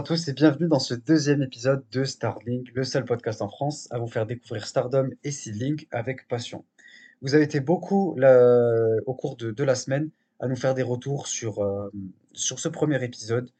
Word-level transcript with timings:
À 0.00 0.02
tous 0.02 0.28
et 0.28 0.32
bienvenue 0.32 0.66
dans 0.66 0.78
ce 0.78 0.94
deuxième 0.94 1.42
épisode 1.42 1.84
de 1.92 2.04
Starlink, 2.04 2.70
le 2.72 2.84
seul 2.84 3.04
podcast 3.04 3.42
en 3.42 3.50
France 3.50 3.86
à 3.90 3.98
vous 3.98 4.06
faire 4.06 4.24
découvrir 4.24 4.66
Stardom 4.66 5.10
et 5.24 5.30
Seedlink 5.30 5.88
avec 5.90 6.26
passion. 6.26 6.64
Vous 7.20 7.34
avez 7.34 7.44
été 7.44 7.60
beaucoup 7.60 8.16
au 9.06 9.14
cours 9.14 9.36
de, 9.36 9.62
la 9.62 9.74
semaine 9.74 10.08
à 10.38 10.48
nous 10.48 10.56
faire 10.56 10.72
des 10.72 10.82
retours 10.82 11.26
sur, 11.26 11.62
euh, 11.62 11.92
sur 12.32 12.60
ce 12.60 12.68
premier 12.70 13.04
épisode. 13.04 13.50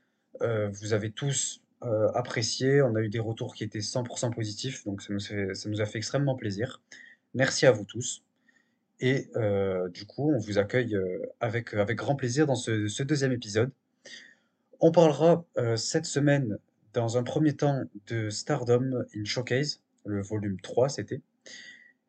Euh, 0.41 0.71
vous 0.71 0.95
avez 0.95 1.11
tous 1.11 1.61
euh, 1.83 2.11
apprécié, 2.15 2.81
on 2.81 2.95
a 2.95 3.03
eu 3.03 3.11
des 3.11 3.21
retours 3.21 3.55
qui 3.55 3.63
étaient 3.63 3.81
100% 3.81 4.35
positifs, 4.35 4.83
donc 4.87 5.03
ça 5.03 5.13
nous, 5.69 5.81
a 5.83 5.85
fait 5.85 5.99
extrêmement 5.99 6.37
plaisir. 6.37 6.81
Merci 7.35 7.67
à 7.67 7.71
vous 7.71 7.85
tous. 7.85 8.25
Et 8.99 9.31
du 9.93 10.07
coup, 10.07 10.33
on 10.33 10.39
vous 10.39 10.57
accueille 10.57 10.97
avec, 11.39 11.75
avec 11.75 11.99
grand 11.99 12.17
plaisir 12.17 12.47
dans 12.47 12.55
ce 12.55 13.03
deuxième 13.03 13.33
épisode. 13.33 13.73
On 14.83 14.93
parlera 14.93 15.45
euh, 15.59 15.77
cette 15.77 16.07
semaine, 16.07 16.57
dans 16.95 17.19
un 17.19 17.23
premier 17.23 17.55
temps, 17.55 17.83
de 18.07 18.31
Stardom 18.31 19.05
in 19.15 19.25
Showcase, 19.25 19.83
le 20.07 20.23
volume 20.23 20.59
3 20.59 20.89
c'était. 20.89 21.21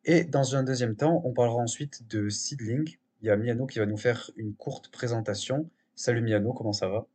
Et 0.06 0.24
dans 0.24 0.56
un 0.56 0.64
deuxième 0.64 0.96
temps, 0.96 1.22
on 1.26 1.34
parlera 1.34 1.58
ensuite 1.58 2.08
de 2.08 2.30
Seedling. 2.30 2.98
Il 3.22 3.28
y 3.28 3.30
a 3.30 3.36
Miano 3.36 3.68
qui 3.68 3.80
va 3.80 3.86
nous 3.86 3.98
faire 3.98 4.32
une 4.38 4.54
courte 4.54 4.90
présentation. 4.90 5.70
Salut 5.96 6.22
Miano, 6.22 6.54
comment 6.54 6.72
ça 6.72 6.88
va? 6.88 7.06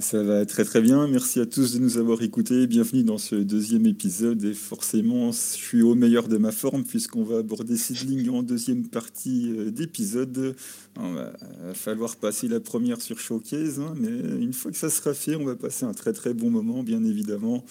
Ça 0.00 0.22
va 0.22 0.44
très 0.44 0.66
très 0.66 0.82
bien. 0.82 1.08
Merci 1.08 1.40
à 1.40 1.46
tous 1.46 1.72
de 1.72 1.78
nous 1.78 1.96
avoir 1.96 2.20
écoutés. 2.20 2.66
Bienvenue 2.66 3.02
dans 3.02 3.16
ce 3.16 3.34
deuxième 3.34 3.86
épisode. 3.86 4.44
Et 4.44 4.52
forcément, 4.52 5.32
je 5.32 5.38
suis 5.38 5.80
au 5.80 5.94
meilleur 5.94 6.28
de 6.28 6.36
ma 6.36 6.52
forme 6.52 6.84
puisqu'on 6.84 7.24
va 7.24 7.38
aborder 7.38 7.78
Seedling 7.78 8.28
en 8.28 8.42
deuxième 8.42 8.88
partie 8.88 9.50
euh, 9.56 9.70
d'épisode. 9.70 10.54
On 10.98 11.14
va, 11.14 11.32
va 11.64 11.72
falloir 11.72 12.16
passer 12.16 12.46
la 12.46 12.60
première 12.60 13.00
sur 13.00 13.18
Showcase, 13.18 13.80
hein, 13.80 13.94
mais 13.96 14.10
une 14.42 14.52
fois 14.52 14.70
que 14.70 14.76
ça 14.76 14.90
sera 14.90 15.14
fait, 15.14 15.34
on 15.34 15.46
va 15.46 15.56
passer 15.56 15.86
un 15.86 15.94
très 15.94 16.12
très 16.12 16.34
bon 16.34 16.50
moment, 16.50 16.82
bien 16.82 17.02
évidemment. 17.02 17.64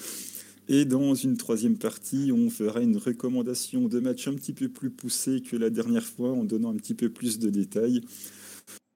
Et 0.67 0.85
dans 0.85 1.13
une 1.13 1.37
troisième 1.37 1.77
partie, 1.77 2.31
on 2.31 2.49
fera 2.49 2.81
une 2.81 2.97
recommandation 2.97 3.87
de 3.87 3.99
match 3.99 4.27
un 4.27 4.33
petit 4.33 4.53
peu 4.53 4.67
plus 4.67 4.89
poussée 4.89 5.41
que 5.41 5.55
la 5.55 5.69
dernière 5.69 6.05
fois 6.05 6.31
en 6.31 6.43
donnant 6.43 6.71
un 6.71 6.77
petit 6.77 6.95
peu 6.95 7.09
plus 7.09 7.37
de 7.37 7.51
détails. 7.51 8.01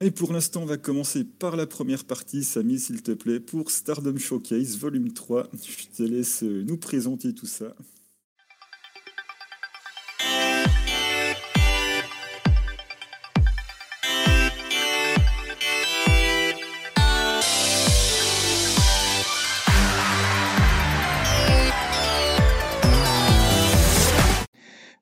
Et 0.02 0.12
pour 0.12 0.34
l'instant, 0.34 0.64
on 0.64 0.66
va 0.66 0.78
commencer 0.78 1.24
par 1.24 1.56
la 1.56 1.66
première 1.66 2.06
partie. 2.06 2.44
Samy, 2.44 2.80
s'il 2.80 3.04
te 3.04 3.12
plaît, 3.12 3.40
pour 3.40 3.72
Stardom 3.72 4.18
Showcase, 4.18 4.78
volume 4.78 5.14
3. 5.14 5.50
Je 5.54 5.98
te 5.98 6.04
laisse 6.04 6.44
euh, 6.44 6.64
nous 6.64 6.78
présenter 6.78 7.34
tout 7.34 7.46
ça. 7.46 7.74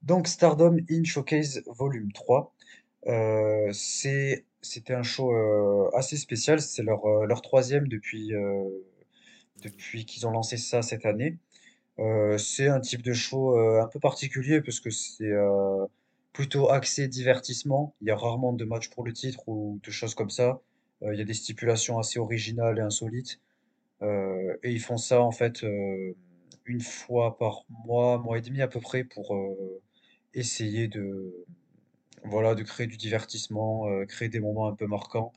Donc 0.03 0.28
Stardom 0.28 0.78
in 0.89 1.03
Showcase 1.06 1.64
volume 1.67 2.12
3. 2.12 2.53
Euh, 3.08 3.72
c'est, 3.73 4.45
c'était 4.62 4.94
un 4.94 5.03
show 5.03 5.34
euh, 5.34 5.90
assez 5.94 6.18
spécial. 6.18 6.62
C'est 6.62 6.84
leur, 6.84 7.06
euh, 7.06 7.28
troisième 7.41 7.88
depuis, 7.88 8.34
euh, 8.34 8.63
depuis 9.63 10.06
qu'ils 10.06 10.28
ont 10.28 10.31
lancé 10.31 10.58
ça 10.58 10.81
cette 10.81 11.06
année. 11.06 11.38
C'est 12.38 12.68
un 12.68 12.80
type 12.80 13.03
de 13.03 13.13
show 13.13 13.56
un 13.56 13.86
peu 13.86 14.00
particulier 14.00 14.62
parce 14.62 14.80
que 14.80 14.90
c'est 14.90 15.31
plutôt 16.34 16.72
axé 16.72 17.08
divertissement. 17.08 17.94
Il 18.02 18.08
y 18.08 18.12
a 18.12 18.16
rarement 18.16 18.53
de 18.53 18.66
matchs 18.66 18.90
pour 18.90 19.03
le 19.06 19.13
titre 19.13 19.47
ou 19.47 19.80
de 19.84 19.91
choses 19.91 20.16
comme 20.16 20.31
ça. 20.31 20.62
Il 21.03 21.13
y 21.13 21.22
a 21.22 21.25
des 21.25 21.36
stipulations 21.36 22.00
assez 22.00 22.18
originales 22.18 22.80
et 22.80 22.81
insolites. 22.81 23.40
Et 24.02 24.72
ils 24.72 24.80
font 24.80 24.97
ça 24.97 25.22
en 25.22 25.30
fait 25.30 25.63
une 26.66 26.81
fois 26.81 27.38
par 27.38 27.66
mois, 27.86 28.18
mois 28.18 28.40
et 28.40 28.41
demi 28.41 28.63
à 28.63 28.68
peu 28.68 28.80
près 28.80 29.03
pour 29.03 29.38
essayer 30.34 30.88
de, 30.88 31.46
voilà, 32.24 32.56
de 32.56 32.64
créer 32.64 32.88
du 32.88 32.98
divertissement, 32.98 33.90
euh, 33.90 34.06
créer 34.06 34.30
des 34.30 34.40
moments 34.40 34.68
un 34.68 34.76
peu 34.76 34.88
marquants. 34.88 35.34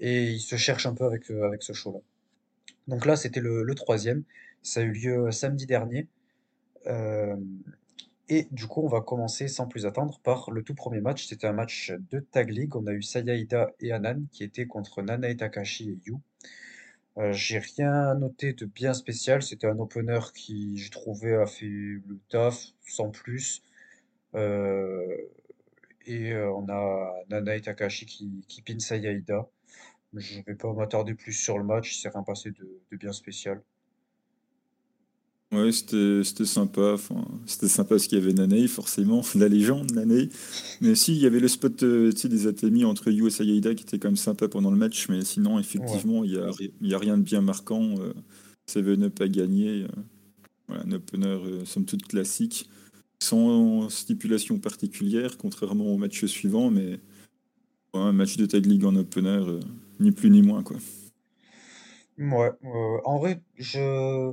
Et 0.00 0.24
ils 0.24 0.40
se 0.40 0.56
cherchent 0.56 0.86
un 0.86 0.94
peu 0.94 1.04
avec, 1.04 1.30
euh, 1.30 1.56
ce 1.60 1.72
show-là. 1.72 2.00
Donc 2.88 3.06
là, 3.06 3.16
c'était 3.16 3.40
le, 3.40 3.74
troisième. 3.74 4.24
Ça 4.62 4.80
a 4.80 4.82
eu 4.82 4.92
lieu 4.92 5.30
samedi 5.32 5.66
dernier. 5.66 6.08
Euh, 6.86 7.36
et 8.28 8.48
du 8.50 8.66
coup, 8.66 8.82
on 8.82 8.88
va 8.88 9.00
commencer 9.00 9.48
sans 9.48 9.66
plus 9.66 9.86
attendre 9.86 10.20
par 10.22 10.50
le 10.50 10.62
tout 10.62 10.74
premier 10.74 11.00
match. 11.00 11.26
C'était 11.26 11.46
un 11.46 11.52
match 11.52 11.92
de 12.10 12.20
Tag 12.20 12.50
League. 12.50 12.74
On 12.76 12.86
a 12.86 12.92
eu 12.92 13.02
Sayaida 13.02 13.72
et 13.80 13.92
Anan 13.92 14.24
qui 14.32 14.44
étaient 14.44 14.66
contre 14.66 15.02
Nana 15.02 15.28
et 15.30 15.36
Takashi 15.36 15.90
et 15.90 15.98
Yu. 16.06 16.16
Euh, 17.18 17.32
j'ai 17.32 17.58
rien 17.58 18.14
noté 18.14 18.52
de 18.52 18.66
bien 18.66 18.94
spécial. 18.94 19.42
C'était 19.42 19.66
un 19.66 19.78
opener 19.78 20.20
qui, 20.34 20.76
j'ai 20.78 20.90
trouvé, 20.90 21.34
a 21.34 21.46
fait 21.46 21.66
le 21.66 22.18
taf 22.28 22.66
sans 22.86 23.10
plus. 23.10 23.62
Euh, 24.34 25.16
et 26.06 26.32
euh, 26.32 26.50
on 26.52 26.68
a 26.68 27.12
Nana 27.30 27.56
et 27.56 27.60
Takashi 27.60 28.06
qui, 28.06 28.30
qui 28.48 28.62
pin 28.62 28.78
Sayaida. 28.78 29.48
Je 30.14 30.40
vais 30.46 30.54
pas 30.54 30.72
m'attarder 30.72 31.14
plus 31.14 31.32
sur 31.32 31.58
le 31.58 31.64
match. 31.64 31.94
Il 31.94 32.00
s'est 32.00 32.08
rien 32.08 32.22
passé 32.22 32.50
de, 32.50 32.68
de 32.90 32.96
bien 32.96 33.12
spécial. 33.12 33.62
Ouais, 35.52 35.70
c'était 35.70 36.44
sympa. 36.44 36.92
Enfin, 36.94 37.24
c'était 37.46 37.68
sympa 37.68 37.90
parce 37.90 38.06
qu'il 38.08 38.18
y 38.18 38.22
avait 38.22 38.32
Nanei, 38.32 38.66
forcément, 38.66 39.22
la 39.36 39.48
légende 39.48 39.92
Nanei. 39.92 40.28
Mais 40.80 40.94
si, 40.94 41.12
il 41.14 41.18
y 41.22 41.26
avait 41.26 41.38
le 41.40 41.48
spot 41.48 41.82
euh, 41.84 42.10
des 42.12 42.46
Atemi 42.48 42.84
entre 42.84 43.10
Yu 43.10 43.26
et 43.28 43.30
Sayaida 43.30 43.74
qui 43.74 43.84
était 43.84 43.98
quand 43.98 44.08
même 44.08 44.16
sympa 44.16 44.48
pendant 44.48 44.70
le 44.70 44.76
match. 44.76 45.08
Mais 45.08 45.22
sinon, 45.24 45.54
Ouais. 45.56 45.60
effectivement, 45.60 46.24
il 46.24 46.32
n'y 46.80 46.92
a, 46.94 46.96
a 46.96 46.98
rien 46.98 47.16
de 47.16 47.22
bien 47.22 47.42
marquant. 47.42 47.94
Euh, 48.00 48.12
Seven 48.66 49.04
Up 49.04 49.20
a 49.20 49.28
gagné. 49.28 49.82
euh, 49.84 49.88
voilà, 50.68 50.82
un 50.84 50.92
opener, 50.92 51.26
euh, 51.28 51.64
somme 51.64 51.84
toute 51.84 52.06
classique. 52.08 52.68
Sans 53.22 53.88
stipulation 53.88 54.58
particulière, 54.58 55.38
contrairement 55.38 55.86
au 55.86 55.96
match 55.96 56.24
suivant. 56.26 56.70
Mais 56.70 57.00
ouais, 57.94 58.00
un 58.00 58.12
match 58.12 58.36
de 58.36 58.46
Tag 58.46 58.66
League 58.66 58.84
en 58.84 58.96
opener, 58.96 59.42
euh, 59.46 59.60
ni 60.00 60.12
plus 60.12 60.30
ni 60.30 60.42
moins, 60.42 60.62
quoi. 60.62 60.76
Ouais, 62.18 62.50
euh, 62.64 62.98
en 63.04 63.18
vrai, 63.18 63.40
je 63.56 64.32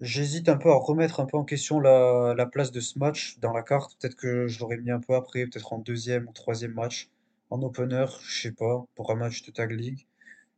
j'hésite 0.00 0.48
un 0.48 0.56
peu 0.56 0.70
à 0.70 0.76
remettre 0.76 1.20
un 1.20 1.26
peu 1.26 1.36
en 1.36 1.44
question 1.44 1.80
la, 1.80 2.34
la 2.36 2.46
place 2.46 2.72
de 2.72 2.80
ce 2.80 2.98
match 2.98 3.38
dans 3.40 3.52
la 3.52 3.62
carte. 3.62 3.96
Peut-être 4.00 4.16
que 4.16 4.46
je 4.48 4.60
l'aurais 4.60 4.78
mis 4.78 4.90
un 4.90 5.00
peu 5.00 5.14
après, 5.14 5.46
peut-être 5.46 5.72
en 5.72 5.78
deuxième 5.78 6.28
ou 6.28 6.32
troisième 6.32 6.74
match. 6.74 7.10
En 7.50 7.62
opener, 7.62 8.06
je 8.24 8.42
sais 8.42 8.52
pas, 8.52 8.84
pour 8.94 9.10
un 9.10 9.16
match 9.16 9.42
de 9.42 9.50
Tag 9.52 9.72
League. 9.72 10.06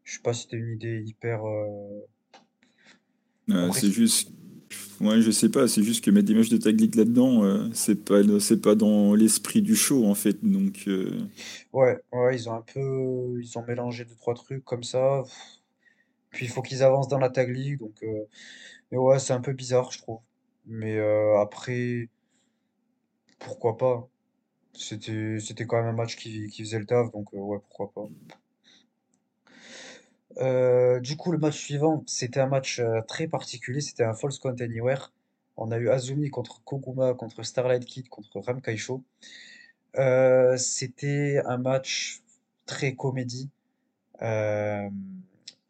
Je 0.05 0.15
sais 0.15 0.23
pas 0.23 0.33
si 0.35 0.43
c'était 0.43 0.57
une 0.57 0.75
idée 0.75 1.03
hyper. 1.07 1.47
euh, 1.47 2.01
c'est- 3.75 3.91
juste, 3.91 4.31
ouais, 5.01 5.21
je 5.23 5.31
sais 5.31 5.49
pas, 5.49 5.69
c'est 5.69 5.83
juste 5.83 6.05
que 6.05 6.11
mettre 6.11 6.27
des 6.29 6.35
matchs 6.35 6.49
de 6.51 6.57
tag 6.57 6.79
league 6.81 6.95
là-dedans, 6.95 7.45
euh, 7.45 7.69
c'est 7.73 8.05
pas, 8.05 8.21
c'est 8.41 8.61
pas 8.61 8.75
dans 8.75 9.15
l'esprit 9.15 9.63
du 9.63 9.75
show 9.77 10.07
en 10.07 10.15
fait. 10.15 10.39
Donc, 10.45 10.85
euh, 10.89 11.11
ouais, 11.73 11.99
ouais, 12.13 12.35
ils 12.37 12.49
ont 12.49 12.55
un 12.55 12.63
peu, 12.63 12.81
ils 13.41 13.59
ont 13.59 13.65
mélangé 13.67 14.05
deux 14.05 14.15
trois 14.17 14.35
trucs 14.35 14.65
comme 14.65 14.83
ça. 14.83 15.23
Puis 16.31 16.47
il 16.47 16.49
faut 16.51 16.63
qu'ils 16.63 16.83
avancent 16.83 17.09
dans 17.09 17.19
la 17.19 17.31
Tag 17.31 17.49
League, 17.55 17.79
donc. 17.81 18.03
euh, 18.03 18.25
Mais 18.93 18.99
ouais, 18.99 19.19
c'est 19.21 19.33
un 19.35 19.41
peu 19.43 19.53
bizarre, 19.55 19.93
je 19.93 19.99
trouve. 20.01 20.21
Mais 20.67 20.97
euh, 20.99 21.41
après, 21.41 22.09
pourquoi 23.41 23.77
pas? 23.77 24.09
C'était, 24.75 25.41
c'était 25.41 25.67
quand 25.67 25.79
même 25.79 25.89
un 25.89 25.93
match 25.93 26.17
qui, 26.17 26.49
qui 26.49 26.65
faisait 26.65 26.79
le 26.81 26.87
taf, 26.87 27.11
donc 27.13 27.33
ouais, 27.33 27.59
pourquoi 27.61 27.93
pas. 27.93 28.09
Euh, 30.41 31.01
du 31.01 31.17
coup, 31.17 31.33
le 31.33 31.39
match 31.39 31.59
suivant, 31.59 32.03
c'était 32.07 32.41
un 32.41 32.47
match 32.47 32.81
euh, 32.81 33.03
très 33.03 33.29
particulier, 33.29 33.81
c'était 33.81 34.05
un 34.05 34.15
Falls 34.15 34.39
Count 34.41 34.57
Anywhere. 34.61 35.13
On 35.57 35.71
a 35.71 35.79
eu 35.79 35.91
Azumi 35.91 36.31
contre 36.31 36.63
Koguma, 36.65 37.15
contre 37.15 37.43
Starlight 37.43 37.85
Kid, 37.85 38.09
contre 38.09 38.41
Ram 38.41 38.63
Kaisho. 38.63 39.03
Euh, 39.99 40.57
c'était 40.57 41.43
un 41.45 41.59
match 41.59 42.23
très 42.67 42.95
comédie. 42.95 43.51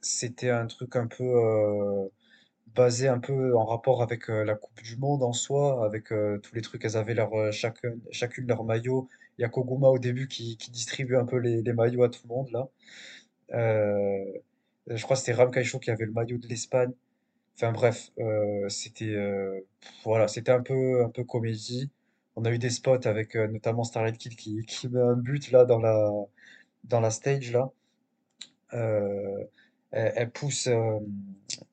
C'était 0.01 0.51
un 0.51 0.67
truc 0.67 0.97
un 0.97 1.07
peu 1.07 2.11
basé 2.75 3.09
un 3.09 3.19
peu 3.19 3.57
en 3.57 3.65
rapport 3.65 4.03
avec 4.03 4.29
la 4.29 4.55
Coupe 4.55 4.83
du 4.83 4.97
Monde 4.97 5.23
en 5.23 5.33
soi, 5.33 5.85
avec 5.85 6.09
tous 6.09 6.55
les 6.55 6.63
trucs, 6.63 6.85
elles 6.85 6.97
avaient 6.97 7.17
chacune 7.53 8.47
leur 8.47 8.65
maillot. 8.65 9.09
Il 9.39 9.43
y 9.43 9.45
a 9.45 9.49
Koguma 9.49 9.89
au 9.89 9.99
début 9.99 10.29
qui, 10.29 10.57
qui 10.57 10.71
distribue 10.71 11.17
un 11.17 11.25
peu 11.25 11.39
les, 11.39 11.63
les 11.63 11.73
maillots 11.73 12.05
à 12.05 12.09
tout 12.09 12.21
le 12.29 12.35
monde 12.35 12.51
là. 12.53 12.69
Euh, 14.91 14.97
je 14.97 15.05
crois 15.05 15.17
que 15.17 15.21
c'était 15.21 15.33
Ram 15.33 15.51
Kaisho 15.51 15.79
qui 15.79 15.91
avait 15.91 16.05
le 16.05 16.13
maillot 16.13 16.39
de 16.39 16.49
l'Espagne. 16.49 16.93
Enfin 17.57 17.73
bref, 17.73 18.11
euh, 18.19 18.69
c'était 18.69 19.05
euh, 19.07 19.61
voilà, 20.05 20.29
c'était 20.29 20.53
un 20.53 20.63
peu 20.63 21.05
un 21.05 21.11
peu 21.11 21.25
comédie. 21.25 21.91
On 22.37 22.45
a 22.45 22.53
eu 22.53 22.59
des 22.59 22.71
spots 22.71 23.07
avec 23.07 23.35
notamment 23.37 23.85
Starlight 23.85 24.19
Kid 24.19 24.37
qui, 24.37 24.65
qui 24.67 24.89
met 24.89 25.01
un 25.01 25.17
but 25.17 25.51
là 25.53 25.65
dans 25.65 25.79
la 25.79 26.11
dans 26.85 27.01
la 27.01 27.11
stage 27.11 27.53
là. 27.53 27.71
Elle, 29.93 30.31
pousse. 30.31 30.69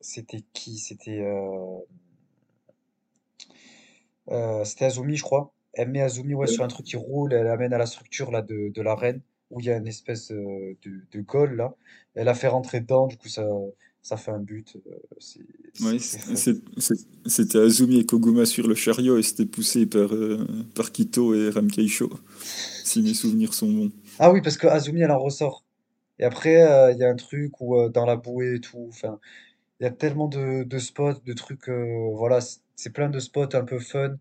c'était 0.02 0.44
qui? 0.54 0.78
C'était 0.78 1.24
c'était 4.64 4.86
Azumi, 4.86 5.16
je 5.18 5.24
crois. 5.24 5.54
Elle 5.74 5.90
met 5.90 6.02
Azumi 6.02 6.34
ouais, 6.34 6.48
sur 6.48 6.64
un 6.64 6.68
truc 6.68 6.86
qui 6.88 6.96
roule, 6.98 7.34
elle 7.34 7.48
amène 7.48 7.74
à 7.74 7.78
la 7.78 7.86
structure 7.86 8.32
là 8.32 8.42
de, 8.42 8.70
de 8.74 8.82
l'arène 8.82 9.22
où 9.52 9.60
il 9.60 9.66
y 9.68 9.72
a 9.72 9.78
une 9.78 9.88
espèce 9.88 10.32
euh, 10.32 10.76
de, 10.84 11.02
de 11.12 11.22
goal 11.22 11.56
là. 11.56 11.76
Elle 12.16 12.28
a 12.30 12.36
fait 12.36 12.48
rentrer 12.48 12.82
dedans, 12.82 13.08
du 13.08 13.18
coup 13.18 13.30
ça, 13.30 13.46
ça 14.02 14.18
fait 14.18 14.32
un 14.32 14.40
but. 14.40 14.78
euh, 14.88 15.00
Ouais, 15.80 16.00
c'était 16.00 17.60
Azumi 17.60 18.00
et 18.00 18.06
Koguma 18.06 18.46
sur 18.46 18.68
le 18.68 18.74
chariot 18.74 19.18
et 19.18 19.24
c'était 19.24 19.46
poussé 19.46 19.86
par, 19.86 20.12
euh, 20.14 20.44
par 20.74 20.92
Kito 20.92 21.36
et 21.36 21.52
Ramkeisho, 21.52 22.10
si 22.84 23.02
mes 23.04 23.14
souvenirs 23.14 23.54
sont 23.54 23.72
bons. 23.72 23.92
Ah 24.20 24.32
oui, 24.32 24.42
parce 24.42 24.58
que 24.58 24.68
Azumi, 24.68 25.02
elle 25.02 25.12
en 25.12 25.20
ressort. 25.20 25.64
Et 26.20 26.26
après, 26.26 26.54
il 26.94 27.00
y 27.00 27.04
a 27.04 27.10
un 27.10 27.16
truc 27.16 27.62
où 27.62 27.90
dans 27.90 28.06
la 28.06 28.16
bouée 28.18 28.56
et 28.58 28.62
tout, 28.62 28.88
enfin, 28.90 29.20
il 29.80 29.86
y 29.86 29.88
a 29.88 29.92
tellement 29.92 30.28
de, 30.30 30.64
de 30.64 30.80
spots, 30.80 31.22
de 31.26 31.34
trucs, 31.34 31.70
voilà, 31.70 32.40
c'est 32.76 32.92
plein 32.92 33.10
de 33.10 33.20
spots 33.20 33.56
un 33.56 33.66
peu 33.66 33.80
fun. 33.80 34.18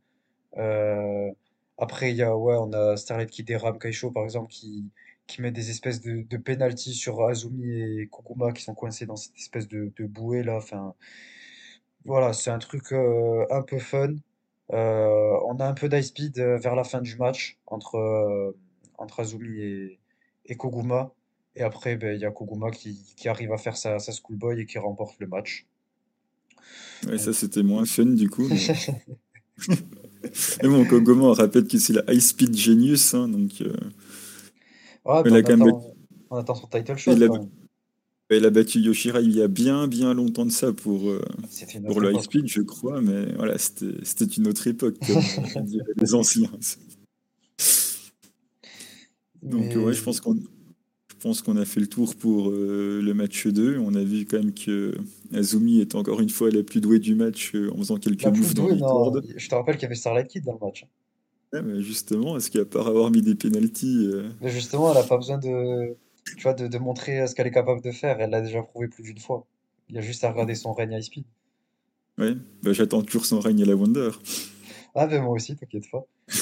Après, 1.78 2.10
il 2.10 2.16
y 2.16 2.22
a, 2.22 2.36
ouais, 2.36 2.56
on 2.58 2.72
a 2.72 2.96
Starlight 2.98 3.30
qui 3.30 3.42
dérape, 3.44 3.78
Kaisho 3.80 4.10
par 4.10 4.24
exemple, 4.24 4.50
qui, 4.52 4.84
qui 5.26 5.42
met 5.42 5.50
des 5.50 5.70
espèces 5.70 6.00
de, 6.00 6.22
de 6.22 6.36
penalty 6.36 6.94
sur 6.94 7.24
Azumi 7.24 7.80
et 7.80 8.08
Kokuma 8.08 8.52
qui 8.52 8.62
sont 8.62 8.74
coincés 8.74 9.06
dans 9.06 9.16
cette 9.16 9.36
espèce 9.36 9.68
de, 9.68 9.92
de 9.96 10.06
bouée 10.06 10.42
là. 10.42 10.56
Enfin, 10.56 10.94
voilà, 12.04 12.32
c'est 12.32 12.50
un 12.50 12.58
truc 12.58 12.92
euh, 12.92 13.44
un 13.50 13.62
peu 13.62 13.78
fun. 13.78 14.14
Euh, 14.72 15.38
on 15.46 15.56
a 15.58 15.66
un 15.66 15.74
peu 15.74 15.88
d'ice 15.88 16.08
speed 16.08 16.38
euh, 16.38 16.58
vers 16.58 16.74
la 16.74 16.84
fin 16.84 17.00
du 17.00 17.16
match 17.16 17.58
entre, 17.66 17.96
euh, 17.96 18.56
entre 18.98 19.20
Azumi 19.20 19.60
et, 19.60 19.98
et 20.46 20.56
Koguma. 20.56 21.12
Et 21.54 21.62
après, 21.62 21.96
ben, 21.96 22.14
il 22.14 22.20
y 22.20 22.24
a 22.24 22.30
Koguma 22.30 22.70
qui, 22.70 22.98
qui 23.16 23.28
arrive 23.28 23.52
à 23.52 23.58
faire 23.58 23.76
sa, 23.76 23.98
sa 23.98 24.12
schoolboy 24.12 24.60
et 24.60 24.66
qui 24.66 24.78
remporte 24.78 25.18
le 25.18 25.26
match. 25.26 25.66
Ouais, 27.06 27.18
ça 27.18 27.32
c'était 27.32 27.62
moins 27.62 27.84
fun 27.84 28.06
du 28.06 28.28
coup, 28.28 28.48
mais, 28.48 28.56
mais 30.62 30.68
bon, 30.68 30.84
Koguma, 30.84 31.24
on 31.24 31.32
rappelle 31.32 31.66
que 31.66 31.78
c'est 31.78 31.92
la 31.92 32.02
High 32.12 32.20
Speed 32.20 32.56
Genius, 32.56 33.14
hein, 33.14 33.28
donc 33.28 33.60
euh, 33.60 33.74
ouais, 35.06 35.22
il 35.26 35.34
a 35.34 35.38
on 35.38 35.42
quand 35.42 35.56
même 35.56 35.58
battu, 35.58 35.70
attend, 35.70 35.94
on 36.30 36.36
attend 36.36 36.54
son 36.54 36.66
title 36.66 36.96
shot 36.96 37.12
il 37.12 37.24
a, 37.24 37.28
il 38.30 38.44
a 38.44 38.50
battu 38.50 38.80
Yoshira 38.80 39.20
il 39.20 39.34
y 39.34 39.42
a 39.42 39.48
bien 39.48 39.86
bien 39.88 40.14
longtemps 40.14 40.46
de 40.46 40.50
ça 40.50 40.72
pour, 40.72 41.08
euh, 41.08 41.22
une 41.74 41.84
pour 41.84 42.00
le 42.00 42.12
High. 42.12 42.20
Speed, 42.20 42.48
je 42.48 42.62
crois, 42.62 43.00
mais 43.00 43.32
voilà, 43.36 43.56
c'était 43.58 44.24
une 44.24 44.48
autre 44.48 44.66
époque, 44.66 44.96
comme 45.06 45.66
les 45.96 46.14
anciens. 46.14 46.50
Donc 49.42 49.76
ouais, 49.76 49.92
je 49.92 50.02
pense 50.02 50.20
qu'on 50.20 50.36
je 51.16 51.22
pense 51.22 51.40
qu'on 51.40 51.56
a 51.56 51.64
fait 51.64 51.80
le 51.80 51.86
tour 51.86 52.14
pour 52.14 52.50
euh, 52.50 53.00
le 53.02 53.14
match 53.14 53.46
2. 53.46 53.78
On 53.78 53.94
a 53.94 54.04
vu 54.04 54.26
quand 54.26 54.36
même 54.36 54.52
que 54.52 54.94
Azumi 55.32 55.80
est 55.80 55.94
encore 55.94 56.20
une 56.20 56.28
fois 56.28 56.50
la 56.50 56.62
plus 56.62 56.80
douée 56.80 56.98
du 56.98 57.14
match 57.14 57.52
euh, 57.54 57.72
en 57.72 57.78
faisant 57.78 57.96
quelques 57.96 58.24
moves 58.26 58.54
dans 58.54 58.64
douée, 58.64 58.74
les 58.74 58.80
non. 58.80 58.86
cordes. 58.86 59.24
Je 59.34 59.48
te 59.48 59.54
rappelle 59.54 59.76
qu'il 59.76 59.84
y 59.84 59.86
avait 59.86 59.94
Starlight 59.94 60.28
Kid 60.28 60.44
dans 60.44 60.52
le 60.52 60.58
match. 60.64 60.86
Ouais, 61.52 61.62
mais 61.62 61.82
justement, 61.82 62.36
est-ce 62.36 62.50
qu'à 62.50 62.64
part 62.64 62.88
avoir 62.88 63.10
mis 63.10 63.22
des 63.22 63.34
pénalties, 63.34 64.08
euh, 64.12 64.30
Mais 64.40 64.50
justement, 64.50 64.90
elle 64.90 64.98
a 64.98 65.04
pas 65.04 65.16
besoin 65.16 65.38
de, 65.38 65.96
tu 66.36 66.42
vois, 66.42 66.54
de, 66.54 66.66
de 66.66 66.78
montrer 66.78 67.26
ce 67.26 67.34
qu'elle 67.34 67.46
est 67.46 67.52
capable 67.52 67.82
de 67.82 67.92
faire. 67.92 68.20
Elle 68.20 68.30
l'a 68.30 68.40
déjà 68.40 68.62
prouvé 68.62 68.88
plus 68.88 69.02
d'une 69.02 69.18
fois. 69.18 69.46
Il 69.88 69.94
y 69.94 69.98
a 69.98 70.02
juste 70.02 70.24
à 70.24 70.30
regarder 70.30 70.54
son 70.54 70.72
règne 70.72 70.92
high 70.92 71.02
speed. 71.02 71.24
ouais, 72.18 72.34
bah, 72.62 72.72
j'attends 72.72 73.02
toujours 73.02 73.26
son 73.26 73.40
règne 73.40 73.62
à 73.62 73.66
la 73.66 73.76
Wonder. 73.76 74.10
Ah, 74.94 75.06
ben 75.06 75.22
moi 75.22 75.34
aussi, 75.34 75.54
t'inquiète 75.54 75.84
pas. 75.90 76.04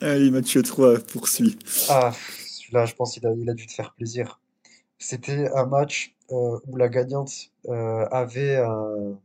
Allez, 0.00 0.30
match 0.30 0.60
3, 0.60 0.98
poursuit. 1.00 1.56
Ah, 1.88 2.12
celui-là, 2.46 2.86
je 2.86 2.94
pense 2.94 3.14
qu'il 3.14 3.26
a, 3.26 3.32
il 3.34 3.48
a 3.48 3.54
dû 3.54 3.66
te 3.66 3.72
faire 3.72 3.94
plaisir. 3.94 4.40
C'était 4.98 5.48
un 5.54 5.66
match 5.66 6.14
euh, 6.32 6.58
où 6.66 6.76
la 6.76 6.88
gagnante 6.88 7.32
euh, 7.68 8.06
avait 8.10 8.56
un, 8.56 9.18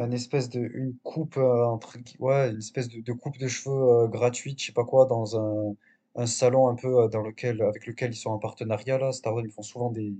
un 0.00 0.10
espèce 0.12 0.48
de 0.48 0.60
une 0.60 0.96
coupe 1.02 1.36
euh, 1.36 1.64
entre 1.66 1.98
ouais, 2.18 2.50
une 2.50 2.58
espèce 2.58 2.88
de, 2.88 3.12
coupe 3.12 3.38
de 3.38 3.48
cheveux 3.48 3.74
euh, 3.74 4.08
gratuite, 4.08 4.60
je 4.60 4.66
sais 4.66 4.72
pas 4.72 4.84
quoi, 4.84 5.06
dans 5.06 5.38
un, 5.38 5.76
un 6.16 6.26
salon 6.26 6.68
un 6.68 6.74
peu 6.74 7.02
euh, 7.02 7.08
dans 7.08 7.22
lequel 7.22 7.62
avec 7.62 7.86
lequel 7.86 8.12
ils 8.12 8.16
sont 8.16 8.30
en 8.30 8.38
partenariat 8.38 8.98
là. 8.98 9.12
Stardom, 9.12 9.44
ils 9.44 9.50
font 9.50 9.62
souvent 9.62 9.90
des, 9.90 10.14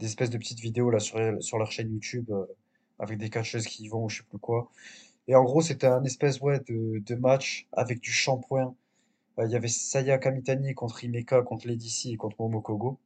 espèces 0.00 0.30
de 0.30 0.38
petites 0.38 0.60
vidéos 0.60 0.90
là 0.90 1.00
sur, 1.00 1.18
sur 1.40 1.58
leur 1.58 1.72
chaîne 1.72 1.92
YouTube 1.92 2.30
avec 2.98 3.18
des 3.18 3.30
catcheuses 3.30 3.66
qui 3.66 3.84
y 3.84 3.88
vont 3.88 4.04
ou 4.04 4.08
je 4.08 4.18
sais 4.18 4.24
plus 4.28 4.38
quoi. 4.38 4.70
Et 5.28 5.34
en 5.34 5.44
gros, 5.44 5.60
c'était 5.62 5.86
un 5.86 6.04
espèce 6.04 6.40
ouais 6.40 6.60
de, 6.60 7.00
de 7.00 7.14
match 7.14 7.68
avec 7.72 8.00
du 8.00 8.10
shampoing. 8.12 8.74
Il 9.38 9.50
y 9.50 9.56
avait 9.56 9.68
Saya 9.68 10.18
Kamitani 10.18 10.74
contre 10.74 11.04
Himeka, 11.04 11.42
contre 11.42 11.68
Lady 11.68 11.90
C 11.90 12.10
et 12.10 12.16
contre 12.16 12.36
Momokogo. 12.40 12.98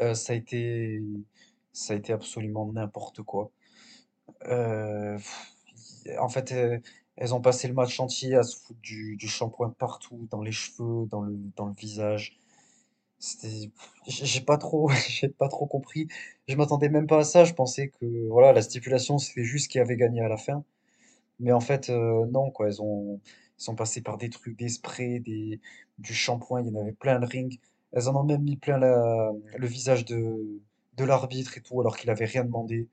Euh, 0.00 0.14
ça 0.14 0.32
a 0.34 0.36
été, 0.36 1.02
ça 1.72 1.94
a 1.94 1.96
été 1.96 2.12
absolument 2.12 2.70
n'importe 2.72 3.22
quoi. 3.22 3.50
Euh, 4.48 5.18
en 6.18 6.28
fait, 6.28 6.52
euh, 6.52 6.78
elles 7.16 7.34
ont 7.34 7.40
passé 7.40 7.68
le 7.68 7.74
match 7.74 7.98
entier 8.00 8.36
à 8.36 8.42
se 8.42 8.56
foutre 8.56 8.80
du, 8.80 9.16
du 9.16 9.28
shampoing 9.28 9.70
partout, 9.78 10.26
dans 10.30 10.42
les 10.42 10.52
cheveux, 10.52 11.06
dans 11.08 11.20
le, 11.22 11.34
dans 11.56 11.66
le 11.66 11.74
visage. 11.74 12.38
C'était, 13.18 13.70
j'ai 14.08 14.40
pas 14.42 14.58
trop, 14.58 14.90
pas 15.38 15.48
trop 15.48 15.66
compris. 15.66 16.08
Je 16.48 16.56
m'attendais 16.56 16.88
même 16.90 17.06
pas 17.06 17.20
à 17.20 17.24
ça. 17.24 17.44
Je 17.44 17.54
pensais 17.54 17.88
que 17.90 18.28
voilà, 18.28 18.52
la 18.52 18.62
stipulation 18.62 19.18
c'était 19.18 19.44
juste 19.44 19.70
qui 19.70 19.78
avait 19.80 19.96
gagné 19.96 20.22
à 20.22 20.28
la 20.28 20.36
fin. 20.38 20.64
Mais 21.40 21.52
en 21.52 21.60
fait, 21.60 21.90
euh, 21.90 22.26
non 22.30 22.50
quoi. 22.50 22.68
Elles 22.68 22.82
ont, 22.82 23.20
elles 23.24 23.64
sont 23.64 23.74
passées 23.76 24.02
par 24.02 24.18
des 24.18 24.30
trucs, 24.30 24.56
des 24.58 24.68
sprays, 24.68 25.20
des, 25.20 25.60
du 25.98 26.14
shampoing. 26.14 26.62
Il 26.62 26.68
y 26.72 26.76
en 26.76 26.80
avait 26.80 26.92
plein 26.92 27.18
le 27.18 27.26
ring. 27.26 27.58
Elles 27.92 28.08
en 28.08 28.16
ont 28.20 28.24
même 28.24 28.42
mis 28.42 28.56
plein 28.56 28.78
le 28.78 29.66
visage 29.66 30.04
de, 30.04 30.60
de 30.96 31.04
l'arbitre 31.04 31.58
et 31.58 31.60
tout, 31.62 31.80
alors 31.80 31.96
qu'il 31.96 32.10
avait 32.10 32.24
rien 32.26 32.44
demandé. 32.44 32.88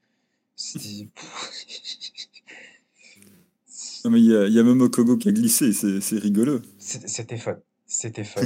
Non, 4.05 4.11
mais 4.11 4.19
il 4.19 4.25
y 4.27 4.35
a, 4.35 4.47
y 4.47 4.59
a 4.59 4.63
Momokogo 4.63 5.17
qui 5.17 5.29
a 5.29 5.31
glissé, 5.31 5.73
c'est 5.73 6.17
rigolo. 6.19 6.61
C'était 6.77 7.37
fun. 7.37 7.57
C'était 7.85 8.23
fun. 8.23 8.41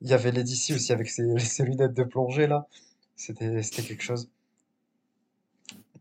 Il 0.00 0.08
y 0.08 0.12
avait 0.14 0.32
Lady 0.32 0.56
C 0.56 0.74
aussi 0.74 0.92
avec 0.92 1.08
ses, 1.08 1.38
ses 1.38 1.64
lunettes 1.64 1.94
de 1.94 2.04
plongée 2.04 2.46
là. 2.46 2.66
C'était 3.16 3.60
quelque 3.62 4.02
chose. 4.02 4.28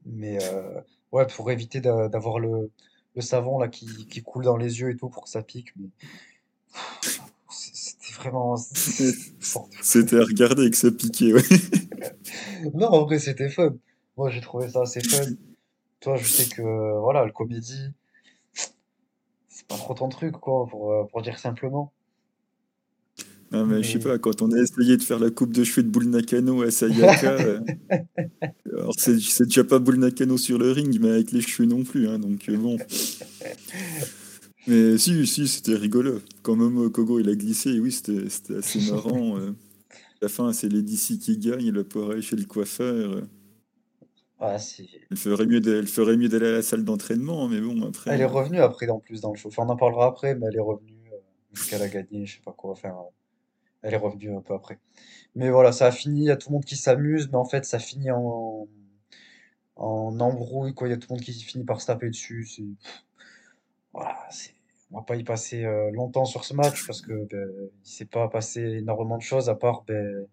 Mais 0.05 0.39
euh, 0.43 0.81
ouais, 1.11 1.27
pour 1.27 1.51
éviter 1.51 1.81
d'a- 1.81 2.07
d'avoir 2.07 2.39
le, 2.39 2.71
le 3.15 3.21
savon 3.21 3.59
là 3.59 3.67
qui, 3.67 4.07
qui 4.07 4.21
coule 4.23 4.43
dans 4.45 4.57
les 4.57 4.79
yeux 4.79 4.91
et 4.91 4.95
tout 4.97 5.09
pour 5.09 5.23
que 5.23 5.29
ça 5.29 5.41
pique. 5.41 5.73
Mais 5.77 5.89
c'était 7.49 8.13
vraiment. 8.13 8.55
C'était 9.81 10.17
à 10.17 10.23
regarder 10.23 10.69
que 10.69 10.77
ça 10.77 10.91
piquait, 10.91 11.33
ouais. 11.33 11.41
Non, 12.73 12.87
en 12.87 13.05
vrai, 13.05 13.19
c'était 13.19 13.49
fun. 13.49 13.75
Moi, 14.17 14.29
j'ai 14.31 14.41
trouvé 14.41 14.69
ça 14.69 14.81
assez 14.81 15.01
fun. 15.01 15.23
Toi, 15.99 16.15
je 16.17 16.25
sais 16.27 16.45
que 16.53 16.99
voilà, 16.99 17.25
le 17.25 17.31
comédie, 17.31 17.91
c'est 19.49 19.67
pas 19.67 19.75
trop 19.77 19.93
ton 19.93 20.09
truc, 20.09 20.33
quoi, 20.33 20.67
pour, 20.67 20.91
euh, 20.91 21.03
pour 21.05 21.21
dire 21.21 21.39
simplement. 21.39 21.91
Non, 23.51 23.65
mais 23.65 23.81
je 23.81 23.93
sais 23.93 23.99
pas, 23.99 24.17
quand 24.19 24.41
on 24.41 24.51
a 24.51 24.59
essayé 24.59 24.97
de 24.97 25.01
faire 25.03 25.19
la 25.19 25.29
coupe 25.31 25.53
de 25.53 25.63
cheveux 25.63 25.83
de 25.83 25.89
Bull 25.89 26.09
Nakano 26.09 26.61
à 26.63 26.69
Sayaka, 26.69 27.31
euh, 27.39 27.59
alors 28.73 28.93
c'est 28.97 29.45
déjà 29.45 29.63
pas 29.63 29.79
Bull 29.79 29.95
Nakano 29.99 30.37
sur 30.37 30.57
le 30.57 30.71
ring, 30.71 30.99
mais 30.99 31.09
avec 31.11 31.31
les 31.31 31.39
cheveux 31.41 31.67
non 31.67 31.83
plus, 31.83 32.09
hein, 32.09 32.19
donc 32.19 32.49
euh, 32.49 32.57
bon. 32.57 32.77
Mais 34.67 34.97
si, 34.97 35.25
si, 35.25 35.47
c'était 35.47 35.75
rigolo. 35.75 36.19
Quand 36.43 36.57
Momokogo 36.57 37.19
il 37.19 37.29
a 37.29 37.35
glissé, 37.35 37.79
oui, 37.79 37.91
c'était 37.93 38.29
c'était 38.29 38.55
assez 38.57 38.91
marrant. 38.91 39.37
euh. 39.39 39.51
À 39.51 39.93
la 40.23 40.27
fin, 40.29 40.51
c'est 40.51 40.67
Lady 40.67 40.97
C 40.97 41.17
qui 41.17 41.37
gagne, 41.37 41.67
elle 41.67 41.77
va 41.77 41.83
pouvoir 41.85 42.11
aller 42.11 42.21
chez 42.21 42.35
le 42.35 42.43
coiffeur. 42.43 43.11
euh. 43.13 43.21
Ah. 44.39 44.57
Elle 45.09 45.17
ferait 45.17 45.47
mieux 45.47 45.59
d'aller 46.29 46.47
à 46.47 46.51
la 46.51 46.61
salle 46.61 46.83
d'entraînement, 46.83 47.47
mais 47.47 47.59
bon, 47.59 47.87
après. 47.87 48.11
Elle 48.11 48.21
est 48.21 48.25
euh, 48.25 48.27
revenue 48.27 48.59
après, 48.59 48.87
en 48.89 48.99
plus, 48.99 49.21
dans 49.21 49.31
le 49.31 49.37
show. 49.37 49.49
Enfin, 49.49 49.63
on 49.65 49.69
en 49.69 49.75
parlera 49.75 50.07
après, 50.07 50.35
mais 50.35 50.47
elle 50.47 50.57
est 50.57 50.61
revenue, 50.61 50.93
euh, 51.11 51.59
qu'elle 51.69 51.81
a 51.81 51.89
gagné, 51.89 52.25
je 52.25 52.35
sais 52.35 52.41
pas 52.43 52.53
quoi. 52.53 52.71
Enfin, 52.71 52.95
elle 53.81 53.93
est 53.93 53.97
revenue 53.97 54.35
un 54.35 54.41
peu 54.41 54.53
après. 54.53 54.79
Mais 55.35 55.49
voilà, 55.49 55.71
ça 55.71 55.87
a 55.87 55.91
fini, 55.91 56.21
il 56.21 56.25
y 56.25 56.31
a 56.31 56.37
tout 56.37 56.49
le 56.49 56.53
monde 56.53 56.65
qui 56.65 56.75
s'amuse, 56.75 57.29
mais 57.31 57.37
en 57.37 57.45
fait, 57.45 57.65
ça 57.65 57.79
finit 57.79 58.11
en, 58.11 58.67
en 59.75 60.19
embrouille, 60.19 60.73
quoi. 60.73 60.87
Il 60.87 60.91
y 60.91 60.93
a 60.93 60.97
tout 60.97 61.07
le 61.09 61.15
monde 61.15 61.23
qui 61.23 61.33
finit 61.33 61.65
par 61.65 61.81
se 61.81 61.87
taper 61.87 62.09
dessus. 62.09 62.47
Voilà, 63.93 64.15
on 64.91 64.97
va 64.97 65.03
pas 65.03 65.15
y 65.15 65.23
passer 65.23 65.65
euh, 65.65 65.91
longtemps 65.91 66.25
sur 66.25 66.45
ce 66.45 66.53
match, 66.53 66.85
parce 66.85 67.01
que 67.01 67.25
ben, 67.25 67.49
il 67.83 67.89
s'est 67.89 68.05
pas 68.05 68.29
passé 68.29 68.61
énormément 68.61 69.17
de 69.17 69.23
choses, 69.23 69.49
à 69.49 69.55
part 69.55 69.83
ben, 69.87 70.27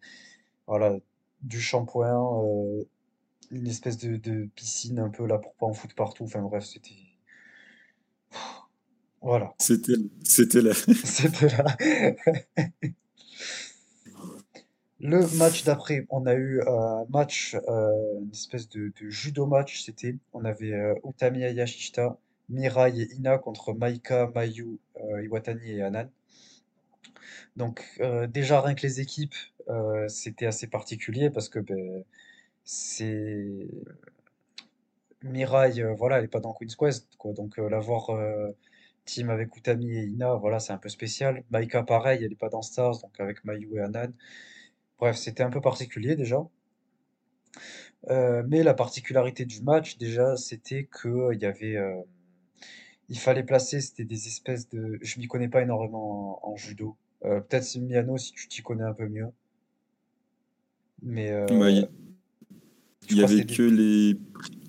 voilà, 0.66 0.96
du 1.42 1.60
shampoing, 1.60 2.44
euh, 2.44 2.84
une 3.54 3.66
espèce 3.66 3.98
de, 3.98 4.16
de 4.16 4.48
piscine 4.54 4.98
un 4.98 5.10
peu 5.10 5.26
là 5.26 5.38
pour 5.38 5.54
pas 5.54 5.66
en 5.66 5.72
foutre 5.72 5.94
partout. 5.94 6.24
Enfin 6.24 6.42
bref, 6.42 6.64
c'était. 6.64 6.90
Voilà. 9.22 9.54
C'était 9.58 9.94
c'était 10.22 10.60
là. 10.60 10.72
C'était 11.04 11.48
là. 11.48 11.76
Le 15.00 15.36
match 15.36 15.64
d'après, 15.64 16.06
on 16.08 16.24
a 16.26 16.34
eu 16.34 16.62
un 16.66 17.04
match, 17.10 17.56
euh, 17.68 18.20
une 18.22 18.30
espèce 18.30 18.68
de, 18.68 18.92
de 19.00 19.10
judo 19.10 19.44
match, 19.46 19.82
c'était. 19.82 20.16
On 20.32 20.44
avait 20.44 20.72
euh, 20.72 20.94
Utami 21.06 21.44
Hayashishita, 21.44 22.18
Mirai 22.48 23.00
et 23.00 23.14
Ina 23.14 23.38
contre 23.38 23.74
Maika, 23.74 24.30
Mayu, 24.34 24.78
euh, 24.96 25.22
Iwatani 25.24 25.72
et 25.72 25.82
Anan. 25.82 26.08
Donc 27.56 27.84
euh, 28.00 28.26
déjà 28.26 28.60
rien 28.60 28.74
que 28.74 28.82
les 28.82 29.00
équipes, 29.00 29.34
euh, 29.68 30.08
c'était 30.08 30.46
assez 30.46 30.66
particulier 30.66 31.30
parce 31.30 31.48
que 31.48 31.58
ben, 31.58 32.04
c'est 32.64 33.68
Mirai, 35.22 35.80
euh, 35.80 35.94
voilà, 35.94 36.18
elle 36.18 36.24
est 36.24 36.28
pas 36.28 36.40
dans 36.40 36.52
Queen's 36.52 36.76
Quest, 36.76 37.08
quoi. 37.16 37.32
Donc 37.32 37.58
euh, 37.58 37.68
la 37.68 37.80
voir 37.80 38.10
euh, 38.10 38.50
team 39.04 39.30
avec 39.30 39.56
Utami 39.56 39.96
et 39.96 40.04
Ina, 40.04 40.34
voilà, 40.34 40.60
c'est 40.60 40.72
un 40.72 40.78
peu 40.78 40.88
spécial. 40.88 41.44
Maika 41.50 41.82
pareil, 41.82 42.24
elle 42.24 42.32
est 42.32 42.36
pas 42.36 42.50
dans 42.50 42.62
Stars, 42.62 43.00
donc 43.00 43.18
avec 43.20 43.44
Mayu 43.44 43.76
et 43.76 43.80
Anan. 43.80 44.12
Bref, 44.98 45.16
c'était 45.16 45.42
un 45.42 45.50
peu 45.50 45.60
particulier 45.60 46.16
déjà. 46.16 46.46
Mais 48.08 48.62
la 48.62 48.74
particularité 48.74 49.44
du 49.46 49.62
match, 49.62 49.96
déjà, 49.98 50.36
c'était 50.36 50.84
que 50.84 51.32
il 51.32 51.40
y 51.40 51.46
avait, 51.46 51.78
il 53.08 53.18
fallait 53.18 53.42
placer, 53.44 53.80
c'était 53.80 54.04
des 54.04 54.26
espèces 54.26 54.68
de, 54.68 54.98
je 55.02 55.18
m'y 55.18 55.26
connais 55.26 55.48
pas 55.48 55.62
énormément 55.62 56.46
en, 56.46 56.56
judo. 56.56 56.96
Peut-être 57.22 57.78
Miano 57.78 58.18
si 58.18 58.32
tu 58.32 58.48
t'y 58.48 58.62
connais 58.62 58.84
un 58.84 58.92
peu 58.92 59.08
mieux. 59.08 59.28
Mais 61.02 61.30
Bah, 61.30 61.54
euh, 61.54 61.86
Il 63.14 63.20
y 63.20 63.20
que 63.20 63.32
avait 63.32 63.44
que 63.44 63.62
les, 63.62 64.16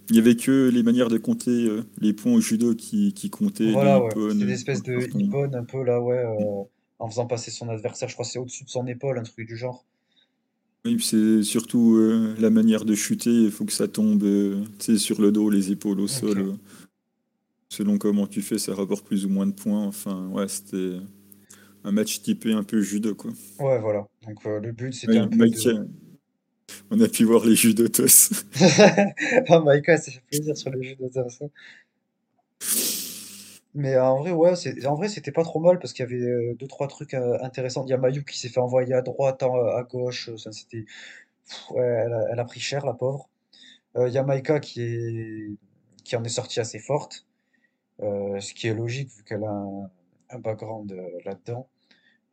il 0.09 0.15
y 0.15 0.19
avait 0.19 0.35
que 0.35 0.69
les 0.69 0.83
manières 0.83 1.09
de 1.09 1.17
compter 1.17 1.67
euh, 1.67 1.81
les 1.99 2.13
points 2.13 2.33
au 2.33 2.39
judo 2.39 2.75
qui, 2.75 3.13
qui 3.13 3.29
comptaient, 3.29 3.71
voilà, 3.71 4.03
ouais, 4.03 4.11
c'était 4.31 4.51
espèces 4.51 4.85
le 4.85 5.07
de 5.07 5.19
ippon 5.19 5.51
un 5.53 5.63
peu 5.63 5.83
là, 5.83 5.99
ouais, 5.99 6.17
euh, 6.17 6.63
en 6.99 7.09
faisant 7.09 7.25
passer 7.25 7.49
son 7.49 7.69
adversaire. 7.69 8.07
Je 8.07 8.13
crois 8.13 8.25
que 8.25 8.31
c'est 8.31 8.39
au-dessus 8.39 8.65
de 8.65 8.69
son 8.69 8.85
épaule, 8.85 9.17
un 9.17 9.23
truc 9.23 9.47
du 9.47 9.57
genre. 9.57 9.83
Oui, 10.85 11.01
c'est 11.01 11.41
surtout 11.41 11.95
euh, 11.95 12.35
la 12.39 12.51
manière 12.51 12.85
de 12.85 12.93
chuter, 12.93 13.31
il 13.31 13.51
faut 13.51 13.65
que 13.65 13.73
ça 13.73 13.87
tombe 13.87 14.23
sur 14.79 15.19
le 15.19 15.31
dos, 15.31 15.49
les 15.49 15.71
épaules 15.71 15.99
au 15.99 16.07
sol. 16.07 16.53
Selon 17.69 17.97
comment 17.97 18.27
tu 18.27 18.43
fais, 18.43 18.59
ça 18.59 18.75
rapporte 18.75 19.05
plus 19.07 19.25
ou 19.25 19.29
moins 19.29 19.47
de 19.47 19.53
points. 19.53 19.87
Enfin, 19.87 20.29
ouais, 20.29 20.47
c'était 20.47 20.97
un 21.83 21.91
match 21.91 22.21
typé 22.21 22.53
un 22.53 22.63
peu 22.63 22.79
judo, 22.81 23.15
quoi. 23.15 23.31
Ouais, 23.59 23.79
voilà. 23.79 24.07
Donc 24.27 24.45
le 24.45 24.71
but, 24.71 24.93
c'était 24.93 25.17
un 25.17 25.27
peu 25.27 25.49
de. 25.49 25.87
Euh, 26.91 26.95
on 26.97 27.01
a 27.01 27.07
pu 27.07 27.23
voir 27.25 27.45
les 27.45 27.55
judotos. 27.55 28.31
Ah, 29.49 29.59
Maïka, 29.59 29.97
ça 29.97 30.11
fait 30.11 30.21
plaisir 30.29 30.55
sur 30.57 30.69
le 30.71 30.81
jeu 30.81 30.95
de 30.99 31.09
ça. 31.29 31.45
Mais 33.73 33.97
en 33.97 34.17
vrai, 34.19 34.31
ouais, 34.31 34.53
en 34.85 34.95
vrai, 34.95 35.09
c'était 35.09 35.31
pas 35.33 35.43
trop 35.43 35.59
mal 35.59 35.79
parce 35.79 35.91
qu'il 35.93 36.03
y 36.03 36.07
avait 36.07 36.21
euh, 36.25 36.55
deux, 36.55 36.67
trois 36.67 36.87
trucs 36.87 37.13
euh, 37.13 37.37
intéressants. 37.41 37.83
Il 37.85 37.89
y 37.89 37.93
a 37.93 37.97
Mayu 37.97 38.23
qui 38.23 38.39
s'est 38.39 38.47
fait 38.49 38.61
envoyer 38.61 38.93
à 38.93 39.01
droite, 39.01 39.43
à, 39.43 39.47
à 39.47 39.83
gauche. 39.83 40.29
euh, 40.29 40.37
Ça, 40.37 40.51
c'était, 40.53 40.85
ouais, 41.71 42.05
elle 42.31 42.39
a, 42.39 42.45
pris 42.45 42.59
cher, 42.61 42.85
la 42.85 42.93
pauvre. 42.93 43.29
Euh, 43.97 44.07
Il 44.09 44.13
y 44.15 44.17
a 44.19 44.23
Maïka 44.23 44.59
qui 44.61 44.81
est, 44.83 45.51
qui 46.05 46.15
en 46.17 46.23
est 46.25 46.29
sortie 46.29 46.59
assez 46.61 46.79
forte, 46.79 47.27
euh, 48.03 48.39
ce 48.41 48.53
qui 48.55 48.67
est 48.67 48.75
logique 48.75 49.09
vu 49.17 49.23
qu'elle 49.23 49.43
a 49.45 49.49
un, 49.51 49.91
un 50.31 50.39
background 50.39 50.91
euh, 50.93 51.03
là-dedans. 51.25 51.69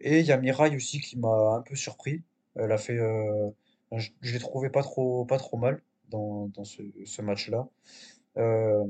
Et 0.01 0.21
il 0.21 0.27
y 0.27 0.33
a 0.33 0.39
Mirai 0.39 0.75
aussi 0.77 1.01
qui 1.01 1.19
m'a 1.19 1.57
un 1.59 1.63
peu 1.63 1.77
surpris. 1.77 2.23
Elle 2.57 2.73
a 2.73 2.79
fait, 2.79 2.99
euh, 2.99 3.51
je, 3.99 4.33
l'ai 4.33 4.39
trouvé 4.39 4.71
pas 4.71 4.83
trop, 4.83 5.27
mal 5.57 5.83
dans, 6.09 6.51
ce, 6.65 7.23
match-là. 7.23 7.69
Euh, 8.37 8.85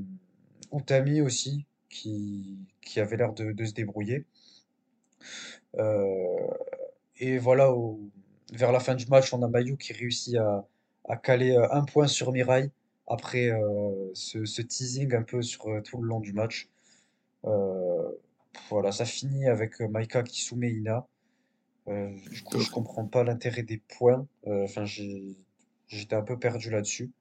Utami 0.72 1.20
aussi, 1.20 1.66
qui, 1.88 2.58
qui 2.80 3.00
avait 3.00 3.16
l'air 3.16 3.32
de, 3.32 3.64
se 3.64 3.72
débrouiller. 3.72 4.24
Euh, 5.76 6.46
et 7.18 7.38
voilà, 7.38 7.72
vers 8.52 8.72
la 8.72 8.80
fin 8.80 8.94
du 8.94 9.06
match, 9.06 9.32
on 9.32 9.42
a 9.42 9.48
Mayu 9.48 9.76
qui 9.76 9.92
réussit 9.92 10.36
à, 10.36 11.16
caler 11.16 11.52
euh, 11.52 11.66
un 11.72 11.84
point 11.84 12.06
sur 12.06 12.32
Mirai 12.32 12.70
après 13.08 13.50
ce, 14.14 14.44
ce 14.44 14.62
teasing 14.62 15.14
un 15.14 15.22
peu 15.22 15.42
sur 15.42 15.66
tout 15.82 16.00
le 16.00 16.08
long 16.08 16.20
du 16.20 16.32
match. 16.32 16.70
Voilà, 18.70 18.92
ça 18.92 19.04
finit 19.04 19.48
avec 19.48 19.80
Maika 19.80 20.22
qui 20.22 20.42
soumet 20.42 20.70
Ina. 20.70 21.06
Euh, 21.88 22.10
du 22.30 22.42
coup, 22.42 22.58
je 22.60 22.70
comprends 22.70 23.06
pas 23.06 23.24
l'intérêt 23.24 23.62
des 23.62 23.78
points. 23.78 24.26
Euh, 24.46 24.64
Enfin, 24.64 24.84
j'étais 24.84 26.16
un 26.16 26.22
peu 26.22 26.38
perdu 26.38 26.70
là-dessus. 26.70 27.12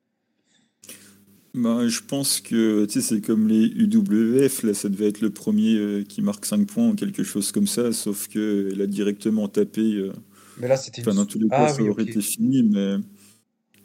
Bah, 1.53 1.86
je 1.88 2.00
pense 2.01 2.39
que 2.39 2.88
c'est 2.89 3.20
comme 3.20 3.48
les 3.50 3.65
UWF, 3.65 4.63
là, 4.63 4.74
ça 4.74 4.88
devait 4.88 5.10
être 5.10 5.20
le 5.20 5.32
premier 5.32 5.75
euh, 5.75 6.03
qui 6.03 6.22
marque 6.22 6.46
5 6.46 6.65
points 6.65 6.89
ou 6.89 6.96
quelque 6.96 7.24
chose 7.24 7.51
comme 7.51 7.68
ça, 7.68 7.91
sauf 7.91 8.30
que 8.30 8.70
elle 8.72 8.82
a 8.82 8.88
directement 8.88 9.50
tapé. 9.50 9.82
euh, 9.82 10.13
Mais 10.58 10.68
là, 10.68 10.77
c'était. 10.77 11.01
Enfin, 11.01 11.15
dans 11.15 11.25
tous 11.25 11.39
les 11.39 11.51
cas, 11.51 11.65
Ah 11.65 11.68
ça 11.68 11.84
oui, 11.84 11.89
aurait 11.89 12.03
été 12.03 12.22
fini, 12.22 12.63
mais 12.63 12.96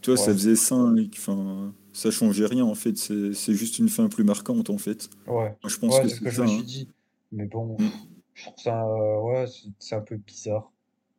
toi, 0.02 0.16
ça 0.16 0.32
faisait 0.34 0.56
5. 0.56 1.10
Enfin, 1.18 1.74
ça 1.92 2.10
changeait 2.10 2.46
rien, 2.46 2.64
en 2.64 2.74
fait. 2.76 2.96
C'est 2.98 3.54
juste 3.54 3.78
une 3.78 3.88
fin 3.90 4.08
plus 4.08 4.24
marquante, 4.24 4.70
en 4.70 4.78
fait. 4.78 5.10
ouais. 5.26 5.56
Je 5.66 5.76
pense 5.78 5.94
Ouais, 5.94 6.02
que 6.02 6.08
c'est 6.08 6.16
ce 6.16 6.20
que 6.20 6.30
je 6.30 6.36
ça, 6.36 6.42
me 6.42 6.46
suis 6.46 6.62
hein. 6.62 6.64
dit. 6.64 6.88
Mais 7.32 7.46
bon, 7.46 7.76
Mm. 7.78 7.88
Je 8.36 8.44
trouve 8.44 8.58
ça... 8.58 8.84
euh, 8.86 9.20
ouais, 9.22 9.46
c'est 9.80 9.96
un 9.96 10.00
peu 10.00 10.16
bizarre. 10.16 10.70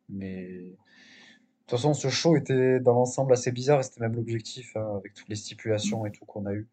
Mais... 0.08 0.46
De 0.48 1.72
toute 1.72 1.80
façon, 1.80 1.92
ce 1.92 2.08
show 2.08 2.34
était 2.34 2.80
dans 2.80 2.94
l'ensemble 2.94 3.34
assez 3.34 3.52
bizarre 3.52 3.80
et 3.80 3.82
c'était 3.82 4.00
même 4.00 4.14
l'objectif, 4.14 4.74
hein, 4.74 4.96
avec 4.96 5.12
toutes 5.12 5.28
les 5.28 5.36
stipulations 5.36 6.06
et 6.06 6.10
tout 6.10 6.24
qu'on 6.24 6.46
a 6.46 6.54
eu. 6.54 6.66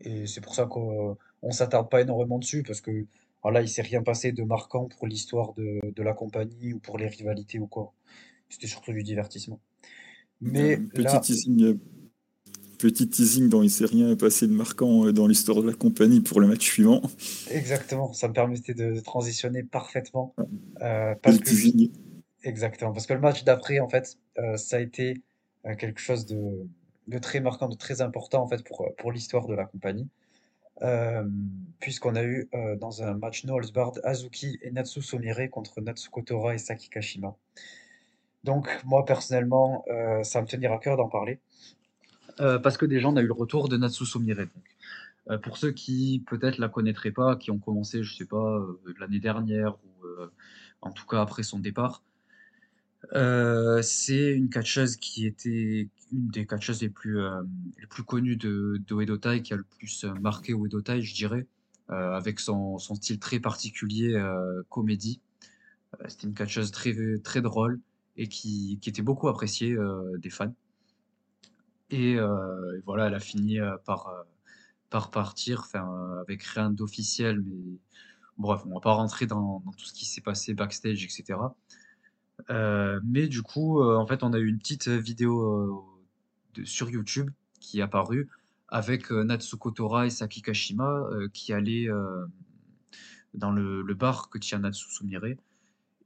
Et 0.00 0.28
c'est 0.28 0.40
pour 0.40 0.54
ça 0.54 0.66
qu'on 0.66 1.16
on 1.42 1.50
s'attarde 1.50 1.90
pas 1.90 2.00
énormément 2.00 2.38
dessus, 2.38 2.62
parce 2.62 2.80
que 2.80 3.06
voilà, 3.42 3.62
il 3.62 3.68
s'est 3.68 3.82
rien 3.82 4.04
passé 4.04 4.30
de 4.30 4.44
marquant 4.44 4.86
pour 4.86 5.08
l'histoire 5.08 5.54
de, 5.54 5.80
de 5.90 6.02
la 6.04 6.12
compagnie 6.12 6.72
ou 6.72 6.78
pour 6.78 6.98
les 6.98 7.08
rivalités 7.08 7.58
ou 7.58 7.66
quoi. 7.66 7.92
C'était 8.48 8.68
surtout 8.68 8.92
du 8.92 9.02
divertissement. 9.02 9.58
Mais 10.40 10.76
petit 10.76 11.02
là, 11.02 11.18
teasing, 11.18 11.78
petit 12.84 13.08
teasing 13.08 13.48
dont 13.48 13.62
il 13.62 13.70
s'est 13.70 13.86
rien 13.86 14.14
passé 14.14 14.46
de 14.46 14.52
marquant 14.52 15.06
euh, 15.06 15.12
dans 15.12 15.26
l'histoire 15.26 15.62
de 15.62 15.66
la 15.66 15.72
compagnie 15.72 16.20
pour 16.20 16.38
le 16.38 16.46
match 16.46 16.64
suivant. 16.64 17.00
exactement, 17.50 18.12
ça 18.12 18.28
me 18.28 18.34
permettait 18.34 18.74
de 18.74 19.00
transitionner 19.00 19.62
parfaitement. 19.62 20.34
euh, 20.82 21.14
parce 21.22 21.38
que 21.38 21.50
exactement, 22.42 22.92
parce 22.92 23.06
que 23.06 23.14
le 23.14 23.20
match 23.20 23.42
d'après, 23.44 23.80
en 23.80 23.88
fait, 23.88 24.18
euh, 24.38 24.58
ça 24.58 24.76
a 24.76 24.80
été 24.80 25.22
euh, 25.64 25.74
quelque 25.76 25.98
chose 25.98 26.26
de, 26.26 26.68
de 27.08 27.18
très 27.18 27.40
marquant, 27.40 27.70
de 27.70 27.74
très 27.76 28.02
important, 28.02 28.42
en 28.42 28.48
fait, 28.48 28.62
pour, 28.62 28.86
pour 28.98 29.12
l'histoire 29.12 29.46
de 29.46 29.54
la 29.54 29.64
compagnie. 29.64 30.08
Euh, 30.82 31.24
puisqu'on 31.78 32.16
a 32.16 32.24
eu 32.24 32.50
dans 32.80 33.02
un 33.02 33.14
match 33.14 33.44
no 33.44 33.58
barred 33.72 34.00
Azuki 34.02 34.58
et 34.60 34.72
Natsu 34.72 35.00
Somire 35.00 35.48
contre 35.48 35.80
Natsuko 35.80 36.20
Tora 36.20 36.54
et 36.54 36.58
Saki 36.58 36.90
Kashima. 36.90 37.36
Donc 38.42 38.68
moi 38.84 39.04
personnellement, 39.04 39.84
ça 40.24 40.40
va 40.40 40.42
me 40.42 40.48
tenir 40.48 40.72
à 40.72 40.78
cœur 40.78 40.96
d'en 40.96 41.08
parler. 41.08 41.38
Euh, 42.40 42.58
parce 42.58 42.76
que 42.76 42.86
déjà 42.86 43.08
on 43.08 43.16
a 43.16 43.22
eu 43.22 43.26
le 43.26 43.32
retour 43.32 43.68
de 43.68 43.76
Natsu 43.76 44.06
Somire. 44.06 44.36
Donc. 44.36 44.48
Euh, 45.30 45.38
pour 45.38 45.56
ceux 45.56 45.72
qui 45.72 46.22
peut-être 46.28 46.58
la 46.58 46.68
connaîtraient 46.68 47.12
pas, 47.12 47.36
qui 47.36 47.50
ont 47.50 47.58
commencé, 47.58 48.02
je 48.02 48.14
sais 48.14 48.26
pas, 48.26 48.58
euh, 48.58 48.94
l'année 49.00 49.20
dernière 49.20 49.76
ou 49.76 50.06
en 50.82 50.92
tout 50.92 51.06
cas 51.06 51.22
après 51.22 51.42
son 51.42 51.58
départ, 51.58 52.02
c'est 53.82 54.32
une 54.32 54.50
catcheuse 54.50 54.96
qui 54.96 55.26
était 55.26 55.88
une 56.12 56.28
des 56.28 56.46
catcheuses 56.46 56.82
les 56.82 56.90
plus, 56.90 57.18
les 57.80 57.86
plus 57.86 58.02
connues 58.02 58.36
de, 58.36 58.80
de 58.86 59.38
qui 59.38 59.54
a 59.54 59.56
le 59.56 59.64
plus 59.64 60.04
marqué 60.20 60.52
Uedo 60.52 60.82
Tai, 60.82 61.00
je 61.00 61.14
dirais, 61.14 61.46
avec 61.88 62.38
son, 62.38 62.78
style 62.78 63.18
très 63.18 63.40
particulier 63.40 64.14
comédie. 64.68 65.20
C'était 66.06 66.26
une 66.26 66.34
catcheuse 66.34 66.70
très, 66.70 66.94
très 67.22 67.40
drôle 67.40 67.80
et 68.16 68.28
qui, 68.28 68.78
qui 68.82 68.90
était 68.90 69.02
beaucoup 69.02 69.28
appréciée 69.28 69.74
des 70.18 70.30
fans. 70.30 70.54
Et, 71.94 72.16
euh, 72.16 72.76
et 72.76 72.80
voilà, 72.84 73.06
elle 73.06 73.14
a 73.14 73.20
fini 73.20 73.60
euh, 73.60 73.76
par, 73.86 74.08
euh, 74.08 74.22
par 74.90 75.12
partir, 75.12 75.68
avec 76.20 76.42
rien 76.42 76.70
d'officiel, 76.70 77.40
mais 77.40 77.78
bref, 78.36 78.62
on 78.66 78.74
va 78.74 78.80
pas 78.80 78.94
rentrer 78.94 79.26
dans, 79.26 79.60
tout 79.78 79.84
ce 79.84 79.92
qui 79.92 80.04
s'est 80.04 80.20
passé 80.20 80.54
backstage, 80.54 81.04
etc. 81.04 81.38
Mais 83.04 83.28
du 83.28 83.42
coup, 83.42 83.80
en 83.82 84.06
fait, 84.06 84.24
on 84.24 84.32
a 84.32 84.38
eu 84.38 84.48
une 84.48 84.58
petite 84.58 84.88
vidéo 84.88 85.84
sur 86.64 86.90
YouTube 86.90 87.30
qui 87.60 87.78
est 87.78 87.82
apparue 87.82 88.28
avec 88.68 89.10
Natsuko 89.10 89.70
Tora 89.70 90.06
et 90.06 90.10
Saki 90.10 90.42
Kashima 90.42 91.04
qui 91.32 91.52
allaient 91.52 91.88
dans 93.34 93.52
le, 93.52 93.94
bar 93.94 94.30
que 94.30 94.38
tient 94.38 94.58
Natsu 94.60 94.90
Sumire. 94.90 95.36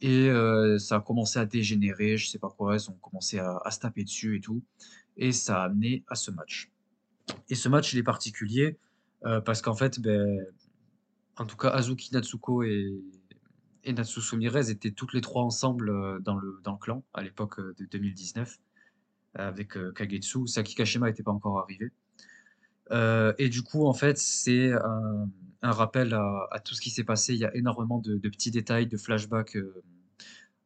Et 0.00 0.30
ça 0.78 0.96
a 0.96 1.00
commencé 1.00 1.38
à 1.38 1.46
dégénérer, 1.46 2.16
je 2.16 2.28
sais 2.28 2.38
pas 2.38 2.50
quoi, 2.50 2.76
ils 2.76 2.90
ont 2.90 2.98
commencé 3.02 3.38
à 3.38 3.70
se 3.70 3.80
taper 3.80 4.04
dessus 4.04 4.36
et 4.36 4.40
tout. 4.40 4.62
Et 5.18 5.32
ça 5.32 5.62
a 5.62 5.64
amené 5.66 6.04
à 6.08 6.14
ce 6.14 6.30
match. 6.30 6.70
Et 7.48 7.54
ce 7.54 7.68
match, 7.68 7.92
il 7.92 7.98
est 7.98 8.04
particulier 8.04 8.78
euh, 9.24 9.40
parce 9.40 9.62
qu'en 9.62 9.74
fait, 9.74 10.00
ben, 10.00 10.46
en 11.36 11.44
tout 11.44 11.56
cas, 11.56 11.70
Azuki 11.70 12.12
Natsuko 12.12 12.62
et, 12.62 13.02
et 13.84 13.92
Natsu 13.92 14.20
étaient 14.70 14.90
toutes 14.90 15.12
les 15.12 15.20
trois 15.20 15.42
ensemble 15.42 15.90
euh, 15.90 16.18
dans 16.20 16.36
le, 16.36 16.60
dans 16.62 16.72
le 16.72 16.78
clan 16.78 17.04
à 17.14 17.22
l'époque 17.22 17.58
euh, 17.58 17.74
de 17.78 17.84
2019 17.86 18.58
avec 19.34 19.76
Kagetsu. 19.94 20.48
Saki 20.48 20.74
Kashima 20.74 21.06
n'était 21.06 21.22
pas 21.22 21.30
encore 21.30 21.60
arrivé. 21.60 21.92
Et 23.38 23.48
du 23.50 23.62
coup, 23.62 23.86
en 23.86 23.92
fait, 23.92 24.18
c'est 24.18 24.72
un, 24.72 25.70
rappel 25.70 26.14
à, 26.14 26.60
tout 26.64 26.74
ce 26.74 26.80
qui 26.80 26.90
s'est 26.90 27.04
passé. 27.04 27.34
Il 27.34 27.38
y 27.38 27.44
a 27.44 27.54
énormément 27.54 27.98
de, 27.98 28.16
petits 28.16 28.50
détails, 28.50 28.88
de 28.88 28.96
flashbacks 28.96 29.56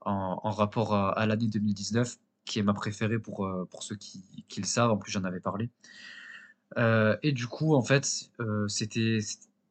en, 0.00 0.50
rapport 0.50 0.94
à 0.94 1.26
l'année 1.26 1.48
2019, 1.48 2.16
qui 2.44 2.58
est 2.58 2.62
ma 2.62 2.74
préférée 2.74 3.18
pour, 3.18 3.46
euh, 3.46 3.66
pour 3.70 3.82
ceux 3.82 3.96
qui, 3.96 4.22
le 4.56 4.64
savent. 4.64 4.90
En 4.90 4.96
plus, 4.96 5.12
j'en 5.12 5.24
avais 5.24 5.40
parlé. 5.40 5.70
Euh, 6.78 7.16
et 7.22 7.32
du 7.32 7.46
coup, 7.46 7.74
en 7.74 7.82
fait, 7.82 8.30
euh, 8.40 8.66
c'était 8.68 9.18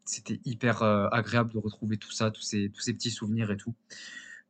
c'était 0.05 0.41
hyper 0.43 0.83
agréable 0.83 1.53
de 1.53 1.57
retrouver 1.57 1.95
tout 1.97 2.11
ça, 2.11 2.31
tous 2.31 2.41
ces, 2.41 2.69
tous 2.69 2.81
ces 2.81 2.93
petits 2.93 3.11
souvenirs 3.11 3.49
et 3.49 3.57
tout. 3.57 3.73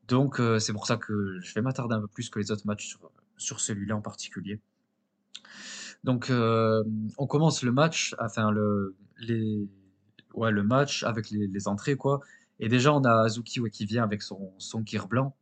Donc, 0.07 0.41
c'est 0.59 0.73
pour 0.73 0.87
ça 0.87 0.97
que 0.97 1.39
je 1.41 1.53
vais 1.53 1.61
m'attarder 1.61 1.93
un 1.93 2.01
peu 2.01 2.07
plus 2.07 2.29
que 2.29 2.39
les 2.39 2.51
autres 2.51 2.65
matchs 2.65 2.87
sur, 2.87 3.11
sur 3.37 3.59
celui-là 3.59 3.95
en 3.95 4.01
particulier. 4.01 4.59
Donc, 6.03 6.31
on 6.31 7.27
commence 7.27 7.61
le 7.61 7.71
match, 7.71 8.15
enfin, 8.17 8.49
le, 8.49 8.95
les, 9.19 9.69
ouais, 10.33 10.51
le 10.51 10.63
match 10.63 11.03
avec 11.03 11.29
les, 11.29 11.67
entrées, 11.67 11.95
quoi. 11.95 12.21
Et 12.59 12.67
déjà, 12.67 12.91
on 12.93 13.03
a 13.03 13.23
Azuki 13.23 13.59
qui 13.71 13.85
vient 13.85 14.03
avec 14.03 14.23
son, 14.23 14.51
son 14.57 14.83
blanc. 15.07 15.35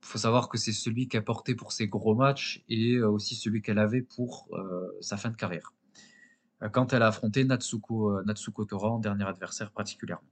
Faut 0.00 0.18
savoir 0.18 0.48
que 0.48 0.58
c'est 0.58 0.72
celui 0.72 1.08
qu'elle 1.08 1.24
portait 1.24 1.54
pour 1.54 1.72
ses 1.72 1.88
gros 1.88 2.14
matchs 2.14 2.62
et 2.68 2.94
euh, 2.94 3.10
aussi 3.10 3.34
celui 3.34 3.62
qu'elle 3.62 3.78
avait 3.78 4.02
pour 4.02 4.48
euh, 4.52 4.86
sa 5.00 5.16
fin 5.16 5.30
de 5.30 5.36
carrière. 5.36 5.72
Euh, 6.62 6.68
quand 6.68 6.92
elle 6.92 7.02
a 7.02 7.08
affronté 7.08 7.44
Natsuko, 7.44 8.22
Natsuko 8.22 8.64
Tora 8.64 8.90
en 8.90 8.98
dernier 8.98 9.24
adversaire 9.24 9.72
particulièrement. 9.72 10.28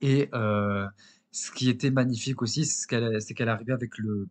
Et 0.00 0.28
ce 1.30 1.50
qui 1.52 1.70
était 1.70 1.90
magnifique 1.90 2.42
aussi, 2.42 2.66
c'est 2.66 2.88
qu'elle 2.88 3.18
qu'elle 3.22 3.48
arrivait 3.48 3.72
avec 3.72 3.98
le 3.98 4.28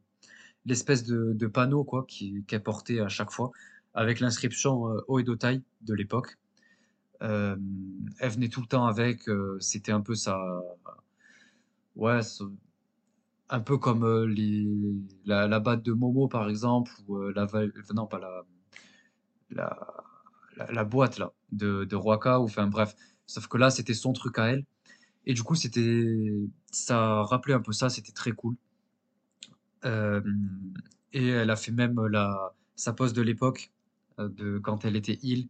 l'espèce 0.66 1.04
de, 1.04 1.48
panneau 1.48 1.84
quoi 1.84 2.06
qu'elle 2.46 2.62
portait 2.62 3.00
à 3.00 3.08
chaque 3.08 3.32
fois, 3.32 3.51
avec 3.94 4.20
l'inscription 4.20 4.84
Oedotai 5.08 5.62
de 5.82 5.94
l'époque. 5.94 6.38
elle 7.22 7.58
venait 8.20 8.50
tout 8.50 8.62
le 8.62 8.68
temps 8.68 8.86
avec, 8.86 9.22
c'était 9.60 9.94
un 9.94 10.01
peu 10.01 10.13
sa, 10.13 10.38
ouais, 11.96 12.20
un 13.51 13.60
peu 13.60 13.77
comme 13.77 14.03
euh, 14.03 14.25
les, 14.25 14.65
la, 15.25 15.60
batte 15.60 15.84
de 15.84 15.91
Momo 15.91 16.27
par 16.27 16.50
exemple, 16.50 16.91
ou 17.08 17.17
euh, 17.17 17.34
la, 17.36 17.48
non 17.93 18.08
pas 18.08 18.17
la, 18.20 18.46
la, 19.51 20.67
la, 20.72 20.84
boîte 20.86 21.20
là, 21.20 21.34
de, 21.51 21.84
de 21.84 21.96
Roaka, 21.96 22.39
ou 22.39 22.46
enfin 22.46 22.67
bref, 22.67 22.96
sauf 23.27 23.48
que 23.48 23.58
là 23.58 23.70
c'était 23.70 23.93
son 23.93 24.13
truc 24.13 24.39
à 24.39 24.48
elle, 24.48 24.65
et 25.25 25.34
du 25.34 25.43
coup 25.43 25.55
c'était, 25.55 26.08
ça 26.72 27.24
rappelait 27.24 27.53
un 27.53 27.62
peu 27.62 27.74
ça, 27.74 27.89
c'était 27.89 28.13
très 28.13 28.31
cool. 28.31 28.55
Euh, 29.84 30.22
et 31.13 31.27
elle 31.27 31.50
a 31.50 31.55
fait 31.58 31.72
même 31.74 32.00
la, 32.08 32.53
sa 32.75 32.93
pose 32.93 33.13
de 33.13 33.22
l'époque, 33.22 33.72
de 34.17 34.60
quand 34.60 34.86
elle 34.86 34.96
était 34.96 35.20
heal. 35.24 35.48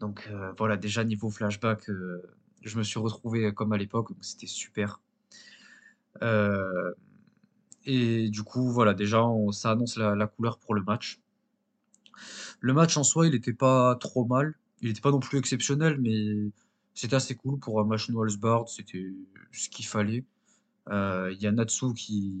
Donc 0.00 0.30
voilà, 0.58 0.76
déjà 0.76 1.04
niveau 1.04 1.30
flashback, 1.30 1.90
je 2.62 2.78
me 2.78 2.82
suis 2.82 2.98
retrouvé 2.98 3.52
comme 3.52 3.72
à 3.72 3.78
l'époque, 3.78 4.10
c'était 4.20 4.46
super. 4.46 5.00
Euh, 6.22 6.92
et 7.86 8.30
du 8.30 8.42
coup, 8.42 8.70
voilà, 8.72 8.94
déjà, 8.94 9.24
ça 9.52 9.70
annonce 9.70 9.96
la, 9.96 10.26
couleur 10.26 10.58
pour 10.58 10.74
le 10.74 10.82
match. 10.82 11.20
Le 12.60 12.72
match 12.72 12.96
en 12.96 13.04
soi, 13.04 13.26
il 13.26 13.32
n'était 13.32 13.52
pas 13.52 13.94
trop 13.94 14.24
mal. 14.24 14.54
Il 14.82 14.88
n'était 14.88 15.00
pas 15.00 15.12
non 15.12 15.20
plus 15.20 15.38
exceptionnel, 15.38 15.98
mais 16.00 16.50
c'était 16.94 17.14
assez 17.14 17.36
cool 17.36 17.60
pour 17.60 17.80
un 17.80 17.84
match 17.84 18.10
board. 18.10 18.68
C'était 18.68 19.06
ce 19.52 19.68
qu'il 19.68 19.86
fallait. 19.86 20.24
Euh, 20.88 21.32
il 21.32 21.40
y 21.40 21.46
a 21.46 21.52
Natsu 21.52 21.94
qui, 21.94 22.34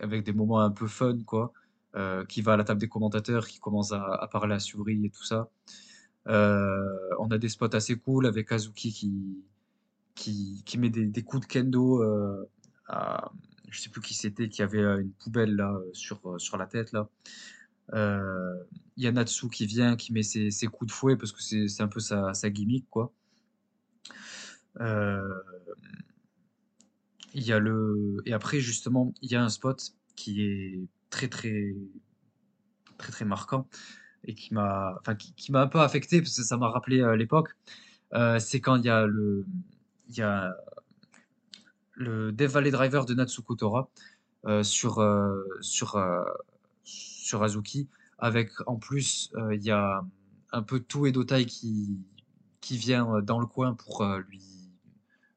avec 0.00 0.24
des 0.24 0.32
moments 0.32 0.60
un 0.60 0.70
peu 0.70 0.88
fun, 0.88 1.18
quoi, 1.24 1.52
euh, 1.94 2.24
qui 2.24 2.42
va 2.42 2.54
à 2.54 2.56
la 2.56 2.64
table 2.64 2.80
des 2.80 2.88
commentateurs, 2.88 3.46
qui 3.46 3.60
commence 3.60 3.92
à, 3.92 4.28
parler 4.32 4.54
à 4.56 4.58
Suri 4.58 5.04
et 5.06 5.10
tout 5.10 5.24
ça. 5.24 5.48
Euh, 6.26 6.82
on 7.20 7.30
a 7.30 7.38
des 7.38 7.48
spots 7.48 7.74
assez 7.74 7.96
cool 7.96 8.26
avec 8.26 8.48
Kazuki 8.48 8.92
qui, 8.92 9.44
qui, 10.16 10.62
qui 10.66 10.78
met 10.78 10.90
des, 10.90 11.06
des 11.06 11.22
coups 11.22 11.46
de 11.46 11.52
kendo 11.52 12.02
à, 12.88 13.30
je 13.70 13.80
sais 13.80 13.90
plus 13.90 14.00
qui 14.00 14.14
c'était, 14.14 14.48
qui 14.48 14.62
avait 14.62 14.82
euh, 14.82 15.00
une 15.00 15.12
poubelle 15.12 15.54
là 15.56 15.72
euh, 15.72 15.90
sur, 15.92 16.20
euh, 16.26 16.38
sur 16.38 16.56
la 16.56 16.66
tête 16.66 16.92
là. 16.92 17.08
Il 17.92 19.04
y 19.04 19.06
a 19.06 19.12
Natsu 19.12 19.48
qui 19.48 19.66
vient, 19.66 19.96
qui 19.96 20.12
met 20.12 20.22
ses, 20.22 20.50
ses 20.50 20.66
coups 20.66 20.88
de 20.88 20.92
fouet 20.92 21.16
parce 21.16 21.30
que 21.32 21.40
c'est 21.40 21.82
un 21.82 21.88
peu 21.88 22.00
sa, 22.00 22.34
sa 22.34 22.50
gimmick 22.50 22.88
quoi. 22.90 23.12
y 27.34 27.52
a 27.52 27.58
le 27.58 28.16
et 28.24 28.32
après 28.32 28.60
justement 28.60 29.12
il 29.22 29.30
y 29.30 29.36
a 29.36 29.42
un 29.42 29.48
spot 29.48 29.92
qui 30.16 30.42
est 30.42 30.88
très 31.10 31.28
très 31.28 31.76
très 32.98 33.12
très 33.12 33.24
marquant 33.24 33.68
et 34.24 34.34
qui 34.34 34.52
m'a 34.52 34.96
enfin 34.98 35.14
qui, 35.14 35.52
un 35.54 35.68
peu 35.68 35.80
affecté 35.80 36.20
parce 36.20 36.36
que 36.36 36.42
ça 36.42 36.56
m'a 36.56 36.68
rappelé 36.68 37.04
l'époque 37.16 37.50
c'est 38.40 38.60
quand 38.60 38.76
il 38.76 38.84
y 38.84 38.90
a 38.90 39.06
le 39.06 39.46
il 40.08 40.16
y 40.16 40.22
a 40.22 40.56
le 41.96 42.30
Dev 42.30 42.50
Valley 42.50 42.70
Driver 42.70 43.06
de 43.06 43.14
Natsuko 43.14 43.56
Tora 43.56 43.88
euh, 44.46 44.62
sur, 44.62 45.00
euh, 45.00 45.42
sur, 45.60 45.96
euh, 45.96 46.22
sur 46.84 47.42
Azuki, 47.42 47.88
avec 48.18 48.50
en 48.66 48.76
plus, 48.76 49.32
il 49.52 49.62
y 49.62 49.70
a 49.70 50.04
un 50.52 50.62
peu 50.62 50.80
tout 50.80 51.06
Edotai 51.06 51.44
qui, 51.46 51.98
qui 52.60 52.76
vient 52.76 53.20
dans 53.22 53.40
le 53.40 53.46
coin 53.46 53.74
pour 53.74 54.06
lui, 54.28 54.42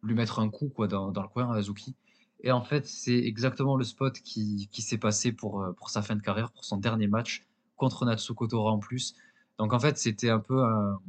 lui 0.04 0.14
mettre 0.14 0.40
un 0.40 0.50
coup 0.50 0.70
quoi, 0.70 0.88
dans, 0.88 1.12
dans 1.12 1.22
le 1.24 1.28
coin, 1.28 1.52
Azuki. 1.54 1.96
Et 2.42 2.52
en 2.52 2.62
fait, 2.62 2.88
c'est 2.88 3.18
exactement 3.18 3.76
le 3.76 3.84
spot 3.84 4.20
qui, 4.20 4.70
qui 4.72 4.82
s'est 4.82 4.98
passé 4.98 5.34
pour, 5.34 5.66
pour 5.76 5.90
sa 5.90 6.02
fin 6.02 6.16
de 6.16 6.22
carrière, 6.22 6.52
pour 6.52 6.64
son 6.64 6.78
dernier 6.78 7.08
match 7.08 7.46
contre 7.76 8.06
Natsuko 8.06 8.48
Tora 8.48 8.72
en 8.72 8.80
plus. 8.80 9.16
Donc 9.58 9.74
en 9.74 9.80
fait, 9.80 9.98
c'était 9.98 10.30
un 10.30 10.40
peu 10.40 10.64
un, 10.64 11.02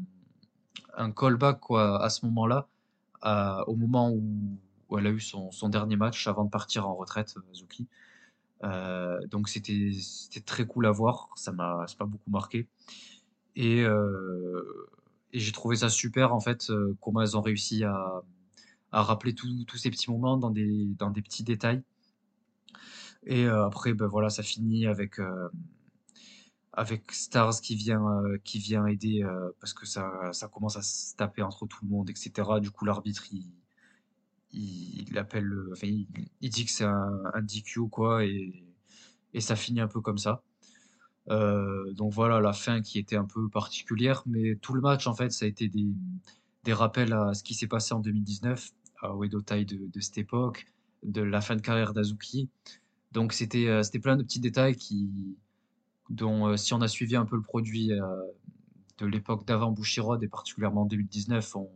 un 0.96 1.12
callback 1.12 1.60
quoi, 1.60 2.02
à 2.02 2.10
ce 2.10 2.26
moment-là, 2.26 2.66
au 3.68 3.76
moment 3.76 4.10
où 4.10 4.58
où 4.90 4.98
elle 4.98 5.06
a 5.06 5.10
eu 5.10 5.20
son, 5.20 5.50
dernier 5.68 5.96
match 5.96 6.26
avant 6.26 6.44
de 6.44 6.50
partir 6.50 6.88
en 6.88 6.94
retraite, 6.94 7.34
euh, 7.36 7.54
Zuki. 7.54 7.88
Euh, 8.62 9.18
donc 9.28 9.48
c'était 9.48 9.92
très 10.44 10.66
cool 10.66 10.84
à 10.86 10.90
voir, 10.90 11.30
ça 11.36 11.52
m'a 11.52 11.86
pas 11.98 12.04
beaucoup 12.04 12.30
marqué. 12.30 12.68
Et, 13.56 13.82
euh, 13.82 14.90
et 15.32 15.38
j'ai 15.38 15.52
trouvé 15.52 15.76
ça 15.76 15.88
super 15.88 16.34
en 16.34 16.40
fait, 16.40 16.70
comment 17.00 17.22
elles 17.22 17.36
ont 17.36 17.40
réussi 17.40 17.84
à, 17.84 18.22
rappeler 18.92 19.34
tous 19.34 19.76
ces 19.76 19.90
petits 19.90 20.10
moments 20.10 20.36
dans 20.36 20.50
des, 20.50 20.94
petits 21.22 21.44
détails. 21.44 21.82
Et 23.24 23.46
après, 23.46 23.94
ben 23.94 24.06
voilà, 24.06 24.30
ça 24.30 24.42
finit 24.42 24.86
avec, 24.86 25.20
Stars 27.10 27.60
qui 27.60 27.76
vient, 27.76 28.22
qui 28.44 28.58
vient 28.58 28.86
aider 28.86 29.24
parce 29.60 29.72
que 29.72 29.86
ça, 29.86 30.32
ça 30.32 30.48
commence 30.48 30.76
à 30.76 30.82
se 30.82 31.14
taper 31.16 31.42
entre 31.42 31.66
tout 31.66 31.84
le 31.84 31.90
monde, 31.90 32.10
etc. 32.10 32.32
Du 32.60 32.70
coup, 32.70 32.84
l'arbitre, 32.84 33.24
il, 33.32 33.52
il, 34.52 35.04
il, 36.40 36.50
dit 36.50 36.64
que 36.64 36.70
c'est 36.70 36.84
un, 36.84 37.22
un, 37.34 37.42
DQ 37.42 37.88
quoi, 37.90 38.24
et, 38.24 38.64
ça 39.38 39.56
finit 39.56 39.80
un 39.80 39.88
peu 39.88 40.00
comme 40.00 40.18
ça. 40.18 40.42
Euh, 41.28 41.92
donc 41.92 42.12
voilà, 42.12 42.40
la 42.40 42.52
fin 42.52 42.80
qui 42.80 42.98
était 42.98 43.16
un 43.16 43.24
peu 43.24 43.48
particulière, 43.48 44.22
mais 44.26 44.56
tout 44.56 44.74
le 44.74 44.80
match 44.80 45.06
en 45.06 45.14
fait, 45.14 45.30
ça 45.30 45.44
a 45.44 45.48
été 45.48 45.68
des, 45.68 46.72
rappels 46.72 47.12
à 47.12 47.34
ce 47.34 47.42
qui 47.42 47.54
s'est 47.54 47.66
passé 47.66 47.94
en 47.94 48.00
2019, 48.00 48.70
à 49.02 49.12
Uedo 49.14 49.40
Tai 49.40 49.64
de, 49.64 49.86
de, 49.86 50.00
cette 50.00 50.18
époque, 50.18 50.66
de 51.02 51.22
la 51.22 51.40
fin 51.40 51.56
de 51.56 51.60
carrière 51.60 51.92
d'Azuki. 51.92 52.48
Donc 53.12 53.32
c'était 53.32 53.66
euh, 53.68 53.82
c'était 53.82 53.98
plein 53.98 54.16
de 54.16 54.22
petits 54.22 54.40
détails 54.40 54.76
qui, 54.76 55.36
dont 56.10 56.48
euh, 56.48 56.56
si 56.56 56.74
on 56.74 56.80
a 56.80 56.88
suivi 56.88 57.16
un 57.16 57.24
peu 57.24 57.36
le 57.36 57.42
produit 57.42 57.90
de 58.98 59.06
l'époque 59.06 59.46
d'avant 59.46 59.70
Bushiroad 59.72 60.22
et 60.22 60.28
particulièrement 60.28 60.82
en 60.82 60.86
2019, 60.86 61.56
on, 61.56 61.70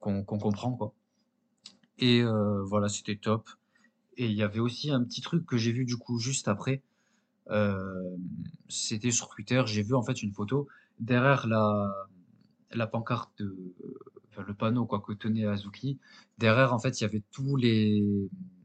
qu'on 0.00 0.24
comprend 0.24 0.72
quoi. 0.72 0.94
Et 1.98 2.22
euh, 2.22 2.62
voilà, 2.64 2.88
c'était 2.88 3.16
top. 3.16 3.48
Et 4.16 4.26
il 4.26 4.32
y 4.32 4.42
avait 4.42 4.60
aussi 4.60 4.90
un 4.90 5.02
petit 5.04 5.20
truc 5.20 5.46
que 5.46 5.56
j'ai 5.56 5.72
vu 5.72 5.84
du 5.84 5.96
coup 5.96 6.18
juste 6.18 6.48
après. 6.48 6.82
Euh, 7.50 8.16
c'était 8.68 9.10
sur 9.10 9.28
Twitter, 9.28 9.62
j'ai 9.66 9.82
vu 9.82 9.94
en 9.94 10.02
fait 10.02 10.22
une 10.22 10.32
photo 10.32 10.68
derrière 11.00 11.46
la, 11.46 12.08
la 12.72 12.86
pancarte, 12.86 13.30
de, 13.38 13.74
le 14.46 14.54
panneau 14.54 14.86
quoi, 14.86 15.00
que 15.00 15.12
tenait 15.12 15.46
Azuki. 15.46 15.98
Derrière, 16.38 16.72
en 16.72 16.78
fait, 16.78 17.00
il 17.00 17.04
y 17.04 17.06
avait 17.06 17.22
tous 17.32 17.56
les, 17.56 18.02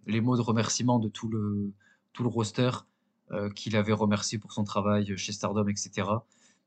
les 0.05 0.21
mots 0.21 0.37
de 0.37 0.41
remerciement 0.41 0.99
de 0.99 1.09
tout 1.09 1.27
le, 1.29 1.71
tout 2.13 2.23
le 2.23 2.29
roster 2.29 2.71
euh, 3.31 3.49
qu'il 3.49 3.75
avait 3.75 3.93
remercié 3.93 4.39
pour 4.39 4.53
son 4.53 4.63
travail 4.63 5.17
chez 5.17 5.31
Stardom, 5.33 5.67
etc. 5.67 6.07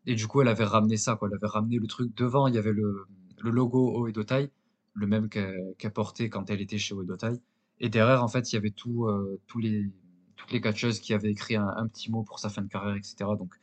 Et 0.07 0.15
du 0.15 0.27
coup, 0.27 0.43
elle 0.43 0.49
avait 0.49 0.65
ramené 0.65 0.97
ça. 0.97 1.19
Elle 1.23 1.35
avait 1.35 1.47
ramené 1.47 1.79
le 1.79 1.87
truc 1.87 2.15
devant, 2.17 2.47
il 2.47 2.55
y 2.55 2.59
avait 2.59 2.73
le, 2.73 3.07
le 3.39 3.51
logo 3.51 4.07
Oedotai 4.07 4.51
le 4.95 5.07
même 5.07 5.29
qu'a 5.29 5.91
porté 5.91 6.29
quand 6.31 6.51
elle 6.51 6.61
était 6.61 6.79
chez 6.79 6.95
Odotai. 6.95 7.33
Et 7.81 7.89
derrière, 7.89 8.23
en 8.23 8.29
fait, 8.29 8.53
il 8.53 8.57
y 8.57 8.59
avait 8.59 8.71
tout, 8.71 9.07
euh, 9.07 9.41
tous 9.47 9.59
les, 9.59 9.91
toutes 10.37 10.53
les 10.53 10.61
catcheuses 10.61 11.01
qui 11.01 11.15
avaient 11.15 11.31
écrit 11.31 11.57
un, 11.57 11.89
petit 11.89 12.11
mot 12.11 12.23
pour 12.23 12.39
sa 12.39 12.49
fin 12.51 12.63
de 12.63 12.69
carrière, 12.69 12.97
etc. 12.97 13.17
Donc, 13.39 13.55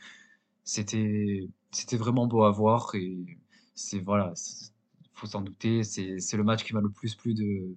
c'était, 0.63 1.47
vraiment 1.93 2.27
beau 2.27 2.43
à 2.43 2.51
voir 2.51 2.93
et 2.95 3.17
c'est, 3.75 3.99
voilà, 3.99 4.33
faut 5.13 5.27
s'en 5.27 5.41
douter, 5.41 5.83
c'est, 5.83 6.17
le 6.33 6.43
match 6.43 6.63
qui 6.63 6.73
m'a 6.73 6.81
le 6.81 6.89
plus 6.89 7.15
plu 7.15 7.33
de, 7.33 7.75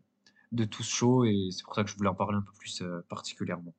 de 0.52 0.64
tout 0.64 0.82
ce 0.82 0.94
show 0.94 1.24
et 1.24 1.48
c'est 1.50 1.64
pour 1.64 1.74
ça 1.74 1.84
que 1.84 1.90
je 1.90 1.96
voulais 1.96 2.08
en 2.08 2.14
parler 2.14 2.38
un 2.38 2.42
peu 2.42 2.52
plus 2.58 2.82
euh, 2.82 3.00
particulièrement 3.08 3.74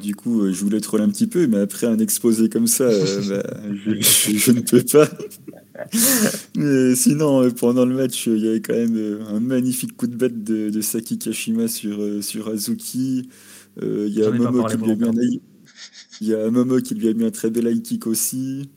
du 0.00 0.14
coup, 0.14 0.42
euh, 0.42 0.52
je 0.52 0.62
voulais 0.62 0.80
troller 0.80 1.04
un 1.04 1.08
petit 1.08 1.26
peu, 1.26 1.46
mais 1.46 1.58
après 1.58 1.86
un 1.86 1.98
exposé 1.98 2.48
comme 2.48 2.66
ça, 2.66 2.84
euh, 2.84 3.42
bah, 3.42 3.42
je, 3.60 4.52
ne 4.52 4.60
peux 4.60 4.82
pas. 4.84 5.08
mais 6.56 6.94
sinon, 6.94 7.42
euh, 7.42 7.50
pendant 7.50 7.84
le 7.84 7.94
match, 7.94 8.26
il 8.26 8.38
y 8.38 8.48
avait 8.48 8.60
quand 8.60 8.74
même 8.74 9.20
un 9.28 9.40
magnifique 9.40 9.96
coup 9.96 10.06
de 10.06 10.16
bête 10.16 10.44
de, 10.44 10.80
Saki 10.80 11.18
Kashima 11.18 11.68
sur, 11.68 12.22
sur 12.22 12.48
Azuki. 12.48 13.28
il 13.82 14.08
y 14.08 14.22
a 14.22 14.30
Momo 14.30 14.64
qui 14.64 14.76
lui 14.76 14.92
a 14.92 14.94
mis 14.96 15.04
un 15.04 15.12
il 16.22 16.28
y 16.28 16.34
a 16.34 16.50
Momo 16.50 16.80
qui 16.80 16.94
lui 16.94 17.08
a 17.08 17.14
mis 17.14 17.24
un 17.24 17.30
très 17.30 17.50
bel 17.50 17.66
high 17.66 17.82
kick 17.82 18.06
aussi. 18.06 18.70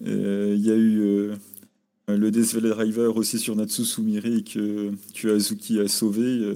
il 0.00 0.56
y 0.56 0.70
a 0.70 0.76
eu 0.76 1.30
le 2.08 2.30
Death 2.30 2.56
Driver 2.56 3.16
aussi 3.16 3.38
sur 3.38 3.54
Natsu 3.56 3.84
Sumire 3.84 4.44
que, 4.44 4.90
que 5.14 5.28
Azuki 5.36 5.80
a 5.80 5.88
sauvé. 5.88 6.54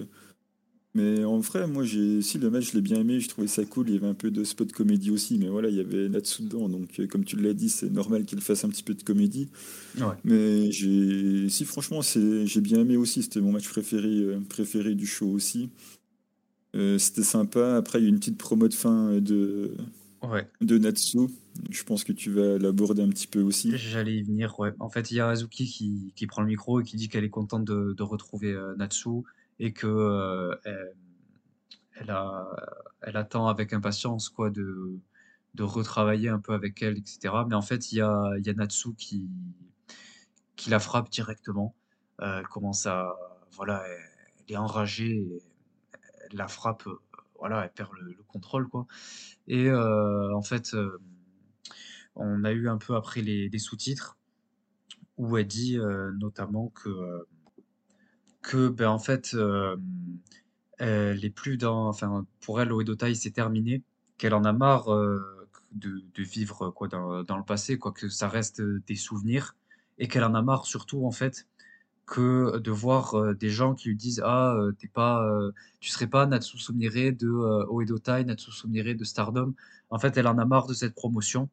Mais 0.97 1.25
en 1.25 1.41
vrai, 1.41 1.67
moi, 1.67 1.83
j'ai 1.83 2.23
si 2.23 2.39
le 2.39 2.51
match, 2.51 2.71
je 2.71 2.75
l'ai 2.75 2.81
bien 2.81 3.01
aimé, 3.01 3.19
je 3.19 3.29
trouvais 3.29 3.49
ça 3.49 3.65
cool. 3.65 3.89
Il 3.89 3.95
y 3.95 3.97
avait 3.97 4.07
un 4.07 4.15
peu 4.15 4.31
de 4.31 4.45
spot 4.45 4.71
comédie 4.73 5.11
aussi, 5.11 5.39
mais 5.39 5.49
voilà, 5.49 5.69
il 5.69 5.75
y 5.75 5.81
avait 5.81 6.09
Natsu 6.09 6.43
dedans, 6.43 6.69
donc 6.69 7.01
euh, 7.01 7.09
comme 7.09 7.25
tu 7.25 7.35
l'as 7.37 7.53
dit, 7.53 7.69
c'est 7.69 7.91
normal 7.91 8.25
qu'il 8.25 8.41
fasse 8.41 8.65
un 8.65 8.69
petit 8.69 8.85
peu 8.85 8.95
de 8.95 9.03
comédie. 9.03 9.49
Mais 10.23 10.71
j'ai, 10.71 11.49
si 11.49 11.65
franchement, 11.65 12.01
c'est, 12.01 12.47
j'ai 12.47 12.61
bien 12.61 12.81
aimé 12.81 12.97
aussi. 12.97 13.23
C'était 13.25 13.41
mon 13.41 13.51
match 13.51 13.69
préféré, 13.69 14.09
euh, 14.09 14.41
préféré 14.49 14.95
du 14.95 15.07
show 15.07 15.27
aussi. 15.29 15.71
Euh, 16.77 16.99
c'était 16.99 17.23
sympa. 17.25 17.77
Après, 17.77 18.01
il 18.01 18.05
y 18.05 18.07
a 18.07 18.09
une 18.11 18.19
petite 18.19 18.39
promo 18.39 18.69
de 18.69 18.75
fin 18.75 19.21
de, 19.21 19.73
Ouais, 20.23 20.49
de 20.61 20.79
Natsu. 20.79 21.19
Je 21.71 21.83
pense 21.85 22.03
que 22.03 22.13
tu 22.13 22.31
vas 22.31 22.59
l'aborder 22.59 23.03
un 23.03 23.09
petit 23.09 23.27
peu 23.27 23.43
aussi. 23.43 23.77
j'allais 23.77 24.17
y 24.17 24.23
venir, 24.23 24.59
ouais. 24.59 24.73
En 24.81 24.89
fait, 24.89 25.11
il 25.11 25.17
y 25.17 25.21
a 25.21 25.29
Azuki 25.29 25.67
qui, 25.67 26.13
qui 26.17 26.27
prend 26.27 26.43
le 26.43 26.49
micro 26.49 26.81
et 26.81 26.85
qui 26.85 26.97
dit 26.97 27.09
qu'elle 27.09 27.25
est 27.25 27.31
contente 27.31 27.65
de, 27.65 27.95
de 27.97 28.03
retrouver 28.03 28.53
euh, 28.53 28.75
Natsu 28.77 29.23
et 29.59 29.73
que 29.73 29.87
euh, 29.87 30.57
elle, 31.97 33.17
attend 33.17 33.47
avec 33.49 33.73
impatience 33.73 34.29
quoi 34.29 34.51
de, 34.51 34.99
retravailler 35.59 36.29
un 36.29 36.41
peu 36.41 36.53
avec 36.53 36.83
elle, 36.83 36.99
etc. 36.99 37.33
Mais 37.49 37.55
en 37.55 37.63
fait, 37.63 37.93
il 37.93 37.99
y 37.99 38.01
a, 38.01 38.33
y 38.39 38.55
Natsu 38.55 38.95
qui, 38.95 39.29
la 40.69 40.79
frappe 40.81 41.11
directement. 41.11 41.75
Euh, 42.21 42.41
elle 42.41 42.49
commence 42.49 42.87
à, 42.87 43.15
voilà, 43.53 43.85
elle, 43.87 44.55
est 44.55 44.57
enragée, 44.57 45.27
elle 46.31 46.37
la 46.39 46.49
frappe, 46.49 46.85
voilà, 47.39 47.65
elle 47.65 47.73
perd 47.73 47.91
le, 48.01 48.13
le 48.13 48.23
contrôle, 48.25 48.69
quoi. 48.69 48.87
Et 49.47 49.69
euh, 49.69 50.35
en 50.35 50.43
fait, 50.43 50.77
on 52.17 52.45
a 52.45 52.53
eu 52.53 52.69
un 52.69 52.79
peu 52.79 52.97
après 52.97 53.21
les, 53.23 53.59
sous-titres 53.59 54.17
où 55.17 55.37
elle 55.37 55.47
dit 55.47 55.79
notamment 56.19 56.71
que, 56.71 57.27
que 58.45 58.69
ben, 58.69 58.89
en 58.89 58.99
fait, 58.99 59.35
euh, 59.35 59.77
elle 60.79 61.25
est 61.25 61.31
plus 61.31 61.57
dans, 61.57 61.89
enfin, 61.89 62.27
pour 62.41 62.61
elle, 62.61 62.73
Oedo 62.73 62.95
Tai, 62.95 63.15
c'est 63.15 63.31
terminé, 63.33 63.83
qu'elle 64.19 64.35
en 64.35 64.45
a 64.45 64.53
marre 64.53 64.93
euh, 64.95 65.49
de, 65.73 66.03
vivre 66.19 66.71
quoi, 66.71 66.89
dans, 66.89 67.25
dans 67.25 67.37
le 67.39 67.45
passé, 67.45 67.79
quoi, 67.79 67.93
que 67.93 68.09
ça 68.09 68.29
reste 68.29 68.63
des 68.63 68.97
souvenirs, 68.97 69.57
et 69.99 70.09
qu'elle 70.09 70.25
en 70.25 70.35
a 70.35 70.43
marre 70.43 70.67
surtout, 70.67 71.07
en 71.07 71.11
fait, 71.11 71.47
que 72.07 72.59
de 72.59 72.71
voir 72.71 73.15
euh, 73.15 73.35
des 73.35 73.51
gens 73.51 73.75
qui 73.75 73.89
lui 73.89 73.97
disent 73.97 74.23
Ah, 74.25 74.55
euh, 74.55 74.73
t'es 74.73 74.89
pas, 74.89 75.25
euh, 75.27 75.53
tu 75.81 75.91
serais 75.91 76.07
pas 76.07 76.27
Natsu 76.27 76.59
Sumire 76.59 76.93
de 76.93 77.29
euh, 77.29 77.67
Oedo 77.71 77.99
Tai, 77.99 78.25
Natsu 78.25 78.53
Sumire 78.53 78.95
de 78.97 79.05
Stardom. 79.05 79.55
En 79.91 79.99
fait, 79.99 80.17
elle 80.17 80.27
en 80.27 80.39
a 80.39 80.45
marre 80.45 80.67
de 80.67 80.75
cette 80.75 80.95
promotion 80.95 81.49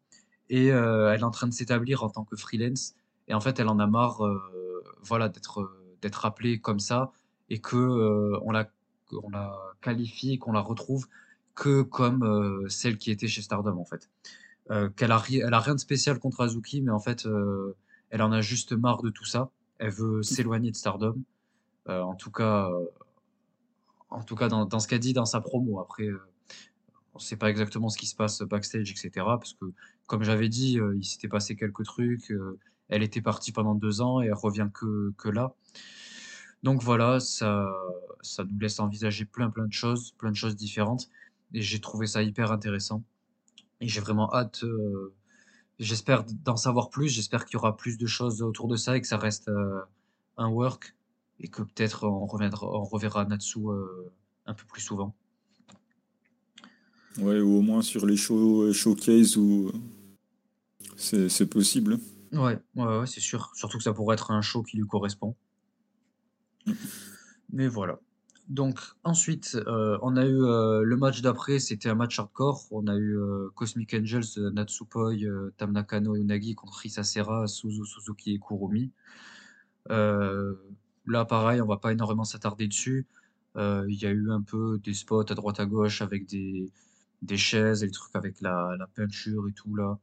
et 0.49 0.71
euh, 0.71 1.13
elle 1.13 1.21
est 1.21 1.23
en 1.23 1.31
train 1.31 1.47
de 1.47 1.53
s'établir 1.53 2.03
en 2.03 2.09
tant 2.09 2.25
que 2.25 2.35
freelance. 2.35 2.95
Et 3.27 3.33
en 3.33 3.39
fait, 3.39 3.59
elle 3.59 3.69
en 3.69 3.79
a 3.79 3.87
marre, 3.87 4.25
euh, 4.25 4.83
voilà, 5.01 5.29
d'être 5.29 5.61
euh, 5.61 5.80
d'être 6.01 6.25
appelée 6.25 6.59
comme 6.59 6.79
ça 6.79 7.11
et 7.49 7.59
que 7.59 7.77
euh, 7.77 8.39
on 8.43 8.51
la 8.51 8.69
on 9.11 9.29
la 9.29 9.53
qualifie, 9.81 10.39
qu'on 10.39 10.53
la 10.53 10.61
retrouve 10.61 11.07
que 11.53 11.81
comme 11.81 12.23
euh, 12.23 12.67
celle 12.69 12.97
qui 12.97 13.11
était 13.11 13.27
chez 13.27 13.41
Stardom 13.41 13.77
en 13.77 13.85
fait. 13.85 14.09
Euh, 14.69 14.89
qu'elle 14.89 15.11
a, 15.11 15.21
elle 15.29 15.53
a 15.53 15.59
rien 15.59 15.75
de 15.75 15.79
spécial 15.79 16.17
contre 16.17 16.41
Azuki, 16.41 16.81
mais 16.81 16.91
en 16.91 16.99
fait, 16.99 17.27
elle 18.09 18.21
en 18.21 18.31
a 18.31 18.39
juste 18.39 18.71
marre 18.71 19.01
de 19.01 19.09
tout 19.09 19.25
ça. 19.25 19.49
Elle 19.79 19.91
veut 19.91 20.23
s'éloigner 20.23 20.71
de 20.71 20.75
Stardom. 20.75 21.17
En 21.87 22.15
tout 22.15 22.31
cas, 22.31 22.69
en 24.09 24.23
tout 24.23 24.35
cas 24.35 24.47
dans, 24.47 24.65
dans 24.65 24.79
ce 24.79 24.87
qu'elle 24.87 24.99
dit 24.99 25.13
dans 25.13 25.25
sa 25.25 25.41
promo. 25.41 25.81
Après, 25.81 26.07
on 27.13 27.17
ne 27.17 27.21
sait 27.21 27.35
pas 27.35 27.49
exactement 27.49 27.89
ce 27.89 27.97
qui 27.97 28.05
se 28.05 28.15
passe 28.15 28.43
backstage, 28.43 28.91
etc. 28.91 29.09
Parce 29.15 29.53
que, 29.55 29.65
comme 30.07 30.23
j'avais 30.23 30.47
dit, 30.47 30.79
il 30.95 31.03
s'était 31.03 31.27
passé 31.27 31.57
quelques 31.57 31.83
trucs. 31.83 32.31
Elle 32.91 33.03
était 33.03 33.21
partie 33.21 33.51
pendant 33.51 33.73
deux 33.73 34.01
ans 34.01 34.21
et 34.21 34.27
elle 34.27 34.33
revient 34.33 34.69
que, 34.71 35.13
que 35.17 35.29
là. 35.29 35.55
Donc 36.61 36.83
voilà, 36.83 37.19
ça, 37.19 37.73
ça 38.21 38.43
nous 38.43 38.59
laisse 38.59 38.79
envisager 38.79 39.25
plein 39.25 39.49
plein 39.49 39.65
de 39.65 39.73
choses, 39.73 40.11
plein 40.11 40.29
de 40.29 40.35
choses 40.35 40.55
différentes. 40.55 41.09
Et 41.53 41.61
j'ai 41.61 41.79
trouvé 41.79 42.05
ça 42.05 42.21
hyper 42.21 42.51
intéressant. 42.51 43.03
Et 43.79 43.87
j'ai 43.87 43.99
vraiment 43.99 44.31
hâte, 44.33 44.63
euh, 44.63 45.13
j'espère 45.79 46.23
d'en 46.23 46.55
savoir 46.55 46.89
plus, 46.89 47.09
j'espère 47.09 47.45
qu'il 47.45 47.55
y 47.55 47.57
aura 47.57 47.75
plus 47.75 47.97
de 47.97 48.05
choses 48.05 48.43
autour 48.43 48.67
de 48.67 48.75
ça 48.75 48.95
et 48.95 49.01
que 49.01 49.07
ça 49.07 49.17
reste 49.17 49.47
euh, 49.47 49.79
un 50.37 50.49
work 50.49 50.95
et 51.39 51.47
que 51.47 51.63
peut-être 51.63 52.07
on 52.07 52.27
reviendra, 52.27 52.67
on 52.67 52.83
reverra 52.83 53.25
Natsu 53.25 53.59
euh, 53.59 54.11
un 54.45 54.53
peu 54.53 54.65
plus 54.65 54.81
souvent. 54.81 55.15
Ouais, 57.17 57.39
ou 57.39 57.57
au 57.57 57.61
moins 57.61 57.81
sur 57.81 58.05
les 58.05 58.15
show, 58.15 58.71
showcase 58.71 59.35
où 59.35 59.71
c'est 60.95 61.49
possible. 61.49 61.97
Ouais, 62.33 62.59
c'est 63.05 63.19
sûr. 63.19 63.51
Surtout 63.55 63.77
que 63.77 63.83
ça 63.83 63.93
pourrait 63.93 64.13
être 64.15 64.31
un 64.31 64.41
show 64.41 64.63
qui 64.63 64.77
lui 64.77 64.87
correspond. 64.87 65.35
Mais 67.51 67.67
voilà. 67.67 67.99
Donc 68.47 68.79
ensuite, 69.03 69.55
euh, 69.67 69.97
on 70.01 70.17
a 70.17 70.25
eu 70.25 70.41
euh, 70.43 70.81
le 70.83 70.97
match 70.97 71.21
d'après, 71.21 71.59
c'était 71.59 71.89
un 71.89 71.95
match 71.95 72.19
hardcore. 72.19 72.67
On 72.71 72.87
a 72.87 72.95
eu 72.95 73.17
euh, 73.17 73.49
Cosmic 73.55 73.93
Angels, 73.93 74.51
Natsupoi, 74.53 75.13
Tam 75.57 75.71
Nakano 75.71 76.15
et 76.15 76.19
Unagi 76.19 76.55
contre 76.55 76.77
Risa 76.77 77.03
Sera, 77.03 77.47
Suzu 77.47 77.85
Suzuki 77.85 78.33
et 78.33 78.39
Kurumi. 78.39 78.91
Là, 81.07 81.25
pareil, 81.25 81.61
on 81.61 81.65
va 81.65 81.77
pas 81.77 81.91
énormément 81.91 82.23
s'attarder 82.23 82.67
dessus. 82.67 83.07
Il 83.55 83.95
y 83.95 84.05
a 84.05 84.11
eu 84.11 84.31
un 84.31 84.41
peu 84.41 84.79
des 84.83 84.93
spots 84.93 85.31
à 85.31 85.35
droite 85.35 85.59
à 85.59 85.65
gauche 85.65 86.01
avec 86.01 86.27
des, 86.27 86.71
des 87.21 87.37
chaises 87.37 87.83
et 87.83 87.87
le 87.87 87.91
truc 87.91 88.15
avec 88.15 88.41
la, 88.41 88.75
la 88.77 88.87
peinture 88.87 89.47
et 89.47 89.53
tout 89.53 89.75
là. 89.75 89.97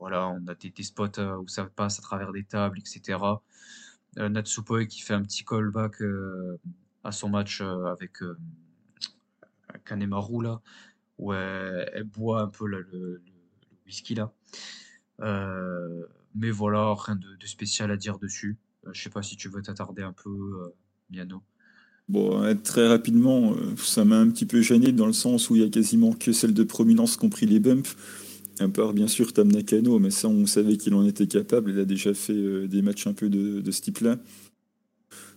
Voilà, 0.00 0.28
on 0.28 0.46
a 0.48 0.54
des, 0.54 0.82
spots 0.82 1.18
euh, 1.18 1.36
où 1.36 1.46
ça 1.46 1.64
passe 1.64 1.98
à 1.98 2.02
travers 2.02 2.32
des 2.32 2.44
tables, 2.44 2.78
etc. 2.78 3.18
Euh, 4.18 4.28
Natsupoi 4.28 4.86
qui 4.86 5.02
fait 5.02 5.14
un 5.14 5.22
petit 5.22 5.44
callback 5.44 6.02
euh, 6.02 6.58
à 7.04 7.12
son 7.12 7.28
match 7.28 7.60
euh, 7.60 7.84
avec 7.84 8.18
Kanemaru 9.84 10.42
là, 10.42 10.60
où 11.18 11.32
elle, 11.32 12.04
boit 12.04 12.42
un 12.42 12.48
peu 12.48 12.66
le, 12.66 13.22
whisky 13.86 14.14
là. 14.14 14.32
Mais 16.34 16.50
voilà, 16.50 16.94
rien 16.96 17.16
de, 17.16 17.46
spécial 17.46 17.90
à 17.90 17.96
dire 17.96 18.18
dessus. 18.18 18.56
Je 18.92 19.00
sais 19.00 19.10
pas 19.10 19.22
si 19.22 19.36
tu 19.36 19.48
veux 19.48 19.62
t'attarder 19.62 20.02
un 20.02 20.12
peu, 20.12 20.72
Miano. 21.10 21.42
Bon, 22.08 22.56
très 22.64 22.88
rapidement, 22.88 23.54
ça 23.76 24.04
m'a 24.04 24.18
un 24.18 24.30
petit 24.30 24.46
peu 24.46 24.62
gêné 24.62 24.90
dans 24.90 25.06
le 25.06 25.12
sens 25.12 25.50
où 25.50 25.56
il 25.56 25.62
y 25.62 25.64
a 25.64 25.68
quasiment 25.68 26.12
que 26.12 26.32
celle 26.32 26.54
de 26.54 26.64
prominence 26.64 27.16
compris 27.16 27.46
les 27.46 27.60
bumps. 27.60 27.96
À 28.58 28.68
part 28.68 28.92
bien 28.92 29.08
sûr 29.08 29.32
Tam 29.32 29.50
Nakano, 29.50 29.98
mais 29.98 30.10
ça 30.10 30.28
on 30.28 30.46
savait 30.46 30.76
qu'il 30.76 30.94
en 30.94 31.06
était 31.06 31.26
capable. 31.26 31.70
Il 31.70 31.78
a 31.78 31.84
déjà 31.84 32.14
fait 32.14 32.32
euh, 32.32 32.66
des 32.66 32.82
matchs 32.82 33.06
un 33.06 33.12
peu 33.12 33.28
de, 33.28 33.70
ce 33.70 33.80
type-là. 33.80 34.18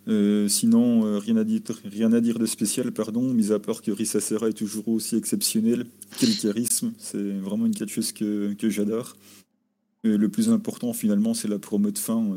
Euh, 0.09 0.49
sinon, 0.49 1.05
euh, 1.05 1.17
rien 1.17 1.37
à 1.37 1.45
dire, 1.45 1.61
rien 1.85 2.11
à 2.11 2.19
dire 2.19 2.37
de 2.37 2.45
spécial, 2.45 2.91
pardon, 2.91 3.21
mis 3.33 3.53
à 3.53 3.59
part 3.59 3.81
que 3.81 3.91
Risa 3.91 4.19
Serra 4.19 4.49
est 4.49 4.53
toujours 4.53 4.87
aussi 4.89 5.15
exceptionnel. 5.15 5.85
Quel 6.19 6.35
charisme, 6.35 6.91
c'est 6.97 7.39
vraiment 7.39 7.65
une 7.65 7.75
catcheuse 7.75 8.11
que, 8.11 8.53
que 8.53 8.69
j'adore. 8.69 9.15
Le 10.03 10.27
plus 10.27 10.49
important 10.49 10.91
finalement, 10.91 11.33
c'est 11.33 11.47
la 11.47 11.59
promo 11.59 11.89
de 11.91 11.97
fin 11.97 12.35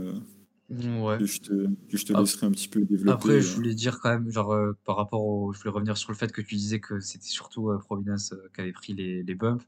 Ouais. 0.69 1.19
que 1.19 1.27
je 1.27 1.41
te, 1.41 1.67
que 1.89 1.97
je 1.97 2.05
te 2.05 2.13
Ap- 2.13 2.21
laisserai 2.21 2.47
un 2.47 2.51
petit 2.51 2.69
peu 2.69 2.81
développer. 2.85 3.13
Après, 3.13 3.41
je 3.41 3.53
euh. 3.53 3.55
voulais 3.55 3.75
dire 3.75 4.01
quand 4.01 4.11
même, 4.11 4.31
genre, 4.31 4.53
euh, 4.53 4.73
par 4.85 4.97
rapport 4.97 5.25
au. 5.25 5.53
Je 5.53 5.59
voulais 5.61 5.71
revenir 5.71 5.97
sur 5.97 6.11
le 6.11 6.17
fait 6.17 6.33
que 6.33 6.41
tu 6.41 6.57
disais 6.57 6.81
que 6.81 6.99
c'était 7.01 7.27
surtout 7.29 7.71
euh, 7.71 7.79
Providence 7.79 8.33
euh, 8.33 8.51
qui 8.55 8.63
avait 8.63 8.73
pris 8.73 8.93
les, 8.95 9.23
les 9.23 9.35
bumps. 9.37 9.63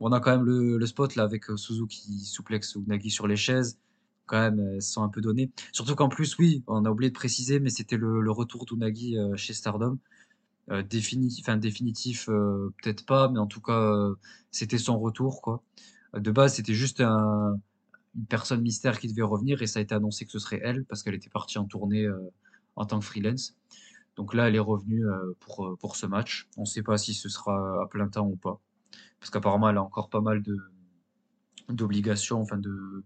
On 0.00 0.12
a 0.12 0.20
quand 0.20 0.32
même 0.32 0.44
le, 0.44 0.76
le 0.78 0.86
spot 0.86 1.14
là 1.14 1.22
avec 1.24 1.50
euh, 1.50 1.56
Suzuki 1.56 2.00
qui 2.02 2.18
souplexe 2.24 2.74
Unagi 2.74 3.10
sur 3.10 3.28
les 3.28 3.36
chaises. 3.36 3.78
Quand 4.26 4.40
même, 4.40 4.60
elles 4.60 4.82
se 4.82 4.92
sont 4.92 5.02
un 5.02 5.08
peu 5.08 5.20
données. 5.20 5.50
Surtout 5.72 5.94
qu'en 5.94 6.08
plus, 6.08 6.36
oui, 6.38 6.64
on 6.66 6.84
a 6.84 6.90
oublié 6.90 7.10
de 7.10 7.14
préciser, 7.14 7.60
mais 7.60 7.70
c'était 7.70 7.96
le, 7.96 8.20
le 8.20 8.30
retour 8.32 8.64
d'Unagi 8.66 9.16
euh, 9.18 9.36
chez 9.36 9.54
Stardom. 9.54 9.98
Euh, 10.70 10.82
définitif, 10.82 11.44
enfin, 11.44 11.56
définitif, 11.56 12.28
euh, 12.28 12.72
peut-être 12.82 13.04
pas, 13.04 13.28
mais 13.28 13.40
en 13.40 13.46
tout 13.48 13.60
cas, 13.60 13.72
euh, 13.92 14.14
c'était 14.52 14.78
son 14.78 14.98
retour, 15.00 15.42
quoi. 15.42 15.62
De 16.14 16.30
base, 16.30 16.54
c'était 16.54 16.74
juste 16.74 17.00
un, 17.00 17.58
une 18.14 18.26
personne 18.26 18.60
mystère 18.62 18.98
qui 18.98 19.08
devait 19.08 19.22
revenir 19.22 19.62
et 19.62 19.66
ça 19.66 19.78
a 19.78 19.82
été 19.82 19.94
annoncé 19.94 20.24
que 20.24 20.32
ce 20.32 20.38
serait 20.38 20.60
elle 20.62 20.84
parce 20.84 21.02
qu'elle 21.02 21.14
était 21.14 21.30
partie 21.30 21.58
en 21.58 21.64
tournée 21.64 22.04
euh, 22.04 22.32
en 22.76 22.84
tant 22.84 22.98
que 22.98 23.04
freelance. 23.04 23.56
Donc 24.16 24.34
là, 24.34 24.48
elle 24.48 24.56
est 24.56 24.58
revenue 24.58 25.06
euh, 25.06 25.36
pour, 25.40 25.66
euh, 25.66 25.76
pour 25.76 25.96
ce 25.96 26.06
match. 26.06 26.48
On 26.56 26.62
ne 26.62 26.66
sait 26.66 26.82
pas 26.82 26.98
si 26.98 27.14
ce 27.14 27.28
sera 27.28 27.82
à 27.82 27.86
plein 27.86 28.08
temps 28.08 28.26
ou 28.26 28.36
pas. 28.36 28.60
Parce 29.20 29.30
qu'apparemment, 29.30 29.68
elle 29.70 29.76
a 29.76 29.82
encore 29.82 30.10
pas 30.10 30.20
mal 30.20 30.42
de 30.42 30.56
d'obligations, 31.68 32.40
enfin 32.40 32.58
de, 32.58 33.04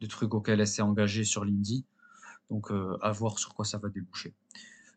de 0.00 0.06
trucs 0.06 0.34
auxquels 0.34 0.60
elle 0.60 0.66
s'est 0.66 0.82
engagée 0.82 1.22
sur 1.22 1.44
l'Indie. 1.44 1.84
Donc 2.50 2.72
à 3.02 3.12
voir 3.12 3.38
sur 3.38 3.54
quoi 3.54 3.64
ça 3.64 3.78
va 3.78 3.88
déboucher. 3.88 4.34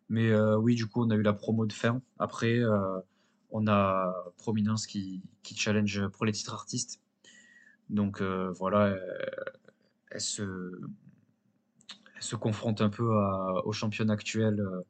Mais 0.09 0.35
oui, 0.55 0.73
du 0.73 0.87
coup, 0.87 1.03
on 1.05 1.11
a 1.11 1.15
eu 1.15 1.21
la 1.21 1.33
promo 1.33 1.67
de 1.67 1.73
fin. 1.73 2.01
Après, 2.17 2.59
on 3.51 3.67
a 3.67 4.11
Prominence 4.37 4.87
qui, 4.87 5.21
qui 5.43 5.55
challenge 5.55 6.07
pour 6.07 6.25
les 6.25 6.31
titres 6.31 6.55
artistes. 6.55 7.02
Donc 7.93 8.19
euh, 8.21 8.51
voilà, 8.51 8.87
elle, 8.89 9.31
elle 10.11 10.21
se, 10.21 10.43
elle 12.15 12.21
se 12.23 12.35
confronte 12.35 12.81
un 12.81 12.89
peu 12.89 13.09
à- 13.17 13.61
au 13.65 13.71
champion 13.71 14.09
actuel 14.09 14.59
euh, 14.59 14.81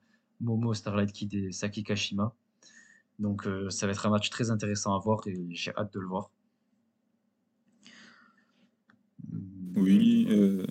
Momo 0.41 0.73
Starlight 0.73 1.11
Kid 1.11 1.33
et 1.33 1.51
Saki 1.51 1.83
Kashima. 1.83 2.33
Donc 3.19 3.45
euh, 3.47 3.69
ça 3.69 3.85
va 3.87 3.91
être 3.93 4.05
un 4.05 4.09
match 4.09 4.29
très 4.29 4.51
intéressant 4.51 4.95
à 4.95 4.99
voir 4.99 5.21
et 5.27 5.35
j'ai 5.51 5.75
hâte 5.75 5.93
de 5.93 5.99
le 5.99 6.07
voir. 6.07 6.31
Oui. 9.75 10.27
euh, 10.29 10.65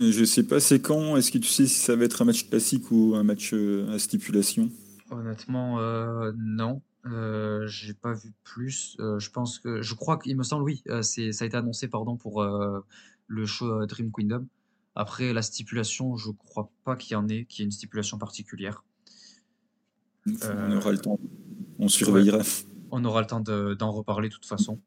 Je 0.00 0.24
sais 0.24 0.42
pas 0.46 0.60
c'est 0.60 0.80
quand? 0.80 1.16
Est-ce 1.16 1.30
que 1.32 1.38
tu 1.38 1.48
sais 1.48 1.66
si 1.66 1.78
ça 1.78 1.96
va 1.96 2.04
être 2.04 2.22
un 2.22 2.26
match 2.26 2.48
classique 2.48 2.90
ou 2.90 3.14
un 3.16 3.22
match 3.24 3.52
euh, 3.54 3.88
à 3.92 3.98
stipulation? 3.98 4.70
Honnêtement, 5.10 5.78
euh, 5.80 6.32
non. 6.36 6.82
Euh, 7.06 7.66
j'ai 7.66 7.92
pas 7.92 8.14
vu 8.14 8.32
plus. 8.44 8.96
Euh, 8.98 9.18
je 9.18 9.30
pense 9.30 9.58
que, 9.58 9.82
je 9.82 9.94
crois 9.94 10.18
qu'il 10.18 10.36
me 10.36 10.42
semble, 10.42 10.64
oui, 10.64 10.82
euh, 10.88 11.02
c'est, 11.02 11.32
ça 11.32 11.44
a 11.44 11.46
été 11.46 11.56
annoncé, 11.56 11.88
pardon, 11.88 12.16
pour 12.16 12.44
le 13.26 13.46
show 13.46 13.84
Dream 13.86 14.10
Kingdom. 14.12 14.46
Après, 14.94 15.32
la 15.32 15.42
stipulation, 15.42 16.16
je 16.16 16.30
crois 16.30 16.70
pas 16.84 16.96
qu'il 16.96 17.12
y 17.12 17.16
en 17.16 17.28
ait, 17.28 17.44
qu'il 17.46 17.60
y 17.60 17.62
ait 17.62 17.66
une 17.66 17.72
stipulation 17.72 18.16
particulière. 18.18 18.84
On 20.26 20.76
aura 20.76 20.92
le 20.92 20.98
temps. 20.98 21.18
On 21.78 21.88
surveillera. 21.88 22.42
On 22.90 23.04
aura 23.04 23.20
le 23.20 23.26
temps 23.26 23.40
d'en 23.40 23.90
reparler 23.90 24.28
de 24.28 24.34
toute 24.34 24.46
façon. 24.46 24.80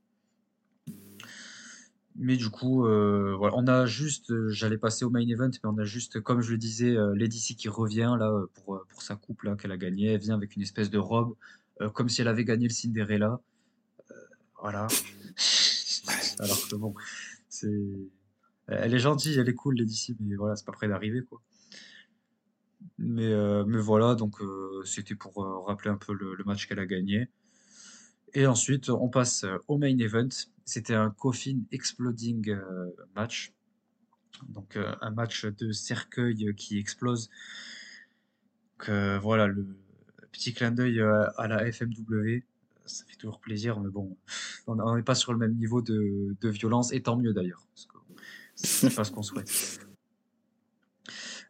Mais 2.16 2.38
du 2.38 2.50
coup, 2.50 2.84
voilà, 2.84 3.54
on 3.56 3.68
a 3.68 3.86
juste, 3.86 4.34
j'allais 4.50 4.78
passer 4.78 5.04
au 5.06 5.10
main 5.10 5.20
event, 5.20 5.52
mais 5.52 5.70
on 5.70 5.78
a 5.78 5.84
juste, 5.84 6.22
comme 6.22 6.42
je 6.42 6.52
le 6.52 6.58
disais, 6.58 6.96
Lady 7.16 7.40
C 7.40 7.54
qui 7.54 7.68
revient 7.68 8.16
là 8.18 8.32
pour, 8.56 8.82
pour 8.88 9.02
sa 9.02 9.16
coupe 9.16 9.44
là 9.44 9.56
qu'elle 9.56 9.74
a 9.74 9.78
gagné. 9.78 10.14
Elle 10.14 10.22
vient 10.22 10.36
avec 10.36 10.56
une 10.56 10.62
espèce 10.62 10.90
de 10.90 10.98
robe, 10.98 11.36
comme 11.94 12.10
si 12.10 12.22
elle 12.22 12.28
avait 12.28 12.46
gagné 12.46 12.68
le 12.68 12.74
Cinderella. 12.74 13.40
voilà. 14.62 14.88
Alors 16.40 16.68
que 16.68 16.76
bon, 16.76 16.94
c'est, 17.50 17.68
elle 18.68 18.94
est 18.94 19.00
gentille, 19.00 19.38
elle 19.38 19.50
est 19.50 19.56
cool 19.56 19.76
Lady 19.76 20.16
mais 20.20 20.36
voilà, 20.36 20.56
c'est 20.56 20.66
pas 20.66 20.72
près 20.72 20.88
d'arriver 20.88 21.22
quoi. 21.22 21.42
Mais, 23.00 23.32
mais 23.66 23.80
voilà, 23.80 24.16
donc 24.16 24.38
c'était 24.84 25.16
pour 25.16 25.36
rappeler 25.66 25.90
un 25.90 25.98
peu 25.98 26.14
le, 26.14 26.36
le 26.36 26.44
match 26.44 26.68
qu'elle 26.68 26.80
a 26.80 26.86
gagné. 26.86 27.30
Et 28.34 28.46
ensuite, 28.46 28.90
on 28.90 29.10
passe 29.10 29.46
au 29.68 29.78
main 29.78 29.98
event. 29.98 30.30
C'était 30.66 30.94
un 30.94 31.10
coffin 31.10 31.60
exploding 31.72 32.50
euh, 32.50 32.92
match. 33.16 33.54
Donc 34.50 34.76
euh, 34.76 34.94
un 35.02 35.12
match 35.12 35.46
de 35.46 35.72
cercueil 35.72 36.54
qui 36.56 36.78
explose. 36.78 37.30
Que 38.78 39.18
voilà, 39.18 39.48
le 39.48 39.66
petit 40.38 40.54
clin 40.54 40.72
d'œil 40.72 41.00
euh, 41.00 41.26
à 41.38 41.48
la 41.48 41.72
FMW, 41.72 42.44
ça 42.86 43.04
fait 43.06 43.16
toujours 43.18 43.40
plaisir, 43.40 43.80
mais 43.80 43.90
bon, 43.90 44.18
on 44.68 44.96
n'est 44.96 45.04
pas 45.04 45.16
sur 45.16 45.34
le 45.34 45.40
même 45.40 45.56
niveau 45.56 45.82
de, 45.82 46.36
violence, 46.44 46.94
et 46.94 47.02
tant 47.02 47.18
mieux 47.18 47.34
d'ailleurs, 47.34 47.68
c'est 48.56 48.96
pas 48.96 49.04
ce 49.04 49.12
qu'on 49.12 49.24
souhaite. 49.24 49.80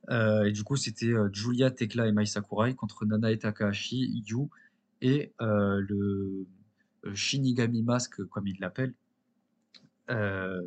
et 0.10 0.52
du 0.52 0.64
coup, 0.64 0.78
c'était 0.78 1.14
Julia, 1.32 1.70
Tekla 1.70 2.08
et 2.08 2.12
Mai 2.12 2.26
Sakurai 2.26 2.74
contre 2.74 3.06
Nana 3.06 3.32
et 3.32 3.38
Takahashi, 3.38 4.24
Yu 4.26 4.48
et 5.02 5.34
le 5.40 6.48
Shinigami 7.14 7.84
Mask, 7.84 8.24
comme 8.26 8.48
il 8.48 8.60
l'appelle, 8.60 8.94
euh, 10.10 10.62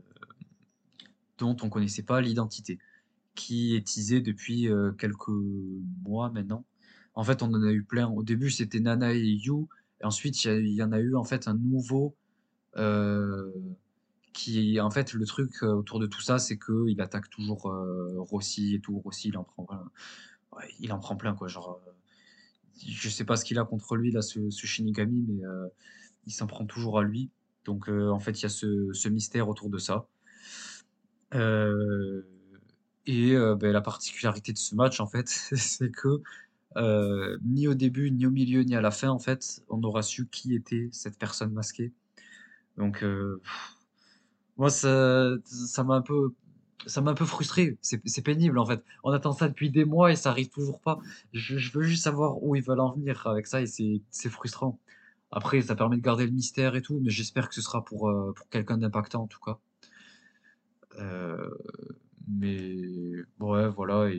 dont 1.38 1.56
on 1.62 1.70
connaissait 1.70 2.02
pas 2.02 2.20
l'identité, 2.20 2.78
qui 3.34 3.74
est 3.74 3.86
teasé 3.86 4.20
depuis 4.20 4.68
euh, 4.68 4.92
quelques 4.92 5.28
mois 6.02 6.30
maintenant. 6.30 6.64
En 7.20 7.24
fait, 7.24 7.42
on 7.42 7.46
en 7.54 7.62
a 7.62 7.70
eu 7.70 7.84
plein. 7.84 8.08
Au 8.08 8.22
début, 8.22 8.50
c'était 8.50 8.80
Nana 8.80 9.12
et 9.12 9.20
Yu, 9.20 9.66
et 10.00 10.04
ensuite, 10.04 10.44
il 10.44 10.68
y, 10.68 10.82
en 10.82 10.92
a 10.92 10.98
eu 10.98 11.14
en 11.14 11.24
fait 11.24 11.48
un 11.48 11.54
nouveau. 11.54 12.16
Euh, 12.76 13.50
qui 14.32 14.80
en 14.80 14.90
fait 14.90 15.12
le 15.12 15.26
truc 15.26 15.64
autour 15.64 15.98
de 15.98 16.06
tout 16.06 16.20
ça 16.20 16.38
c'est 16.38 16.56
que 16.56 16.86
il 16.88 17.00
attaque 17.00 17.28
toujours 17.30 17.62
Rossi 18.30 18.76
et 18.76 18.80
tout 18.80 18.96
Rossi 19.00 19.30
il 19.30 19.36
en 19.36 19.42
prend 19.42 19.66
il 20.78 20.92
en 20.92 21.00
prend 21.00 21.16
plein 21.16 21.34
quoi 21.34 21.48
genre 21.48 21.80
je 22.86 23.08
sais 23.08 23.24
pas 23.24 23.34
ce 23.34 23.44
qu'il 23.44 23.58
a 23.58 23.64
contre 23.64 23.96
lui 23.96 24.12
là 24.12 24.22
ce, 24.22 24.48
Shinigami 24.50 25.26
mais 25.28 25.42
il 26.26 26.32
s'en 26.32 26.46
prend 26.46 26.64
toujours 26.64 27.00
à 27.00 27.02
lui 27.02 27.32
donc 27.64 27.88
euh, 27.88 28.10
en 28.10 28.20
fait, 28.20 28.32
il 28.32 28.42
y 28.42 28.46
a 28.46 28.48
ce, 28.48 29.08
mystère 29.08 29.48
autour 29.48 29.70
de 29.70 29.78
ça. 29.78 30.06
Euh, 31.34 32.22
et 33.06 33.32
euh, 33.34 33.54
ben, 33.56 33.72
la 33.72 33.80
particularité 33.80 34.52
de 34.52 34.58
ce 34.58 34.74
match, 34.74 35.00
en 35.00 35.06
fait, 35.06 35.28
c'est 35.56 35.90
que 35.90 36.22
ni 36.76 37.68
au 37.68 37.74
début, 37.74 38.10
ni 38.10 38.26
au 38.26 38.30
milieu, 38.30 38.62
ni 38.62 38.74
à 38.76 38.80
la 38.80 38.90
fin, 38.90 39.08
en 39.08 39.18
fait, 39.18 39.62
on 39.68 39.82
aura 39.82 40.02
su 40.02 40.26
qui 40.28 40.54
était 40.54 40.88
cette 40.92 41.18
personne 41.18 41.52
masquée. 41.52 41.92
Donc, 42.76 43.04
moi, 44.56 44.70
ça, 44.70 45.32
ça 45.44 45.84
m'a 45.84 45.94
un 45.94 46.02
peu, 46.02 46.34
ça 46.86 47.00
m'a 47.00 47.10
un 47.12 47.14
peu 47.14 47.24
frustré. 47.24 47.78
C'est 47.82 48.22
pénible, 48.22 48.58
en 48.58 48.66
fait. 48.66 48.84
On 49.04 49.10
attend 49.10 49.32
ça 49.32 49.48
depuis 49.48 49.70
des 49.70 49.84
mois 49.84 50.12
et 50.12 50.16
ça 50.16 50.30
arrive 50.30 50.48
toujours 50.50 50.80
pas. 50.80 50.98
Je, 51.32 51.56
veux 51.72 51.82
juste 51.82 52.04
savoir 52.04 52.42
où 52.42 52.56
ils 52.56 52.62
veulent 52.62 52.80
en 52.80 52.92
venir 52.92 53.26
avec 53.26 53.46
ça 53.46 53.62
et 53.62 53.66
c'est 53.66 54.28
frustrant. 54.28 54.78
Après, 55.32 55.62
ça 55.62 55.76
permet 55.76 55.96
de 55.96 56.02
garder 56.02 56.26
le 56.26 56.32
mystère 56.32 56.74
et 56.76 56.82
tout, 56.82 57.00
mais 57.02 57.10
j'espère 57.10 57.48
que 57.48 57.54
ce 57.54 57.62
sera 57.62 57.84
pour, 57.84 58.08
euh, 58.08 58.32
pour 58.34 58.48
quelqu'un 58.48 58.78
d'impactant 58.78 59.22
en 59.22 59.26
tout 59.26 59.40
cas. 59.40 59.58
Euh, 60.98 61.48
mais 62.28 62.76
ouais, 63.38 63.68
voilà. 63.68 64.10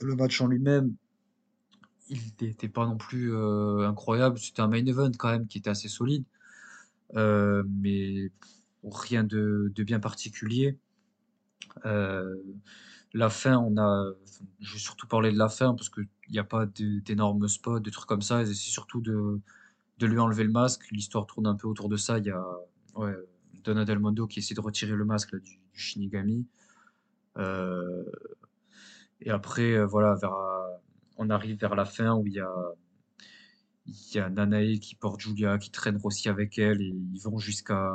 Le 0.00 0.16
match 0.16 0.40
en 0.40 0.46
lui-même, 0.46 0.94
il 2.12 2.46
n'était 2.46 2.68
pas 2.68 2.86
non 2.86 2.96
plus 2.96 3.34
euh, 3.34 3.88
incroyable. 3.88 4.38
C'était 4.38 4.62
un 4.62 4.68
main 4.68 4.84
event 4.86 5.10
quand 5.18 5.30
même 5.30 5.46
qui 5.46 5.58
était 5.58 5.70
assez 5.70 5.88
solide, 5.88 6.24
mais 7.14 8.30
rien 8.84 9.24
de, 9.24 9.72
de 9.74 9.84
bien 9.84 10.00
particulier. 10.00 10.78
la 11.84 13.30
fin, 13.30 13.58
on 13.58 13.76
a. 13.78 14.12
Je 14.60 14.72
vais 14.74 14.78
surtout 14.78 15.06
parler 15.06 15.32
de 15.32 15.38
la 15.38 15.48
fin 15.48 15.74
parce 15.74 15.88
qu'il 15.90 16.08
n'y 16.30 16.38
a 16.38 16.44
pas 16.44 16.66
d'énormes 16.66 17.48
spots, 17.48 17.80
de 17.80 17.90
trucs 17.90 18.08
comme 18.08 18.22
ça. 18.22 18.44
C'est 18.46 18.54
surtout 18.54 19.00
de 19.00 19.40
de 19.98 20.06
lui 20.06 20.18
enlever 20.18 20.44
le 20.44 20.50
masque. 20.50 20.90
L'histoire 20.90 21.26
tourne 21.26 21.46
un 21.46 21.54
peu 21.54 21.68
autour 21.68 21.88
de 21.88 21.96
ça. 21.96 22.18
Il 22.18 22.26
y 22.26 22.30
a 22.30 22.44
ouais, 22.96 23.14
Mondo 23.98 24.26
qui 24.26 24.40
essaie 24.40 24.54
de 24.54 24.60
retirer 24.60 24.92
le 24.92 25.04
masque 25.04 25.36
du, 25.40 25.60
Shinigami. 25.74 26.46
Euh, 27.38 28.04
et 29.20 29.30
après, 29.30 29.72
euh, 29.72 29.86
voilà, 29.86 30.14
vers, 30.14 30.36
on 31.16 31.30
arrive 31.30 31.58
vers 31.58 31.74
la 31.74 31.84
fin 31.84 32.14
où 32.14 32.26
il 32.26 32.34
y 32.34 34.18
a, 34.18 34.30
Nanae 34.30 34.78
qui 34.78 34.94
porte 34.94 35.20
Julia, 35.20 35.58
qui 35.58 35.70
traîne 35.70 35.96
Rossi 35.96 36.28
avec 36.28 36.58
elle, 36.58 36.80
et 36.80 36.92
ils 37.14 37.20
vont 37.20 37.38
jusqu'à 37.38 37.90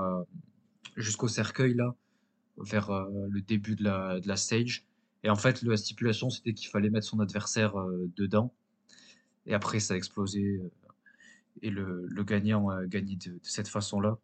jusqu'au 0.95 1.27
cercueil 1.27 1.75
là, 1.75 1.95
vers 2.57 2.89
euh, 2.89 3.05
le 3.29 3.41
début 3.41 3.75
de 3.75 3.83
la, 3.83 4.19
de 4.19 4.27
la 4.27 4.35
stage. 4.35 4.85
Et 5.23 5.29
en 5.29 5.35
fait, 5.35 5.61
la 5.61 5.77
stipulation, 5.77 6.29
c'était 6.29 6.53
qu'il 6.53 6.69
fallait 6.69 6.89
mettre 6.89 7.07
son 7.07 7.19
adversaire 7.19 7.73
dedans. 8.15 8.53
Et 9.45 9.53
après, 9.53 9.79
ça 9.79 9.93
a 9.93 9.97
explosé 9.97 10.61
et 11.61 11.69
le, 11.69 12.23
gagnant 12.23 12.69
a 12.69 12.85
gagné 12.85 13.15
de, 13.15 13.39
cette 13.43 13.67
façon-là. 13.67 14.17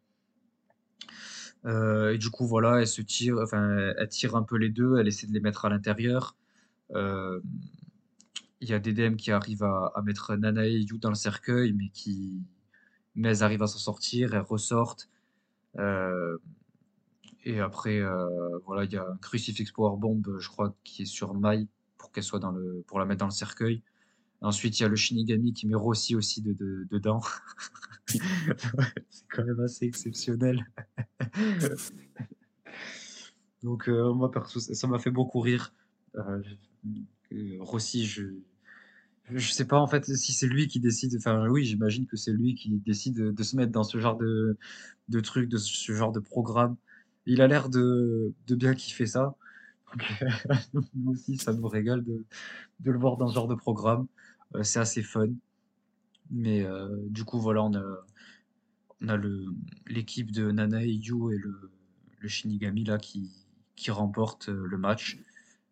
Euh, 1.66 2.14
et 2.14 2.18
du 2.18 2.30
coup, 2.30 2.46
voilà, 2.46 2.80
elle 2.80 2.86
se 2.86 3.00
elle 3.00 4.08
tire 4.08 4.36
un 4.36 4.42
peu 4.42 4.56
les 4.56 4.68
deux, 4.68 4.98
elle 4.98 5.08
essaie 5.08 5.26
de 5.26 5.32
les 5.32 5.40
mettre 5.40 5.64
à 5.64 5.68
l'intérieur. 5.70 6.36
Euh, 8.64 8.66
il 8.66 8.70
y 8.70 8.74
a 8.74 8.78
DDM 8.78 9.16
qui 9.16 9.30
arrive 9.30 9.62
à, 9.62 10.02
mettre 10.04 10.34
Nana 10.36 10.66
et 10.66 10.80
Yu 10.80 10.98
dans 10.98 11.10
le 11.10 11.14
cercueil, 11.14 11.72
mais 11.72 11.90
qui, 11.90 12.42
mais 13.14 13.28
elles 13.28 13.42
arrivent 13.42 13.62
à 13.62 13.66
s'en 13.66 13.78
sortir, 13.78 14.34
elles 14.34 14.40
ressortent. 14.40 15.08
Euh, 15.78 16.38
et 17.44 17.60
après, 17.60 18.00
voilà, 18.64 18.84
il 18.84 18.92
y 18.92 18.96
a 18.96 19.06
un 19.06 19.16
crucifix 19.18 19.70
power 19.72 19.98
bomb, 19.98 20.22
je 20.38 20.48
crois, 20.48 20.74
qui 20.82 21.02
est 21.02 21.06
sur 21.06 21.34
Mai 21.34 21.68
pour 21.98 22.10
qu'elle 22.10 22.24
soit 22.24 22.38
dans 22.38 22.52
le, 22.52 22.82
pour 22.86 22.98
la 22.98 23.04
mettre 23.04 23.20
dans 23.20 23.26
le 23.26 23.32
cercueil. 23.32 23.82
Ensuite, 24.40 24.78
il 24.78 24.82
y 24.82 24.86
a 24.86 24.88
le 24.88 24.96
Shinigami 24.96 25.52
qui 25.52 25.66
met 25.66 25.74
Rossi 25.74 26.16
aussi 26.16 26.42
de, 26.42 26.54
dedans. 26.90 27.22
c'est 28.06 28.20
quand 29.30 29.44
même 29.44 29.60
assez 29.60 29.86
exceptionnel. 29.86 30.66
Donc, 33.62 33.88
euh, 33.88 34.12
moi, 34.12 34.30
ça 34.48 34.86
m'a 34.86 34.98
fait 34.98 35.10
beaucoup 35.10 35.40
rire. 35.40 35.72
Euh, 36.16 36.42
euh, 37.32 37.56
Rossi, 37.60 38.04
je 38.04 38.24
je 39.30 39.52
sais 39.52 39.66
pas 39.66 39.78
en 39.78 39.86
fait 39.86 40.04
si 40.16 40.32
c'est 40.32 40.46
lui 40.46 40.68
qui 40.68 40.80
décide. 40.80 41.14
Enfin, 41.16 41.48
oui, 41.48 41.64
j'imagine 41.64 42.06
que 42.06 42.16
c'est 42.16 42.32
lui 42.32 42.54
qui 42.54 42.70
décide 42.70 43.16
de, 43.34 43.42
se 43.42 43.56
mettre 43.56 43.72
dans 43.72 43.84
ce 43.84 43.98
genre 43.98 44.16
de, 44.16 44.56
de 45.08 45.20
truc, 45.20 45.48
de 45.48 45.56
ce 45.56 45.92
genre 45.92 46.12
de 46.12 46.20
programme. 46.20 46.76
Il 47.26 47.40
a 47.40 47.46
l'air 47.48 47.68
de, 47.70 48.32
de 48.46 48.54
bien 48.54 48.74
kiffer 48.74 49.06
ça. 49.06 49.36
nous 50.74 51.12
aussi, 51.12 51.38
ça 51.38 51.52
nous 51.52 51.68
régale 51.68 52.04
de, 52.04 52.24
de 52.80 52.90
le 52.90 52.98
voir 52.98 53.16
dans 53.16 53.28
ce 53.28 53.34
genre 53.34 53.48
de 53.48 53.54
programme. 53.54 54.06
Euh, 54.56 54.62
c'est 54.62 54.80
assez 54.80 55.02
fun. 55.02 55.28
Mais 56.30 56.64
euh, 56.64 56.88
du 57.08 57.24
coup, 57.24 57.40
voilà, 57.40 57.62
on 57.62 57.74
a, 57.74 58.06
on 59.02 59.08
a 59.08 59.18
l'équipe 59.86 60.30
de 60.32 60.50
Nana 60.50 60.84
et 60.84 60.92
Yu 60.92 61.32
et 61.34 61.38
le, 61.38 61.70
le 62.20 62.28
Shinigami 62.28 62.84
là 62.84 62.98
qui, 62.98 63.30
qui 63.76 63.90
remporte 63.90 64.48
euh, 64.48 64.66
le 64.66 64.78
match. 64.78 65.18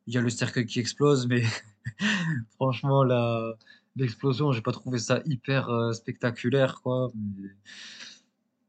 Il 0.06 0.14
y 0.14 0.18
a 0.18 0.20
le 0.20 0.30
cercueil 0.30 0.66
qui 0.66 0.80
explose, 0.80 1.26
mais 1.26 1.42
franchement, 2.54 3.04
la, 3.04 3.54
l'explosion, 3.96 4.52
j'ai 4.52 4.62
pas 4.62 4.72
trouvé 4.72 4.98
ça 4.98 5.22
hyper 5.24 5.94
spectaculaire, 5.94 6.80
quoi. 6.82 7.12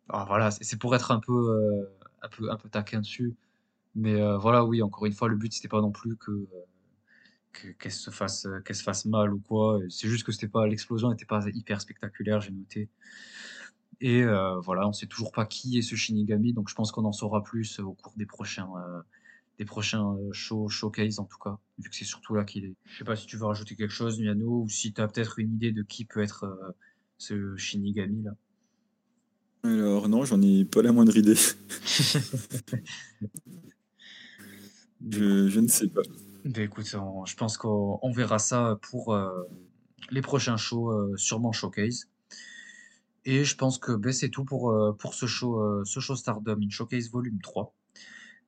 Ah, 0.10 0.26
voilà, 0.28 0.52
c'est 0.52 0.78
pour 0.78 0.96
être 0.96 1.12
un 1.12 1.20
peu, 1.20 1.88
un 2.22 2.28
peu, 2.30 2.52
un 2.52 2.58
peu 2.58 2.70
taquin 2.70 3.00
dessus. 3.00 3.36
Mais 3.96 4.22
voilà, 4.38 4.66
oui, 4.66 4.82
encore 4.82 5.06
une 5.06 5.14
fois, 5.14 5.30
le 5.30 5.36
but 5.36 5.54
c'était 5.54 5.68
pas 5.68 5.82
non 5.82 5.92
plus 5.92 6.18
que 6.18 6.48
qu'elle 7.80 7.92
se 7.92 8.10
fasse 8.10 8.48
qu'elle 8.66 8.76
se 8.76 8.84
fasse 8.84 9.06
mal 9.06 9.34
ou 9.34 9.40
quoi. 9.40 9.80
C'est 9.90 10.10
juste 10.10 10.26
que 10.26 10.32
c'était 10.32 10.48
pas 10.48 10.68
l'explosion 10.68 11.10
n'était 11.10 11.26
pas 11.26 11.46
hyper 11.54 11.82
spectaculaire, 11.82 12.42
j'ai 12.42 12.52
noté. 12.52 12.90
Et 14.02 14.24
euh, 14.24 14.60
voilà, 14.60 14.88
on 14.88 14.94
sait 14.94 15.06
toujours 15.06 15.32
pas 15.32 15.46
qui 15.46 15.78
est 15.78 15.82
ce 15.82 15.96
Shinigami, 15.96 16.54
donc 16.54 16.70
je 16.70 16.76
pense 16.76 16.92
qu'on 16.92 17.06
en 17.06 17.12
saura 17.14 17.44
plus 17.44 17.80
au 17.80 17.94
cours 17.94 18.14
des 18.18 18.26
prochains 18.26 18.70
euh, 18.76 19.02
des 19.60 19.66
prochains 19.66 20.16
euh, 20.16 20.32
show, 20.32 20.68
showcase 20.68 21.20
en 21.20 21.26
tout 21.26 21.38
cas, 21.38 21.58
vu 21.78 21.90
que 21.90 21.96
c'est 21.96 22.06
surtout 22.06 22.34
là 22.36 22.44
qu'il 22.44 22.66
est. 22.66 22.76
Je 22.86 22.98
sais 22.98 23.04
pas 23.04 23.16
si 23.16 23.28
tu 23.28 23.38
veux 23.38 23.46
rajouter 23.46 23.76
quelque 23.76 23.92
chose, 23.92 24.20
Miano, 24.20 24.64
ou 24.64 24.70
si 24.70 24.94
tu 24.94 25.02
as 25.02 25.08
peut-être 25.08 25.40
une 25.40 25.54
idée 25.54 25.72
de 25.72 25.84
qui 25.84 26.06
peut 26.06 26.22
être 26.22 26.76
ce 27.18 27.56
Shinigami 27.56 28.24
là. 28.24 28.32
Alors 29.64 30.10
non, 30.10 30.26
j'en 30.26 30.42
ai 30.42 30.66
pas 30.66 30.82
la 30.82 30.92
moindre 30.92 31.16
idée. 31.16 31.36
je, 35.10 35.48
je 35.48 35.60
ne 35.60 35.68
sais 35.68 35.88
pas. 35.88 36.02
Ben 36.44 36.64
écoute, 36.64 36.86
je 36.86 37.36
pense 37.36 37.58
qu'on 37.58 38.12
verra 38.12 38.40
ça 38.40 38.78
pour 38.82 39.14
euh, 39.14 39.30
les 40.12 40.22
prochains 40.22 40.58
shows, 40.58 41.16
sûrement 41.16 41.54
showcase. 41.54 42.10
Et 43.24 43.46
je 43.46 43.56
pense 43.56 43.78
que 43.78 43.94
ben, 43.94 44.12
c'est 44.12 44.28
tout 44.28 44.44
pour, 44.44 44.76
pour 45.00 45.14
ce 45.14 45.28
show, 45.28 45.86
ce 45.86 46.02
show 46.02 46.18
Stardom 46.18 46.60
in 46.62 46.70
Showcase 46.70 47.10
volume 47.10 47.40
3. 47.42 47.74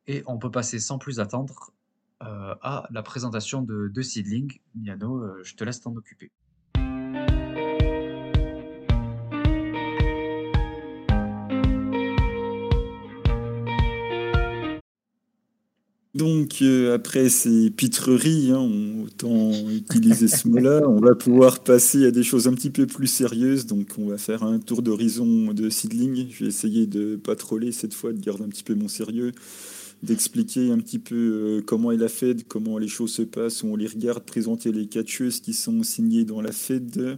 Et 0.07 0.23
on 0.27 0.37
peut 0.37 0.51
passer 0.51 0.79
sans 0.79 0.97
plus 0.97 1.19
attendre 1.19 1.71
à 2.21 2.87
la 2.89 3.03
présentation 3.03 3.61
de, 3.61 3.89
de 3.93 4.01
Seedling. 4.01 4.59
Miano, 4.75 5.43
je 5.43 5.55
te 5.55 5.63
laisse 5.63 5.81
t'en 5.81 5.95
occuper. 5.95 6.31
Donc, 16.15 16.61
euh, 16.61 16.95
après 16.95 17.27
ces 17.27 17.69
pitreries, 17.69 18.51
hein, 18.51 18.69
autant 19.03 19.51
utiliser 19.69 20.29
ce 20.29 20.47
mot-là, 20.47 20.81
on 20.87 21.01
va 21.01 21.13
pouvoir 21.13 21.59
passer 21.59 22.05
à 22.05 22.11
des 22.11 22.23
choses 22.23 22.47
un 22.47 22.53
petit 22.53 22.69
peu 22.69 22.87
plus 22.87 23.07
sérieuses. 23.07 23.65
Donc, 23.65 23.87
on 23.97 24.07
va 24.07 24.17
faire 24.17 24.43
un 24.43 24.59
tour 24.59 24.81
d'horizon 24.81 25.51
de 25.51 25.69
Seedling. 25.69 26.27
Je 26.31 26.45
vais 26.45 26.49
essayer 26.49 26.87
de 26.87 27.17
pas 27.17 27.35
troller 27.35 27.73
cette 27.73 27.93
fois, 27.93 28.13
de 28.13 28.19
garder 28.21 28.45
un 28.45 28.47
petit 28.47 28.63
peu 28.63 28.75
mon 28.75 28.87
sérieux, 28.87 29.33
d'expliquer 30.05 30.71
un 30.71 30.77
petit 30.77 30.99
peu 30.99 31.15
euh, 31.15 31.61
comment 31.61 31.91
est 31.91 31.97
la 31.97 32.07
Fed, 32.07 32.47
comment 32.47 32.77
les 32.77 32.87
choses 32.87 33.13
se 33.13 33.21
passent, 33.21 33.63
où 33.63 33.67
on 33.67 33.75
les 33.75 33.87
regarde, 33.87 34.23
présenter 34.25 34.71
les 34.71 34.87
catcheuses 34.87 35.41
qui 35.41 35.53
sont 35.53 35.83
signées 35.83 36.23
dans 36.23 36.41
la 36.41 36.51
Fed. 36.51 37.17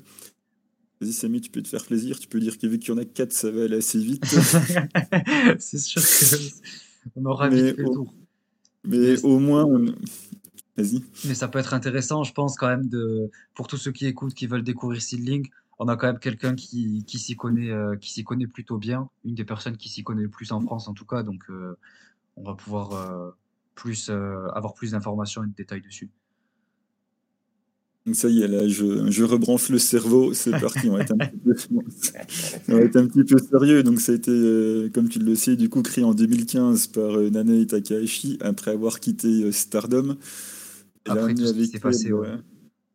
Vas-y 0.99 1.13
Samy, 1.13 1.41
tu 1.41 1.51
peux 1.51 1.61
te 1.61 1.67
faire 1.67 1.85
plaisir. 1.85 2.19
Tu 2.19 2.27
peux 2.27 2.39
dire 2.39 2.57
que 2.57 2.65
vu 2.65 2.79
qu'il 2.79 2.89
y 2.89 2.97
en 2.97 2.97
a 2.97 3.05
quatre, 3.05 3.33
ça 3.33 3.51
va 3.51 3.65
aller 3.65 3.77
assez 3.77 3.99
vite. 3.99 4.25
C'est 5.59 5.77
sûr 5.77 6.01
qu'on 7.13 7.25
aura 7.25 7.49
vite 7.49 7.75
fait 7.75 7.81
le 7.81 7.83
tour. 7.83 8.13
Mais 8.83 9.23
au 9.23 9.37
moins, 9.37 9.67
vas-y. 10.75 11.03
Mais 11.25 11.35
ça 11.35 11.47
peut 11.47 11.59
être 11.59 11.73
intéressant, 11.73 12.23
je 12.23 12.33
pense, 12.33 12.55
quand 12.55 12.67
même, 12.67 12.87
de, 12.87 13.29
pour 13.53 13.67
tous 13.67 13.77
ceux 13.77 13.91
qui 13.91 14.07
écoutent, 14.07 14.33
qui 14.33 14.47
veulent 14.47 14.63
découvrir 14.63 15.01
Seedling. 15.01 15.47
On 15.79 15.87
a 15.87 15.95
quand 15.95 16.07
même 16.07 16.19
quelqu'un 16.19 16.55
qui, 16.55 17.03
qui 17.05 17.19
s'y 17.19 17.35
connaît, 17.35 17.69
euh, 17.69 17.95
qui 17.97 18.11
s'y 18.11 18.23
connaît 18.23 18.47
plutôt 18.47 18.77
bien, 18.77 19.09
une 19.23 19.35
des 19.35 19.45
personnes 19.45 19.77
qui 19.77 19.89
s'y 19.89 20.03
connaît 20.03 20.23
le 20.23 20.29
plus 20.29 20.51
en 20.51 20.61
France 20.61 20.87
en 20.87 20.93
tout 20.93 21.05
cas, 21.05 21.21
donc 21.21 21.43
euh, 21.51 21.77
on 22.37 22.43
va 22.43 22.55
pouvoir 22.55 22.93
euh, 22.93 23.31
plus 23.75 24.09
avoir 24.09 24.73
plus 24.73 24.91
d'informations 24.91 25.43
et 25.43 25.47
de 25.47 25.53
détails 25.53 25.81
dessus. 25.81 26.09
Ça 28.13 28.29
y 28.29 28.41
est, 28.41 28.47
là, 28.47 28.67
je, 28.67 29.11
je 29.11 29.23
rebranche 29.23 29.69
le 29.69 29.79
cerveau, 29.79 30.33
c'est 30.33 30.51
parti, 30.61 30.89
on 30.89 30.93
va, 30.93 31.01
être 31.01 31.11
un 31.11 31.17
petit 31.17 31.37
peu, 31.37 31.55
on 32.69 32.73
va 32.73 32.81
être 32.81 32.95
un 32.95 33.07
petit 33.07 33.23
peu 33.23 33.37
sérieux. 33.37 33.83
Donc, 33.83 33.99
ça 33.99 34.13
a 34.13 34.15
été, 34.15 34.31
euh, 34.31 34.89
comme 34.93 35.09
tu 35.09 35.19
le 35.19 35.35
sais, 35.35 35.55
du 35.55 35.67
coup, 35.69 35.81
créé 35.81 36.03
en 36.03 36.13
2015 36.13 36.87
par 36.87 37.17
euh, 37.17 37.29
Nanae 37.29 37.65
Takahashi, 37.65 38.37
après 38.41 38.71
avoir 38.71 38.99
quitté 39.01 39.43
euh, 39.43 39.51
Stardom. 39.51 40.15
après 41.05 41.33
tout 41.33 41.47
ce 41.47 41.53
qui 41.53 41.67
s'est 41.67 41.79
passé, 41.79 42.13
ouais. 42.13 42.29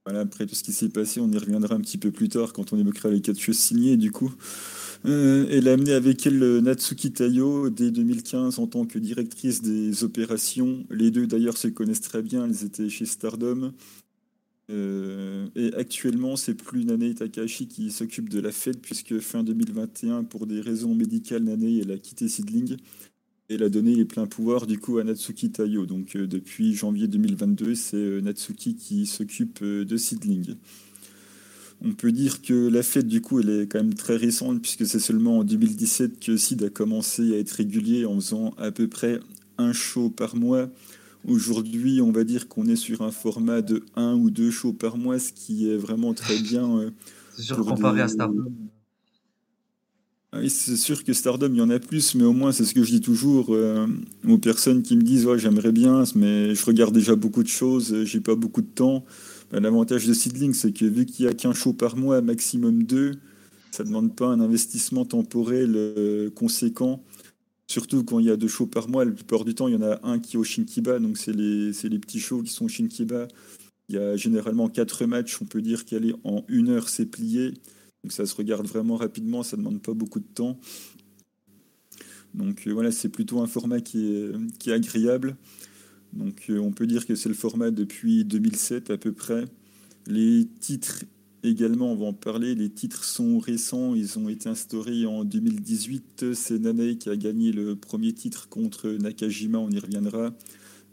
Voilà, 0.07 0.20
après 0.20 0.46
tout 0.46 0.55
ce 0.55 0.62
qui 0.62 0.72
s'est 0.72 0.88
passé, 0.88 1.20
on 1.20 1.31
y 1.31 1.38
reviendra 1.38 1.74
un 1.74 1.81
petit 1.81 1.98
peu 1.98 2.11
plus 2.11 2.28
tard 2.28 2.52
quand 2.52 2.72
on 2.72 2.78
évoquera 2.78 3.11
les 3.11 3.20
quatre 3.20 3.38
choses 3.38 3.59
signées, 3.59 3.96
du 3.96 4.11
coup. 4.11 4.33
Elle 5.05 5.69
a 5.69 5.73
amené 5.73 5.93
avec 5.93 6.27
elle 6.27 6.61
Natsuki 6.61 7.12
Tayo 7.12 7.71
dès 7.71 7.91
2015 7.91 8.59
en 8.59 8.67
tant 8.67 8.85
que 8.85 8.99
directrice 8.99 9.62
des 9.62 10.05
opérations. 10.05 10.85
Les 10.91 11.11
deux 11.11 11.27
d'ailleurs 11.27 11.57
se 11.57 11.69
connaissent 11.69 12.01
très 12.01 12.23
bien, 12.23 12.47
elles 12.47 12.65
étaient 12.65 12.88
chez 12.88 13.07
Stardom. 13.07 13.73
Euh, 14.71 15.49
et 15.55 15.75
actuellement, 15.75 16.37
c'est 16.37 16.55
plus 16.55 16.85
Nane 16.85 17.15
Takahashi 17.15 17.69
qui 17.69 17.91
s'occupe 17.91 18.29
de 18.29 18.41
la 18.41 18.53
Fed, 18.53 18.81
puisque 18.81 19.19
fin 19.19 19.43
2021, 19.45 20.25
pour 20.25 20.47
des 20.47 20.61
raisons 20.61 20.95
médicales, 20.95 21.45
Nane 21.45 21.62
elle 21.62 21.91
a 21.91 21.99
quitté 21.99 22.29
Seedling. 22.29 22.77
Et 23.49 23.55
elle 23.55 23.65
a 23.65 23.69
donné 23.69 23.95
les 23.95 24.05
pleins 24.05 24.27
pouvoirs 24.27 24.67
du 24.67 24.79
coup 24.79 24.99
à 24.99 25.05
Natsuki 25.05 25.51
Tayo. 25.51 25.85
Donc 25.85 26.17
euh, 26.17 26.27
depuis 26.27 26.75
janvier 26.75 27.09
2022, 27.09 27.75
c'est 27.75 27.97
euh, 27.97 28.21
Natsuki 28.21 28.77
qui 28.77 29.07
s'occupe 29.07 29.62
de 29.62 29.97
Seedling. 29.97 30.55
On 31.85 31.92
peut 31.92 32.12
dire 32.12 32.42
que 32.42 32.68
la 32.68 32.83
fête, 32.83 33.09
du 33.09 33.21
coup, 33.21 33.40
elle 33.40 33.51
est 33.51 33.66
quand 33.66 33.79
même 33.79 33.95
très 33.95 34.16
récente, 34.16 34.62
puisque 34.62 34.87
c'est 34.87 35.01
seulement 35.01 35.38
en 35.38 35.45
2017 35.45 36.21
que 36.21 36.37
Sid 36.37 36.62
a 36.62 36.71
commencé 36.71 37.35
à 37.35 37.38
être 37.38 37.51
régulier 37.51 38.05
en 38.05 38.14
faisant 38.16 38.55
à 38.57 38.71
peu 38.71 38.87
près 38.88 39.18
un 39.59 39.73
show 39.73 40.09
par 40.09 40.37
mois 40.37 40.71
Aujourd'hui, 41.27 42.01
on 42.01 42.11
va 42.11 42.25
dire 42.25 42.49
qu'on 42.49 42.66
est 42.66 42.77
sur 42.77 43.03
un 43.03 43.12
format 43.12 43.62
de 43.62 43.85
un 43.95 44.14
ou 44.14 44.31
deux 44.31 44.51
shows 44.51 44.73
par 44.73 44.97
mois, 44.97 45.21
ce 45.21 45.33
qui 45.33 45.71
est 45.71 45.77
vraiment 45.77 46.14
très 46.14 46.37
bien. 46.38 46.79
Euh, 46.79 46.90
c'est 47.37 47.42
sûr, 47.42 47.64
comparé 47.64 48.01
à 48.01 48.09
Stardom. 48.09 48.51
Ah 50.33 50.38
oui, 50.40 50.51
c'est 50.51 50.77
sûr 50.77 51.05
que 51.05 51.12
Stardom, 51.12 51.51
il 51.53 51.59
y 51.59 51.61
en 51.61 51.71
a 51.71 51.79
plus, 51.79 52.16
mais 52.16 52.25
au 52.25 52.33
moins, 52.33 52.51
c'est 52.51 52.64
ce 52.64 52.75
que 52.75 52.83
je 52.83 52.90
dis 52.90 53.01
toujours 53.01 53.49
euh, 53.51 53.87
aux 54.27 54.38
personnes 54.38 54.83
qui 54.83 54.97
me 54.97 55.03
disent 55.03 55.27
ouais, 55.27 55.38
J'aimerais 55.38 55.73
bien, 55.73 56.03
mais 56.16 56.55
je 56.55 56.64
regarde 56.64 56.92
déjà 56.92 57.14
beaucoup 57.14 57.45
de 57.45 57.49
choses, 57.49 58.05
j'ai 58.05 58.21
pas 58.21 58.35
beaucoup 58.35 58.62
de 58.62 58.66
temps. 58.66 59.05
L'avantage 59.53 60.07
de 60.07 60.15
Seedling, 60.15 60.55
c'est 60.55 60.73
que 60.73 60.87
vu 60.87 61.05
qu'il 61.05 61.27
n'y 61.27 61.31
a 61.31 61.35
qu'un 61.35 61.53
show 61.53 61.75
par 61.75 61.97
mois, 61.97 62.23
maximum 62.23 62.85
deux, 62.85 63.12
ça 63.71 63.83
ne 63.83 63.88
demande 63.88 64.17
pas 64.17 64.27
un 64.27 64.41
investissement 64.41 65.05
temporel 65.05 65.75
euh, 65.77 66.31
conséquent. 66.31 67.05
Surtout 67.69 68.03
quand 68.03 68.19
il 68.19 68.27
y 68.27 68.31
a 68.31 68.37
deux 68.37 68.49
shows 68.49 68.67
par 68.67 68.88
mois, 68.88 69.05
la 69.05 69.12
plupart 69.12 69.45
du 69.45 69.55
temps, 69.55 69.69
il 69.69 69.75
y 69.75 69.77
en 69.77 69.83
a 69.83 70.01
un 70.05 70.19
qui 70.21 70.37
est 70.37 70.38
au 70.38 70.45
Shinkiba, 70.45 70.99
donc 70.99 71.19
c'est 71.19 71.33
les, 71.33 71.99
petits 71.99 72.19
shows 72.19 72.43
qui 72.43 72.51
sont 72.51 72.65
au 72.65 72.69
Shinkiba. 72.69 73.29
Il 73.91 73.97
y 73.97 73.99
a 73.99 74.17
généralement 74.17 74.71
quatre 74.71 75.05
matchs, 75.05 75.38
on 75.43 75.45
peut 75.45 75.61
dire 75.61 75.85
qu'elle 75.85 76.07
est 76.07 76.15
en 76.25 76.45
une 76.49 76.71
heure, 76.71 76.88
c'est 76.88 77.07
plié. 77.07 77.53
Donc 78.03 78.12
ça 78.12 78.25
se 78.25 78.35
regarde 78.35 78.67
vraiment 78.67 78.97
rapidement, 78.97 79.43
ça 79.43 79.57
ne 79.57 79.62
demande 79.62 79.83
pas 79.83 79.93
beaucoup 79.93 80.21
de 80.21 80.29
temps. 80.35 80.59
Donc 82.33 82.67
euh, 82.67 82.73
voilà, 82.73 82.91
c'est 82.91 83.11
plutôt 83.11 83.41
un 83.41 83.47
format 83.47 83.81
qui 83.81 84.15
est 84.67 84.73
agréable. 84.73 85.37
Donc 86.12 86.46
euh, 86.51 86.59
on 86.59 86.72
peut 86.72 86.87
dire 86.87 87.07
que 87.07 87.14
c'est 87.14 87.29
le 87.29 87.35
format 87.35 87.70
depuis 87.70 88.25
2007 88.25 88.90
à 88.90 88.98
peu 88.98 89.12
près. 89.12 89.44
Les 90.07 90.46
titres 90.61 91.05
Également, 91.44 91.90
on 91.90 91.96
va 91.96 92.07
en 92.07 92.12
parler, 92.12 92.55
les 92.55 92.70
titres 92.70 93.03
sont 93.03 93.40
récents, 93.40 93.96
ils 93.96 94.16
ont 94.16 94.29
été 94.29 94.48
instaurés 94.48 95.07
en 95.07 95.25
2018. 95.25 96.35
C'est 96.35 96.61
Nanae 96.61 96.94
qui 96.94 97.11
a 97.11 97.16
gagné 97.16 97.51
le 97.51 97.75
premier 97.75 98.12
titre 98.12 98.48
contre 98.48 98.88
Nakajima, 98.88 99.59
on 99.59 99.68
y 99.70 99.81
reviendra. 99.81 100.33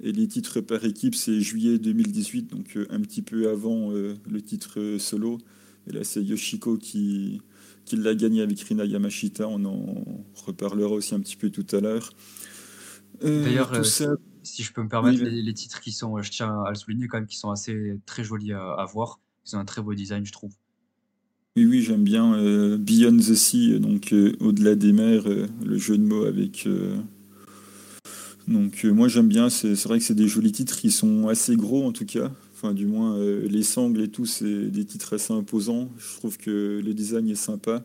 Et 0.01 0.11
les 0.11 0.27
titres 0.27 0.59
par 0.61 0.83
équipe, 0.85 1.13
c'est 1.13 1.39
juillet 1.39 1.77
2018, 1.77 2.49
donc 2.49 2.77
euh, 2.77 2.87
un 2.89 2.99
petit 3.01 3.21
peu 3.21 3.49
avant 3.49 3.91
euh, 3.91 4.15
le 4.27 4.41
titre 4.41 4.95
solo. 4.97 5.37
Et 5.87 5.93
là, 5.93 6.03
c'est 6.03 6.23
Yoshiko 6.23 6.77
qui, 6.77 7.41
qui 7.85 7.97
l'a 7.97 8.15
gagné 8.15 8.41
avec 8.41 8.59
Rina 8.61 8.85
Yamashita. 8.85 9.47
On 9.47 9.63
en 9.65 10.03
reparlera 10.45 10.93
aussi 10.93 11.13
un 11.13 11.19
petit 11.19 11.35
peu 11.35 11.51
tout 11.51 11.67
à 11.75 11.79
l'heure. 11.79 12.11
Euh, 13.23 13.43
D'ailleurs, 13.43 13.85
si 14.43 14.63
je 14.63 14.73
peux 14.73 14.83
me 14.83 14.89
permettre, 14.89 15.23
les, 15.23 15.53
titres 15.53 15.81
qui 15.81 15.91
sont, 15.91 16.21
je 16.21 16.31
tiens 16.31 16.63
à 16.63 16.69
le 16.69 16.75
souligner 16.75 17.07
quand 17.07 17.17
même, 17.17 17.27
qui 17.27 17.37
sont 17.37 17.51
assez 17.51 17.99
très 18.05 18.23
jolis 18.23 18.53
à 18.53 18.85
voir. 18.91 19.19
C'est 19.43 19.57
un 19.57 19.65
très 19.65 19.81
beau 19.81 19.93
design, 19.93 20.25
je 20.25 20.31
trouve. 20.31 20.51
Oui, 21.55 21.65
oui, 21.65 21.81
j'aime 21.81 22.03
bien 22.03 22.35
euh, 22.35 22.77
Beyond 22.77 23.17
the 23.17 23.33
Sea, 23.33 23.79
donc 23.79 24.13
euh, 24.13 24.33
au-delà 24.39 24.75
des 24.75 24.93
mers, 24.93 25.27
euh, 25.27 25.47
le 25.65 25.77
jeu 25.77 25.97
de 25.97 26.03
mots 26.03 26.25
avec. 26.25 26.67
Donc 28.47 28.83
moi 28.83 29.07
j'aime 29.07 29.27
bien, 29.27 29.49
c'est 29.49 29.75
vrai 29.83 29.99
que 29.99 30.05
c'est 30.05 30.15
des 30.15 30.27
jolis 30.27 30.51
titres 30.51 30.79
qui 30.79 30.89
sont 30.89 31.27
assez 31.27 31.55
gros 31.55 31.85
en 31.85 31.91
tout 31.91 32.05
cas. 32.05 32.31
Enfin, 32.55 32.73
du 32.73 32.87
moins, 32.87 33.17
les 33.19 33.63
sangles 33.63 34.01
et 34.01 34.09
tout, 34.09 34.25
c'est 34.25 34.65
des 34.69 34.85
titres 34.85 35.15
assez 35.15 35.33
imposants. 35.33 35.89
Je 35.97 36.17
trouve 36.17 36.37
que 36.37 36.81
le 36.83 36.93
design 36.93 37.29
est 37.29 37.35
sympa. 37.35 37.83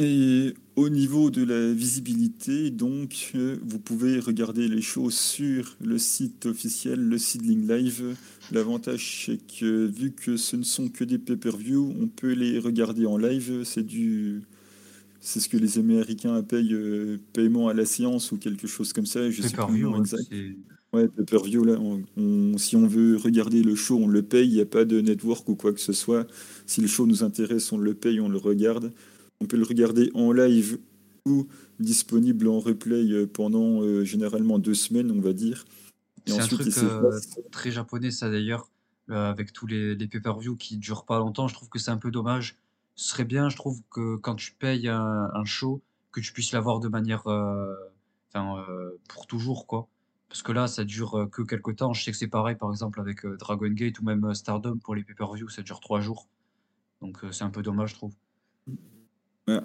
Et 0.00 0.54
au 0.76 0.88
niveau 0.90 1.28
de 1.30 1.42
la 1.42 1.72
visibilité, 1.72 2.70
donc, 2.70 3.32
vous 3.62 3.80
pouvez 3.80 4.20
regarder 4.20 4.68
les 4.68 4.80
choses 4.80 5.16
sur 5.16 5.76
le 5.80 5.98
site 5.98 6.46
officiel, 6.46 7.00
le 7.00 7.18
Seedling 7.18 7.66
Live. 7.66 8.16
L'avantage, 8.52 9.24
c'est 9.26 9.38
que 9.38 9.86
vu 9.86 10.12
que 10.12 10.36
ce 10.36 10.54
ne 10.54 10.62
sont 10.62 10.88
que 10.88 11.02
des 11.02 11.18
pay-per-view, 11.18 11.96
on 12.00 12.06
peut 12.06 12.32
les 12.32 12.60
regarder 12.60 13.06
en 13.06 13.18
live. 13.18 13.62
C'est 13.64 13.82
du, 13.82 14.42
c'est 15.20 15.40
ce 15.40 15.48
que 15.48 15.56
les 15.56 15.78
Américains 15.78 16.36
appellent 16.36 16.72
euh, 16.72 17.18
paiement 17.32 17.68
à 17.68 17.74
la 17.74 17.84
séance 17.84 18.30
ou 18.32 18.38
quelque 18.38 18.68
chose 18.68 18.92
comme 18.92 19.06
ça. 19.06 19.30
Je 19.30 19.42
sais 19.42 19.56
pas 19.56 19.68
le 19.68 19.98
exact. 19.98 20.28
Ouais, 20.92 21.08
pay-per-view, 21.08 21.64
là, 21.64 21.76
si 22.56 22.76
on 22.76 22.86
veut 22.86 23.16
regarder 23.16 23.62
le 23.62 23.74
show, 23.74 23.98
on 23.98 24.08
le 24.08 24.22
paye. 24.22 24.48
Il 24.48 24.54
n'y 24.54 24.60
a 24.60 24.66
pas 24.66 24.84
de 24.84 25.00
network 25.00 25.48
ou 25.48 25.56
quoi 25.56 25.72
que 25.72 25.80
ce 25.80 25.92
soit. 25.92 26.26
Si 26.66 26.80
le 26.80 26.86
show 26.86 27.06
nous 27.06 27.24
intéresse, 27.24 27.72
on 27.72 27.78
le 27.78 27.94
paye, 27.94 28.20
on 28.20 28.28
le 28.28 28.38
regarde. 28.38 28.92
On 29.40 29.46
peut 29.46 29.56
le 29.56 29.64
regarder 29.64 30.10
en 30.14 30.32
live 30.32 30.78
ou 31.26 31.46
disponible 31.78 32.48
en 32.48 32.58
replay 32.58 33.12
euh, 33.12 33.26
pendant 33.26 33.82
euh, 33.82 34.04
généralement 34.04 34.58
deux 34.58 34.74
semaines, 34.74 35.10
on 35.10 35.20
va 35.20 35.32
dire. 35.32 35.64
C'est 36.26 36.40
un 36.40 36.46
truc 36.46 36.76
euh, 36.76 37.18
très 37.50 37.70
japonais, 37.70 38.10
ça 38.10 38.28
d'ailleurs, 38.28 38.68
avec 39.08 39.52
tous 39.52 39.66
les, 39.66 39.94
les 39.94 40.08
pay-per-view 40.08 40.56
qui 40.56 40.76
durent 40.76 41.06
pas 41.06 41.18
longtemps. 41.18 41.48
Je 41.48 41.54
trouve 41.54 41.70
que 41.70 41.78
c'est 41.78 41.90
un 41.90 41.96
peu 41.96 42.10
dommage. 42.10 42.56
Ce 42.96 43.08
serait 43.10 43.24
bien, 43.24 43.48
je 43.48 43.56
trouve, 43.56 43.80
que 43.90 44.16
quand 44.16 44.34
tu 44.34 44.52
payes 44.52 44.88
un, 44.88 45.44
show, 45.44 45.80
que 46.12 46.20
tu 46.20 46.32
puisses 46.32 46.52
l'avoir 46.52 46.80
de 46.80 46.88
manière. 46.88 47.26
Enfin, 47.26 48.62
pour 49.08 49.26
toujours, 49.26 49.66
quoi. 49.66 49.88
Parce 50.28 50.42
que 50.42 50.52
là, 50.52 50.66
ça 50.66 50.84
dure 50.84 51.28
que 51.32 51.40
quelques 51.40 51.76
temps. 51.76 51.94
Je 51.94 52.04
sais 52.04 52.10
que 52.10 52.18
c'est 52.18 52.28
pareil, 52.28 52.56
par 52.56 52.70
exemple, 52.70 53.00
avec 53.00 53.24
Dragon 53.24 53.70
Gate 53.70 53.98
ou 54.00 54.04
même 54.04 54.34
Stardom 54.34 54.76
pour 54.76 54.94
les 54.94 55.04
pay-per-view, 55.04 55.48
ça 55.48 55.62
dure 55.62 55.80
trois 55.80 56.00
jours. 56.00 56.28
Donc 57.00 57.24
c'est 57.30 57.44
un 57.44 57.50
peu 57.50 57.62
dommage, 57.62 57.90
je 57.90 57.94
trouve. 57.94 58.12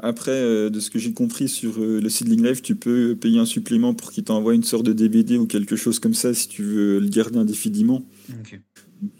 Après, 0.01 0.31
euh, 0.31 0.69
de 0.69 0.79
ce 0.79 0.89
que 0.89 0.99
j'ai 0.99 1.13
compris 1.13 1.49
sur 1.49 1.79
euh, 1.79 1.99
le 1.99 2.09
Seedling 2.09 2.43
Live, 2.43 2.61
tu 2.61 2.75
peux 2.75 3.15
payer 3.15 3.39
un 3.39 3.45
supplément 3.45 3.93
pour 3.93 4.11
qu'il 4.11 4.23
t'envoie 4.23 4.55
une 4.55 4.63
sorte 4.63 4.85
de 4.85 4.93
DVD 4.93 5.37
ou 5.37 5.45
quelque 5.45 5.75
chose 5.75 5.99
comme 5.99 6.13
ça 6.13 6.33
si 6.33 6.47
tu 6.47 6.63
veux 6.63 6.99
le 6.99 7.09
garder 7.09 7.39
indéfiniment. 7.39 8.03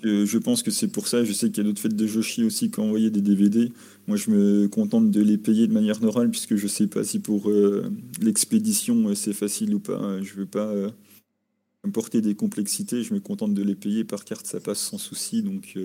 je 0.04 0.38
pense 0.38 0.64
que 0.64 0.72
c'est 0.72 0.88
pour 0.88 1.08
ça. 1.08 1.24
Je 1.24 1.34
sais 1.34 1.50
qu'il 1.50 1.58
y 1.58 1.62
a 1.62 1.70
d'autres 1.70 1.82
fêtes 1.82 1.96
de 1.96 2.08
Joshi 2.08 2.44
aussi 2.44 2.72
qui 2.72 2.80
ont 2.80 2.86
envoyé 2.86 3.10
des 3.10 3.22
DVD. 3.22 3.72
Moi, 4.08 4.18
je 4.18 4.32
me 4.32 4.68
contente 4.68 5.12
de 5.12 5.22
les 5.22 5.38
payer 5.38 5.68
de 5.68 5.74
manière 5.74 6.02
normale 6.02 6.30
puisque 6.30 6.56
je 6.56 6.68
sais 6.68 6.88
pas 6.88 7.04
si 7.04 7.20
pour 7.20 7.50
euh, 7.50 7.90
l'expédition 8.22 9.10
euh, 9.10 9.16
c'est 9.16 9.34
facile 9.34 9.74
ou 9.76 9.80
pas. 9.80 10.22
Je 10.22 10.34
veux 10.34 10.46
pas 10.46 10.68
euh, 10.68 10.90
importer 11.86 12.22
des 12.22 12.36
complexités. 12.36 13.04
Je 13.04 13.14
me 13.14 13.20
contente 13.20 13.54
de 13.54 13.64
les 13.64 13.76
payer 13.76 14.04
par 14.04 14.26
carte, 14.26 14.46
ça 14.46 14.60
passe 14.60 14.80
sans 14.80 14.98
souci. 14.98 15.42
Donc, 15.42 15.78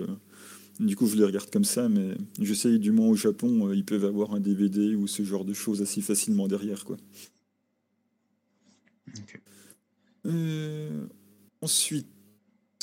du 0.79 0.95
coup, 0.95 1.07
je 1.07 1.15
les 1.15 1.25
regarde 1.25 1.49
comme 1.49 1.65
ça. 1.65 1.89
Mais 1.89 2.15
je 2.41 2.53
sais, 2.53 2.77
du 2.79 2.91
moins 2.91 3.07
au 3.07 3.15
Japon, 3.15 3.71
ils 3.73 3.85
peuvent 3.85 4.05
avoir 4.05 4.33
un 4.33 4.39
DVD 4.39 4.95
ou 4.95 5.07
ce 5.07 5.23
genre 5.23 5.45
de 5.45 5.53
choses 5.53 5.81
assez 5.81 6.01
facilement 6.01 6.47
derrière, 6.47 6.85
quoi. 6.85 6.97
ensuite. 11.61 12.07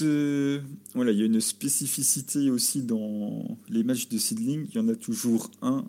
Euh, 0.02 0.60
voilà, 0.94 1.10
il 1.10 1.18
y 1.18 1.22
a 1.22 1.26
une 1.26 1.40
spécificité 1.40 2.50
aussi 2.50 2.82
dans 2.82 3.56
les 3.68 3.82
matchs 3.82 4.08
de 4.08 4.18
seedling. 4.18 4.66
Il 4.68 4.74
y 4.74 4.78
en 4.78 4.88
a 4.88 4.94
toujours 4.94 5.50
un 5.62 5.86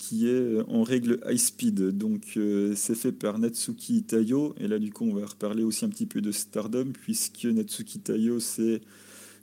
qui 0.00 0.26
est 0.26 0.60
en 0.66 0.82
règle 0.82 1.20
high 1.28 1.36
speed. 1.36 1.98
Donc 1.98 2.22
euh, 2.38 2.72
c'est 2.74 2.94
fait 2.94 3.12
par 3.12 3.38
Natsuki 3.38 4.02
Tayo. 4.04 4.54
Et 4.58 4.66
là 4.66 4.78
du 4.78 4.90
coup 4.90 5.04
on 5.04 5.14
va 5.14 5.26
reparler 5.26 5.62
aussi 5.62 5.84
un 5.84 5.90
petit 5.90 6.06
peu 6.06 6.22
de 6.22 6.32
Stardom 6.32 6.92
puisque 6.92 7.44
Natsuki 7.44 8.00
Tayo 8.00 8.40
c'est 8.40 8.80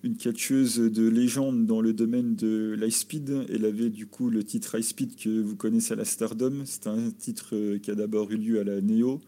une 0.03 0.15
catcheuse 0.15 0.77
de 0.77 1.07
légende 1.07 1.65
dans 1.65 1.81
le 1.81 1.93
domaine 1.93 2.35
de 2.35 2.75
l'high 2.79 2.91
speed. 2.91 3.45
Elle 3.49 3.65
avait 3.65 3.89
du 3.89 4.05
coup 4.05 4.29
le 4.29 4.43
titre 4.43 4.77
high 4.77 4.83
speed 4.83 5.15
que 5.15 5.41
vous 5.41 5.55
connaissez 5.55 5.93
à 5.93 5.95
la 5.95 6.05
Stardom. 6.05 6.63
C'est 6.65 6.87
un 6.87 7.09
titre 7.11 7.55
euh, 7.55 7.79
qui 7.79 7.91
a 7.91 7.95
d'abord 7.95 8.31
eu 8.31 8.37
lieu 8.37 8.59
à 8.59 8.63
la 8.63 8.81
Neo. 8.81 9.21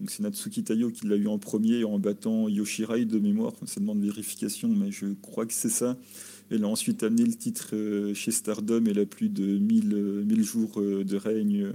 Donc 0.00 0.10
c'est 0.10 0.22
Natsuki 0.22 0.62
Tayo 0.62 0.90
qui 0.90 1.06
l'a 1.06 1.16
eu 1.16 1.26
en 1.26 1.38
premier 1.38 1.84
en 1.84 1.98
battant 1.98 2.48
Yoshirai 2.48 3.04
de 3.04 3.18
mémoire. 3.18 3.52
Ça 3.64 3.80
demande 3.80 4.02
vérification, 4.02 4.68
mais 4.68 4.90
je 4.90 5.06
crois 5.22 5.46
que 5.46 5.54
c'est 5.54 5.70
ça. 5.70 5.96
Elle 6.50 6.64
a 6.64 6.68
ensuite 6.68 7.02
amené 7.02 7.24
le 7.24 7.34
titre 7.34 7.70
euh, 7.74 8.12
chez 8.12 8.30
Stardom. 8.30 8.84
Elle 8.86 8.98
a 8.98 9.06
plus 9.06 9.28
de 9.28 9.58
1000, 9.58 10.24
1000 10.26 10.40
euh, 10.40 10.42
jours 10.42 10.82
de 10.82 11.16
règne 11.16 11.72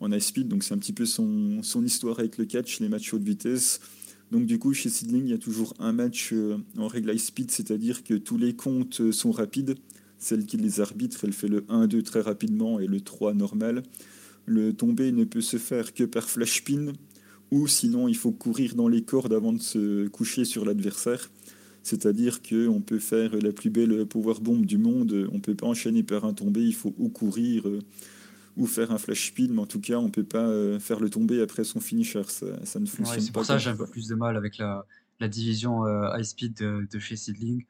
en 0.00 0.10
high 0.10 0.20
speed. 0.20 0.48
Donc 0.48 0.64
c'est 0.64 0.74
un 0.74 0.78
petit 0.78 0.92
peu 0.92 1.06
son, 1.06 1.62
son, 1.62 1.84
histoire 1.84 2.18
avec 2.18 2.36
le 2.36 2.46
catch, 2.46 2.80
les 2.80 2.88
matchs 2.88 3.14
haute 3.14 3.22
vitesse. 3.22 3.80
Donc 4.30 4.46
du 4.46 4.58
coup, 4.58 4.72
chez 4.72 4.88
Sidling, 4.88 5.24
il 5.24 5.30
y 5.30 5.34
a 5.34 5.38
toujours 5.38 5.74
un 5.78 5.92
match 5.92 6.32
en 6.78 6.86
règle 6.86 7.10
high 7.10 7.18
speed, 7.18 7.50
c'est-à-dire 7.50 8.04
que 8.04 8.14
tous 8.14 8.38
les 8.38 8.54
comptes 8.54 9.10
sont 9.10 9.32
rapides. 9.32 9.74
Celle 10.18 10.44
qui 10.44 10.58
les 10.58 10.80
arbitre, 10.80 11.24
elle 11.24 11.32
fait 11.32 11.48
le 11.48 11.62
1-2 11.62 12.02
très 12.02 12.20
rapidement 12.20 12.78
et 12.78 12.86
le 12.86 13.00
3 13.00 13.34
normal. 13.34 13.82
Le 14.46 14.72
tombé 14.72 15.12
ne 15.12 15.24
peut 15.24 15.40
se 15.40 15.56
faire 15.56 15.94
que 15.94 16.04
par 16.04 16.28
flash 16.28 16.62
pin, 16.62 16.92
ou 17.50 17.66
sinon 17.66 18.06
il 18.06 18.16
faut 18.16 18.30
courir 18.30 18.74
dans 18.74 18.88
les 18.88 19.02
cordes 19.02 19.32
avant 19.32 19.52
de 19.52 19.60
se 19.60 20.08
coucher 20.08 20.44
sur 20.44 20.64
l'adversaire. 20.64 21.30
C'est-à-dire 21.82 22.42
qu'on 22.42 22.80
peut 22.80 22.98
faire 22.98 23.34
la 23.36 23.52
plus 23.52 23.70
belle 23.70 24.04
power 24.06 24.34
bomb 24.40 24.64
du 24.64 24.76
monde, 24.76 25.28
on 25.32 25.36
ne 25.36 25.40
peut 25.40 25.54
pas 25.54 25.66
enchaîner 25.66 26.02
par 26.02 26.24
un 26.24 26.34
tombé, 26.34 26.60
il 26.60 26.74
faut 26.74 26.94
ou 26.98 27.08
courir 27.08 27.66
euh, 27.66 27.80
ou 28.56 28.66
faire 28.66 28.90
un 28.90 28.98
flash 28.98 29.28
spin, 29.28 29.48
mais 29.50 29.60
en 29.60 29.66
tout 29.66 29.80
cas 29.80 29.96
on 29.96 30.04
ne 30.04 30.10
peut 30.10 30.24
pas 30.24 30.46
euh, 30.46 30.78
faire 30.78 31.00
le 31.00 31.10
tombé 31.10 31.40
après 31.40 31.64
son 31.64 31.80
finisher, 31.80 32.22
ça, 32.24 32.46
ça 32.64 32.80
ne 32.80 32.86
fonctionne 32.86 33.16
pas. 33.16 33.22
C'est 33.22 33.32
pour 33.32 33.44
ça 33.44 33.54
que 33.54 33.60
j'ai 33.60 33.70
un 33.70 33.76
peu 33.76 33.86
plus 33.86 34.08
de 34.08 34.14
mal 34.14 34.36
avec 34.36 34.58
la, 34.58 34.86
la 35.20 35.28
division 35.28 35.86
euh, 35.86 36.16
high 36.16 36.24
speed 36.24 36.54
de, 36.54 36.98
chez 36.98 37.16
Seedling, 37.16 37.64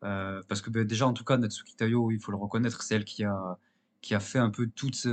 parce 0.00 0.62
que 0.62 0.70
ben, 0.70 0.84
déjà 0.84 1.06
en 1.06 1.12
tout 1.12 1.24
cas 1.24 1.36
Natsuki 1.36 1.74
Tayo, 1.76 2.10
il 2.10 2.20
faut 2.20 2.30
le 2.30 2.38
reconnaître, 2.38 2.82
c'est 2.82 2.94
elle 2.94 3.04
qui 3.04 3.24
a, 3.24 3.58
qui 4.00 4.14
a 4.14 4.20
fait 4.20 4.38
un 4.38 4.50
peu 4.50 4.68
toute, 4.68 5.06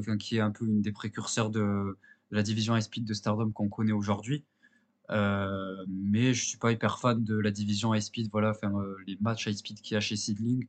enfin, 0.00 0.16
qui 0.16 0.36
est 0.36 0.40
un 0.40 0.50
peu 0.50 0.64
une 0.66 0.82
des 0.82 0.92
précurseurs 0.92 1.50
de 1.50 1.96
la 2.30 2.42
division 2.42 2.76
high 2.76 2.82
speed 2.82 3.04
de 3.04 3.14
Stardom 3.14 3.50
qu'on 3.52 3.68
connaît 3.68 3.92
aujourd'hui. 3.92 4.44
Euh, 5.10 5.84
mais 5.88 6.32
je 6.32 6.44
suis 6.44 6.58
pas 6.58 6.72
hyper 6.72 6.98
fan 6.98 7.22
de 7.22 7.36
la 7.36 7.50
division 7.50 7.94
high 7.94 8.02
speed. 8.02 8.30
Voilà, 8.32 8.50
enfin, 8.50 8.72
euh, 8.74 8.96
les 9.06 9.18
matchs 9.20 9.46
high 9.46 9.56
speed 9.56 9.80
qu'il 9.80 9.94
y 9.94 9.96
a 9.96 10.00
chez 10.00 10.16
Seedling, 10.16 10.66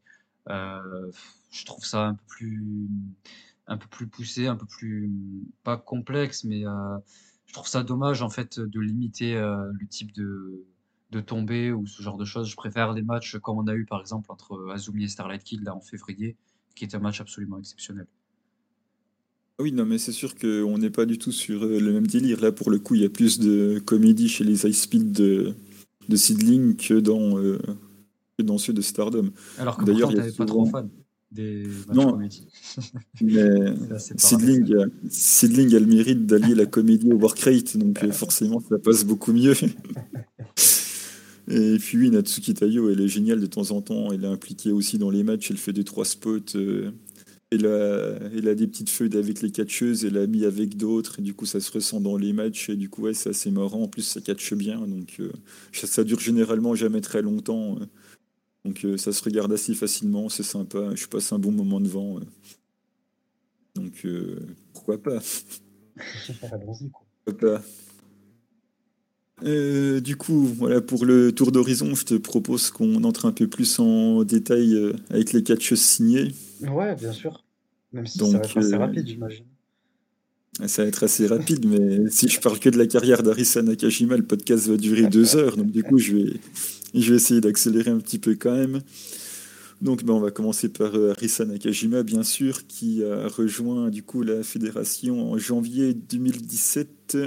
euh, 0.49 1.11
je 1.51 1.65
trouve 1.65 1.85
ça 1.85 2.07
un 2.07 2.15
peu 2.15 2.23
plus, 2.27 2.89
un 3.67 3.77
peu 3.77 3.87
plus 3.87 4.07
poussé, 4.07 4.47
un 4.47 4.55
peu 4.55 4.65
plus 4.65 5.11
pas 5.63 5.77
complexe, 5.77 6.43
mais 6.43 6.63
je 7.45 7.53
trouve 7.53 7.67
ça 7.67 7.83
dommage 7.83 8.21
en 8.21 8.29
fait 8.29 8.59
de 8.59 8.79
limiter 8.79 9.35
le 9.35 9.87
type 9.87 10.13
de 10.13 10.65
de 11.13 11.21
tomber 11.21 11.71
ou 11.71 11.85
ce 11.87 12.01
genre 12.01 12.17
de 12.17 12.25
choses. 12.25 12.49
Je 12.49 12.55
préfère 12.55 12.91
les 12.93 13.03
matchs 13.03 13.37
comme 13.37 13.57
on 13.59 13.67
a 13.67 13.75
eu 13.75 13.85
par 13.85 14.01
exemple 14.01 14.31
entre 14.31 14.71
Azumi 14.73 15.05
et 15.05 15.07
Starlight 15.07 15.43
Kid 15.43 15.63
là 15.63 15.75
en 15.75 15.79
février, 15.79 16.35
qui 16.75 16.83
est 16.83 16.95
un 16.95 16.99
match 16.99 17.21
absolument 17.21 17.59
exceptionnel. 17.59 18.07
Oui, 19.59 19.71
non, 19.71 19.85
mais 19.85 19.99
c'est 19.99 20.11
sûr 20.11 20.35
qu'on 20.35 20.77
n'est 20.79 20.89
pas 20.89 21.05
du 21.05 21.19
tout 21.19 21.31
sur 21.31 21.63
euh, 21.63 21.79
le 21.79 21.93
même 21.93 22.07
délire. 22.07 22.41
Là, 22.41 22.51
pour 22.51 22.71
le 22.71 22.79
coup, 22.79 22.95
il 22.95 23.01
y 23.01 23.05
a 23.05 23.09
plus 23.09 23.39
de 23.39 23.79
comédie 23.85 24.27
chez 24.27 24.43
les 24.43 24.65
high 24.65 24.73
speed 24.73 25.11
de, 25.11 25.53
de 26.09 26.15
Seedling 26.15 26.75
que 26.75 26.95
dans, 26.95 27.37
euh, 27.37 27.59
dans 28.39 28.57
ceux 28.57 28.73
de 28.73 28.81
Stardom. 28.81 29.29
Alors 29.59 29.77
que 29.77 29.85
D'ailleurs, 29.85 30.11
il 30.11 30.33
pas 30.33 30.45
trop 30.45 30.65
fan 30.65 30.89
des 31.33 31.63
non, 31.93 32.17
mais 33.21 33.73
Seedling, 33.97 35.75
a 35.75 35.79
le 35.79 35.85
mérite 35.85 36.25
d'allier 36.25 36.55
la 36.55 36.65
comédie 36.65 37.11
au 37.11 37.17
work 37.17 37.39
rate, 37.39 37.77
donc 37.77 38.03
euh, 38.03 38.11
forcément, 38.13 38.59
ça 38.59 38.77
passe 38.77 39.03
beaucoup 39.03 39.33
mieux. 39.33 39.55
Et 41.49 41.77
puis 41.77 41.97
oui, 41.97 42.09
Natsuki 42.09 42.53
Tayo, 42.53 42.89
elle 42.89 43.01
est 43.01 43.07
géniale 43.07 43.41
de 43.41 43.45
temps 43.47 43.71
en 43.71 43.81
temps. 43.81 44.11
Elle 44.13 44.23
est 44.23 44.27
impliquée 44.27 44.71
aussi 44.71 44.97
dans 44.97 45.09
les 45.09 45.23
matchs. 45.23 45.51
Elle 45.51 45.57
fait 45.57 45.73
des 45.73 45.83
trois 45.83 46.05
spots. 46.05 46.55
Elle 47.53 48.47
a, 48.47 48.55
des 48.55 48.67
petites 48.67 48.89
feuilles 48.89 49.15
avec 49.15 49.41
les 49.41 49.51
catcheuses, 49.51 50.05
elle 50.05 50.17
a 50.17 50.25
mis 50.25 50.45
avec 50.45 50.75
d'autres, 50.75 51.19
et 51.19 51.21
du 51.21 51.33
coup 51.33 51.45
ça 51.45 51.59
se 51.59 51.71
ressent 51.71 52.01
dans 52.01 52.17
les 52.17 52.33
matchs, 52.33 52.69
et 52.69 52.75
du 52.75 52.89
coup 52.89 53.03
ouais, 53.03 53.13
c'est 53.13 53.29
assez 53.29 53.51
marrant. 53.51 53.83
En 53.83 53.87
plus, 53.87 54.01
ça 54.01 54.21
catche 54.21 54.53
bien, 54.53 54.79
donc 54.87 55.17
euh, 55.19 55.31
ça, 55.71 56.03
dure 56.03 56.19
généralement 56.19 56.73
jamais 56.73 57.01
très 57.01 57.21
longtemps. 57.21 57.77
Euh. 57.79 57.85
Donc 58.65 58.85
euh, 58.85 58.97
ça 58.97 59.11
se 59.11 59.23
regarde 59.23 59.51
assez 59.51 59.73
facilement, 59.73 60.29
c'est 60.29 60.43
sympa. 60.43 60.95
Je 60.95 61.07
passe 61.07 61.33
un 61.33 61.39
bon 61.39 61.51
moment 61.51 61.81
devant. 61.81 62.19
donc 63.75 64.05
pourquoi 64.73 65.01
pas? 65.01 65.19
Allons-y, 66.51 66.89
Pourquoi 67.25 67.59
pas? 67.59 67.61
Du 69.99 70.15
coup, 70.15 70.45
voilà 70.45 70.79
pour 70.79 71.05
le 71.05 71.31
tour 71.33 71.51
d'horizon, 71.51 71.95
je 71.95 72.05
te 72.05 72.13
propose 72.15 72.71
qu'on 72.71 73.03
entre 73.03 73.25
un 73.25 73.33
peu 73.33 73.47
plus 73.47 73.79
en 73.79 74.23
détail 74.23 74.93
avec 75.09 75.33
les 75.33 75.43
catcheuses 75.43 75.81
signées. 75.81 76.31
Ouais, 76.61 76.95
bien 76.95 77.11
sûr. 77.11 77.43
Même 77.93 78.07
si 78.07 78.17
ça 78.17 78.25
va 78.25 78.37
être 78.39 78.57
assez 78.57 78.73
euh, 78.73 78.77
rapide, 78.79 79.07
j'imagine. 79.07 79.45
Ça 80.65 80.83
va 80.83 80.87
être 80.87 81.03
assez 81.03 81.27
rapide, 81.27 81.65
mais 81.65 82.09
si 82.09 82.27
je 82.27 82.39
parle 82.39 82.59
que 82.59 82.69
de 82.69 82.77
la 82.77 82.87
carrière 82.87 83.23
d'Arisa 83.23 83.61
Nakajima, 83.61 84.17
le 84.17 84.25
podcast 84.25 84.67
va 84.67 84.77
durer 84.77 85.07
deux 85.07 85.35
heures. 85.35 85.55
Donc, 85.55 85.71
du 85.71 85.83
coup, 85.83 85.99
je 85.99 86.15
vais, 86.15 86.33
je 87.01 87.09
vais 87.09 87.15
essayer 87.15 87.41
d'accélérer 87.41 87.91
un 87.91 87.99
petit 87.99 88.19
peu 88.19 88.35
quand 88.35 88.55
même. 88.55 88.81
Donc, 89.81 90.03
ben, 90.05 90.13
on 90.13 90.19
va 90.19 90.31
commencer 90.31 90.69
par 90.69 90.95
euh, 90.95 91.11
Arisa 91.11 91.43
Nakajima, 91.45 92.03
bien 92.03 92.23
sûr, 92.23 92.67
qui 92.67 93.03
a 93.03 93.27
rejoint 93.27 93.89
du 93.89 94.03
coup 94.03 94.21
la 94.21 94.43
fédération 94.43 95.31
en 95.31 95.37
janvier 95.37 95.93
2017. 95.93 97.17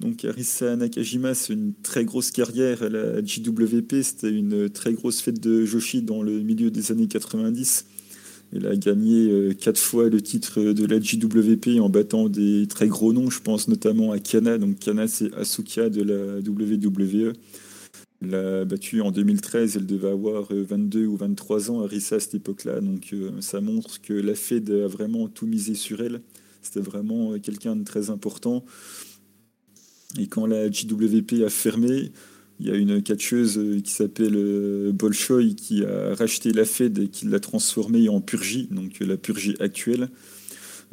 Donc, 0.00 0.24
Arisa 0.24 0.76
Nakajima, 0.76 1.34
c'est 1.34 1.52
une 1.52 1.72
très 1.82 2.04
grosse 2.04 2.30
carrière 2.30 2.82
à 2.82 2.88
la 2.88 3.24
JWP. 3.24 4.02
C'était 4.02 4.30
une 4.30 4.68
très 4.70 4.92
grosse 4.92 5.20
fête 5.20 5.40
de 5.40 5.64
Joshi 5.64 6.02
dans 6.02 6.22
le 6.22 6.40
milieu 6.40 6.70
des 6.70 6.92
années 6.92 7.08
90. 7.08 7.86
Elle 8.54 8.66
a 8.66 8.76
gagné 8.76 9.30
euh, 9.30 9.52
quatre 9.52 9.80
fois 9.80 10.08
le 10.08 10.20
titre 10.20 10.60
de 10.60 10.86
la 10.86 11.00
JWP 11.00 11.80
en 11.80 11.88
battant 11.88 12.28
des 12.28 12.66
très 12.68 12.86
gros 12.86 13.12
noms, 13.12 13.28
je 13.30 13.40
pense 13.40 13.66
notamment 13.66 14.12
à 14.12 14.20
Kana. 14.20 14.58
Donc 14.58 14.78
Kana, 14.78 15.08
c'est 15.08 15.34
Asuka 15.34 15.88
de 15.88 16.02
la 16.02 16.38
WWE. 16.38 17.32
L'a 18.24 18.64
battue 18.64 19.00
en 19.00 19.10
2013, 19.10 19.76
elle 19.76 19.86
devait 19.86 20.08
avoir 20.08 20.48
22 20.50 21.02
euh, 21.02 21.06
ou 21.06 21.16
23 21.16 21.70
ans, 21.70 21.82
Arisa, 21.82 22.16
à 22.16 22.20
cette 22.20 22.34
époque-là. 22.34 22.80
Donc 22.80 23.10
euh, 23.12 23.30
ça 23.40 23.60
montre 23.60 24.00
que 24.00 24.12
la 24.12 24.34
Fed 24.34 24.70
a 24.70 24.86
vraiment 24.86 25.28
tout 25.28 25.46
misé 25.46 25.74
sur 25.74 26.00
elle. 26.00 26.20
C'était 26.62 26.80
vraiment 26.80 27.38
quelqu'un 27.38 27.76
de 27.76 27.84
très 27.84 28.10
important. 28.10 28.64
Et 30.18 30.26
quand 30.28 30.46
la 30.46 30.70
JWP 30.70 31.44
a 31.44 31.50
fermé, 31.50 32.12
il 32.60 32.68
y 32.68 32.70
a 32.70 32.74
une 32.74 33.02
catcheuse 33.02 33.58
euh, 33.58 33.80
qui 33.80 33.92
s'appelle 33.92 34.36
euh, 34.36 34.92
Bolshoi 34.92 35.54
qui 35.56 35.84
a 35.84 36.14
racheté 36.14 36.52
la 36.52 36.64
Fed 36.64 36.98
et 36.98 37.08
qui 37.08 37.26
l'a 37.26 37.40
transformée 37.40 38.08
en 38.08 38.20
Purgie, 38.20 38.68
donc 38.70 39.02
euh, 39.02 39.06
la 39.06 39.16
Purgie 39.16 39.56
actuelle. 39.60 40.08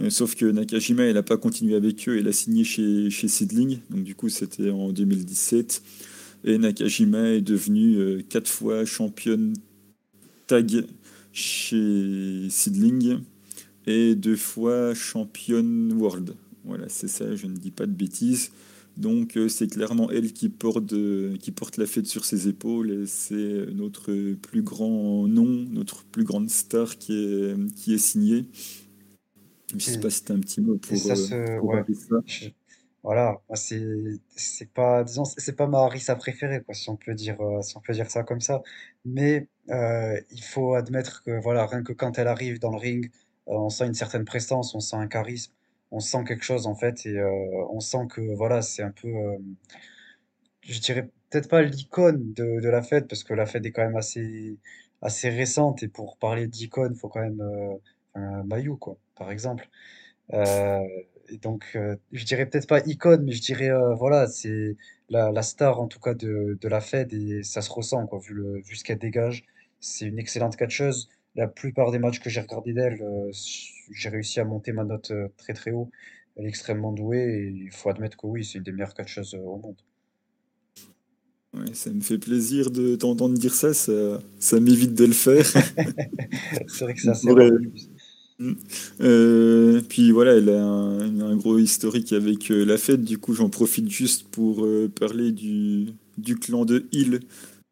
Sauf 0.09 0.34
que 0.34 0.45
Nakajima, 0.45 1.03
elle 1.03 1.13
n'a 1.13 1.21
pas 1.21 1.38
continué 1.38 1.75
avec 1.75 2.09
eux, 2.09 2.17
elle 2.17 2.27
a 2.27 2.32
signé 2.32 2.63
chez, 2.63 3.11
chez 3.11 3.27
Sidling, 3.27 3.79
donc 3.91 4.03
du 4.03 4.15
coup 4.15 4.29
c'était 4.29 4.71
en 4.71 4.91
2017. 4.91 5.84
Et 6.44 6.58
Nakajima 6.58 7.30
est 7.30 7.42
devenue 7.42 8.24
quatre 8.30 8.50
fois 8.50 8.86
championne 8.86 9.54
tag 10.48 10.86
chez 11.34 12.48
Sidling 12.50 13.20
et 13.88 14.16
deux 14.16 14.36
fois 14.36 14.94
championne 14.94 15.94
world. 15.94 16.36
Voilà, 16.66 16.89
c'est 16.89 17.08
ça, 17.08 17.36
je 17.36 17.48
ne 17.48 17.56
dis 17.56 17.72
pas 17.72 17.86
de 17.86 17.94
bêtises. 17.94 18.52
Donc 18.98 19.38
euh, 19.38 19.48
c'est 19.48 19.68
clairement 19.68 20.12
elle 20.12 20.34
qui 20.34 20.50
porte, 20.50 20.94
qui 21.39 21.52
porte 21.52 21.78
la 21.78 21.86
fête 21.86 22.08
sur 22.08 22.26
ses 22.26 22.48
épaules 22.48 22.92
et 22.92 23.06
c'est 23.06 23.68
notre 23.74 24.34
plus 24.34 24.62
grand 24.62 25.28
nom, 25.28 25.66
notre 25.72 26.04
plus 26.04 26.24
grande 26.24 26.50
star 26.50 26.98
qui 26.98 27.14
est, 27.14 27.56
qui 27.76 27.94
est 27.94 27.98
signée. 27.98 28.46
Je 29.70 29.76
ne 29.76 29.80
sais 29.80 30.00
pas 30.00 30.10
si 30.10 30.26
tu 30.26 30.32
as 30.34 30.36
un 30.36 30.39
petit 30.39 30.60
mot 30.60 30.78
pour, 30.78 30.98
ça. 30.98 31.16
Voilà, 33.04 33.41
c'est 33.56 33.82
c'est 34.36 34.72
pas 34.72 35.04
disons 35.04 35.26
c'est 35.26 35.56
pas 35.56 35.66
ma 35.68 35.80
Harissa 35.80 36.16
préférée 36.16 36.62
quoi 36.64 36.76
si 36.76 36.88
on 36.89 36.97
peut 36.97 37.16
dire 37.16 37.41
euh, 37.41 37.62
si 37.64 37.76
on 37.78 37.82
peut 37.82 37.93
dire 37.93 38.12
ça 38.12 38.24
comme 38.24 38.41
ça. 38.41 38.62
Mais 39.06 39.47
euh, 39.72 40.20
il 40.30 40.43
faut 40.43 40.76
admettre 40.76 41.24
que 41.24 41.32
voilà 41.41 41.66
rien 41.66 41.82
que 41.84 41.93
quand 41.93 42.20
elle 42.20 42.28
arrive 42.28 42.60
dans 42.60 42.70
le 42.72 42.78
ring, 42.78 43.10
euh, 43.47 43.54
on 43.54 43.70
sent 43.70 43.88
une 43.88 43.95
certaine 43.95 44.24
prestance, 44.26 44.76
on 44.76 44.80
sent 44.80 44.97
un 44.97 45.08
charisme, 45.08 45.52
on 45.89 45.99
sent 45.99 46.24
quelque 46.28 46.43
chose 46.43 46.68
en 46.68 46.76
fait 46.76 47.06
et 47.08 47.20
on 47.72 47.80
sent 47.80 48.06
que 48.10 48.22
voilà 48.36 48.62
c'est 48.62 48.84
un 48.84 48.91
peu 48.91 49.10
je 50.62 50.80
dirais 50.80 51.10
peut-être 51.30 51.49
pas 51.49 51.62
l'icône 51.62 52.34
de, 52.34 52.60
de 52.60 52.70
la 52.70 52.82
fête 52.82 53.08
parce 53.08 53.24
que 53.24 53.34
la 53.34 53.45
fête 53.45 53.66
est 53.66 53.72
quand 53.72 53.84
même 53.84 53.95
assez 53.97 54.58
assez 55.02 55.30
récente 55.30 55.84
et 55.84 55.88
pour 55.88 56.18
parler 56.18 56.47
d'icône 56.47 56.95
faut 56.95 57.10
quand 57.10 57.22
même 57.22 57.41
euh, 57.41 57.76
un 58.16 58.76
quoi 58.78 58.97
par 59.16 59.32
exemple. 59.32 59.70
Et 61.32 61.38
donc, 61.38 61.71
euh, 61.75 61.95
je 62.11 62.25
dirais 62.25 62.45
peut-être 62.45 62.67
pas 62.67 62.82
icône, 62.86 63.23
mais 63.23 63.32
je 63.32 63.41
dirais, 63.41 63.69
euh, 63.69 63.95
voilà, 63.95 64.27
c'est 64.27 64.75
la, 65.09 65.32
la 65.32 65.41
star 65.41 65.79
en 65.79 65.88
tout 65.88 65.99
cas 65.99 66.13
de, 66.13 66.57
de 66.59 66.67
la 66.67 66.82
Fed 66.82 67.13
et 67.13 67.43
ça 67.43 67.61
se 67.61 67.71
ressent, 67.71 68.05
quoi, 68.07 68.19
vu 68.19 68.34
le, 68.34 68.61
vu 68.61 68.75
ce 68.75 68.84
qu'elle 68.84 68.99
dégage. 68.99 69.45
C'est 69.79 70.05
une 70.05 70.19
excellente 70.19 70.57
catcheuse. 70.57 71.09
La 71.36 71.47
plupart 71.47 71.91
des 71.91 71.99
matchs 71.99 72.19
que 72.19 72.29
j'ai 72.29 72.41
regardés 72.41 72.73
d'elle, 72.73 73.01
euh, 73.01 73.32
j'ai 73.91 74.09
réussi 74.09 74.39
à 74.39 74.45
monter 74.45 74.73
ma 74.73 74.84
note 74.84 75.13
très 75.38 75.53
très 75.53 75.71
haut. 75.71 75.89
Elle 76.36 76.45
est 76.45 76.49
extrêmement 76.49 76.91
douée 76.91 77.19
et 77.19 77.47
il 77.47 77.71
faut 77.71 77.89
admettre 77.89 78.17
que 78.17 78.27
oui, 78.27 78.43
c'est 78.45 78.57
une 78.57 78.63
des 78.63 78.71
meilleures 78.71 78.93
catcheuses 78.93 79.34
au 79.36 79.57
monde. 79.57 79.77
Ouais, 81.53 81.73
ça 81.73 81.89
me 81.89 81.99
fait 81.99 82.17
plaisir 82.17 82.71
de 82.71 82.95
t'entendre 82.95 83.38
dire 83.38 83.53
ça, 83.53 83.73
ça, 83.73 84.21
ça 84.39 84.59
m'évite 84.61 84.93
de 84.93 85.05
le 85.05 85.11
faire. 85.11 85.45
C'est 86.67 86.86
vrai 86.86 86.93
que 86.93 87.01
c'est 87.01 87.13
Euh, 89.02 89.82
puis 89.88 90.12
voilà, 90.12 90.34
elle 90.34 90.50
a 90.50 90.64
un, 90.64 91.20
un 91.20 91.36
gros 91.36 91.58
historique 91.58 92.14
avec 92.14 92.52
euh, 92.52 92.66
la 92.66 92.78
fête. 92.78 93.04
Du 93.04 93.18
coup, 93.18 93.34
j'en 93.34 93.50
profite 93.50 93.89
juste 93.89 94.24
pour 94.30 94.66
euh, 94.66 94.89
parler 94.89 95.32
du, 95.32 95.94
clan 96.39 96.66
de 96.66 96.86
Hill 96.92 97.20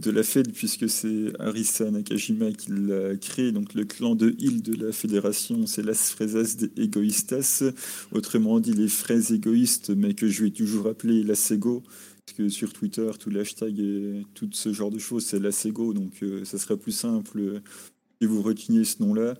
de 0.01 0.11
la 0.11 0.23
fête, 0.23 0.53
puisque 0.53 0.89
c'est 0.89 1.33
Arisa 1.39 1.91
Nakajima 1.91 2.51
qui 2.51 2.71
l'a 2.71 3.15
créé. 3.17 3.51
Donc, 3.51 3.73
le 3.73 3.83
clan 3.83 4.15
de 4.15 4.35
Hill 4.39 4.61
de 4.61 4.85
la 4.85 4.91
fédération, 4.91 5.65
c'est 5.65 5.83
Las 5.83 6.11
Fresas 6.11 6.55
de 6.57 6.71
Egoístas. 6.77 7.63
Autrement 8.13 8.59
dit, 8.59 8.73
les 8.73 8.87
fraises 8.87 9.31
égoïstes, 9.31 9.89
mais 9.89 10.13
que 10.13 10.27
je 10.27 10.43
vais 10.45 10.51
toujours 10.51 10.87
appeler 10.87 11.23
la 11.23 11.35
Sego. 11.35 11.83
Parce 12.25 12.37
que 12.37 12.49
sur 12.49 12.71
Twitter, 12.71 13.09
tout 13.19 13.29
l'hashtag 13.29 13.79
et 13.79 14.23
tout 14.35 14.49
ce 14.53 14.71
genre 14.71 14.91
de 14.91 14.99
choses, 14.99 15.25
c'est 15.25 15.39
la 15.39 15.51
Sego. 15.51 15.93
Donc, 15.93 16.23
ça 16.43 16.57
serait 16.57 16.77
plus 16.77 16.93
simple 16.93 17.61
que 18.21 18.25
vous 18.25 18.41
reteniez 18.41 18.85
ce 18.85 19.01
nom-là. 19.01 19.35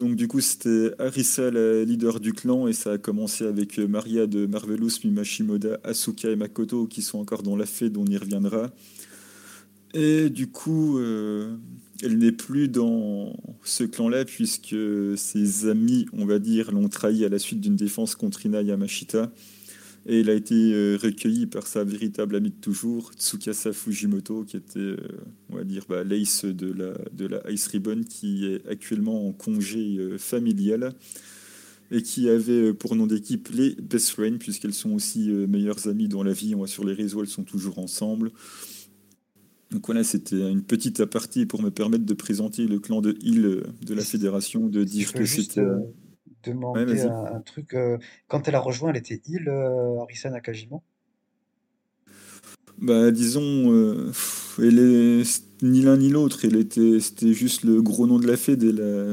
Donc 0.00 0.14
du 0.14 0.28
coup, 0.28 0.40
c'était 0.40 0.92
Arisa, 1.00 1.50
la 1.50 1.82
leader 1.84 2.20
du 2.20 2.32
clan, 2.32 2.68
et 2.68 2.72
ça 2.72 2.92
a 2.92 2.98
commencé 2.98 3.44
avec 3.44 3.80
euh, 3.80 3.88
Maria 3.88 4.28
de 4.28 4.46
Marvelous, 4.46 4.90
Mimashimoda, 5.02 5.80
Asuka 5.82 6.30
et 6.30 6.36
Makoto, 6.36 6.86
qui 6.86 7.02
sont 7.02 7.18
encore 7.18 7.42
dans 7.42 7.56
la 7.56 7.66
fête, 7.66 7.96
on 7.96 8.06
y 8.06 8.16
reviendra. 8.16 8.70
Et 9.94 10.30
du 10.30 10.46
coup, 10.46 10.98
euh, 10.98 11.56
elle 12.00 12.18
n'est 12.18 12.30
plus 12.30 12.68
dans 12.68 13.36
ce 13.64 13.82
clan-là, 13.82 14.24
puisque 14.24 14.76
ses 15.16 15.66
amis, 15.66 16.06
on 16.12 16.26
va 16.26 16.38
dire, 16.38 16.70
l'ont 16.70 16.88
trahi 16.88 17.24
à 17.24 17.28
la 17.28 17.40
suite 17.40 17.60
d'une 17.60 17.76
défense 17.76 18.14
contre 18.14 18.46
Ina 18.46 18.62
Yamashita. 18.62 19.32
Et 20.10 20.20
il 20.20 20.30
a 20.30 20.34
été 20.34 20.72
euh, 20.72 20.96
recueilli 20.96 21.44
par 21.44 21.66
sa 21.66 21.84
véritable 21.84 22.34
amie 22.34 22.48
de 22.48 22.54
toujours, 22.54 23.12
Tsukasa 23.12 23.74
Fujimoto, 23.74 24.42
qui 24.42 24.56
était, 24.56 24.78
euh, 24.78 24.96
on 25.50 25.56
va 25.56 25.64
dire, 25.64 25.84
bah, 25.86 26.02
l'ace 26.02 26.46
de 26.46 26.72
la, 26.72 26.94
de 27.12 27.26
la 27.26 27.50
Ice 27.50 27.66
Ribbon, 27.66 28.00
qui 28.08 28.46
est 28.46 28.66
actuellement 28.66 29.28
en 29.28 29.32
congé 29.32 29.98
euh, 29.98 30.16
familial 30.16 30.94
et 31.90 32.00
qui 32.00 32.30
avait 32.30 32.72
pour 32.72 32.96
nom 32.96 33.06
d'équipe 33.06 33.50
les 33.52 33.74
Best 33.74 34.10
Friends, 34.10 34.38
puisqu'elles 34.38 34.72
sont 34.72 34.92
aussi 34.92 35.28
meilleures 35.30 35.88
amies 35.88 36.08
dans 36.08 36.22
la 36.22 36.32
vie. 36.32 36.54
On 36.54 36.58
voit 36.58 36.68
sur 36.68 36.84
les 36.86 36.94
réseaux, 36.94 37.22
elles 37.22 37.28
sont 37.28 37.44
toujours 37.44 37.78
ensemble. 37.78 38.30
Donc 39.70 39.86
voilà, 39.86 40.04
c'était 40.04 40.50
une 40.50 40.62
petite 40.62 41.00
aparté 41.00 41.44
pour 41.44 41.62
me 41.62 41.70
permettre 41.70 42.04
de 42.04 42.14
présenter 42.14 42.66
le 42.66 42.78
clan 42.78 43.00
de 43.02 43.16
Hill 43.20 43.62
de 43.82 43.94
la 43.94 44.02
fédération, 44.02 44.68
de 44.68 44.84
dire 44.84 45.12
que 45.12 45.24
c'était... 45.26 45.60
euh, 45.60 45.80
Ouais, 46.46 46.52
demander 46.52 47.00
un, 47.02 47.36
un 47.36 47.40
truc, 47.40 47.74
euh, 47.74 47.98
quand 48.28 48.48
elle 48.48 48.54
a 48.54 48.60
rejoint, 48.60 48.90
elle 48.90 48.96
était 48.96 49.20
île, 49.26 49.48
euh, 49.48 50.00
Arisa 50.00 50.30
Nakajima? 50.30 50.80
Bah, 52.80 53.10
disons, 53.10 53.72
euh, 53.72 54.12
elle 54.58 54.78
est 54.78 55.22
ni 55.62 55.82
l'un 55.82 55.96
ni 55.96 56.10
l'autre. 56.10 56.44
Elle 56.44 56.56
était, 56.56 57.00
c'était 57.00 57.32
juste 57.32 57.64
le 57.64 57.82
gros 57.82 58.06
nom 58.06 58.18
de 58.18 58.26
la 58.26 58.36
Fed. 58.36 58.62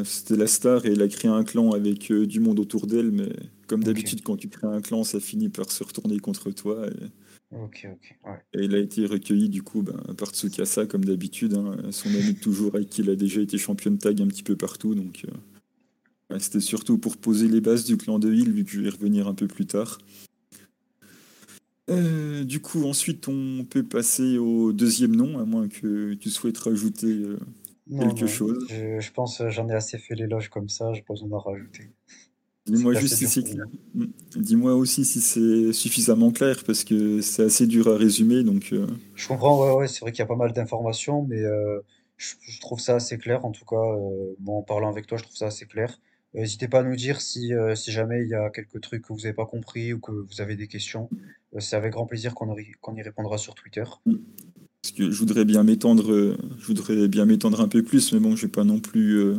C'était 0.05 0.35
la 0.35 0.47
star 0.47 0.85
et 0.85 0.91
elle 0.91 1.01
a 1.01 1.07
créé 1.07 1.31
un 1.31 1.43
clan 1.43 1.71
avec 1.71 2.11
euh, 2.11 2.27
du 2.27 2.39
monde 2.39 2.59
autour 2.59 2.85
d'elle. 2.85 3.11
Mais 3.11 3.29
comme 3.67 3.83
d'habitude, 3.83 4.21
quand 4.21 4.37
tu 4.37 4.49
crées 4.49 4.67
un 4.67 4.81
clan, 4.81 5.03
ça 5.03 5.19
finit 5.19 5.49
par 5.49 5.71
se 5.71 5.83
retourner 5.83 6.19
contre 6.19 6.51
toi. 6.51 6.85
Et, 6.87 7.55
ouais. 7.55 8.39
elle 8.53 8.75
a 8.75 8.79
été 8.79 9.05
recueillie 9.05 9.49
du 9.49 9.63
coup 9.63 9.81
ben, 9.81 9.99
par 10.15 10.29
Tsukasa, 10.29 10.85
comme 10.85 11.05
d'habitude, 11.05 11.53
hein, 11.55 11.77
son 11.91 12.09
ami 12.09 12.33
de 12.33 12.39
toujours 12.39 12.75
avec 12.75 12.89
qui 12.89 13.01
il 13.01 13.09
a 13.09 13.15
déjà 13.15 13.41
été 13.41 13.57
champion 13.57 13.91
de 13.91 13.97
tag 13.97 14.21
un 14.21 14.27
petit 14.27 14.43
peu 14.43 14.55
partout. 14.55 14.93
Donc, 14.93 15.25
euh, 15.27 15.31
ouais, 16.31 16.39
c'était 16.39 16.59
surtout 16.59 16.97
pour 16.97 17.17
poser 17.17 17.47
les 17.47 17.61
bases 17.61 17.85
du 17.85 17.97
clan 17.97 18.19
de 18.19 18.31
Hill, 18.33 18.51
vu 18.51 18.63
que 18.65 18.71
je 18.71 18.79
vais 18.81 18.87
y 18.87 18.89
revenir 18.89 19.27
un 19.27 19.33
peu 19.33 19.47
plus 19.47 19.65
tard. 19.65 19.99
Euh, 21.89 22.43
du 22.43 22.61
coup, 22.61 22.83
ensuite, 22.85 23.27
on 23.27 23.63
peut 23.69 23.83
passer 23.83 24.37
au 24.37 24.73
deuxième 24.73 25.15
nom, 25.15 25.39
à 25.39 25.45
moins 25.45 25.67
que 25.67 26.13
tu 26.15 26.29
souhaites 26.29 26.57
rajouter 26.57 27.07
euh, 27.07 27.37
Non, 27.87 28.07
quelque 28.07 28.21
non, 28.21 28.27
chose. 28.27 28.65
je, 28.69 28.99
je 28.99 29.11
pense 29.11 29.41
euh, 29.41 29.49
j'en 29.49 29.69
ai 29.69 29.73
assez 29.73 29.99
fait 29.99 30.15
l'éloge 30.15 30.49
comme 30.49 30.67
ça, 30.67 30.93
j'ai 30.93 31.03
pas 31.03 31.13
besoin 31.13 31.29
d'en 31.29 31.39
rajouter. 31.39 31.91
Dis-moi 32.65 32.95
juste 32.95 33.17
si 33.17 33.27
c'est. 33.27 33.43
Mm. 33.93 34.05
Dis-moi 34.35 34.73
aussi 34.73 35.05
si 35.05 35.21
c'est 35.21 35.71
suffisamment 35.73 36.31
clair, 36.31 36.63
parce 36.65 36.83
que 36.83 37.21
c'est 37.21 37.43
assez 37.43 37.67
dur 37.67 37.87
à 37.87 37.95
résumer. 37.97 38.41
Donc, 38.43 38.69
euh, 38.73 38.87
Je 39.13 39.27
comprends, 39.27 39.63
ouais, 39.63 39.75
ouais, 39.75 39.87
c'est 39.87 39.99
vrai 39.99 40.11
qu'il 40.11 40.19
y 40.19 40.23
a 40.23 40.27
pas 40.27 40.35
mal 40.35 40.53
d'informations, 40.53 41.21
mais 41.21 41.43
je, 42.17 42.33
je 42.41 42.59
trouve 42.61 42.79
ça 42.79 42.95
assez 42.95 43.19
clair 43.19 43.45
en 43.45 43.51
tout 43.51 43.65
cas. 43.65 43.75
bon, 44.39 44.57
en 44.57 44.63
parlant 44.63 44.89
avec 44.89 45.05
toi, 45.05 45.19
je 45.19 45.23
trouve 45.23 45.35
ça 45.35 45.45
assez 45.47 45.67
clair. 45.67 45.99
N'hésitez 46.35 46.67
pas 46.67 46.79
à 46.79 46.83
nous 46.83 46.95
dire 46.95 47.21
si, 47.21 47.53
euh, 47.53 47.75
si 47.75 47.91
jamais 47.91 48.23
il 48.23 48.29
y 48.29 48.35
a 48.35 48.49
quelques 48.49 48.81
trucs 48.81 49.03
que 49.03 49.13
vous 49.13 49.21
n'avez 49.21 49.33
pas 49.33 49.45
compris 49.45 49.93
ou 49.93 49.99
que 49.99 50.11
vous 50.11 50.41
avez 50.41 50.55
des 50.55 50.67
questions. 50.67 51.09
Euh, 51.55 51.59
c'est 51.59 51.75
avec 51.75 51.93
grand 51.93 52.05
plaisir 52.05 52.33
qu'on 52.33 52.55
y 52.57 52.71
qu'on 52.81 52.95
y 52.95 53.01
répondra 53.01 53.37
sur 53.37 53.55
Twitter. 53.55 53.83
parce 54.05 54.91
que 54.95 55.09
je 55.09 55.17
voudrais 55.17 55.45
bien 55.45 55.63
m'étendre, 55.63 56.11
euh, 56.11 56.37
je 56.59 56.67
voudrais 56.67 57.07
bien 57.07 57.25
m'étendre 57.25 57.61
un 57.61 57.67
peu 57.67 57.83
plus, 57.83 58.13
mais 58.13 58.19
bon, 58.19 58.35
je 58.35 58.43
vais 58.43 58.51
pas 58.51 58.63
non 58.63 58.79
plus, 58.79 59.17
euh, 59.17 59.35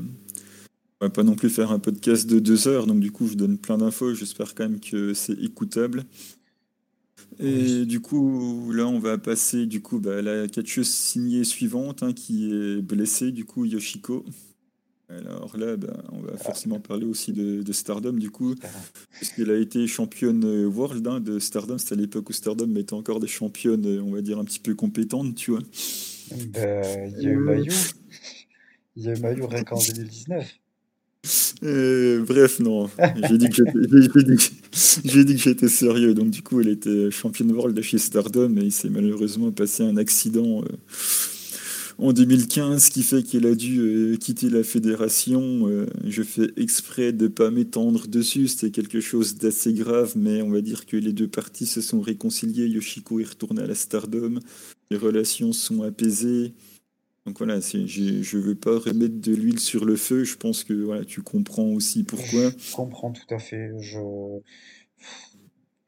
on 1.00 1.06
va 1.06 1.10
pas 1.10 1.22
non 1.22 1.34
plus 1.34 1.50
faire 1.50 1.70
un 1.70 1.78
podcast 1.78 2.28
de 2.28 2.38
deux 2.38 2.68
heures. 2.68 2.86
Donc, 2.86 3.00
du 3.00 3.10
coup, 3.10 3.26
je 3.26 3.34
donne 3.34 3.58
plein 3.58 3.78
d'infos. 3.78 4.14
J'espère 4.14 4.54
quand 4.54 4.64
même 4.64 4.80
que 4.80 5.14
c'est 5.14 5.38
écoutable. 5.40 6.04
Et 7.38 7.84
du 7.84 8.00
coup, 8.00 8.72
là, 8.72 8.86
on 8.86 8.98
va 8.98 9.18
passer 9.18 9.66
du 9.66 9.82
coup 9.82 9.98
bah, 9.98 10.18
à 10.18 10.22
la 10.22 10.48
catcheuse 10.48 10.88
signée 10.88 11.44
suivante, 11.44 12.02
hein, 12.02 12.12
qui 12.14 12.50
est 12.50 12.80
blessée, 12.80 13.30
du 13.30 13.44
coup, 13.44 13.66
Yoshiko. 13.66 14.24
Alors 15.08 15.56
là, 15.56 15.76
bah, 15.76 16.02
on 16.12 16.20
va 16.20 16.32
Ah, 16.34 16.38
forcément 16.38 16.80
parler 16.80 17.06
aussi 17.06 17.32
de, 17.32 17.62
de 17.62 17.72
Stardom, 17.72 18.12
du 18.14 18.30
coup, 18.30 18.54
Stardom. 18.56 18.90
puisqu'elle 19.18 19.50
a 19.50 19.56
été 19.58 19.86
championne 19.86 20.44
world 20.66 21.06
hein, 21.06 21.20
de 21.20 21.38
Stardom. 21.38 21.78
C'était 21.78 21.94
à 21.94 21.96
l'époque 21.96 22.28
où 22.30 22.32
Stardom 22.32 22.74
était 22.76 22.94
encore 22.94 23.20
des 23.20 23.28
championnes, 23.28 23.86
on 24.04 24.12
va 24.12 24.20
dire, 24.22 24.38
un 24.38 24.44
petit 24.44 24.58
peu 24.60 24.74
compétentes, 24.74 25.34
tu 25.36 25.52
vois. 25.52 25.62
Ben, 26.30 27.12
il 27.16 27.22
y 27.22 27.26
a 27.26 27.30
eu 27.30 27.36
Euh, 27.36 27.40
Mayu, 27.40 27.72
il 28.96 29.04
y 29.04 29.08
a 29.08 29.14
eu 29.14 29.20
Mayu 29.20 29.44
rien 29.44 29.62
qu'en 29.64 29.80
2019. 29.80 30.58
euh, 31.62 32.24
bref, 32.24 32.60
non, 32.60 32.88
j'ai 33.14 33.38
dit 33.38 33.48
que 33.48 33.62
j'étais 35.42 35.68
sérieux. 35.68 36.14
Donc, 36.14 36.30
du 36.30 36.42
coup, 36.42 36.60
elle 36.60 36.68
était 36.68 37.10
championne 37.10 37.50
world 37.52 37.76
de 37.76 37.82
chez 37.82 37.98
Stardom 37.98 38.56
et 38.58 38.64
il 38.64 38.72
s'est 38.72 38.90
malheureusement 38.90 39.50
passé 39.52 39.82
un 39.82 39.96
accident. 39.96 40.62
euh, 40.62 40.76
en 41.98 42.12
2015, 42.12 42.84
ce 42.84 42.90
qui 42.90 43.02
fait 43.02 43.22
qu'elle 43.22 43.46
a 43.46 43.54
dû 43.54 43.80
euh, 43.80 44.16
quitter 44.16 44.50
la 44.50 44.62
fédération. 44.62 45.68
Euh, 45.68 45.86
je 46.04 46.22
fais 46.22 46.48
exprès 46.56 47.12
de 47.12 47.24
ne 47.24 47.28
pas 47.28 47.50
m'étendre 47.50 48.06
dessus, 48.06 48.48
c'était 48.48 48.70
quelque 48.70 49.00
chose 49.00 49.36
d'assez 49.36 49.72
grave, 49.72 50.12
mais 50.16 50.42
on 50.42 50.50
va 50.50 50.60
dire 50.60 50.86
que 50.86 50.96
les 50.96 51.12
deux 51.12 51.28
parties 51.28 51.66
se 51.66 51.80
sont 51.80 52.00
réconciliées. 52.00 52.66
Yoshiko 52.66 53.20
est 53.20 53.28
retourné 53.28 53.62
à 53.62 53.66
la 53.66 53.74
Stardom, 53.74 54.40
les 54.90 54.96
relations 54.98 55.52
sont 55.52 55.82
apaisées. 55.82 56.52
Donc 57.24 57.38
voilà, 57.38 57.58
je 57.58 57.78
ne 57.78 58.42
veux 58.42 58.54
pas 58.54 58.78
remettre 58.78 59.20
de 59.20 59.34
l'huile 59.34 59.58
sur 59.58 59.84
le 59.84 59.96
feu, 59.96 60.22
je 60.22 60.36
pense 60.36 60.62
que 60.62 60.74
voilà, 60.74 61.04
tu 61.04 61.22
comprends 61.22 61.66
aussi 61.72 62.04
pourquoi. 62.04 62.52
Je 62.56 62.72
comprends 62.72 63.10
tout 63.10 63.34
à 63.34 63.38
fait. 63.40 63.72
Je, 63.80 63.98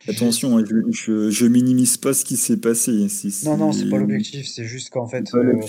Attention, 0.08 0.56
hein, 0.58 0.64
je, 0.68 0.76
je, 0.90 1.30
je 1.30 1.46
minimise 1.46 1.96
pas 1.96 2.14
ce 2.14 2.24
qui 2.24 2.36
s'est 2.36 2.56
passé. 2.60 3.08
C'est 3.08 3.44
non, 3.46 3.56
non, 3.56 3.72
c'est 3.72 3.84
pas 3.84 3.96
c'est- 3.96 3.98
l'objectif. 4.00 4.46
C'est 4.48 4.64
juste 4.64 4.90
qu'en 4.90 5.06
c'est 5.06 5.18
fait, 5.18 5.30
pas 5.30 5.38
euh, 5.38 5.60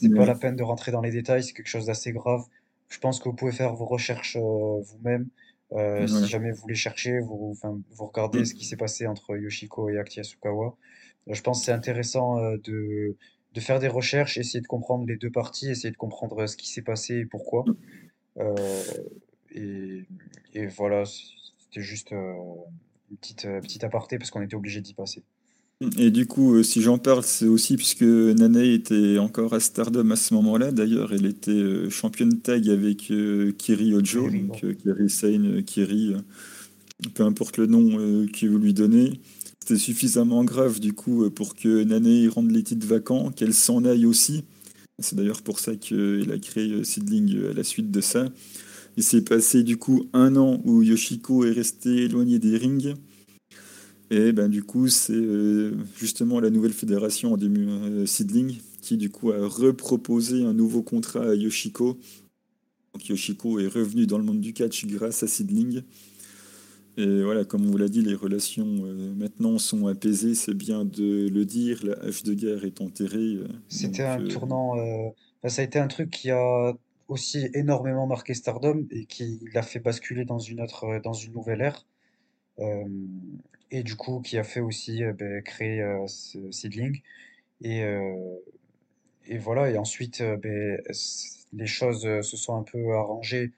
C'est 0.00 0.08
pas 0.14 0.26
la 0.26 0.34
peine 0.34 0.56
de 0.56 0.62
rentrer 0.62 0.92
dans 0.92 1.00
les 1.02 1.10
détails, 1.10 1.42
c'est 1.44 1.52
quelque 1.52 1.68
chose 1.68 1.86
d'assez 1.86 2.12
grave. 2.12 2.42
Je 2.88 2.98
pense 2.98 3.20
que 3.20 3.28
vous 3.28 3.34
pouvez 3.34 3.52
faire 3.52 3.74
vos 3.74 3.86
recherches 3.86 4.36
euh, 4.36 4.80
vous-même. 4.82 5.28
Euh, 5.72 6.06
si 6.06 6.26
jamais 6.26 6.52
vous 6.52 6.68
les 6.68 6.74
cherchez, 6.74 7.18
vous, 7.20 7.54
enfin, 7.56 7.80
vous 7.92 8.06
regardez 8.06 8.44
ce 8.44 8.52
qui 8.54 8.66
s'est 8.66 8.76
passé 8.76 9.06
entre 9.06 9.36
Yoshiko 9.38 9.88
et 9.88 9.98
Akira 9.98 10.20
Yasukawa. 10.20 10.76
Euh, 11.28 11.32
je 11.34 11.40
pense 11.42 11.60
que 11.60 11.64
c'est 11.66 11.72
intéressant 11.72 12.36
de, 12.64 13.16
de 13.54 13.60
faire 13.60 13.78
des 13.78 13.88
recherches, 13.88 14.36
essayer 14.36 14.60
de 14.60 14.66
comprendre 14.66 15.06
les 15.06 15.16
deux 15.16 15.30
parties, 15.30 15.70
essayer 15.70 15.90
de 15.90 15.96
comprendre 15.96 16.46
ce 16.46 16.56
qui 16.58 16.68
s'est 16.68 16.82
passé 16.82 17.14
et 17.20 17.24
pourquoi. 17.24 17.64
Euh, 18.38 18.54
et, 19.54 20.04
et 20.54 20.66
voilà, 20.66 21.04
c'était 21.06 21.80
juste 21.82 22.12
une 23.12 23.18
petite, 23.18 23.44
euh, 23.44 23.60
petite 23.60 23.84
aparté 23.84 24.18
parce 24.18 24.30
qu'on 24.30 24.42
était 24.42 24.56
obligé 24.56 24.80
d'y 24.80 24.94
passer. 24.94 25.22
Et 25.98 26.10
du 26.10 26.26
coup, 26.26 26.54
euh, 26.54 26.62
si 26.62 26.80
j'en 26.80 26.98
parle, 26.98 27.24
c'est 27.24 27.46
aussi 27.46 27.76
puisque 27.76 28.02
Nane 28.02 28.56
était 28.56 29.18
encore 29.18 29.52
à 29.54 29.60
Stardom 29.60 30.10
à 30.10 30.16
ce 30.16 30.34
moment-là. 30.34 30.70
D'ailleurs, 30.70 31.12
elle 31.12 31.26
était 31.26 31.50
euh, 31.50 31.90
championne 31.90 32.40
tag 32.40 32.68
avec 32.68 33.10
euh, 33.10 33.52
Kiri 33.52 33.94
Ojo, 33.94 34.30
donc 34.30 34.64
bon. 34.64 34.74
Kiri 34.74 35.10
Sane, 35.10 35.62
Kiri, 35.64 36.14
peu 37.14 37.24
importe 37.24 37.56
le 37.58 37.66
nom 37.66 37.98
euh, 37.98 38.26
que 38.28 38.46
vous 38.46 38.58
lui 38.58 38.74
donnez. 38.74 39.20
C'était 39.60 39.76
suffisamment 39.78 40.44
grave 40.44 40.80
du 40.80 40.92
coup 40.92 41.30
pour 41.30 41.54
que 41.54 41.84
Nane 41.84 42.28
rende 42.28 42.50
les 42.50 42.62
titres 42.62 42.86
vacants, 42.86 43.30
qu'elle 43.30 43.54
s'en 43.54 43.84
aille 43.84 44.06
aussi. 44.06 44.44
C'est 44.98 45.16
d'ailleurs 45.16 45.42
pour 45.42 45.58
ça 45.58 45.76
qu'elle 45.76 46.30
a 46.32 46.38
créé 46.38 46.84
Seedling 46.84 47.50
à 47.50 47.52
la 47.52 47.64
suite 47.64 47.90
de 47.90 48.00
ça. 48.00 48.28
Il 48.96 49.02
s'est 49.02 49.22
passé 49.22 49.62
du 49.62 49.76
coup 49.78 50.06
un 50.12 50.36
an 50.36 50.60
où 50.64 50.82
Yoshiko 50.82 51.44
est 51.44 51.52
resté 51.52 52.04
éloigné 52.04 52.38
des 52.38 52.56
rings. 52.56 52.94
Et 54.10 54.32
ben, 54.32 54.48
du 54.50 54.62
coup, 54.62 54.88
c'est 54.88 55.14
euh, 55.14 55.72
justement 55.96 56.38
la 56.40 56.50
nouvelle 56.50 56.74
fédération 56.74 57.32
en 57.32 57.36
début 57.38 57.66
euh, 57.66 58.04
Seedling 58.04 58.58
qui 58.82 58.96
du 58.98 59.10
coup 59.10 59.30
a 59.30 59.46
reproposé 59.46 60.44
un 60.44 60.52
nouveau 60.52 60.82
contrat 60.82 61.30
à 61.30 61.34
Yoshiko. 61.34 61.98
Donc 62.92 63.08
Yoshiko 63.08 63.60
est 63.60 63.68
revenu 63.68 64.06
dans 64.06 64.18
le 64.18 64.24
monde 64.24 64.40
du 64.40 64.52
catch 64.52 64.84
grâce 64.86 65.22
à 65.22 65.26
Seedling. 65.28 65.82
Et 66.98 67.22
voilà, 67.22 67.46
comme 67.46 67.66
on 67.66 67.70
vous 67.70 67.78
l'a 67.78 67.88
dit, 67.88 68.02
les 68.02 68.14
relations 68.14 68.66
euh, 68.84 69.14
maintenant 69.14 69.56
sont 69.56 69.86
apaisées, 69.86 70.34
c'est 70.34 70.52
bien 70.52 70.84
de 70.84 71.26
le 71.32 71.44
dire, 71.46 71.80
la 71.86 71.94
hache 72.02 72.22
de 72.22 72.34
guerre 72.34 72.66
est 72.66 72.82
enterrée. 72.82 73.36
euh, 73.36 73.48
C'était 73.68 74.02
un 74.02 74.22
tournant, 74.26 74.74
ça 75.46 75.62
a 75.62 75.64
été 75.64 75.78
un 75.78 75.88
truc 75.88 76.10
qui 76.10 76.30
a 76.30 76.74
aussi 77.08 77.48
énormément 77.54 78.06
marqué 78.06 78.34
Stardom 78.34 78.86
et 78.90 79.06
qui 79.06 79.40
l'a 79.54 79.62
fait 79.62 79.80
basculer 79.80 80.24
dans 80.24 80.38
une 80.38 80.60
autre, 80.60 80.84
euh, 80.84 81.00
dans 81.00 81.12
une 81.12 81.32
nouvelle 81.32 81.62
ère. 81.62 81.86
Euh, 82.60 82.84
et 83.70 83.82
du 83.82 83.96
coup, 83.96 84.20
qui 84.22 84.38
a 84.38 84.44
fait 84.44 84.60
aussi 84.60 85.04
euh, 85.04 85.12
ben, 85.14 85.42
créer 85.42 85.82
ce 86.08 86.50
Seedling. 86.52 87.00
Et, 87.62 87.84
et 89.26 89.38
voilà, 89.38 89.70
et 89.70 89.78
ensuite, 89.78 90.22
s- 90.88 91.46
les 91.52 91.66
choses 91.66 92.02
se 92.22 92.36
sont 92.36 92.56
un 92.56 92.62
peu 92.62 92.94
arrangées 92.94 93.52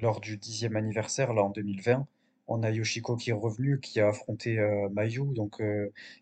lors 0.00 0.20
du 0.20 0.36
dixième 0.36 0.76
anniversaire, 0.76 1.32
là 1.34 1.42
en 1.42 1.50
2020. 1.50 2.06
On 2.46 2.62
a 2.62 2.70
Yoshiko 2.70 3.16
qui 3.16 3.30
est 3.30 3.34
revenu, 3.34 3.80
qui 3.80 4.00
a 4.00 4.08
affronté 4.08 4.58
Mayu, 4.92 5.22
donc, 5.34 5.62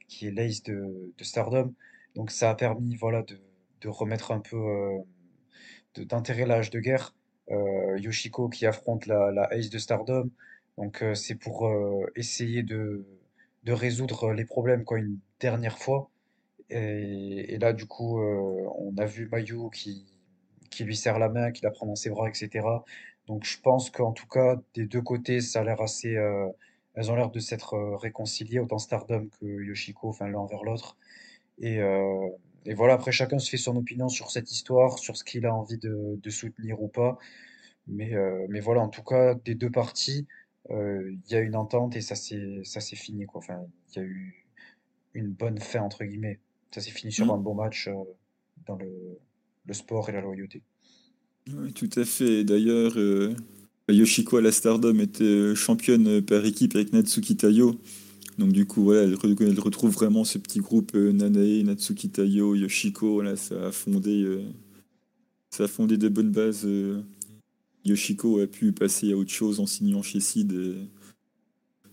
qui 0.09 0.27
est 0.29 0.31
l'ace 0.31 0.63
de, 0.63 1.13
Stardom. 1.21 1.73
Donc 2.15 2.31
ça 2.31 2.51
a 2.51 2.55
permis 2.55 2.95
voilà, 2.97 3.23
de, 3.23 3.39
de 3.81 3.89
remettre 3.89 4.31
un 4.33 4.41
peu, 4.41 4.57
d'enterrer 5.97 6.47
l'âge 6.47 6.71
de 6.71 6.81
guerre. 6.81 7.15
Euh, 7.51 7.99
Yoshiko 7.99 8.49
qui 8.49 8.67
affronte 8.67 9.07
la, 9.07 9.31
la 9.33 9.53
ace 9.53 9.71
de 9.71 9.79
Stardom. 9.79 10.31
Donc 10.79 11.03
euh, 11.03 11.15
c'est 11.15 11.35
pour 11.35 11.67
euh, 11.67 12.07
essayer 12.17 12.63
de, 12.63 13.05
de 13.65 13.73
résoudre 13.73 14.33
les 14.33 14.45
problèmes 14.45 14.85
quoi, 14.85 14.99
une 14.99 15.19
dernière 15.41 15.79
fois. 15.79 16.09
Et, 16.71 17.59
là, 17.59 17.75
du 17.75 17.85
coup, 17.85 18.19
on 18.19 18.97
a 18.97 19.05
vu 19.05 19.29
Mayu 19.31 19.69
qui, 19.75 20.07
qui 20.71 20.85
lui 20.85 20.97
serre 20.97 21.19
la 21.19 21.29
main, 21.29 21.53
qui 21.53 21.63
la 21.63 21.71
prend 21.71 21.85
dans 21.85 21.97
ses 21.97 22.09
bras, 22.09 22.31
etc. 22.31 22.67
Donc 23.27 23.45
je 23.45 23.61
pense 23.61 23.91
qu'en 23.91 24.13
tout 24.13 24.27
cas, 24.27 24.57
des 24.75 24.87
deux 24.87 25.03
côtés, 25.03 25.43
ça 25.43 25.61
a 25.61 25.65
l'air 25.65 25.83
assez... 25.83 26.17
elles 26.95 27.11
ont 27.11 27.15
l'air 27.15 27.31
de 27.31 27.41
s'être 27.41 27.77
réconciliées, 28.01 28.59
autant 28.59 28.79
Stardom 28.79 29.29
que 29.39 29.45
Yoshiko, 29.45 30.09
enfin 30.09 30.29
l'un 30.29 30.47
vers 30.47 30.65
l'autre. 30.65 30.97
Et, 31.59 31.79
et 32.67 32.75
voilà, 32.75 32.95
après 32.95 33.13
chacun 33.13 33.39
se 33.39 33.51
fait 33.51 33.57
son 33.57 33.77
opinion 33.77 34.09
sur 34.09 34.31
cette 34.31 34.51
histoire, 34.53 34.99
sur 34.99 35.17
ce 35.17 35.25
qu'il 35.25 35.47
a 35.47 35.55
envie 35.55 35.79
de, 35.79 36.19
de 36.23 36.31
soutenir 36.31 36.81
ou 36.83 36.89
pas. 36.89 37.19
Mais, 37.89 38.15
euh, 38.15 38.47
mais 38.49 38.61
voilà, 38.61 38.81
en 38.83 38.89
tout 38.89 39.03
cas, 39.03 39.35
des 39.35 39.55
deux 39.55 39.71
parties, 39.71 40.27
euh, 40.71 41.11
il 41.11 41.33
y 41.33 41.35
a 41.35 41.41
une 41.41 41.57
entente 41.57 41.97
et 41.97 42.01
ça 42.01 42.15
s'est 42.15 42.63
fini, 42.97 43.27
quoi. 43.27 43.41
Enfin, 43.41 43.61
il 43.91 43.99
y 43.99 44.01
a 44.01 44.05
eu 44.05 44.47
une 45.15 45.29
bonne 45.29 45.59
fin, 45.59 45.81
entre 45.83 46.05
guillemets. 46.05 46.39
Ça 46.71 46.81
s'est 46.81 46.93
fini 46.93 47.13
sur 47.13 47.27
Mm. 47.27 47.31
un 47.31 47.39
bon 47.39 47.55
match 47.55 47.89
euh, 47.89 47.95
dans 48.67 48.77
le, 48.77 48.91
le 49.67 49.75
sport 49.75 50.09
et 50.09 50.13
la 50.13 50.21
loyauté. 50.21 50.63
Oui, 51.53 51.73
tout 51.73 51.91
à 51.97 52.05
fait. 52.05 52.45
D'ailleurs, 52.45 52.97
Yoshiko 53.89 54.37
à 54.37 54.41
la 54.41 54.53
Stardom 54.53 55.01
était 55.01 55.55
championne 55.57 56.23
par 56.23 56.45
équipe 56.47 56.77
avec 56.77 56.93
Natsuki 56.93 57.37
Tayo. 57.37 57.75
Donc 58.39 58.53
du 58.53 58.67
coup, 58.67 58.83
voilà, 58.83 59.03
elle, 59.03 59.15
re- 59.15 59.37
elle 59.43 59.61
retrouve 59.61 59.93
vraiment 59.93 60.25
ce 60.25 60.39
petit 60.39 60.61
groupe 60.61 60.93
euh, 60.95 61.13
Nanae, 61.13 61.63
Natsuki 61.65 62.09
Tayo, 62.09 62.55
Yoshiko. 62.55 63.23
Ça 63.37 63.67
a 63.67 63.73
fondé, 63.73 64.23
euh, 64.23 64.43
ça 65.51 65.65
a 65.65 65.69
fondé 65.69 65.97
de 65.99 66.09
bonnes 66.09 66.31
bases. 66.33 66.63
euh. 66.65 67.03
Yoshiko 67.85 68.41
a 68.41 68.47
pu 68.47 68.73
passer 68.73 69.13
à 69.13 69.17
autre 69.17 69.31
chose 69.33 69.61
en 69.61 69.67
signant 69.67 70.03
chez 70.03 70.21
Sid. 70.21 70.53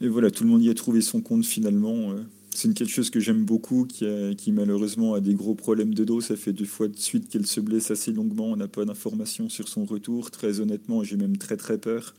Et, 0.01 0.07
voilà, 0.07 0.31
tout 0.31 0.43
le 0.43 0.49
monde 0.49 0.63
y 0.63 0.69
a 0.69 0.73
trouvé 0.73 1.01
son 1.01 1.19
compte 1.21 1.45
finalement. 1.45 2.15
C'est 2.51 2.73
quelque 2.73 2.91
chose 2.91 3.09
que 3.09 3.19
j'aime 3.19 3.43
beaucoup, 3.43 3.85
qui, 3.85 4.05
qui 4.37 4.51
malheureusement 4.51 5.15
a 5.15 5.19
des 5.19 5.33
gros 5.33 5.55
problèmes 5.55 5.93
de 5.93 6.03
dos. 6.05 6.21
Ça 6.21 6.35
fait 6.35 6.53
deux 6.53 6.65
fois 6.65 6.87
de 6.87 6.97
suite 6.97 7.27
qu'elle 7.27 7.47
se 7.47 7.59
blesse 7.59 7.89
assez 7.91 8.11
longuement. 8.11 8.51
On 8.51 8.55
n'a 8.55 8.67
pas 8.67 8.85
d'informations 8.85 9.49
sur 9.49 9.67
son 9.67 9.83
retour. 9.83 10.31
Très 10.31 10.59
honnêtement, 10.59 11.03
j'ai 11.03 11.17
même 11.17 11.37
très 11.37 11.57
très 11.57 11.77
peur. 11.79 12.13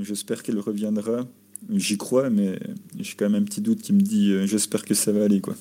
J'espère 0.00 0.42
qu'elle 0.42 0.58
reviendra. 0.58 1.28
J'y 1.70 1.98
crois, 1.98 2.30
mais 2.30 2.58
j'ai 2.98 3.14
quand 3.14 3.28
même 3.28 3.42
un 3.42 3.44
petit 3.44 3.60
doute 3.60 3.82
qui 3.82 3.92
me 3.92 4.00
dit 4.00 4.32
euh, 4.32 4.46
j'espère 4.46 4.84
que 4.84 4.94
ça 4.94 5.12
va 5.12 5.24
aller. 5.24 5.40
quoi. 5.40 5.54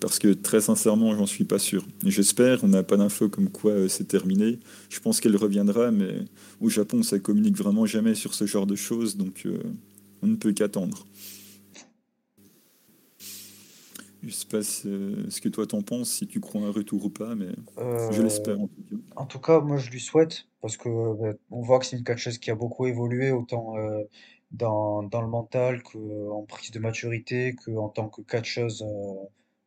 Parce 0.00 0.18
que 0.18 0.32
très 0.32 0.60
sincèrement, 0.60 1.16
j'en 1.16 1.26
suis 1.26 1.44
pas 1.44 1.58
sûr. 1.58 1.84
J'espère, 2.04 2.62
on 2.64 2.68
n'a 2.68 2.82
pas 2.82 2.96
d'infos 2.96 3.28
comme 3.28 3.48
quoi 3.48 3.72
euh, 3.72 3.88
c'est 3.88 4.06
terminé. 4.06 4.58
Je 4.88 5.00
pense 5.00 5.20
qu'elle 5.20 5.36
reviendra, 5.36 5.90
mais 5.90 6.24
au 6.60 6.68
Japon, 6.68 7.02
ça 7.02 7.18
communique 7.18 7.56
vraiment 7.56 7.86
jamais 7.86 8.14
sur 8.14 8.34
ce 8.34 8.46
genre 8.46 8.66
de 8.66 8.76
choses, 8.76 9.16
donc 9.16 9.42
euh, 9.46 9.58
on 10.22 10.26
ne 10.28 10.36
peut 10.36 10.52
qu'attendre. 10.52 11.06
Je 14.24 14.30
sais 14.30 14.46
pas 14.46 14.62
ce, 14.62 15.40
que 15.40 15.48
toi 15.48 15.64
t'en 15.66 15.82
penses, 15.82 16.10
si 16.10 16.26
tu 16.26 16.40
crois 16.40 16.62
un 16.62 16.72
retour 16.72 17.04
ou 17.04 17.08
pas, 17.08 17.36
mais 17.36 17.50
je 18.10 18.20
l'espère 18.20 18.60
en 18.60 18.66
tout 18.66 18.82
cas. 18.90 18.96
en 19.14 19.26
tout 19.26 19.38
cas, 19.38 19.60
moi 19.60 19.76
je 19.76 19.90
lui 19.90 20.00
souhaite, 20.00 20.46
parce 20.60 20.76
que 20.76 20.88
on 20.88 21.62
voit 21.62 21.78
que 21.78 21.86
c'est 21.86 21.96
une 21.96 22.02
catcheuse 22.02 22.38
qui 22.38 22.50
a 22.50 22.56
beaucoup 22.56 22.86
évolué, 22.86 23.30
autant 23.30 23.74
dans, 24.52 25.02
dans 25.02 25.22
le 25.22 25.28
mental 25.28 25.82
qu'en 25.82 26.42
prise 26.44 26.70
de 26.70 26.78
maturité, 26.78 27.54
qu'en 27.54 27.88
tant 27.88 28.08
que 28.08 28.22
catcheuse 28.22 28.84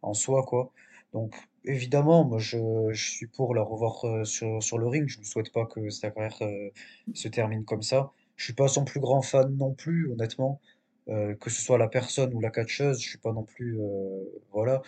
en 0.02 0.14
soi, 0.14 0.44
quoi. 0.44 0.72
Donc 1.14 1.36
évidemment, 1.66 2.24
moi 2.24 2.40
je, 2.40 2.58
je 2.92 3.10
suis 3.12 3.28
pour 3.28 3.54
la 3.56 3.62
revoir 3.62 4.06
euh, 4.06 4.24
sur, 4.24 4.62
sur 4.64 4.78
le 4.78 4.88
ring, 4.88 5.08
je 5.08 5.20
ne 5.20 5.24
souhaite 5.26 5.52
pas 5.52 5.66
que 5.66 5.90
sa 5.90 6.10
carrière 6.12 6.38
euh, 6.42 6.70
se 7.14 7.28
termine 7.28 7.66
comme 7.66 7.82
ça. 7.82 8.12
Je 8.38 8.46
suis 8.46 8.54
pas 8.54 8.68
son 8.68 8.86
plus 8.86 9.00
grand 9.00 9.22
fan 9.22 9.56
non 9.58 9.74
plus, 9.74 10.12
honnêtement. 10.12 10.62
Euh, 11.10 11.36
que 11.36 11.50
ce 11.50 11.62
soit 11.62 11.78
la 11.78 11.88
personne 11.88 12.34
ou 12.34 12.40
la 12.40 12.52
catcheuse, 12.52 13.02
je 13.02 13.10
suis 13.10 13.18
pas 13.18 13.34
non 13.34 13.44
plus, 13.44 13.78
voilà. 14.52 14.82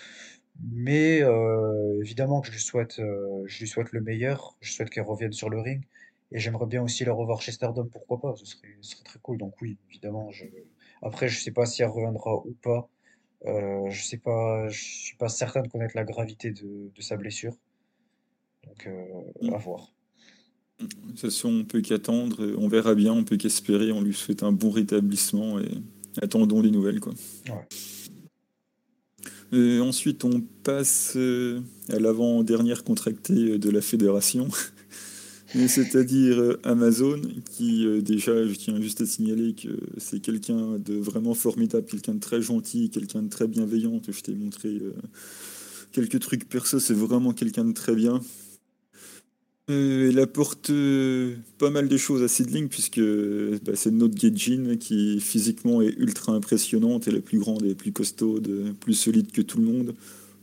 Mais 0.72 1.22
évidemment 2.02 2.42
que 2.42 2.48
je 2.48 2.54
lui 2.54 2.60
souhaite, 2.62 2.98
je 2.98 3.60
lui 3.60 3.68
souhaite 3.68 3.92
le 3.92 4.02
meilleur. 4.02 4.56
Je 4.62 4.72
souhaite 4.74 4.90
qu'elle 4.90 5.04
revienne 5.06 5.34
sur 5.34 5.50
le 5.50 5.60
ring. 5.60 5.84
Et 6.34 6.40
j'aimerais 6.40 6.66
bien 6.66 6.82
aussi 6.82 7.06
la 7.06 7.14
revoir 7.14 7.42
chez 7.42 7.52
Stardom, 7.52 7.88
pourquoi 7.92 8.20
pas, 8.20 8.36
ce 8.36 8.46
serait, 8.46 8.68
ce 8.82 8.92
serait 8.92 9.04
très 9.04 9.20
cool. 9.22 9.38
Donc 9.38 9.54
oui, 9.62 9.78
évidemment. 9.90 10.32
Je... 10.32 10.46
Après, 11.04 11.30
je 11.30 11.40
sais 11.40 11.52
pas 11.52 11.68
si 11.68 11.84
elle 11.84 11.90
reviendra 11.90 12.36
ou 12.38 12.56
pas. 12.62 12.90
Euh, 13.46 13.90
je 13.90 14.04
sais 14.04 14.18
pas, 14.18 14.68
je 14.70 14.82
suis 14.82 15.18
pas 15.18 15.30
certain 15.30 15.62
de 15.62 15.68
connaître 15.68 15.96
la 15.96 16.06
gravité 16.06 16.52
de, 16.52 16.92
de 16.94 17.02
sa 17.02 17.18
blessure. 17.18 17.54
Donc 18.66 18.88
euh, 18.88 19.54
à 19.54 19.58
voir. 19.58 19.94
De 20.80 20.88
toute 20.88 21.20
façon, 21.20 21.50
on 21.50 21.66
peut 21.66 21.82
qu'attendre, 21.82 22.56
on 22.58 22.68
verra 22.68 22.96
bien, 22.96 23.14
on 23.14 23.24
peut 23.24 23.38
qu'espérer, 23.38 23.92
on 23.92 24.02
lui 24.02 24.14
souhaite 24.14 24.42
un 24.42 24.52
bon 24.52 24.72
rétablissement 24.72 25.60
et 25.60 25.70
attendons 26.22 26.62
les 26.62 26.72
nouvelles. 26.72 27.00
Quoi. 27.00 27.14
Ouais. 27.48 27.68
Euh, 29.54 29.82
ensuite, 29.82 30.24
on 30.24 30.42
passe 30.64 31.16
à 31.16 32.00
l'avant-dernière 32.00 32.84
contractée 32.84 33.60
de 33.60 33.70
la 33.70 33.82
fédération, 33.82 34.48
c'est-à-dire 35.54 36.40
euh, 36.40 36.60
Amazon, 36.64 37.22
qui 37.52 37.86
euh, 37.86 38.02
déjà, 38.02 38.46
je 38.48 38.54
tiens 38.56 38.80
juste 38.82 39.02
à 39.02 39.06
signaler 39.06 39.54
que 39.54 39.70
c'est 39.98 40.20
quelqu'un 40.20 40.80
de 40.80 40.96
vraiment 40.96 41.34
formidable, 41.34 41.86
quelqu'un 41.86 42.16
de 42.16 42.20
très 42.20 42.42
gentil, 42.42 42.90
quelqu'un 42.90 43.22
de 43.22 43.30
très 43.30 43.48
bienveillant. 43.48 44.02
Je 44.08 44.20
t'ai 44.22 44.34
montré 44.34 44.70
euh, 44.70 44.94
quelques 45.92 46.20
trucs 46.20 46.50
perso, 46.50 46.80
c'est 46.80 46.96
vraiment 46.96 47.34
quelqu'un 47.34 47.66
de 47.66 47.74
très 47.74 47.96
bien. 47.96 48.20
Euh, 49.70 50.10
elle 50.10 50.20
apporte 50.20 50.72
pas 51.58 51.70
mal 51.70 51.88
de 51.88 51.98
choses 51.98 52.24
à 52.24 52.28
Seedling, 52.28 52.68
puisque 52.68 53.02
bah, 53.64 53.74
c'est 53.76 53.92
notre 53.92 54.16
Gaijin 54.16 54.76
qui 54.78 55.20
physiquement 55.22 55.82
est 55.82 55.94
ultra 55.98 56.34
impressionnante, 56.34 57.08
et 57.08 57.12
la 57.12 57.22
plus 57.22 57.38
grande 57.38 57.64
et 57.64 57.70
la 57.70 57.76
plus 57.76 57.94
costaude, 57.94 58.76
plus 58.80 58.96
solide 58.96 59.32
que 59.32 59.42
tout 59.42 59.60
le 59.60 59.66
monde. 59.66 59.94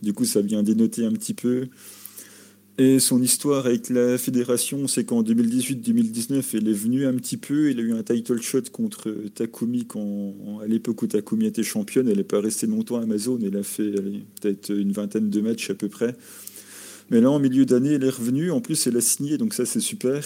Du 0.02 0.12
coup, 0.12 0.24
ça 0.24 0.40
vient 0.40 0.62
dénoter 0.62 1.04
un 1.04 1.12
petit 1.12 1.34
peu. 1.34 1.66
Et 2.78 2.98
son 2.98 3.20
histoire 3.20 3.66
avec 3.66 3.90
la 3.90 4.16
fédération, 4.16 4.88
c'est 4.88 5.04
qu'en 5.04 5.22
2018-2019, 5.22 6.42
elle 6.54 6.68
est 6.68 6.72
venue 6.72 7.06
un 7.06 7.12
petit 7.14 7.36
peu. 7.36 7.70
Elle 7.70 7.78
a 7.78 7.82
eu 7.82 7.92
un 7.92 8.02
title 8.02 8.40
shot 8.40 8.62
contre 8.72 9.12
Takumi 9.34 9.84
quand, 9.84 10.60
à 10.62 10.66
l'époque 10.66 11.02
où 11.02 11.06
Takumi 11.06 11.46
était 11.46 11.62
championne. 11.62 12.08
Elle 12.08 12.16
n'est 12.16 12.24
pas 12.24 12.40
restée 12.40 12.66
longtemps 12.66 12.96
à 12.96 13.02
Amazon. 13.02 13.38
Elle 13.42 13.56
a 13.56 13.62
fait 13.62 13.92
peut-être 14.40 14.70
une 14.70 14.92
vingtaine 14.92 15.28
de 15.28 15.40
matchs 15.42 15.68
à 15.68 15.74
peu 15.74 15.88
près. 15.88 16.16
Mais 17.10 17.20
là, 17.20 17.30
en 17.30 17.38
milieu 17.38 17.66
d'année, 17.66 17.94
elle 17.94 18.04
est 18.04 18.08
revenue. 18.10 18.50
En 18.50 18.60
plus, 18.60 18.86
elle 18.86 18.96
a 18.96 19.00
signé, 19.00 19.36
donc 19.36 19.52
ça, 19.52 19.66
c'est 19.66 19.80
super. 19.80 20.24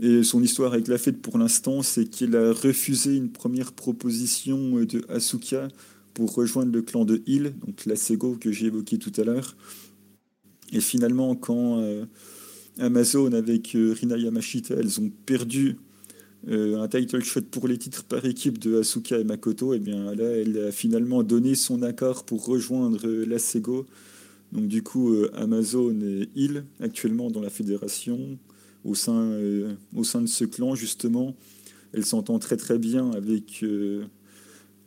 Et 0.00 0.22
son 0.22 0.42
histoire 0.42 0.74
avec 0.74 0.88
la 0.88 0.98
fête 0.98 1.20
pour 1.20 1.38
l'instant, 1.38 1.82
c'est 1.82 2.04
qu'il 2.04 2.36
a 2.36 2.52
refusé 2.52 3.16
une 3.16 3.30
première 3.30 3.72
proposition 3.72 4.84
de 4.84 5.02
Asuka 5.08 5.68
pour 6.14 6.34
rejoindre 6.34 6.72
le 6.72 6.82
clan 6.82 7.04
de 7.04 7.22
Hill, 7.26 7.54
donc 7.66 7.86
la 7.86 7.96
Sego 7.96 8.36
que 8.38 8.52
j'ai 8.52 8.66
évoqué 8.66 8.98
tout 8.98 9.12
à 9.16 9.24
l'heure. 9.24 9.56
Et 10.72 10.80
finalement, 10.80 11.34
quand 11.36 11.80
euh, 11.80 12.06
Amazon 12.78 13.32
avec 13.32 13.74
euh, 13.74 13.92
Rina 13.92 14.16
Yamashita, 14.16 14.74
elles 14.74 15.00
ont 15.00 15.10
perdu 15.26 15.76
euh, 16.48 16.80
un 16.80 16.88
title 16.88 17.22
shot 17.22 17.42
pour 17.42 17.68
les 17.68 17.78
titres 17.78 18.04
par 18.04 18.24
équipe 18.24 18.58
de 18.58 18.80
Asuka 18.80 19.18
et 19.18 19.24
Makoto, 19.24 19.74
et 19.74 19.76
eh 19.76 19.80
bien 19.80 20.14
là, 20.14 20.24
elle 20.24 20.58
a 20.58 20.72
finalement 20.72 21.22
donné 21.22 21.54
son 21.54 21.82
accord 21.82 22.24
pour 22.24 22.46
rejoindre 22.46 23.06
la 23.06 23.38
Sego. 23.38 23.86
Donc 24.50 24.66
du 24.66 24.82
coup, 24.82 25.14
Amazon 25.34 25.98
et 26.02 26.28
Hill, 26.34 26.64
actuellement 26.80 27.30
dans 27.30 27.40
la 27.40 27.48
fédération, 27.48 28.38
au 28.84 28.94
sein, 28.94 29.38
au 29.96 30.04
sein 30.04 30.20
de 30.20 30.26
ce 30.26 30.44
clan, 30.44 30.74
justement, 30.74 31.34
elle 31.94 32.04
s'entend 32.04 32.38
très 32.38 32.58
très 32.58 32.78
bien 32.78 33.12
avec 33.12 33.64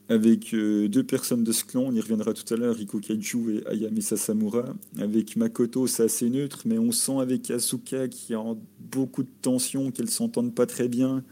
avec 0.07 0.53
euh, 0.53 0.87
deux 0.87 1.03
personnes 1.03 1.43
de 1.43 1.51
ce 1.51 1.63
clan, 1.63 1.85
on 1.87 1.93
y 1.93 1.99
reviendra 1.99 2.33
tout 2.33 2.53
à 2.53 2.57
l'heure, 2.57 2.75
Riko 2.75 2.99
Kaiju 2.99 3.55
et 3.55 3.67
Ayame 3.67 4.01
Sasamura. 4.01 4.75
Avec 4.99 5.35
Makoto, 5.35 5.87
c'est 5.87 6.03
assez 6.03 6.29
neutre, 6.29 6.61
mais 6.65 6.77
on 6.77 6.91
sent 6.91 7.19
avec 7.19 7.49
Asuka 7.49 8.07
qu'il 8.07 8.35
y 8.35 8.37
a 8.37 8.43
beaucoup 8.79 9.23
de 9.23 9.29
tension, 9.41 9.91
qu'elles 9.91 10.11
s'entendent 10.11 10.53
pas 10.53 10.67
très 10.67 10.87
bien. 10.87 11.23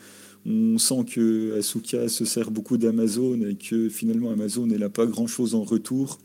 On 0.45 0.77
sent 0.79 1.05
que 1.07 1.57
Asuka 1.57 2.09
se 2.09 2.25
sert 2.25 2.49
beaucoup 2.49 2.77
d'Amazon 2.77 3.41
et 3.41 3.55
que 3.55 3.89
finalement 3.89 4.31
Amazon 4.31 4.65
n'a 4.65 4.89
pas 4.89 5.05
grand 5.05 5.27
chose 5.27 5.53
en 5.53 5.63
retour. 5.63 6.19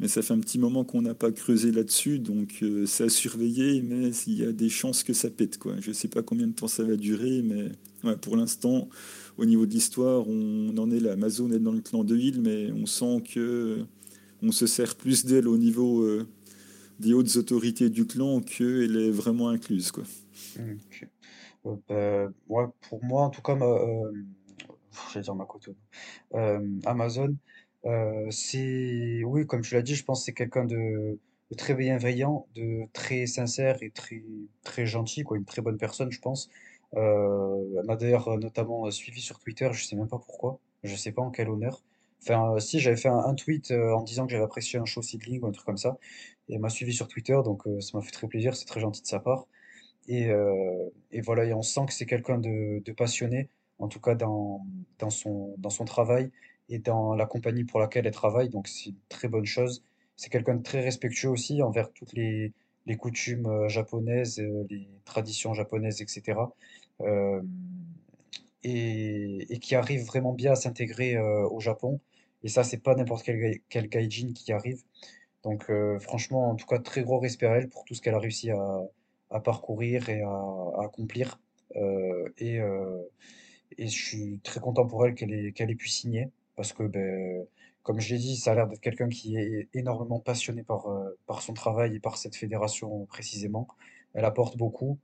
Mais 0.00 0.08
ça 0.08 0.22
fait 0.22 0.32
un 0.32 0.38
petit 0.38 0.58
moment 0.58 0.84
qu'on 0.84 1.02
n'a 1.02 1.14
pas 1.14 1.32
creusé 1.32 1.72
là-dessus, 1.72 2.20
donc 2.20 2.60
euh, 2.62 2.86
c'est 2.86 3.04
à 3.04 3.08
surveiller, 3.08 3.82
mais 3.82 4.10
il 4.28 4.38
y 4.38 4.44
a 4.44 4.52
des 4.52 4.68
chances 4.68 5.02
que 5.02 5.12
ça 5.12 5.28
pète. 5.28 5.58
Quoi. 5.58 5.74
Je 5.80 5.88
ne 5.88 5.94
sais 5.94 6.08
pas 6.08 6.22
combien 6.22 6.46
de 6.46 6.52
temps 6.52 6.68
ça 6.68 6.84
va 6.84 6.94
durer, 6.96 7.42
mais 7.42 8.14
pour 8.22 8.36
l'instant, 8.36 8.88
au 9.38 9.44
niveau 9.44 9.66
de 9.66 9.70
l'histoire, 9.70 10.28
on 10.28 10.76
en 10.76 10.90
est 10.90 11.00
là. 11.00 11.12
Amazon 11.12 11.50
est 11.52 11.60
dans 11.60 11.72
le 11.72 11.80
clan 11.80 12.04
de 12.04 12.16
Hill, 12.16 12.42
mais 12.42 12.72
on 12.72 12.86
sent 12.86 13.22
que 13.32 13.86
on 14.42 14.52
se 14.52 14.66
sert 14.66 14.96
plus 14.96 15.24
d'elle 15.24 15.48
au 15.48 15.56
niveau 15.56 16.02
euh, 16.02 16.26
des 16.98 17.14
hautes 17.14 17.36
autorités 17.36 17.88
du 17.88 18.06
clan 18.06 18.40
qu'elle 18.40 18.96
est 18.96 19.10
vraiment 19.10 19.48
incluse. 19.48 19.92
Quoi. 19.92 20.04
Euh, 21.90 22.28
bah, 22.48 22.72
pour 22.88 23.04
moi, 23.04 23.22
en 23.22 23.30
tout 23.30 23.42
cas, 23.42 23.56
euh, 23.56 24.12
je 25.10 25.14
vais 25.14 25.20
dire 25.22 25.34
ma 25.34 25.46
Amazon, 26.84 27.36
c'est, 28.30 29.22
oui, 29.24 29.46
comme 29.46 29.62
tu 29.62 29.74
l'as 29.74 29.82
dit, 29.82 29.94
je 29.94 30.04
pense 30.04 30.20
que 30.20 30.24
c'est 30.26 30.34
quelqu'un 30.34 30.64
de, 30.64 31.18
de, 31.50 31.56
très 31.56 31.74
bienveillant, 31.74 32.46
de 32.56 32.82
très 32.92 33.26
sincère 33.26 33.82
et 33.82 33.90
très, 33.90 34.22
très 34.64 34.86
gentil, 34.86 35.22
quoi, 35.22 35.36
une 35.36 35.44
très 35.44 35.62
bonne 35.62 35.78
personne, 35.78 36.10
je 36.10 36.20
pense. 36.20 36.48
Euh, 36.96 37.78
elle 37.78 37.86
m'a 37.86 37.96
d'ailleurs 37.96 38.28
euh, 38.28 38.38
notamment 38.38 38.86
euh, 38.86 38.90
suivi 38.90 39.20
sur 39.20 39.38
Twitter, 39.38 39.68
je 39.72 39.84
sais 39.84 39.96
même 39.96 40.08
pas 40.08 40.18
pourquoi, 40.18 40.58
je 40.84 40.94
sais 40.96 41.12
pas 41.12 41.22
en 41.22 41.30
quel 41.30 41.50
honneur. 41.50 41.82
Enfin, 42.22 42.58
si 42.58 42.80
j'avais 42.80 42.96
fait 42.96 43.08
un, 43.08 43.34
tweet 43.34 43.70
en 43.70 44.02
disant 44.02 44.26
que 44.26 44.32
j'avais 44.32 44.44
apprécié 44.44 44.78
un 44.78 44.84
show 44.84 45.02
seedling 45.02 45.40
ou 45.42 45.46
un 45.46 45.52
truc 45.52 45.64
comme 45.64 45.76
ça, 45.76 45.98
et 46.48 46.54
elle 46.54 46.60
m'a 46.60 46.68
suivi 46.68 46.92
sur 46.92 47.06
Twitter, 47.08 47.38
donc 47.44 47.62
ça 47.80 47.96
m'a 47.96 48.02
fait 48.02 48.10
très 48.10 48.26
plaisir, 48.26 48.56
c'est 48.56 48.64
très 48.64 48.80
gentil 48.80 49.02
de 49.02 49.06
sa 49.06 49.20
part. 49.20 49.46
Et, 50.08 50.28
et 51.12 51.20
voilà, 51.20 51.44
et 51.44 51.54
on 51.54 51.62
sent 51.62 51.82
que 51.86 51.92
c'est 51.92 52.06
quelqu'un 52.06 52.38
de, 52.38 52.82
de 52.84 52.92
passionné, 52.92 53.48
en 53.78 53.86
tout 53.88 54.00
cas 54.00 54.16
dans, 54.16 54.66
dans 54.98 55.10
son, 55.10 55.54
dans 55.58 55.70
son 55.70 55.84
travail 55.84 56.32
et 56.68 56.80
dans 56.80 57.14
la 57.14 57.26
compagnie 57.26 57.64
pour 57.64 57.78
laquelle 57.78 58.06
elle 58.06 58.12
travaille, 58.12 58.48
donc 58.48 58.66
c'est 58.66 58.90
une 58.90 58.96
très 59.08 59.28
bonne 59.28 59.46
chose. 59.46 59.84
C'est 60.16 60.30
quelqu'un 60.30 60.56
de 60.56 60.62
très 60.64 60.80
respectueux 60.80 61.30
aussi 61.30 61.62
envers 61.62 61.92
toutes 61.92 62.14
les, 62.14 62.52
les 62.86 62.96
coutumes 62.96 63.68
japonaises, 63.68 64.40
les 64.70 64.88
traditions 65.04 65.54
japonaises, 65.54 66.02
etc. 66.02 66.34
Euh, 67.00 67.42
et, 68.64 69.58
qui 69.60 69.74
arrive 69.74 70.04
vraiment 70.04 70.32
bien 70.32 70.52
à 70.52 70.56
s'intégrer 70.56 71.16
euh, 71.16 71.48
au 71.48 71.60
Japon. 71.60 72.00
Et 72.42 72.48
ça, 72.48 72.64
c'est 72.64 72.78
pas 72.78 72.94
n'importe 72.94 73.24
quel, 73.24 73.60
quel 73.68 73.88
gaijin 73.88 74.32
qui 74.34 74.52
arrive. 74.52 74.82
Donc 75.44 75.70
euh, 75.70 75.98
franchement, 76.00 76.50
en 76.50 76.56
tout 76.56 76.66
cas, 76.66 76.78
très 76.78 77.02
gros 77.02 77.18
respect 77.20 77.46
à 77.46 77.56
elle 77.56 77.68
pour 77.68 77.84
tout 77.84 77.94
ce 77.94 78.02
qu'elle 78.02 78.14
a 78.14 78.18
réussi 78.18 78.50
à, 78.50 78.80
à 79.30 79.40
parcourir 79.40 80.08
et 80.08 80.22
à, 80.22 80.84
accomplir. 80.84 81.40
et, 82.38 82.60
je 83.78 83.86
suis 83.86 84.40
très 84.40 84.60
content 84.60 84.86
pour 84.86 85.06
elle 85.06 85.14
qu'elle 85.14 85.32
ait, 85.32 85.52
qu'elle 85.52 85.70
ait 85.70 85.74
pu 85.74 85.88
signer. 85.88 86.30
Parce 86.56 86.72
que, 86.72 86.82
ben, 86.84 87.46
comme 87.82 88.00
je 88.00 88.14
l'ai 88.14 88.20
dit, 88.20 88.36
ça 88.36 88.52
a 88.52 88.54
l'air 88.54 88.68
d'être 88.68 88.80
quelqu'un 88.80 89.08
qui 89.08 89.36
est 89.36 89.68
énormément 89.74 90.20
passionné 90.20 90.62
par, 90.62 90.86
par 91.26 91.42
son 91.42 91.54
travail 91.54 91.96
et 91.96 92.00
par 92.00 92.16
cette 92.18 92.36
fédération 92.36 93.06
précisément. 93.06 93.68
Elle 94.14 94.24
apporte 94.24 94.56
beaucoup. 94.56 94.98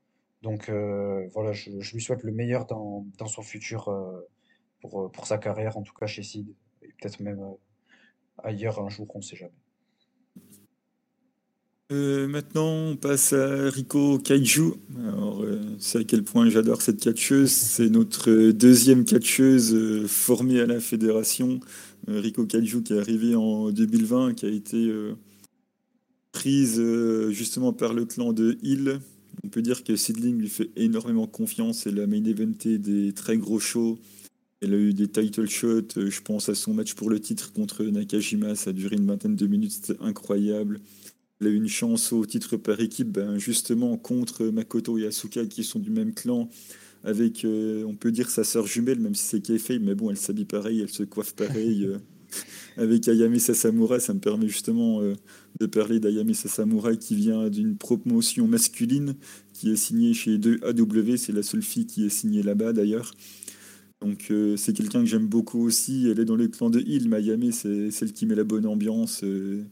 Donc 0.44 0.68
euh, 0.68 1.26
voilà, 1.32 1.52
je, 1.54 1.70
lui 1.70 2.02
souhaite 2.02 2.22
le 2.22 2.30
meilleur 2.30 2.66
dans, 2.66 3.06
son 3.26 3.40
futur 3.40 3.88
euh, 3.88 4.20
pour, 4.82 5.00
euh, 5.00 5.08
pour 5.08 5.26
sa 5.26 5.38
carrière, 5.38 5.78
en 5.78 5.82
tout 5.82 5.94
cas 5.94 6.06
chez 6.06 6.22
Sid, 6.22 6.46
et 6.82 6.88
peut-être 6.88 7.20
même 7.20 7.40
ailleurs 8.42 8.78
un 8.78 8.90
jour, 8.90 9.08
on 9.14 9.20
ne 9.20 9.24
sait 9.24 9.36
jamais. 9.36 9.54
maintenant, 12.28 12.90
on 12.90 12.96
passe 12.96 13.32
à 13.32 13.70
Rico 13.70 14.18
Kaiju. 14.18 14.74
Alors, 14.98 15.42
c'est 15.78 16.00
à 16.00 16.04
quel 16.04 16.22
point 16.24 16.50
j'adore 16.50 16.82
cette 16.82 17.00
catcheuse. 17.00 17.50
C'est 17.50 17.88
notre 17.88 18.50
deuxième 18.50 19.06
catcheuse 19.06 20.06
formée 20.06 20.60
à 20.60 20.66
la 20.66 20.78
fédération. 20.78 21.58
Rico 22.06 22.44
Kaiju 22.44 22.82
qui 22.82 22.92
est 22.92 22.98
arrivé 22.98 23.34
en 23.34 23.70
2020, 23.70 24.34
qui 24.34 24.44
a 24.44 24.50
été 24.50 24.92
prise 26.32 26.82
justement 27.30 27.72
par 27.72 27.94
le 27.94 28.04
clan 28.04 28.34
de 28.34 28.58
Hill, 28.62 29.00
on 29.42 29.48
peut 29.48 29.62
dire 29.62 29.84
que 29.84 29.96
Sidling 29.96 30.38
lui 30.38 30.48
fait 30.48 30.70
énormément 30.76 31.26
confiance. 31.26 31.86
Elle 31.86 32.00
a 32.00 32.06
main 32.06 32.24
eventé 32.24 32.78
des 32.78 33.12
très 33.12 33.36
gros 33.36 33.58
shows. 33.58 33.98
Elle 34.60 34.74
a 34.74 34.76
eu 34.76 34.94
des 34.94 35.08
title 35.08 35.48
shots. 35.48 35.96
Euh, 35.96 36.10
je 36.10 36.20
pense 36.22 36.48
à 36.48 36.54
son 36.54 36.74
match 36.74 36.94
pour 36.94 37.10
le 37.10 37.20
titre 37.20 37.52
contre 37.52 37.84
Nakajima. 37.84 38.54
Ça 38.54 38.70
a 38.70 38.72
duré 38.72 38.96
une 38.96 39.06
vingtaine 39.06 39.36
de 39.36 39.46
minutes. 39.46 39.72
C'était 39.72 40.00
incroyable. 40.00 40.80
Elle 41.40 41.48
a 41.48 41.50
eu 41.50 41.56
une 41.56 41.68
chance 41.68 42.12
au 42.12 42.24
titre 42.24 42.56
par 42.56 42.80
équipe, 42.80 43.10
ben, 43.10 43.38
justement 43.38 43.96
contre 43.96 44.46
Makoto 44.46 44.98
et 44.98 45.06
Asuka 45.06 45.44
qui 45.46 45.64
sont 45.64 45.80
du 45.80 45.90
même 45.90 46.14
clan. 46.14 46.48
Avec, 47.02 47.44
euh, 47.44 47.84
on 47.84 47.94
peut 47.94 48.12
dire, 48.12 48.30
sa 48.30 48.44
sœur 48.44 48.66
jumelle, 48.66 48.98
même 48.98 49.14
si 49.14 49.24
c'est 49.24 49.40
Keife, 49.40 49.72
mais 49.80 49.94
bon, 49.94 50.10
elle 50.10 50.16
s'habille 50.16 50.46
pareil, 50.46 50.80
elle 50.80 50.88
se 50.88 51.02
coiffe 51.02 51.34
pareil. 51.34 51.86
Avec 52.76 53.06
Ayame 53.06 53.38
Sasamura, 53.38 54.00
ça 54.00 54.14
me 54.14 54.18
permet 54.18 54.48
justement 54.48 55.00
euh, 55.00 55.14
de 55.60 55.66
parler 55.66 56.00
d'Ayame 56.00 56.34
Sasamura 56.34 56.96
qui 56.96 57.14
vient 57.14 57.48
d'une 57.48 57.76
promotion 57.76 58.48
masculine 58.48 59.14
qui 59.52 59.70
est 59.70 59.76
signée 59.76 60.12
chez 60.12 60.38
2AW, 60.38 61.16
c'est 61.16 61.32
la 61.32 61.44
seule 61.44 61.62
fille 61.62 61.86
qui 61.86 62.04
est 62.04 62.08
signée 62.08 62.42
là-bas 62.42 62.72
d'ailleurs. 62.72 63.12
Donc 64.00 64.26
euh, 64.30 64.56
c'est 64.56 64.72
quelqu'un 64.72 65.00
que 65.00 65.06
j'aime 65.06 65.26
beaucoup 65.26 65.64
aussi, 65.64 66.08
elle 66.10 66.18
est 66.18 66.24
dans 66.24 66.34
le 66.34 66.48
clan 66.48 66.68
de 66.68 66.80
Hill, 66.80 67.12
Ayame 67.14 67.52
c'est 67.52 67.92
celle 67.92 68.12
qui 68.12 68.26
met 68.26 68.34
la 68.34 68.44
bonne 68.44 68.66
ambiance, 68.66 69.22
euh, 69.22 69.62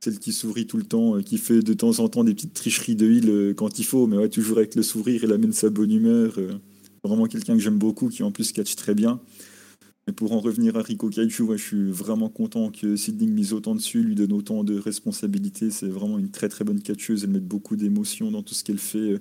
celle 0.00 0.18
qui 0.18 0.32
sourit 0.32 0.66
tout 0.66 0.76
le 0.76 0.84
temps, 0.84 1.22
qui 1.22 1.38
fait 1.38 1.62
de 1.62 1.72
temps 1.72 1.98
en 1.98 2.10
temps 2.10 2.24
des 2.24 2.34
petites 2.34 2.52
tricheries 2.52 2.94
de 2.94 3.10
Hill 3.10 3.54
quand 3.56 3.78
il 3.78 3.84
faut, 3.84 4.06
mais 4.06 4.18
ouais, 4.18 4.28
toujours 4.28 4.58
avec 4.58 4.74
le 4.74 4.82
sourire, 4.82 5.24
elle 5.24 5.32
amène 5.32 5.54
sa 5.54 5.70
bonne 5.70 5.90
humeur. 5.90 6.38
vraiment 7.02 7.24
quelqu'un 7.24 7.54
que 7.54 7.62
j'aime 7.62 7.78
beaucoup, 7.78 8.10
qui 8.10 8.22
en 8.22 8.30
plus 8.30 8.52
catch 8.52 8.76
très 8.76 8.94
bien. 8.94 9.18
Et 10.08 10.12
pour 10.12 10.32
en 10.32 10.40
revenir 10.40 10.74
à 10.76 10.82
Rico 10.82 11.10
Kaiju, 11.10 11.44
je 11.52 11.62
suis 11.62 11.90
vraiment 11.90 12.30
content 12.30 12.70
que 12.70 12.96
Sidling 12.96 13.30
mise 13.30 13.52
autant 13.52 13.74
dessus, 13.74 14.02
lui 14.02 14.14
donne 14.14 14.32
autant 14.32 14.64
de 14.64 14.78
responsabilités. 14.78 15.70
C'est 15.70 15.88
vraiment 15.88 16.18
une 16.18 16.30
très 16.30 16.48
très 16.48 16.64
bonne 16.64 16.80
catcheuse. 16.80 17.24
Elle 17.24 17.30
met 17.30 17.40
beaucoup 17.40 17.76
d'émotion 17.76 18.30
dans 18.30 18.42
tout 18.42 18.54
ce 18.54 18.64
qu'elle 18.64 18.78
fait. 18.78 19.18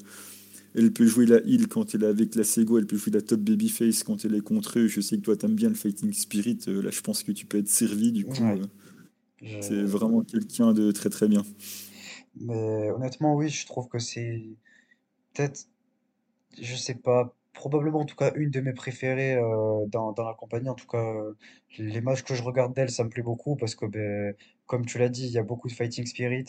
Elle 0.76 0.94
peut 0.94 1.06
jouer 1.06 1.26
la 1.26 1.40
heal 1.46 1.68
quand 1.68 1.94
elle 1.94 2.04
est 2.04 2.08
avec 2.08 2.36
la 2.36 2.46
Sego, 2.46 2.78
elle 2.78 2.88
peut 2.88 2.96
jouer 2.96 3.12
la 3.12 3.22
top 3.22 3.42
babyface 3.42 4.04
quand 4.04 4.24
elle 4.24 4.36
est 4.36 4.42
contre 4.42 4.80
eux. 4.80 4.88
Je 4.88 5.02
sais 5.02 5.18
que 5.18 5.24
toi 5.24 5.36
t'aimes 5.36 5.56
bien 5.56 5.70
le 5.70 5.76
fighting 5.76 6.14
spirit. 6.14 6.60
Euh, 6.70 6.82
là, 6.82 6.90
je 6.90 7.02
pense 7.02 7.24
que 7.24 7.34
tu 7.34 7.46
peux 7.46 7.58
être 7.58 7.68
servi 7.68 8.14
du 8.14 8.24
coup. 8.24 8.44
Euh, 8.44 9.58
c'est 9.62 9.84
vraiment 9.84 10.22
quelqu'un 10.22 10.72
de 10.72 10.92
très 10.92 11.10
très 11.10 11.28
bien. 11.28 11.44
Mais 12.40 12.92
honnêtement, 12.92 13.36
oui, 13.36 13.50
je 13.50 13.66
trouve 13.66 13.90
que 13.90 14.00
c'est 14.00 14.46
peut-être, 15.34 15.68
je 16.62 16.76
sais 16.76 16.96
pas, 16.96 17.37
probablement 17.58 18.00
en 18.02 18.06
tout 18.06 18.16
cas 18.16 18.32
une 18.36 18.52
de 18.52 18.62
mes 18.62 18.74
préférées 18.74 19.36
dans, 19.88 20.12
dans 20.14 20.24
la 20.28 20.34
compagnie. 20.36 20.70
En 20.70 20.76
tout 20.76 20.88
cas, 20.88 21.14
les 21.78 22.02
matchs 22.02 22.24
que 22.24 22.36
je 22.36 22.44
regarde 22.44 22.74
d'elle, 22.76 22.90
ça 22.92 23.04
me 23.04 23.10
plaît 23.10 23.24
beaucoup 23.24 23.56
parce 23.56 23.76
que, 23.76 23.86
ben, 23.86 24.36
comme 24.68 24.86
tu 24.86 24.98
l'as 25.00 25.10
dit, 25.10 25.26
il 25.26 25.32
y 25.32 25.38
a 25.40 25.44
beaucoup 25.44 25.68
de 25.68 25.74
fighting 25.74 26.06
spirit. 26.06 26.46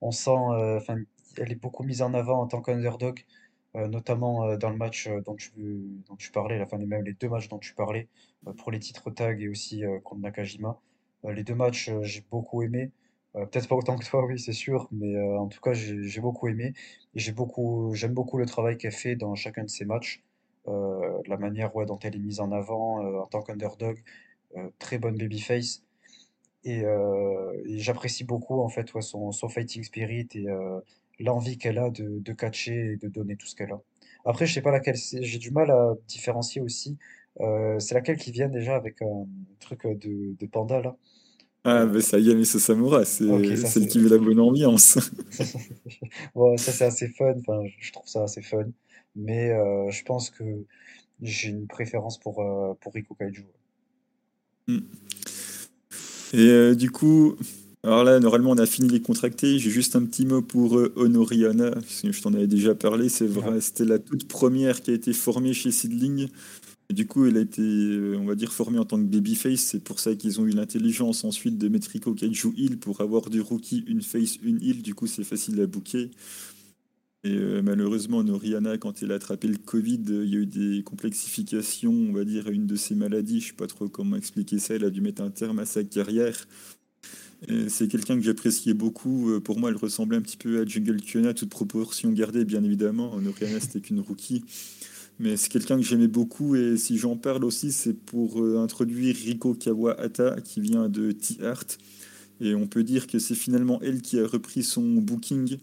on 0.00 0.10
sent, 0.10 0.30
enfin, 0.78 0.96
elle 1.38 1.52
est 1.52 1.54
beaucoup 1.60 1.84
mise 1.84 2.02
en 2.02 2.14
avant 2.14 2.40
en 2.40 2.46
tant 2.46 2.62
qu'underdog, 2.62 3.24
notamment 3.74 4.56
dans 4.56 4.70
le 4.70 4.76
match 4.76 5.08
dont 5.26 5.36
tu, 5.36 5.52
dont 6.08 6.16
tu 6.16 6.30
parlais, 6.32 6.58
la 6.58 6.66
fin, 6.66 6.78
les 6.78 7.12
deux 7.14 7.28
matchs 7.28 7.48
dont 7.48 7.58
tu 7.58 7.74
parlais, 7.74 8.08
pour 8.58 8.70
les 8.72 8.78
titres 8.80 9.10
tag 9.10 9.40
et 9.42 9.48
aussi 9.48 9.82
contre 10.04 10.22
Nakajima. 10.22 10.78
les 11.24 11.44
deux 11.44 11.54
matchs, 11.54 11.90
j'ai 12.02 12.24
beaucoup 12.30 12.62
aimé. 12.62 12.90
Euh, 13.36 13.46
peut-être 13.46 13.68
pas 13.68 13.76
autant 13.76 13.96
que 13.96 14.04
toi, 14.04 14.24
oui, 14.26 14.38
c'est 14.38 14.52
sûr, 14.52 14.88
mais 14.92 15.14
euh, 15.14 15.38
en 15.38 15.46
tout 15.48 15.60
cas, 15.60 15.72
j'ai 15.72 16.20
beaucoup 16.20 16.48
aimé. 16.48 16.74
Et 17.14 17.32
beaucoup, 17.32 17.94
j'aime 17.94 18.14
beaucoup 18.14 18.38
le 18.38 18.46
travail 18.46 18.76
qu'elle 18.76 18.92
fait 18.92 19.16
dans 19.16 19.34
chacun 19.34 19.64
de 19.64 19.70
ses 19.70 19.84
matchs, 19.84 20.22
euh, 20.68 21.20
la 21.26 21.36
manière 21.36 21.74
ouais, 21.76 21.86
dont 21.86 21.98
elle 22.00 22.16
est 22.16 22.18
mise 22.18 22.40
en 22.40 22.52
avant 22.52 23.04
en 23.22 23.26
tant 23.26 23.42
qu'underdog, 23.42 24.02
très 24.78 24.98
bonne 24.98 25.16
babyface. 25.16 25.84
Et, 26.64 26.82
et 26.82 27.78
j'apprécie 27.78 28.24
beaucoup 28.24 28.60
en 28.60 28.68
fait 28.68 28.90
son, 29.00 29.32
fighting 29.48 29.82
spirit 29.84 30.28
et 30.34 30.46
l'envie 31.20 31.58
qu'elle 31.58 31.78
a 31.78 31.90
de, 31.90 32.32
catcher 32.32 32.92
et 32.92 32.96
de 32.96 33.08
donner 33.08 33.36
tout 33.36 33.46
ce 33.46 33.54
qu'elle 33.56 33.72
a. 33.72 33.80
Après, 34.24 34.46
je 34.46 34.54
sais 34.54 34.62
pas 34.62 34.70
laquelle. 34.70 34.96
J'ai 34.96 35.38
du 35.38 35.50
mal 35.50 35.70
à 35.70 35.94
différencier 36.08 36.60
aussi. 36.60 36.98
Euh, 37.40 37.78
c'est 37.78 37.94
laquelle 37.94 38.16
qui 38.16 38.32
vient 38.32 38.48
déjà 38.48 38.76
avec 38.76 39.00
un 39.02 39.26
truc 39.60 39.86
euh, 39.86 39.94
de 39.94 40.46
panda 40.46 40.80
là? 40.80 40.96
Ah, 41.64 41.84
bah 41.86 42.00
ça 42.00 42.18
y 42.18 42.30
est, 42.30 42.34
mais 42.34 42.44
ça 42.44 42.58
Samura, 42.58 43.04
ok, 43.28 43.56
c'est 43.56 43.56
ça 43.56 43.66
celle 43.66 43.86
qui 43.88 43.98
veut 44.00 44.08
la 44.08 44.18
bonne 44.18 44.40
ambiance. 44.40 44.98
Bon, 46.34 46.56
ça 46.56 46.72
c'est 46.72 46.84
assez 46.84 47.08
fun. 47.08 47.34
Enfin, 47.40 47.62
je 47.78 47.92
trouve 47.92 48.08
ça 48.08 48.22
assez 48.24 48.42
fun. 48.42 48.64
Mais 49.16 49.50
euh, 49.52 49.90
je 49.90 50.02
pense 50.04 50.30
que 50.30 50.44
j'ai 51.22 51.48
une 51.50 51.66
préférence 51.68 52.18
pour, 52.18 52.40
euh, 52.42 52.74
pour 52.80 52.94
Rico 52.94 53.14
Kaiju. 53.14 53.46
Mm. 54.68 54.80
Et 56.32 56.48
euh, 56.48 56.74
du 56.74 56.90
coup, 56.90 57.36
alors 57.82 58.04
là, 58.04 58.20
normalement, 58.20 58.50
on 58.50 58.58
a 58.58 58.66
fini 58.66 58.88
les 58.88 59.00
contractés. 59.00 59.58
J'ai 59.58 59.70
juste 59.70 59.96
un 59.96 60.04
petit 60.04 60.26
mot 60.26 60.42
pour 60.42 60.78
euh, 60.78 60.92
Honoriana, 60.96 61.70
parce 61.72 62.02
que 62.02 62.12
je 62.12 62.22
t'en 62.22 62.32
avais 62.34 62.46
déjà 62.46 62.74
parlé. 62.74 63.08
C'est 63.08 63.26
Ouais. 63.34 63.50
vrai, 63.50 63.60
c'était 63.60 63.84
la 63.84 63.98
toute 63.98 64.28
première 64.28 64.80
qui 64.82 64.90
a 64.90 64.94
été 64.94 65.12
formée 65.12 65.52
chez 65.54 65.70
Seedling. 65.70 66.28
Du 66.90 67.06
coup, 67.06 67.24
elle 67.24 67.36
a 67.36 67.40
été, 67.40 67.62
euh, 67.62 68.18
on 68.18 68.24
va 68.24 68.34
dire, 68.34 68.52
formée 68.52 68.78
en 68.78 68.84
tant 68.84 68.96
que 68.96 69.08
babyface. 69.08 69.60
C'est 69.60 69.84
pour 69.84 70.00
ça 70.00 70.16
qu'ils 70.16 70.40
ont 70.40 70.46
eu 70.46 70.50
l'intelligence 70.50 71.22
ensuite 71.22 71.56
de 71.56 71.68
mettre 71.68 71.88
Rico 71.88 72.14
Kaiju 72.14 72.52
Heal 72.56 72.78
pour 72.78 73.00
avoir 73.00 73.30
du 73.30 73.40
rookie, 73.40 73.84
une 73.86 74.02
face, 74.02 74.38
une 74.42 74.60
heal. 74.60 74.82
Du 74.82 74.94
coup, 74.94 75.06
c'est 75.06 75.22
facile 75.22 75.60
à 75.60 75.66
booker. 75.66 76.10
Et 77.22 77.36
euh, 77.36 77.62
malheureusement, 77.62 78.24
Noriana, 78.24 78.76
quand 78.76 79.02
elle 79.02 79.12
a 79.12 79.16
attrapé 79.16 79.46
le 79.46 79.58
Covid, 79.58 80.00
euh, 80.08 80.24
il 80.24 80.30
y 80.32 80.36
a 80.36 80.40
eu 80.40 80.46
des 80.46 80.82
complexifications, 80.82 81.92
on 81.92 82.12
va 82.12 82.24
dire, 82.24 82.48
à 82.48 82.50
une 82.50 82.66
de 82.66 82.74
ses 82.74 82.96
maladies. 82.96 83.40
Je 83.40 83.48
sais 83.48 83.52
pas 83.52 83.68
trop 83.68 83.88
comment 83.88 84.16
expliquer 84.16 84.58
ça. 84.58 84.74
Elle 84.74 84.84
a 84.84 84.90
dû 84.90 85.00
mettre 85.00 85.22
un 85.22 85.30
terme 85.30 85.60
à 85.60 85.66
sa 85.66 85.84
carrière. 85.84 86.48
C'est 87.68 87.88
quelqu'un 87.88 88.16
que 88.16 88.22
j'appréciais 88.22 88.74
beaucoup. 88.74 89.40
Pour 89.40 89.58
moi, 89.58 89.70
elle 89.70 89.76
ressemblait 89.76 90.18
un 90.18 90.20
petit 90.20 90.36
peu 90.36 90.60
à 90.60 90.66
Jungle 90.66 91.00
Kiona, 91.00 91.32
toute 91.32 91.48
proportion 91.48 92.12
gardée, 92.12 92.44
bien 92.44 92.62
évidemment. 92.62 93.18
Noriana, 93.18 93.60
c'était 93.60 93.80
qu'une 93.80 94.00
rookie. 94.00 94.44
Mais 95.20 95.36
c'est 95.36 95.50
quelqu'un 95.50 95.76
que 95.76 95.82
j'aimais 95.82 96.08
beaucoup. 96.08 96.56
Et 96.56 96.78
si 96.78 96.96
j'en 96.96 97.14
parle 97.14 97.44
aussi, 97.44 97.72
c'est 97.72 97.92
pour 97.92 98.42
euh, 98.42 98.58
introduire 98.58 99.14
Riko 99.14 99.54
Kawahata, 99.54 100.40
qui 100.40 100.62
vient 100.62 100.88
de 100.88 101.12
T-Art. 101.12 101.66
Et 102.40 102.54
on 102.54 102.66
peut 102.66 102.82
dire 102.82 103.06
que 103.06 103.18
c'est 103.18 103.34
finalement 103.34 103.78
elle 103.82 104.00
qui 104.00 104.18
a 104.18 104.26
repris 104.26 104.62
son 104.62 104.82
booking 104.82 105.58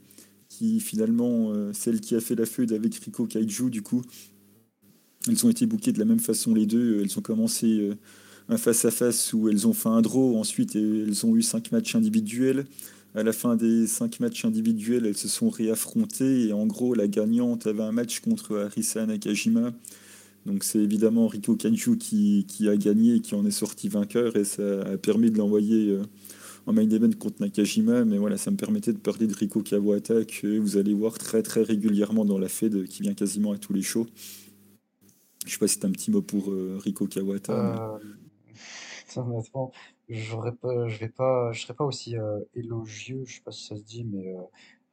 qui 0.48 0.80
finalement, 0.80 1.52
euh, 1.52 1.72
celle 1.74 2.00
qui 2.00 2.16
a 2.16 2.22
fait 2.22 2.36
la 2.36 2.46
feud 2.46 2.72
avec 2.72 2.96
Riko 2.96 3.26
Kaiju, 3.26 3.70
du 3.70 3.82
coup, 3.82 4.04
elles 5.28 5.46
ont 5.46 5.50
été 5.50 5.66
bookées 5.66 5.92
de 5.92 6.00
la 6.00 6.06
même 6.06 6.20
façon 6.20 6.54
les 6.54 6.66
deux. 6.66 7.02
Elles 7.02 7.18
ont 7.18 7.22
commencé 7.22 7.80
euh, 7.80 7.96
un 8.50 8.58
face-à-face 8.58 9.34
où 9.34 9.50
elles 9.50 9.68
ont 9.68 9.74
fait 9.74 9.90
un 9.90 10.02
draw, 10.02 10.38
ensuite 10.38 10.76
elles 10.76 11.26
ont 11.26 11.36
eu 11.36 11.42
cinq 11.42 11.72
matchs 11.72 11.96
individuels. 11.96 12.66
À 13.18 13.24
la 13.24 13.34
fin 13.34 13.56
des 13.56 13.88
cinq 13.88 14.20
matchs 14.20 14.46
individuels, 14.46 15.08
elles 15.08 15.18
se 15.18 15.28
sont 15.28 15.50
réaffrontées 15.50 16.48
et 16.48 16.54
en 16.54 16.68
gros, 16.68 16.94
la 16.94 17.08
gagnante 17.08 17.66
avait 17.66 17.82
un 17.82 17.92
match 17.92 18.20
contre 18.20 18.56
Arisa 18.60 19.08
Nakajima. 19.08 19.74
Donc 20.46 20.64
c'est 20.64 20.78
évidemment 20.78 21.28
Riko 21.28 21.56
Kaiju 21.56 21.98
qui, 21.98 22.46
qui 22.48 22.70
a 22.70 22.78
gagné 22.78 23.16
et 23.16 23.20
qui 23.22 23.34
en 23.34 23.44
est 23.44 23.50
sorti 23.52 23.90
vainqueur 23.90 24.36
et 24.36 24.44
ça 24.44 24.82
a 24.82 24.98
permis 24.98 25.32
de 25.32 25.38
l'envoyer 25.40 25.90
euh, 25.90 26.04
en 26.68 26.74
main 26.74 26.88
event 26.88 27.10
contre 27.18 27.42
Nakajima, 27.42 28.06
mais 28.06 28.20
voilà, 28.20 28.38
ça 28.38 28.52
me 28.52 28.56
permettait 28.58 28.94
de 28.94 29.00
parler 29.00 29.26
de 29.26 29.34
Riko 29.34 29.64
Kawata 29.64 30.24
que 30.24 30.60
vous 30.60 30.78
allez 30.78 30.94
voir 30.94 31.18
très 31.18 31.42
très 31.42 31.64
régulièrement 31.64 32.24
dans 32.24 32.38
la 32.38 32.50
Fed, 32.50 32.88
qui 32.88 33.02
vient 33.02 33.16
quasiment 33.16 33.52
à 33.52 33.58
tous 33.58 33.74
les 33.74 33.82
shows. 33.82 34.06
Je 35.44 35.54
sais 35.54 35.58
pas 35.58 35.68
si 35.68 35.80
t'as 35.80 35.88
un 35.88 35.92
petit 35.92 36.12
mot 36.12 36.22
pour 36.22 36.52
euh, 36.52 36.78
Riko 36.78 37.08
Kawata, 37.08 37.54
mais 37.56 37.80
Euh, 39.18 39.22
honnêtement, 39.22 39.72
j'aurais 40.10 40.54
pas, 40.56 40.88
je 40.88 40.98
vais 41.00 41.10
pas, 41.10 41.52
je 41.52 41.62
serais 41.62 41.74
pas 41.74 41.86
aussi 41.86 42.18
euh, 42.18 42.40
élogieux, 42.56 43.24
je 43.26 43.36
sais 43.36 43.42
pas 43.42 43.52
si 43.52 43.66
ça 43.66 43.76
se 43.76 43.84
dit, 43.84 44.06
mais 44.06 44.28
euh, 44.36 44.42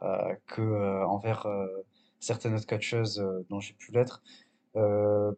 euh, 0.02 0.34
que 0.46 0.62
euh, 0.62 1.06
envers 1.06 1.46
euh, 1.46 1.66
certaines 2.20 2.54
autres 2.54 2.66
catcheuses 2.66 3.20
euh, 3.20 3.46
dont 3.50 3.60
j'ai 3.60 3.74
pu 3.74 3.92
l'être. 3.92 4.22
Euh, 4.76 5.32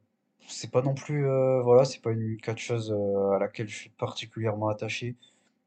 c'est 0.48 0.70
pas 0.70 0.82
non 0.82 0.94
plus, 0.94 1.28
euh, 1.28 1.62
voilà, 1.62 1.84
c'est 1.84 2.00
pas 2.02 2.12
une 2.12 2.36
catcheuse 2.40 2.92
euh, 2.92 3.30
à 3.32 3.38
laquelle 3.38 3.68
je 3.68 3.76
suis 3.76 3.90
particulièrement 3.90 4.68
attaché. 4.68 5.16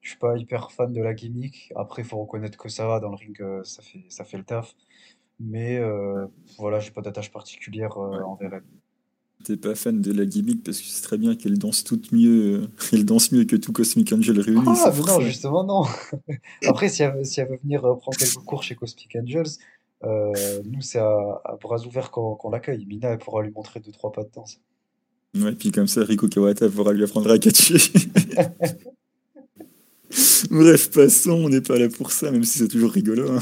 Je 0.02 0.10
suis 0.12 0.20
pas 0.20 0.38
hyper 0.38 0.72
fan 0.72 0.94
de 0.94 1.02
la 1.02 1.14
gimmick. 1.14 1.74
Après, 1.76 2.02
il 2.04 2.06
faut 2.08 2.20
reconnaître 2.20 2.58
que 2.58 2.70
ça 2.70 2.88
va 2.88 3.00
dans 3.00 3.10
le 3.12 3.16
ring, 3.18 3.42
euh, 3.42 3.64
ça 3.64 3.82
fait, 3.84 4.06
ça 4.10 4.26
fait 4.26 4.38
le 4.38 4.46
taf. 4.46 4.76
Mais 5.40 5.78
euh, 5.80 6.28
voilà, 6.58 6.80
j'ai 6.80 6.92
pas 6.92 7.02
d'attache 7.02 7.32
particulière 7.32 7.98
euh, 7.98 8.10
ouais. 8.10 8.24
envers 8.24 8.54
elle. 8.56 8.64
T'es 9.46 9.56
pas 9.56 9.74
fan 9.74 10.02
de 10.02 10.12
la 10.12 10.26
gimmick 10.26 10.64
parce 10.64 10.80
que 10.80 10.86
c'est 10.86 11.02
très 11.02 11.18
bien 11.18 11.36
qu'elle 11.36 11.58
danse 11.58 11.84
toute 11.86 12.12
mieux, 12.12 12.62
euh, 12.62 12.68
elle 12.92 13.06
danse 13.06 13.32
mieux 13.32 13.46
que 13.46 13.56
tout 13.56 13.72
Cosmic 13.72 14.12
Angel 14.12 14.40
réuni, 14.40 14.62
Ah, 14.68 14.94
mais 14.94 15.02
non, 15.06 15.22
justement, 15.22 15.64
non. 15.64 15.84
Après, 16.68 16.90
si 16.90 17.04
elle 17.04 17.16
veut, 17.16 17.24
si 17.24 17.40
elle 17.40 17.48
veut 17.50 17.60
venir 17.64 17.86
euh, 17.86 17.96
prendre 17.96 18.18
quelques 18.18 18.34
cours 18.36 18.64
chez 18.64 18.76
Cosmic 18.76 19.16
Angels, 19.16 19.48
euh, 20.04 20.34
nous, 20.66 20.82
c'est 20.82 21.00
à, 21.00 21.42
à 21.46 21.58
bras 21.62 21.86
ouverts 21.86 22.12
qu'on 22.12 22.50
l'accueille. 22.52 22.86
Mina, 22.86 23.10
elle 23.12 23.18
pourra 23.18 23.44
lui 23.44 23.52
montrer 23.52 23.80
deux, 23.80 23.92
trois 23.92 24.12
pas 24.12 24.24
de 24.24 24.30
danse. 24.36 24.60
Ouais, 25.38 25.54
puis 25.54 25.72
comme 25.72 25.88
ça, 25.88 26.04
Riko 26.04 26.28
Kawata 26.28 26.70
pourra 26.70 26.92
lui 26.92 27.04
apprendre 27.04 27.32
à 27.32 27.40
catcher. 27.40 27.78
Bref, 30.50 30.90
passons, 30.92 31.34
on 31.46 31.50
n'est 31.50 31.62
pas 31.62 31.78
là 31.78 31.88
pour 31.88 32.12
ça, 32.12 32.32
même 32.32 32.44
si 32.44 32.60
c'est 32.60 32.68
toujours 32.68 32.92
rigolo. 32.92 33.32
hein. 33.32 33.40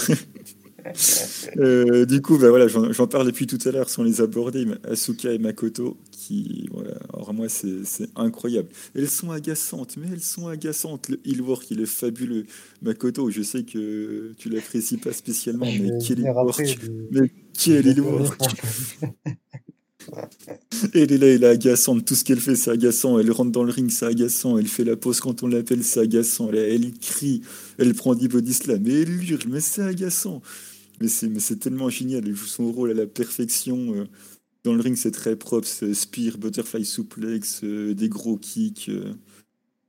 Euh, 1.57 2.05
du 2.05 2.21
coup, 2.21 2.37
bah 2.37 2.49
voilà, 2.49 2.67
j'en 2.67 3.07
parle 3.07 3.25
depuis 3.25 3.47
tout 3.47 3.57
à 3.65 3.71
l'heure 3.71 3.89
sans 3.89 4.03
les 4.03 4.21
aborder, 4.21 4.65
mais 4.65 4.75
Asuka 4.83 5.31
et 5.33 5.37
Makoto, 5.39 5.97
qui, 6.11 6.67
voilà, 6.71 6.91
alors 7.13 7.33
moi, 7.33 7.47
c'est 7.49 8.09
incroyable. 8.15 8.67
Elles 8.95 9.09
sont 9.09 9.31
agaçantes, 9.31 9.95
mais 9.97 10.07
elles 10.11 10.19
sont 10.21 10.47
agaçantes. 10.47 11.09
Le 11.09 11.19
heel 11.25 11.41
work, 11.41 11.71
il 11.71 11.81
est 11.81 11.85
fabuleux. 11.85 12.45
Makoto, 12.81 13.29
je 13.31 13.41
sais 13.41 13.63
que 13.63 14.33
tu 14.37 14.49
l'apprécies 14.49 14.97
pas 14.97 15.13
spécialement, 15.13 15.65
Je 15.65 15.81
mais 15.83 15.89
quel 16.05 16.25
après, 16.27 16.43
work! 16.43 16.79
de- 16.85 17.07
Mais 17.21 17.31
quel 17.57 17.99
work! 18.01 18.39
le 18.41 20.11
Elle 20.93 21.11
est 21.11 21.17
là, 21.17 21.27
elle 21.27 21.43
est 21.43 21.47
agaçante. 21.47 22.05
Tout 22.05 22.15
ce 22.15 22.23
qu'elle 22.23 22.39
fait, 22.39 22.55
c'est 22.55 22.71
agaçant. 22.71 23.19
Elle 23.19 23.31
rentre 23.31 23.51
dans 23.51 23.63
le 23.63 23.71
ring, 23.71 23.89
c'est 23.89 24.05
agaçant. 24.05 24.57
Elle 24.57 24.67
fait 24.67 24.83
la 24.85 24.95
pause 24.95 25.19
quand 25.19 25.43
on 25.43 25.47
l'appelle, 25.47 25.83
c'est 25.83 25.99
agaçant. 25.99 26.49
Elle, 26.49 26.57
elle 26.57 26.93
crie, 26.99 27.41
elle 27.77 27.93
prend 27.93 28.15
10 28.15 28.27
body 28.27 28.53
slam, 28.53 28.81
mais 28.85 29.01
elle 29.01 29.23
hurle, 29.29 29.49
mais 29.49 29.59
c'est 29.59 29.81
agaçant. 29.81 30.41
Mais 30.99 31.07
c'est, 31.07 31.59
tellement 31.59 31.89
génial. 31.89 32.27
Elle 32.27 32.35
joue 32.35 32.45
son 32.45 32.71
rôle 32.71 32.91
à 32.91 32.93
la 32.93 33.07
perfection. 33.07 33.93
euh. 33.95 34.05
Dans 34.63 34.73
le 34.73 34.81
ring, 34.81 34.95
c'est 34.95 35.11
très 35.11 35.35
propre. 35.35 35.67
Spear, 35.67 36.37
butterfly 36.37 36.85
suplex, 36.85 37.63
euh, 37.63 37.93
des 37.93 38.09
gros 38.09 38.37
kicks. 38.37 38.89
euh, 38.89 39.13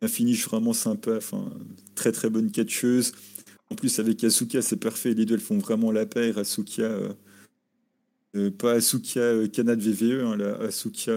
un 0.03 0.09
finish 0.09 0.45
vraiment 0.47 0.73
sympa. 0.73 1.17
Enfin, 1.17 1.51
très 1.95 2.13
très 2.13 2.31
bonne 2.31 2.51
catcheuse. 2.51 3.13
En 3.71 3.75
plus, 3.75 3.99
avec 3.99 4.23
Asuka, 4.25 4.63
c'est 4.63 4.77
parfait. 4.77 5.15
Les 5.15 5.25
deux, 5.25 5.35
elles 5.35 5.41
font 5.41 5.59
vraiment 5.59 5.93
la 5.93 6.07
paire. 6.07 6.39
Asuka. 6.39 6.91
pas 8.59 8.73
Asuka 8.73 9.21
euh, 9.21 9.49
Kanade 9.49 9.81
VVE, 9.81 10.25
hein, 10.25 10.39
Asuka 10.61 11.13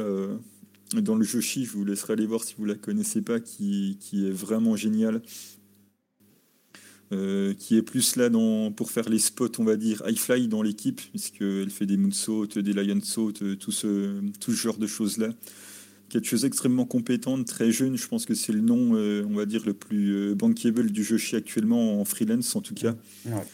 dans 1.00 1.16
le 1.16 1.24
Joshi, 1.24 1.66
je 1.66 1.72
vous 1.72 1.86
laisserai 1.86 2.14
aller 2.14 2.26
voir 2.26 2.44
si 2.44 2.56
vous 2.58 2.66
la 2.66 2.76
connaissez 2.76 3.22
pas, 3.22 3.40
qui, 3.40 3.98
qui 4.00 4.28
est 4.28 4.32
vraiment 4.32 4.76
géniale. 4.76 5.22
Euh, 7.14 7.54
qui 7.54 7.76
est 7.76 7.82
plus 7.82 8.16
là 8.16 8.30
dans, 8.30 8.72
pour 8.72 8.90
faire 8.90 9.10
les 9.10 9.20
spots, 9.20 9.52
on 9.60 9.66
va 9.66 9.76
dire, 9.76 10.02
high 10.08 10.18
fly 10.18 10.48
dans 10.48 10.62
l'équipe, 10.62 11.02
puisqu'elle 11.12 11.70
fait 11.70 11.86
des 11.86 11.98
moonsaults, 11.98 12.58
des 12.58 12.72
lion 12.72 13.02
saut, 13.04 13.34
euh, 13.42 13.56
tout 13.58 13.74
ce, 13.74 14.22
tout 14.40 14.52
ce 14.54 14.58
genre 14.58 14.78
de 14.78 14.88
choses-là. 14.88 15.28
Quelque 16.08 16.26
chose 16.28 16.46
extrêmement 16.46 16.86
compétente, 16.86 17.46
très 17.48 17.72
jeune, 17.74 17.98
je 17.98 18.08
pense 18.08 18.26
que 18.26 18.34
c'est 18.34 18.54
le 18.54 18.62
nom, 18.62 18.96
euh, 18.96 19.26
on 19.30 19.34
va 19.36 19.46
dire, 19.46 19.66
le 19.66 19.74
plus 19.74 20.34
bankable 20.36 20.90
du 20.92 21.04
Joshi 21.04 21.36
actuellement, 21.36 22.00
en 22.00 22.06
freelance 22.06 22.56
en 22.56 22.62
tout 22.62 22.76
cas 22.76 22.96
Ouais. 23.26 23.46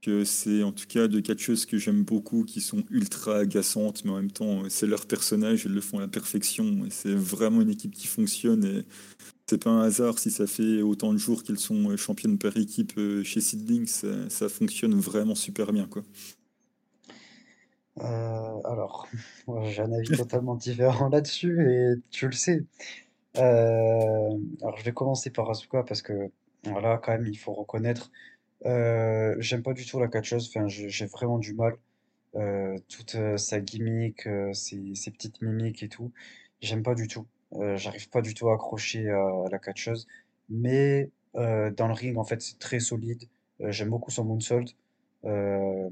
que 0.00 0.24
c'est 0.24 0.64
en 0.64 0.72
tout 0.72 0.86
cas 0.88 1.06
de 1.06 1.20
catcheuses 1.20 1.66
que 1.66 1.78
j'aime 1.78 2.02
beaucoup, 2.02 2.42
qui 2.42 2.60
sont 2.60 2.82
ultra 2.90 3.38
agaçantes, 3.38 4.04
mais 4.04 4.10
en 4.10 4.16
même 4.16 4.32
temps, 4.32 4.64
c'est 4.68 4.88
leur 4.88 5.06
personnage, 5.06 5.66
elles 5.66 5.72
le 5.72 5.80
font 5.80 5.98
à 5.98 6.02
la 6.02 6.08
perfection. 6.08 6.80
C'est 6.90 7.14
vraiment 7.14 7.60
une 7.60 7.70
équipe 7.70 7.94
qui 7.94 8.08
fonctionne. 8.08 8.64
Et 8.64 8.84
c'est 9.52 9.62
pas 9.62 9.70
un 9.70 9.82
hasard 9.82 10.18
si 10.18 10.30
ça 10.30 10.46
fait 10.46 10.80
autant 10.80 11.12
de 11.12 11.18
jours 11.18 11.42
qu'elles 11.42 11.58
sont 11.58 11.90
euh, 11.90 11.96
championnes 11.98 12.38
par 12.38 12.56
équipe 12.56 12.94
euh, 12.96 13.22
chez 13.22 13.42
Seedling, 13.42 13.86
ça, 13.86 14.48
fonctionne 14.48 14.94
vraiment 14.94 15.34
super 15.34 15.74
bien, 15.74 15.86
quoi. 15.86 16.02
Euh, 18.00 18.60
alors, 18.64 19.06
j'ai 19.64 19.82
un 19.82 19.92
avis 19.92 20.08
totalement 20.16 20.54
différent 20.54 21.10
là-dessus 21.10 21.70
et 21.70 22.00
tu 22.10 22.26
le 22.28 22.32
sais. 22.32 22.64
Alors, 23.34 24.78
je 24.78 24.84
vais 24.84 24.92
commencer 24.92 25.28
par 25.28 25.50
Asuka 25.50 25.82
parce 25.82 26.00
que, 26.00 26.30
voilà, 26.64 26.96
quand 26.96 27.12
même, 27.12 27.26
il 27.26 27.36
faut 27.36 27.52
reconnaître. 27.52 28.10
euh, 28.64 29.36
j'aime 29.38 29.62
pas 29.62 29.74
du 29.74 29.84
tout 29.84 30.00
la 30.00 30.08
catcheuse, 30.08 30.48
enfin, 30.48 30.66
j'ai 30.66 31.06
vraiment 31.06 31.38
du 31.38 31.52
mal. 31.52 31.76
Toute 32.88 33.18
sa 33.36 33.60
gimmick, 33.60 34.26
ses 34.54 35.10
petites 35.10 35.42
mimiques 35.42 35.82
et 35.82 35.90
tout, 35.90 36.10
j'aime 36.62 36.82
pas 36.82 36.94
du 36.94 37.06
tout. 37.06 37.26
Euh, 37.54 37.76
j'arrive 37.76 38.08
pas 38.10 38.22
du 38.22 38.34
tout 38.34 38.48
à 38.50 38.54
accrocher 38.54 39.08
à, 39.10 39.18
à 39.18 39.48
la 39.50 39.58
catcheuse. 39.58 40.06
Mais 40.48 41.10
euh, 41.36 41.70
dans 41.70 41.88
le 41.88 41.94
ring, 41.94 42.16
en 42.18 42.24
fait, 42.24 42.40
c'est 42.42 42.58
très 42.58 42.80
solide. 42.80 43.24
Euh, 43.60 43.72
j'aime 43.72 43.90
beaucoup 43.90 44.10
son 44.10 44.24
moonsault. 44.24 44.64
Euh, 45.24 45.88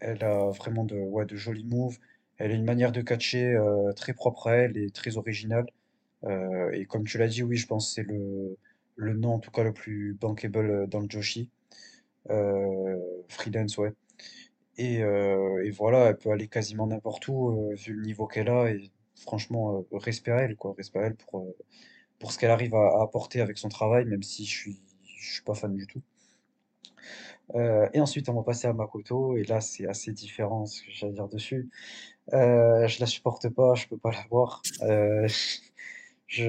elle 0.00 0.24
a 0.24 0.50
vraiment 0.50 0.84
de, 0.84 0.96
ouais, 0.96 1.26
de 1.26 1.36
jolis 1.36 1.64
moves. 1.64 1.98
Elle 2.38 2.52
a 2.52 2.54
une 2.54 2.64
manière 2.64 2.92
de 2.92 3.00
catcher 3.02 3.54
euh, 3.54 3.92
très 3.92 4.14
propre 4.14 4.48
à 4.48 4.54
elle 4.56 4.76
et 4.76 4.90
très 4.90 5.16
originale. 5.16 5.66
Euh, 6.24 6.70
et 6.72 6.86
comme 6.86 7.04
tu 7.04 7.18
l'as 7.18 7.28
dit, 7.28 7.42
oui, 7.42 7.56
je 7.56 7.66
pense 7.66 7.88
que 7.88 7.94
c'est 7.94 8.08
le, 8.08 8.56
le 8.96 9.14
nom 9.14 9.34
en 9.34 9.38
tout 9.38 9.50
cas 9.50 9.62
le 9.64 9.72
plus 9.72 10.14
bankable 10.14 10.70
euh, 10.70 10.86
dans 10.86 11.00
le 11.00 11.08
Joshi. 11.08 11.50
Euh, 12.30 12.96
freelance, 13.28 13.78
ouais. 13.78 13.92
Et, 14.78 15.02
euh, 15.02 15.64
et 15.64 15.70
voilà, 15.70 16.06
elle 16.10 16.16
peut 16.18 16.30
aller 16.30 16.48
quasiment 16.48 16.86
n'importe 16.86 17.28
où, 17.28 17.70
euh, 17.72 17.74
vu 17.74 17.94
le 17.94 18.02
niveau 18.02 18.26
qu'elle 18.26 18.48
a. 18.48 18.66
franchement, 19.22 19.78
euh, 19.92 19.98
respect 19.98 20.32
à 20.32 20.38
elle, 20.40 20.56
quoi. 20.56 20.74
Respect 20.76 20.98
à 20.98 21.02
elle 21.04 21.16
pour, 21.16 21.40
euh, 21.40 21.56
pour 22.18 22.32
ce 22.32 22.38
qu'elle 22.38 22.50
arrive 22.50 22.74
à, 22.74 23.02
apporter 23.02 23.40
avec 23.40 23.58
son 23.58 23.68
travail, 23.68 24.04
même 24.06 24.22
si 24.22 24.44
je 24.44 24.50
suis, 24.50 24.82
je 25.04 25.34
suis 25.34 25.42
pas 25.42 25.54
fan 25.54 25.74
du 25.74 25.86
tout. 25.86 26.02
Euh, 27.54 27.88
et 27.92 28.00
ensuite, 28.00 28.28
on 28.28 28.34
va 28.34 28.42
passer 28.42 28.68
à 28.68 28.72
Makoto, 28.72 29.36
et 29.36 29.44
là, 29.44 29.60
c'est 29.60 29.86
assez 29.86 30.12
différent 30.12 30.66
ce 30.66 30.82
que 30.82 30.90
j'ai 30.90 31.10
dire 31.10 31.28
dessus. 31.28 31.70
Euh, 32.32 32.86
je 32.88 33.00
la 33.00 33.06
supporte 33.06 33.48
pas, 33.50 33.74
je 33.74 33.88
peux 33.88 33.98
pas 33.98 34.10
la 34.12 34.24
voir. 34.30 34.62
Je, 36.28 36.48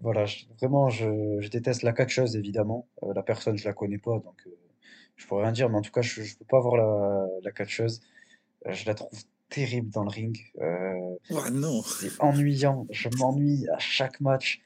voilà, 0.00 0.26
vraiment, 0.60 0.90
je, 0.90 1.40
je 1.40 1.48
déteste 1.48 1.82
la 1.82 1.92
catcheuse, 1.92 2.36
évidemment. 2.36 2.86
La 3.16 3.24
personne, 3.24 3.58
je 3.58 3.64
la 3.64 3.72
connais 3.72 3.98
pas, 3.98 4.20
donc 4.20 4.46
je 5.16 5.26
pourrais 5.26 5.42
rien 5.42 5.50
dire, 5.52 5.68
mais 5.68 5.76
en 5.78 5.82
tout 5.82 5.90
cas, 5.90 6.02
je, 6.02 6.22
je 6.22 6.38
peux 6.38 6.44
pas 6.44 6.60
voir 6.60 6.76
la, 6.76 7.26
la 7.42 7.50
catcheuse. 7.50 8.00
Je 8.64 8.86
la 8.86 8.94
trouve 8.94 9.24
terrible 9.56 9.90
dans 9.90 10.04
le 10.04 10.10
ring. 10.10 10.38
Euh, 10.60 11.16
Oh 11.30 11.50
non! 11.50 11.82
c'est 11.82 12.10
ennuyant, 12.20 12.86
je 12.90 13.08
m'ennuie 13.18 13.66
à 13.70 13.78
chaque 13.78 14.20
match. 14.20 14.60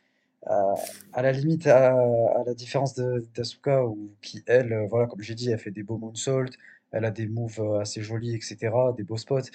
Euh, 0.48 0.74
à 1.12 1.22
la 1.22 1.32
limite, 1.32 1.66
à, 1.66 1.92
à 1.92 2.42
la 2.44 2.54
différence 2.54 2.94
de 2.94 3.24
d'Asuka, 3.34 3.84
qui 4.20 4.42
elle, 4.46 4.72
euh, 4.72 4.86
voilà, 4.88 5.06
comme 5.06 5.20
j'ai 5.20 5.34
dit, 5.34 5.50
elle 5.50 5.58
fait 5.58 5.70
des 5.70 5.84
beaux 5.84 5.98
moonsaults, 5.98 6.56
elle 6.92 7.04
a 7.04 7.10
des 7.10 7.28
moves 7.28 7.60
assez 7.80 8.02
jolis, 8.02 8.34
etc., 8.34 8.56
des 8.96 9.04
beaux 9.04 9.18
spots. 9.18 9.50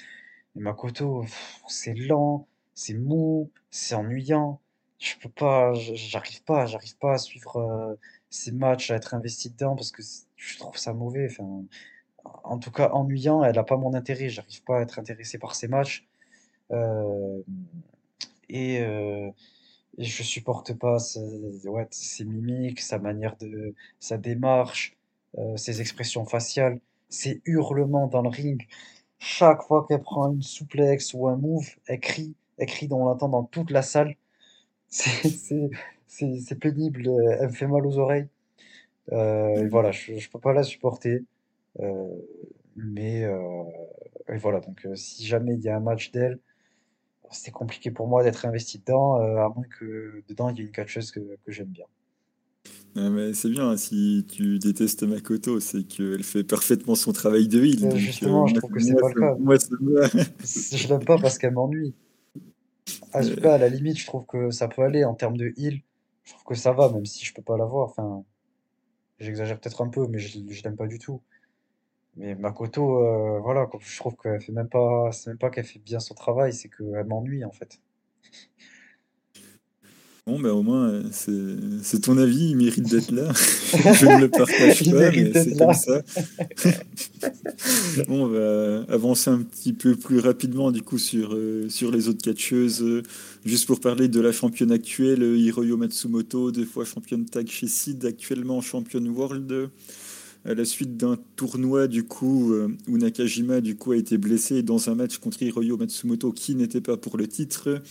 Mais 0.55 0.61
Makoto, 0.61 1.25
c'est 1.67 1.93
lent, 1.95 2.47
c'est 2.73 2.93
mou, 2.93 3.51
c'est 3.71 3.95
ennuyant. 3.95 4.61
Je 4.99 5.15
peux 5.21 5.29
pas, 5.29 5.73
j'arrive 5.73 6.43
pas, 6.43 6.65
j'arrive 6.65 6.97
pas 6.97 7.15
à 7.15 7.17
suivre 7.17 7.57
euh, 7.57 7.95
ces 8.29 8.53
matchs, 8.53 8.89
à 8.91 8.95
être 8.95 9.13
investi 9.13 9.49
dedans 9.49 9.75
parce 9.75 9.91
que 9.91 10.01
je 10.37 10.57
trouve 10.59 10.77
ça 10.77 10.93
mauvais. 10.93 11.27
Enfin, 11.29 11.63
en 12.43 12.57
tout 12.59 12.71
cas, 12.71 12.89
ennuyant, 12.91 13.43
elle 13.43 13.57
a 13.59 13.63
pas 13.63 13.77
mon 13.77 13.93
intérêt. 13.93 14.29
J'arrive 14.29 14.63
pas 14.63 14.79
à 14.79 14.81
être 14.81 14.99
intéressé 14.99 15.37
par 15.39 15.55
ces 15.55 15.67
matchs. 15.67 16.07
Euh, 16.71 17.41
et, 18.49 18.79
euh, 18.81 19.29
et 19.97 20.05
je 20.05 20.23
supporte 20.23 20.73
pas 20.75 20.99
ce- 20.99 21.19
ses 21.91 22.25
mimiques, 22.25 22.81
sa 22.81 22.99
manière 22.99 23.37
de, 23.37 23.75
sa 23.99 24.17
démarche, 24.17 24.97
euh, 25.37 25.57
ses 25.57 25.81
expressions 25.81 26.25
faciales, 26.25 26.79
ses 27.09 27.41
hurlements 27.45 28.07
dans 28.07 28.21
le 28.21 28.29
ring. 28.29 28.67
Chaque 29.19 29.63
fois 29.63 29.85
qu'elle 29.87 30.01
prend 30.03 30.31
une 30.33 30.41
souplex 30.43 31.13
ou 31.13 31.27
un 31.27 31.37
move, 31.37 31.67
elle 31.87 31.99
crie, 31.99 32.35
elle 32.57 32.67
crie, 32.67 32.89
on 32.91 33.05
l'entend 33.05 33.29
dans 33.29 33.43
toute 33.45 33.71
la 33.71 33.81
salle. 33.81 34.15
C'est 36.07 36.59
pénible, 36.59 37.09
elle 37.39 37.47
me 37.49 37.53
fait 37.53 37.67
mal 37.67 37.85
aux 37.85 37.97
oreilles. 37.99 38.27
Euh, 39.13 39.67
voilà, 39.69 39.91
je, 39.91 40.17
je 40.17 40.29
peux 40.29 40.39
pas 40.39 40.53
la 40.53 40.63
supporter. 40.63 41.23
Euh, 41.79 42.07
mais 42.75 43.23
euh, 43.23 43.63
et 44.29 44.37
voilà, 44.37 44.59
donc 44.59 44.85
euh, 44.85 44.95
si 44.95 45.25
jamais 45.25 45.55
il 45.55 45.61
y 45.61 45.69
a 45.69 45.77
un 45.77 45.81
match 45.81 46.11
d'elle, 46.11 46.39
c'est 47.31 47.51
compliqué 47.51 47.91
pour 47.91 48.07
moi 48.07 48.23
d'être 48.23 48.45
investi 48.45 48.79
dedans, 48.79 49.21
euh, 49.21 49.37
à 49.37 49.49
moins 49.49 49.65
que 49.79 50.23
dedans 50.27 50.49
il 50.49 50.57
y 50.57 50.61
ait 50.61 50.65
une 50.65 50.71
catcheuse 50.71 51.11
que, 51.11 51.19
que 51.19 51.51
j'aime 51.51 51.67
bien. 51.67 51.85
Ah, 52.97 53.09
mais 53.09 53.33
c'est 53.33 53.49
bien, 53.49 53.71
hein, 53.71 53.77
si 53.77 54.25
tu 54.31 54.57
détestes 54.57 55.03
Makoto, 55.03 55.59
c'est 55.59 55.83
qu'elle 55.83 56.23
fait 56.23 56.45
parfaitement 56.45 56.95
son 56.95 57.11
travail 57.11 57.49
de 57.49 57.61
heal. 57.61 57.83
Euh, 57.83 57.91
euh, 57.91 57.95
justement, 57.97 58.47
je 58.47 58.55
trouve 58.55 58.71
que 58.71 58.79
c'est 58.79 58.95
pas 58.95 59.09
le 59.13 59.19
cas. 59.19 59.35
moi, 59.37 59.55
Je 60.39 60.87
l'aime 60.87 61.03
pas 61.03 61.17
parce 61.17 61.37
qu'elle 61.37 61.51
m'ennuie. 61.51 61.93
Euh, 62.87 62.91
Asuka, 63.19 63.55
à 63.55 63.57
la 63.57 63.67
limite, 63.67 63.99
je 63.99 64.05
trouve 64.05 64.25
que 64.25 64.49
ça 64.49 64.69
peut 64.69 64.81
aller 64.81 65.03
en 65.03 65.13
termes 65.13 65.35
de 65.35 65.53
heal. 65.57 65.81
Je 66.23 66.31
trouve 66.31 66.45
que 66.45 66.55
ça 66.55 66.71
va, 66.71 66.89
même 66.89 67.05
si 67.05 67.25
je 67.25 67.33
peux 67.33 67.41
pas 67.41 67.57
la 67.57 67.65
voir. 67.65 67.89
Enfin, 67.89 68.23
j'exagère 69.19 69.59
peut-être 69.59 69.81
un 69.81 69.89
peu, 69.89 70.07
mais 70.07 70.19
je, 70.19 70.39
je 70.47 70.63
l'aime 70.63 70.77
pas 70.77 70.87
du 70.87 70.97
tout. 70.97 71.21
Mais 72.17 72.35
Makoto, 72.35 73.01
euh, 73.01 73.39
voilà, 73.41 73.65
quoi, 73.65 73.79
je 73.83 73.97
trouve 73.97 74.15
qu'elle 74.15 74.41
fait 74.41 74.51
même 74.51 74.69
pas, 74.69 75.11
c'est 75.11 75.29
même 75.31 75.37
pas 75.37 75.49
qu'elle 75.49 75.65
fait 75.65 75.79
bien 75.79 75.99
son 75.99 76.13
travail, 76.13 76.53
c'est 76.53 76.69
qu'elle 76.69 77.05
m'ennuie 77.05 77.43
en 77.43 77.51
fait. 77.51 77.79
Bon, 80.25 80.39
ben 80.39 80.49
au 80.49 80.63
moins, 80.63 80.89
euh, 80.89 81.03
c'est 81.83 82.01
ton 82.01 82.17
avis, 82.17 82.49
il 82.49 82.57
mérite 82.57 82.89
d'être 82.89 83.11
là. 83.11 83.31
Je 83.93 84.07
ne 84.07 84.21
le 84.21 84.29
partage 84.29 84.81
Il 84.81 84.91
pas, 84.91 85.11
mais 85.11 85.31
c'est 85.33 85.55
comme 85.55 85.73
ça. 85.73 86.01
Bon, 88.07 88.25
on 88.25 88.27
va 88.27 88.85
avancer 88.91 89.29
un 89.29 89.41
petit 89.43 89.71
peu 89.71 89.95
plus 89.95 90.19
rapidement 90.19 90.71
du 90.71 90.81
coup 90.81 90.97
sur, 90.97 91.35
euh, 91.35 91.69
sur 91.69 91.91
les 91.91 92.07
autres 92.09 92.23
catcheuses. 92.23 92.81
Euh, 92.81 93.03
Juste 93.45 93.67
pour 93.67 93.79
parler 93.79 94.07
de 94.07 94.19
la 94.19 94.31
championne 94.31 94.71
actuelle, 94.71 95.21
euh, 95.21 95.37
Hiroyo 95.37 95.77
Matsumoto, 95.77 96.51
deux 96.51 96.65
fois 96.65 96.83
championne 96.83 97.25
tag 97.25 97.47
chez 97.47 97.67
SID, 97.67 98.03
actuellement 98.03 98.59
championne 98.59 99.07
world. 99.07 99.69
À 100.47 100.53
la 100.53 100.63
suite 100.63 100.95
d'un 100.95 101.17
tournoi 101.35 101.87
du 101.87 102.03
coup 102.03 102.53
euh, 102.53 102.67
où 102.87 102.99
Nakajima 102.99 103.61
du 103.61 103.75
coup 103.75 103.93
a 103.93 103.97
été 103.97 104.19
blessé 104.19 104.61
dans 104.61 104.91
un 104.91 104.95
match 104.95 105.17
contre 105.17 105.41
Hiroyo 105.41 105.75
Matsumoto 105.75 106.31
qui 106.31 106.53
n'était 106.53 106.81
pas 106.81 106.97
pour 106.97 107.17
le 107.17 107.27
titre. 107.27 107.81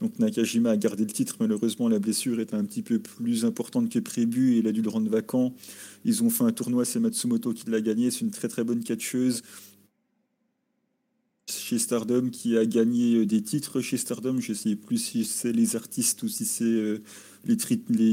Donc 0.00 0.20
Nakajima 0.20 0.70
a 0.70 0.76
gardé 0.76 1.04
le 1.04 1.10
titre, 1.10 1.34
malheureusement 1.40 1.88
la 1.88 1.98
blessure 1.98 2.38
était 2.38 2.54
un 2.54 2.64
petit 2.66 2.82
peu 2.82 3.00
plus 3.00 3.44
importante 3.44 3.88
que 3.88 3.98
prévu 3.98 4.54
et 4.54 4.58
il 4.58 4.68
a 4.68 4.72
dû 4.72 4.80
le 4.80 4.90
rendre 4.90 5.10
vacant. 5.10 5.56
Ils 6.04 6.22
ont 6.22 6.30
fait 6.30 6.44
un 6.44 6.52
tournoi, 6.52 6.84
c'est 6.84 7.00
Matsumoto 7.00 7.52
qui 7.52 7.68
l'a 7.68 7.80
gagné, 7.80 8.12
c'est 8.12 8.20
une 8.20 8.30
très 8.30 8.46
très 8.46 8.62
bonne 8.62 8.84
catcheuse 8.84 9.42
chez 11.50 11.78
Stardom 11.78 12.30
qui 12.30 12.56
a 12.56 12.64
gagné 12.64 13.16
euh, 13.16 13.26
des 13.26 13.42
titres 13.42 13.80
chez 13.80 13.96
Stardom. 13.96 14.38
Je 14.38 14.52
sais 14.52 14.76
plus 14.76 14.98
si 14.98 15.24
c'est 15.24 15.52
les 15.52 15.74
artistes 15.74 16.22
ou 16.22 16.28
si 16.28 16.44
c'est 16.44 16.64
euh, 16.64 17.02
les, 17.44 17.56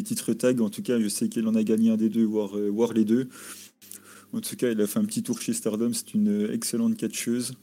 titres 0.01 0.33
tag. 0.33 0.59
En 0.59 0.71
tout 0.71 0.81
cas, 0.81 0.99
je 0.99 1.07
sais 1.07 1.29
qu'elle 1.29 1.47
en 1.47 1.53
a 1.53 1.63
gagné 1.63 1.91
un 1.91 1.97
des 1.97 2.09
deux, 2.09 2.25
voire, 2.25 2.57
voire 2.71 2.93
les 2.93 3.05
deux. 3.05 3.29
En 4.33 4.39
tout 4.41 4.55
cas, 4.55 4.71
elle 4.71 4.81
a 4.81 4.87
fait 4.87 4.99
un 4.99 5.05
petit 5.05 5.23
tour 5.23 5.39
chez 5.41 5.53
Stardom. 5.53 5.91
C'est 5.93 6.13
une 6.13 6.49
excellente 6.53 6.95
catcheuse. 6.97 7.53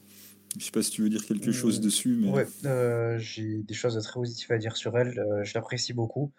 Je 0.57 0.65
sais 0.65 0.71
pas 0.71 0.81
si 0.81 0.91
tu 0.91 1.01
veux 1.03 1.09
dire 1.09 1.25
quelque 1.25 1.51
chose 1.51 1.77
Euh, 1.79 1.81
dessus, 1.81 2.15
mais 2.19 2.29
ouais, 2.29 2.47
euh, 2.65 3.17
j'ai 3.19 3.57
des 3.63 3.73
choses 3.73 4.01
très 4.03 4.13
positives 4.19 4.51
à 4.51 4.57
dire 4.57 4.75
sur 4.77 4.97
elle. 4.97 5.17
euh, 5.19 5.43
je 5.43 5.53
l'apprécie 5.53 5.93
beaucoup. 5.93 6.31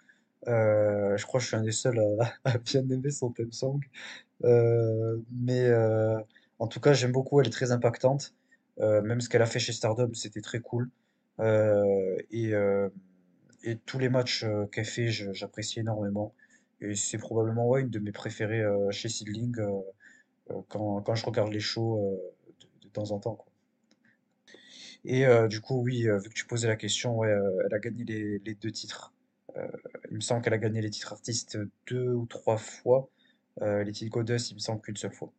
Euh, 0.49 1.17
je 1.17 1.27
crois 1.27 1.39
que 1.39 1.43
je 1.43 1.49
suis 1.49 1.57
un 1.57 1.63
des 1.63 1.73
seuls 1.73 1.99
à, 2.21 2.33
à 2.45 2.59
bien 2.59 2.89
aimer 2.89 3.11
son 3.11 3.31
theme 3.31 3.53
song. 3.53 3.81
Mais 4.43 5.71
en 6.59 6.67
tout 6.67 6.81
cas, 6.81 6.93
j'aime 6.93 7.13
beaucoup. 7.13 7.41
Elle 7.41 7.49
est 7.49 7.51
très 7.51 7.73
impactante. 7.73 8.35
Même 8.79 9.21
ce 9.21 9.29
qu'elle 9.29 9.43
a 9.43 9.47
fait 9.47 9.59
chez 9.59 9.73
Stardom, 9.73 10.13
c'était 10.15 10.41
très 10.41 10.61
cool. 10.61 10.91
Et, 11.41 12.53
et 13.63 13.77
tous 13.87 13.99
les 13.99 14.09
matchs 14.09 14.45
qu'elle 14.73 14.85
fait, 14.85 15.09
j'apprécie 15.09 15.81
énormément. 15.81 16.35
Et 16.81 16.95
c'est 16.95 17.19
probablement 17.19 17.69
ouais, 17.69 17.83
une 17.83 17.91
de 17.91 17.99
mes 17.99 18.13
préférées 18.13 18.65
chez 18.91 19.09
Seedling 19.09 19.55
quand, 20.69 21.01
quand 21.03 21.15
je 21.15 21.25
regarde 21.27 21.53
les 21.53 21.61
shows 21.61 21.99
euh, 21.99 22.17
de, 22.61 22.87
de 22.87 22.93
temps 22.93 23.11
en 23.13 23.19
temps, 23.19 23.35
quoi. 23.35 23.47
Et 25.05 25.25
euh, 25.27 25.49
du 25.49 25.61
coup, 25.63 25.81
oui, 25.83 26.07
euh, 26.09 26.19
vu 26.19 26.29
que 26.29 26.35
tu 26.35 26.47
posais 26.47 26.69
la 26.69 26.77
question, 26.77 27.17
ouais, 27.19 27.29
euh, 27.31 27.63
elle 27.67 27.75
a 27.75 27.79
gagné 27.79 28.05
les, 28.05 28.39
les 28.45 28.55
deux 28.55 28.71
titres. 28.71 29.13
Euh, 29.57 29.67
il 30.11 30.17
me 30.17 30.21
semble 30.21 30.43
qu'elle 30.43 30.53
a 30.53 30.59
gagné 30.59 30.83
les 30.83 30.91
titres 30.91 31.13
artistes 31.13 31.59
deux 31.89 32.11
ou 32.13 32.27
trois 32.27 32.59
fois. 32.59 33.09
Euh, 33.63 33.83
les 33.83 33.93
titres 33.93 34.11
Goddess, 34.13 34.51
il 34.51 34.55
me 34.55 34.61
semble 34.61 34.81
qu'une 34.83 34.97
seule 34.97 35.13
fois. 35.15 35.33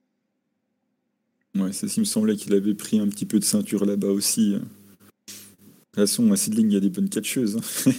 ouais, 1.55 1.71
ça, 1.73 1.85
il 1.87 1.99
me 1.99 2.05
semblait 2.05 2.35
qu'il 2.35 2.53
avait 2.55 2.73
pris 2.73 2.99
un 2.99 3.07
petit 3.07 3.25
peu 3.27 3.39
de 3.39 3.43
ceinture 3.45 3.85
là-bas 3.85 4.07
aussi. 4.09 4.53
De 4.53 4.59
toute 4.59 5.95
façon, 5.95 6.31
à 6.31 6.37
Sidling, 6.37 6.67
il 6.69 6.73
y 6.73 6.77
a 6.77 6.79
des 6.79 6.89
bonnes 6.89 7.09
catcheuses. 7.09 7.57
hein. 7.57 7.91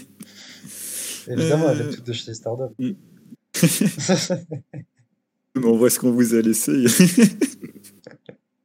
Évidemment, 1.28 1.70
elle 1.70 1.80
est 1.82 1.84
Euh, 1.84 1.92
toute 1.92 2.06
de 2.06 2.12
chez 2.12 2.34
Stardom. 2.34 2.74
Mais 5.54 5.66
on 5.66 5.76
voit 5.76 5.90
ce 5.90 5.98
qu'on 5.98 6.12
vous 6.12 6.34
a 6.34 6.40
laissé. 6.40 6.84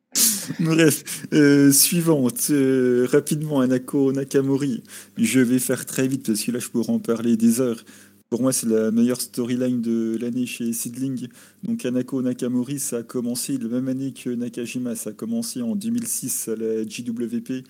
Bref, 0.60 1.28
euh, 1.34 1.72
suivante, 1.72 2.48
euh, 2.50 3.06
rapidement, 3.12 3.60
Anako 3.60 4.14
Nakamori. 4.14 4.82
Je 5.18 5.40
vais 5.40 5.60
faire 5.60 5.86
très 5.86 6.08
vite 6.08 6.26
parce 6.26 6.44
que 6.44 6.52
là, 6.52 6.60
je 6.60 6.70
pourrais 6.70 6.92
en 6.92 7.00
parler 7.00 7.36
des 7.36 7.60
heures. 7.60 7.84
Pour 8.30 8.42
moi, 8.42 8.54
c'est 8.54 8.68
la 8.68 8.92
meilleure 8.92 9.22
storyline 9.22 9.82
de 9.82 10.18
l'année 10.20 10.46
chez 10.46 10.74
Sidling. 10.74 11.28
Donc, 11.64 11.86
Anako 11.86 12.22
Nakamori, 12.22 12.80
ça 12.80 12.98
a 12.98 13.04
commencé 13.04 13.58
la 13.58 13.68
même 13.68 13.88
année 13.88 14.14
que 14.14 14.30
Nakajima. 14.30 14.96
Ça 14.96 15.12
a 15.12 15.14
commencé 15.14 15.62
en 15.62 15.76
2006 15.76 16.48
à 16.50 16.56
la 16.56 16.84
JWP. 16.84 17.66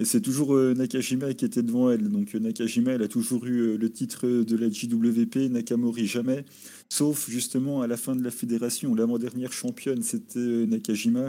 Et 0.00 0.06
c'est 0.06 0.22
toujours 0.22 0.56
euh, 0.56 0.72
Nakajima 0.72 1.34
qui 1.34 1.44
était 1.44 1.62
devant 1.62 1.90
elle. 1.90 2.08
Donc, 2.08 2.34
euh, 2.34 2.38
Nakajima, 2.38 2.92
elle 2.92 3.02
a 3.02 3.08
toujours 3.08 3.44
eu 3.44 3.60
euh, 3.60 3.76
le 3.76 3.92
titre 3.92 4.26
de 4.26 4.56
la 4.56 4.70
JWP, 4.70 5.50
Nakamori 5.50 6.06
jamais. 6.06 6.46
Sauf 6.88 7.28
justement 7.28 7.82
à 7.82 7.86
la 7.86 7.98
fin 7.98 8.16
de 8.16 8.24
la 8.24 8.30
fédération. 8.30 8.94
L'avant-dernière 8.94 9.52
championne, 9.52 10.02
c'était 10.02 10.66
Nakajima. 10.66 11.28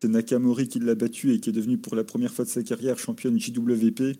C'est 0.00 0.08
Nakamori 0.08 0.68
qui 0.68 0.78
l'a 0.78 0.94
battu 0.94 1.34
et 1.34 1.38
qui 1.38 1.50
est 1.50 1.52
devenu 1.52 1.76
pour 1.76 1.96
la 1.96 2.02
première 2.02 2.32
fois 2.32 2.46
de 2.46 2.50
sa 2.50 2.62
carrière 2.62 2.98
championne 2.98 3.38
JWP. 3.38 4.16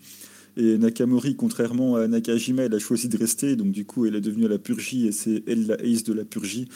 Et 0.58 0.76
Nakamori, 0.76 1.34
contrairement 1.34 1.96
à 1.96 2.06
Nakajima, 2.08 2.64
elle 2.64 2.74
a 2.74 2.78
choisi 2.78 3.08
de 3.08 3.16
rester. 3.16 3.56
Donc 3.56 3.70
du 3.70 3.86
coup, 3.86 4.04
elle 4.04 4.16
est 4.16 4.20
devenue 4.20 4.48
la 4.48 4.58
Purgie 4.58 5.06
et 5.06 5.12
c'est 5.12 5.42
elle 5.46 5.66
la 5.66 5.76
ace 5.76 6.04
de 6.04 6.12
la 6.12 6.26
Purgie. 6.26 6.68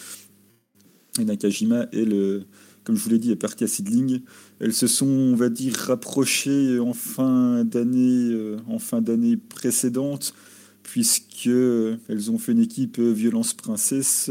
Et 1.21 1.25
Nakajima, 1.27 1.89
elle, 1.93 2.15
euh, 2.15 2.41
comme 2.85 2.97
je 2.97 3.03
vous 3.03 3.11
l'ai 3.11 3.19
dit, 3.19 3.31
est 3.31 3.37
partie 3.37 3.65
à 3.65 3.67
Sidling. 3.67 4.21
Elles 4.61 4.73
se 4.73 4.87
sont, 4.87 5.07
on 5.07 5.35
va 5.35 5.49
dire, 5.49 5.75
rapprochées 5.75 6.79
en 6.79 6.93
fin 6.93 7.65
d'année, 7.65 8.31
euh, 8.33 8.57
en 8.67 8.79
fin 8.79 9.01
d'année 9.01 9.37
précédente, 9.37 10.35
puisque 10.83 11.47
elles 11.47 12.31
ont 12.31 12.39
fait 12.39 12.53
une 12.53 12.61
équipe 12.61 12.99
euh, 12.99 13.13
Violence 13.13 13.55
Princesse 13.55 14.31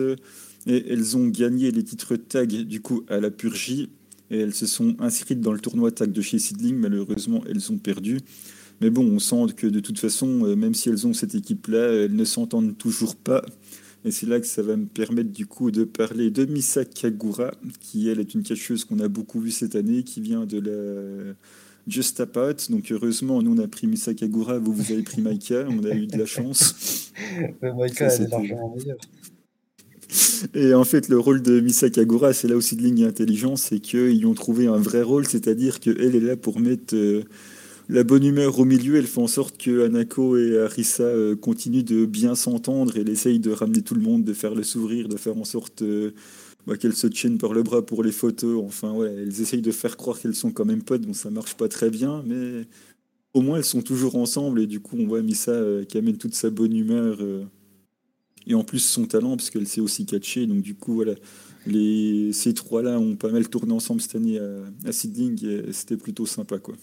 et 0.67 0.91
elles 0.91 1.17
ont 1.17 1.27
gagné 1.27 1.71
les 1.71 1.83
titres 1.83 2.15
tag 2.15 2.49
du 2.49 2.81
coup 2.81 3.03
à 3.07 3.19
la 3.19 3.31
Purgie. 3.31 3.89
et 4.29 4.39
elles 4.39 4.53
se 4.53 4.67
sont 4.67 4.95
inscrites 4.99 5.41
dans 5.41 5.53
le 5.53 5.59
tournoi 5.59 5.91
tag 5.91 6.11
de 6.11 6.21
chez 6.21 6.39
Sidling. 6.39 6.75
Malheureusement, 6.75 7.43
elles 7.49 7.71
ont 7.71 7.77
perdu. 7.77 8.19
Mais 8.81 8.89
bon, 8.89 9.05
on 9.05 9.19
sent 9.19 9.53
que 9.55 9.67
de 9.67 9.79
toute 9.79 9.99
façon, 9.99 10.45
euh, 10.45 10.55
même 10.55 10.73
si 10.73 10.89
elles 10.89 11.05
ont 11.05 11.13
cette 11.13 11.35
équipe-là, 11.35 11.93
elles 11.93 12.15
ne 12.15 12.25
s'entendent 12.25 12.77
toujours 12.77 13.15
pas. 13.15 13.45
Et 14.03 14.11
c'est 14.11 14.25
là 14.25 14.39
que 14.39 14.47
ça 14.47 14.63
va 14.63 14.75
me 14.75 14.85
permettre 14.85 15.31
du 15.31 15.45
coup 15.45 15.69
de 15.69 15.83
parler 15.83 16.31
de 16.31 16.45
Misa 16.45 16.85
Kagura, 16.85 17.51
qui 17.79 18.09
elle 18.09 18.19
est 18.19 18.33
une 18.33 18.41
cacheuse 18.41 18.83
qu'on 18.83 18.99
a 18.99 19.07
beaucoup 19.07 19.39
vue 19.39 19.51
cette 19.51 19.75
année, 19.75 20.03
qui 20.03 20.21
vient 20.21 20.45
de 20.45 20.59
la 20.59 21.33
Just 21.87 22.17
Tap 22.17 22.35
Out. 22.37 22.71
Donc 22.71 22.91
heureusement, 22.91 23.41
nous 23.41 23.53
on 23.53 23.63
a 23.63 23.67
pris 23.67 23.85
Misa 23.87 24.13
Kagura, 24.13 24.57
vous 24.57 24.73
vous 24.73 24.91
avez 24.91 25.03
pris 25.03 25.21
Maika, 25.21 25.67
on 25.69 25.83
a 25.83 25.93
eu 25.93 26.07
de 26.07 26.17
la 26.17 26.25
chance. 26.25 27.11
Maika, 27.61 28.07
elle 28.07 28.23
est 28.23 28.27
largement 28.27 28.75
meilleure. 28.75 28.97
Et 30.55 30.73
en 30.73 30.83
fait, 30.83 31.07
le 31.07 31.19
rôle 31.19 31.41
de 31.41 31.59
Misa 31.59 31.89
Kagura, 31.89 32.33
c'est 32.33 32.47
là 32.47 32.55
aussi 32.55 32.75
de 32.75 32.81
ligne 32.81 33.05
intelligence, 33.05 33.63
c'est 33.69 33.79
qu'ils 33.79 34.25
ont 34.25 34.33
trouvé 34.33 34.67
un 34.67 34.77
vrai 34.77 35.03
rôle, 35.03 35.27
c'est-à-dire 35.27 35.79
qu'elle 35.79 36.15
est 36.15 36.19
là 36.19 36.35
pour 36.35 36.59
mettre 36.59 36.95
euh, 36.95 37.23
la 37.91 38.05
bonne 38.05 38.23
humeur 38.23 38.57
au 38.57 38.63
milieu, 38.63 38.95
elle 38.95 39.05
fait 39.05 39.19
en 39.19 39.27
sorte 39.27 39.57
que 39.57 39.83
Anako 39.85 40.37
et 40.37 40.57
Arisa 40.57 41.03
euh, 41.03 41.35
continuent 41.35 41.83
de 41.83 42.05
bien 42.05 42.35
s'entendre. 42.35 42.93
Elle 42.95 43.09
essaye 43.09 43.39
de 43.39 43.51
ramener 43.51 43.81
tout 43.81 43.95
le 43.95 44.01
monde, 44.01 44.23
de 44.23 44.31
faire 44.31 44.55
le 44.55 44.63
sourire, 44.63 45.09
de 45.09 45.17
faire 45.17 45.37
en 45.37 45.43
sorte 45.43 45.81
euh, 45.81 46.11
bah, 46.65 46.77
qu'elles 46.77 46.95
se 46.95 47.07
tiennent 47.07 47.37
par 47.37 47.51
le 47.51 47.63
bras 47.63 47.85
pour 47.85 48.01
les 48.01 48.13
photos. 48.13 48.63
Enfin, 48.65 48.93
ouais, 48.93 49.13
elles 49.13 49.41
essayent 49.41 49.61
de 49.61 49.73
faire 49.73 49.97
croire 49.97 50.17
qu'elles 50.17 50.35
sont 50.35 50.51
quand 50.51 50.63
même 50.63 50.83
potes. 50.83 51.01
Bon, 51.01 51.13
ça 51.13 51.29
marche 51.31 51.55
pas 51.55 51.67
très 51.67 51.89
bien, 51.89 52.23
mais 52.25 52.65
au 53.33 53.41
moins 53.41 53.57
elles 53.57 53.65
sont 53.65 53.81
toujours 53.81 54.15
ensemble. 54.15 54.61
Et 54.61 54.67
du 54.67 54.79
coup, 54.79 54.95
on 54.97 55.05
voit 55.05 55.21
Misa 55.21 55.51
euh, 55.51 55.83
qui 55.83 55.97
amène 55.97 56.17
toute 56.17 56.33
sa 56.33 56.49
bonne 56.49 56.73
humeur. 56.73 57.19
et 58.47 58.53
en 58.53 58.63
plus, 58.63 58.79
son 58.79 59.05
talent, 59.05 59.35
parce 59.35 59.49
qu'elle 59.49 59.67
sait 59.67 59.81
aussi 59.81 60.05
catcher. 60.05 60.47
Donc, 60.47 60.61
du 60.61 60.75
coup, 60.75 60.93
voilà. 60.93 61.15
Les, 61.67 62.31
ces 62.31 62.53
trois-là 62.53 62.99
ont 62.99 63.15
pas 63.17 63.29
mal 63.29 63.49
tourné 63.49 63.73
ensemble 63.73 63.99
cette 63.99 64.15
année 64.15 64.39
à, 64.39 64.63
à 64.85 64.91
Sidling 64.93 65.45
et 65.45 65.73
c'était 65.73 65.97
plutôt 65.97 66.25
sympa, 66.25 66.57
quoi. 66.57 66.75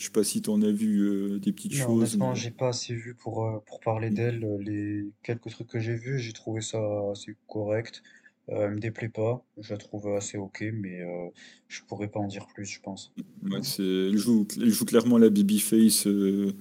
Je 0.00 0.06
sais 0.06 0.12
pas 0.12 0.24
si 0.24 0.40
tu 0.40 0.48
en 0.48 0.62
as 0.62 0.70
vu 0.70 1.00
euh, 1.00 1.38
des 1.38 1.52
petites 1.52 1.78
Non, 1.78 1.84
choses. 1.84 2.02
honnêtement, 2.14 2.34
j'ai 2.34 2.50
pas 2.50 2.68
assez 2.68 2.94
vu 2.94 3.14
pour, 3.14 3.44
euh, 3.44 3.58
pour 3.66 3.80
parler 3.80 4.08
d'elle. 4.08 4.40
Les 4.62 5.04
quelques 5.22 5.50
trucs 5.50 5.68
que 5.68 5.78
j'ai 5.78 5.94
vus, 5.94 6.18
j'ai 6.18 6.32
trouvé 6.32 6.62
ça 6.62 6.80
assez 7.12 7.36
correct. 7.46 8.02
Euh, 8.48 8.64
elle 8.64 8.76
me 8.76 8.80
déplaît 8.80 9.10
pas, 9.10 9.44
je 9.60 9.74
la 9.74 9.76
trouve 9.76 10.08
assez 10.14 10.38
ok, 10.38 10.64
mais 10.72 11.02
euh, 11.02 11.28
je 11.68 11.82
pourrais 11.86 12.08
pas 12.08 12.18
en 12.18 12.28
dire 12.28 12.46
plus, 12.46 12.64
je 12.64 12.80
pense. 12.80 13.12
Ouais, 13.42 13.62
c'est, 13.62 13.82
elle 13.82 14.16
joue, 14.16 14.48
elle 14.56 14.70
joue 14.70 14.86
clairement 14.86 15.18
la 15.18 15.28
babyface 15.28 16.06
euh, 16.06 16.54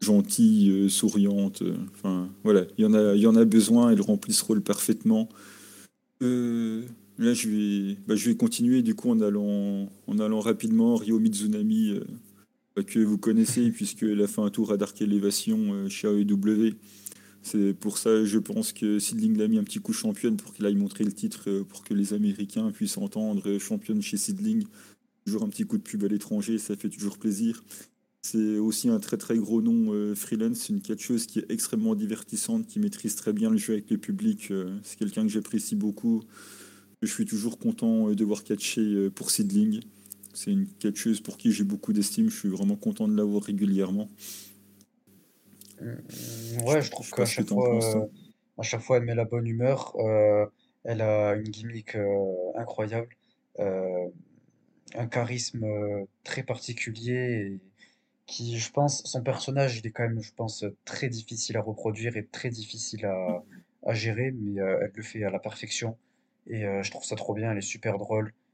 gentille, 0.00 0.88
souriante. 0.88 1.62
Enfin, 1.92 2.30
voilà, 2.42 2.64
il 2.78 2.84
y 2.84 2.86
en 2.86 2.94
a, 2.94 3.14
il 3.14 3.20
y 3.20 3.26
en 3.26 3.36
a 3.36 3.44
besoin. 3.44 3.90
Elle 3.90 4.00
remplit 4.00 4.32
ce 4.32 4.42
rôle 4.46 4.62
parfaitement. 4.62 5.28
Là, 6.22 7.34
je 7.34 7.48
vais, 7.50 7.98
bah, 8.06 8.16
je 8.16 8.30
vais 8.30 8.36
continuer 8.36 8.80
du 8.80 8.94
coup 8.94 9.10
en 9.10 9.20
allant, 9.20 9.90
en 10.06 10.18
allant 10.18 10.40
rapidement. 10.40 10.96
Ryo 10.96 11.18
Mizunami, 11.18 12.00
que 12.82 12.98
vous 13.00 13.18
connaissez 13.18 13.70
puisqu'elle 13.70 14.20
a 14.22 14.26
fait 14.26 14.40
un 14.40 14.50
tour 14.50 14.72
à 14.72 14.76
Dark 14.76 15.00
Elevation 15.00 15.72
euh, 15.72 15.88
chez 15.88 16.08
AEW. 16.08 16.74
C'est 17.42 17.72
pour 17.72 17.98
ça, 17.98 18.24
je 18.24 18.38
pense 18.38 18.72
que 18.72 18.98
Sidling 18.98 19.36
l'a 19.36 19.48
mis 19.48 19.58
un 19.58 19.64
petit 19.64 19.78
coup 19.78 19.92
championne 19.92 20.36
pour 20.36 20.52
qu'il 20.52 20.66
aille 20.66 20.74
montrer 20.74 21.04
le 21.04 21.12
titre, 21.12 21.44
euh, 21.48 21.64
pour 21.64 21.84
que 21.84 21.94
les 21.94 22.14
Américains 22.14 22.70
puissent 22.72 22.98
entendre 22.98 23.48
euh, 23.48 23.58
championne 23.58 24.02
chez 24.02 24.16
Sidling. 24.16 24.64
Toujours 25.24 25.44
un 25.44 25.48
petit 25.48 25.64
coup 25.64 25.78
de 25.78 25.82
pub 25.82 26.04
à 26.04 26.08
l'étranger, 26.08 26.58
ça 26.58 26.76
fait 26.76 26.88
toujours 26.88 27.18
plaisir. 27.18 27.62
C'est 28.22 28.58
aussi 28.58 28.88
un 28.88 28.98
très 28.98 29.16
très 29.16 29.38
gros 29.38 29.62
nom 29.62 30.14
freelance, 30.14 30.68
une 30.68 30.80
catcheuse 30.82 31.26
qui 31.26 31.38
est 31.38 31.46
extrêmement 31.50 31.94
divertissante, 31.94 32.66
qui 32.66 32.80
maîtrise 32.80 33.14
très 33.14 33.32
bien 33.32 33.48
le 33.48 33.56
jeu 33.56 33.74
avec 33.74 33.90
le 33.90 33.96
public. 33.96 34.52
c'est 34.82 34.98
quelqu'un 34.98 35.22
que 35.22 35.28
j'apprécie 35.28 35.76
beaucoup. 35.76 36.22
Je 37.00 37.06
suis 37.06 37.26
toujours 37.26 37.58
content 37.58 38.10
de 38.10 38.24
voir 38.24 38.42
catcher 38.42 39.08
pour 39.14 39.30
Sidling. 39.30 39.80
C'est 40.38 40.52
une 40.52 40.68
catcheuse 40.68 41.20
pour 41.20 41.36
qui 41.36 41.50
j'ai 41.52 41.64
beaucoup 41.64 41.92
d'estime. 41.92 42.30
Je 42.30 42.38
suis 42.38 42.48
vraiment 42.48 42.76
content 42.76 43.08
de 43.08 43.16
la 43.16 43.24
voir 43.24 43.42
régulièrement. 43.42 44.08
Je, 46.64 46.64
Ouais, 46.64 46.82
je 46.82 46.90
trouve 46.90 47.08
je 47.08 47.14
qu'à 47.14 47.24
que 47.24 47.24
chaque 47.24 47.46
penses. 47.46 47.96
fois, 47.96 48.04
euh, 48.04 48.06
à 48.58 48.62
chaque 48.62 48.80
fois, 48.80 48.96
elle 48.98 49.04
met 49.04 49.14
la 49.14 49.24
bonne 49.24 49.46
humeur. 49.46 49.94
euh, 49.96 50.46
elle 50.84 51.00
a 51.02 51.34
une 51.34 51.48
gimmick 51.48 51.96
euh, 51.96 52.52
incroyable, 52.56 53.08
euh, 53.58 54.08
un 54.94 55.08
charisme 55.08 55.64
euh, 55.64 56.04
très 56.24 56.42
particulier 56.44 57.14
et 57.54 57.60
qui, 58.26 58.58
je 58.58 58.72
pense, 58.72 59.02
son 59.04 59.22
personnage, 59.22 59.78
il 59.78 59.86
est 59.86 59.92
quand 59.92 60.04
même, 60.04 60.22
je 60.22 60.32
pense, 60.34 60.64
très 60.84 61.08
difficile 61.08 61.56
à 61.58 61.62
reproduire 61.62 62.16
et 62.16 62.26
très 62.26 62.50
difficile 62.50 63.06
à, 63.06 63.44
à 63.86 63.94
gérer, 63.94 64.32
mais 64.32 64.60
euh, 64.60 64.80
elle 64.82 64.92
le 64.94 65.02
fait 65.02 65.24
à 65.24 65.30
la 65.30 65.40
perfection. 65.40 65.98
Et 66.48 66.64
euh, 66.66 66.82
je 66.82 66.90
trouve 66.90 67.04
ça 67.04 67.16
trop 67.16 67.34
bien. 67.34 67.52
Elle 67.52 67.58
est 67.58 67.62
super 67.62 67.98
drôle, 67.98 68.28
euh, 68.28 68.47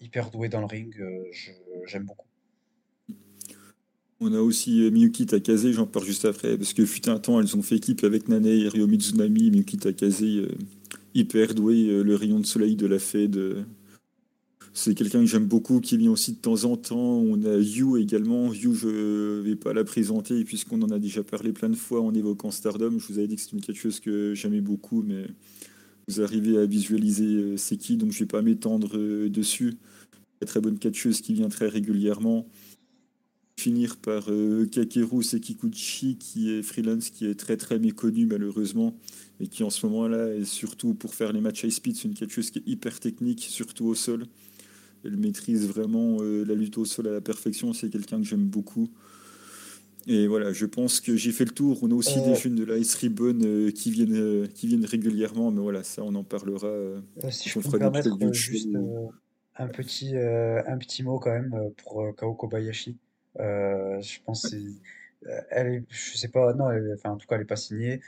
hyper 0.00 0.30
douée 0.30 0.48
dans 0.48 0.60
le 0.60 0.66
ring. 0.66 0.94
euh, 1.00 1.24
j'aime 1.86 2.04
beaucoup. 2.04 2.26
On 4.18 4.32
a 4.32 4.40
aussi 4.40 4.82
euh, 4.82 4.90
Miyuki 4.90 5.26
Takase, 5.26 5.70
j'en 5.72 5.86
parle 5.86 6.06
juste 6.06 6.24
après, 6.24 6.56
parce 6.56 6.72
que 6.72 6.86
fut 6.86 7.08
un 7.08 7.18
temps, 7.18 7.38
elles 7.38 7.54
ont 7.54 7.62
fait 7.62 7.76
équipe 7.76 8.02
avec 8.02 8.28
Nane 8.28 8.46
et 8.46 8.68
Ryo 8.68 8.86
Mizunami. 8.86 9.50
Miyuki 9.50 9.76
Takase, 9.76 10.22
euh, 10.22 10.48
hyper 11.14 11.54
doué, 11.54 11.88
euh, 11.88 12.02
le 12.02 12.14
rayon 12.14 12.40
de 12.40 12.46
soleil 12.46 12.76
de 12.76 12.86
la 12.86 12.98
Fed. 12.98 13.36
euh, 13.36 13.62
c'est 14.72 14.94
quelqu'un 14.94 15.20
que 15.20 15.26
j'aime 15.26 15.46
beaucoup, 15.46 15.80
qui 15.80 15.96
vient 15.96 16.10
aussi 16.10 16.32
de 16.32 16.38
temps 16.38 16.64
en 16.64 16.76
temps. 16.76 16.96
On 16.96 17.42
a 17.44 17.56
Yu 17.58 17.98
également. 17.98 18.52
Yu, 18.52 18.74
je 18.74 19.40
vais 19.40 19.56
pas 19.56 19.72
la 19.72 19.84
présenter, 19.84 20.44
puisqu'on 20.44 20.80
en 20.82 20.90
a 20.90 20.98
déjà 20.98 21.22
parlé 21.22 21.52
plein 21.52 21.70
de 21.70 21.76
fois 21.76 22.02
en 22.02 22.14
évoquant 22.14 22.50
Stardom. 22.50 22.98
Je 22.98 23.06
vous 23.06 23.18
avais 23.18 23.26
dit 23.26 23.36
que 23.36 23.42
c'est 23.42 23.52
une 23.52 23.60
quelque 23.60 23.80
chose 23.80 24.00
que 24.00 24.34
j'aimais 24.34 24.60
beaucoup, 24.60 25.02
mais 25.02 25.26
vous 26.08 26.20
arrivez 26.20 26.58
à 26.58 26.66
visualiser 26.66 27.24
euh, 27.24 27.56
c'est 27.56 27.76
qui, 27.76 27.96
donc 27.96 28.12
je 28.12 28.20
vais 28.20 28.26
pas 28.26 28.42
m'étendre 28.42 28.96
euh, 28.96 29.28
dessus. 29.28 29.76
Très 30.38 30.46
très 30.46 30.60
bonne 30.60 30.78
catcheuse 30.78 31.20
qui 31.20 31.34
vient 31.34 31.48
très 31.48 31.68
régulièrement 31.68 32.46
finir 33.58 33.96
par 33.96 34.26
euh, 34.28 34.66
Kakeru 34.66 35.22
Sekiguchi, 35.22 36.16
qui 36.18 36.52
est 36.52 36.62
freelance, 36.62 37.10
qui 37.10 37.26
est 37.26 37.34
très 37.34 37.56
très 37.56 37.78
méconnu 37.78 38.26
malheureusement, 38.26 38.94
et 39.40 39.48
qui 39.48 39.64
en 39.64 39.70
ce 39.70 39.86
moment-là 39.86 40.34
est 40.34 40.44
surtout 40.44 40.94
pour 40.94 41.14
faire 41.14 41.32
les 41.32 41.40
matchs 41.40 41.64
high 41.64 41.70
speed, 41.70 41.96
c'est 41.96 42.08
une 42.08 42.14
catcheuse 42.14 42.50
qui 42.50 42.58
est 42.58 42.66
hyper 42.66 43.00
technique, 43.00 43.46
surtout 43.48 43.86
au 43.86 43.94
sol. 43.94 44.26
Elle 45.04 45.16
maîtrise 45.16 45.66
vraiment 45.66 46.20
la 46.20 46.54
lutte 46.54 46.78
au 46.78 46.84
sol 46.84 47.06
à 47.06 47.12
la 47.12 47.20
perfection, 47.20 47.72
c'est 47.72 47.88
quelqu'un 47.88 48.18
que 48.18 48.26
j'aime 48.26 48.46
beaucoup. 48.46 48.90
Et 50.06 50.26
voilà, 50.28 50.52
je 50.52 50.66
pense 50.66 51.00
que 51.00 51.16
j'ai 51.16 51.32
fait 51.32 51.44
le 51.44 51.50
tour. 51.50 51.78
On 51.82 51.90
a 51.90 51.94
aussi 51.94 52.22
des 52.22 52.30
Euh, 52.30 52.34
jeunes 52.34 52.54
de 52.54 52.64
la 52.64 52.76
Ice 52.78 52.94
Ribbon 52.94 53.38
euh, 53.42 53.70
qui, 53.72 53.90
viennent, 53.90 54.14
euh, 54.14 54.46
qui 54.46 54.68
viennent 54.68 54.84
régulièrement, 54.84 55.50
mais 55.50 55.60
voilà, 55.60 55.82
ça 55.82 56.02
on 56.04 56.14
en 56.14 56.22
parlera 56.24 56.68
euh, 56.68 57.00
si 57.30 57.48
je 57.48 57.58
peux 57.58 57.68
me 57.68 57.72
des 57.72 57.78
permettre 57.78 58.32
juste 58.32 58.68
un 59.58 59.68
petit, 59.68 60.14
un 60.16 60.78
petit 60.78 61.02
mot 61.02 61.18
quand 61.18 61.30
même 61.32 61.52
pour 61.78 62.14
Kao 62.16 62.34
Kobayashi. 62.34 62.98
Je 63.36 64.18
pense 64.24 64.52
euh, 64.54 65.40
elle 65.50 65.66
est, 65.68 65.84
je 65.90 66.16
sais 66.16 66.28
pas, 66.28 66.52
non, 66.54 66.70
elle- 66.70 66.92
enfin 66.96 67.10
en 67.10 67.16
tout 67.16 67.26
cas 67.26 67.36
elle 67.36 67.42
est 67.42 67.44
pas 67.44 67.56
signée 67.56 68.00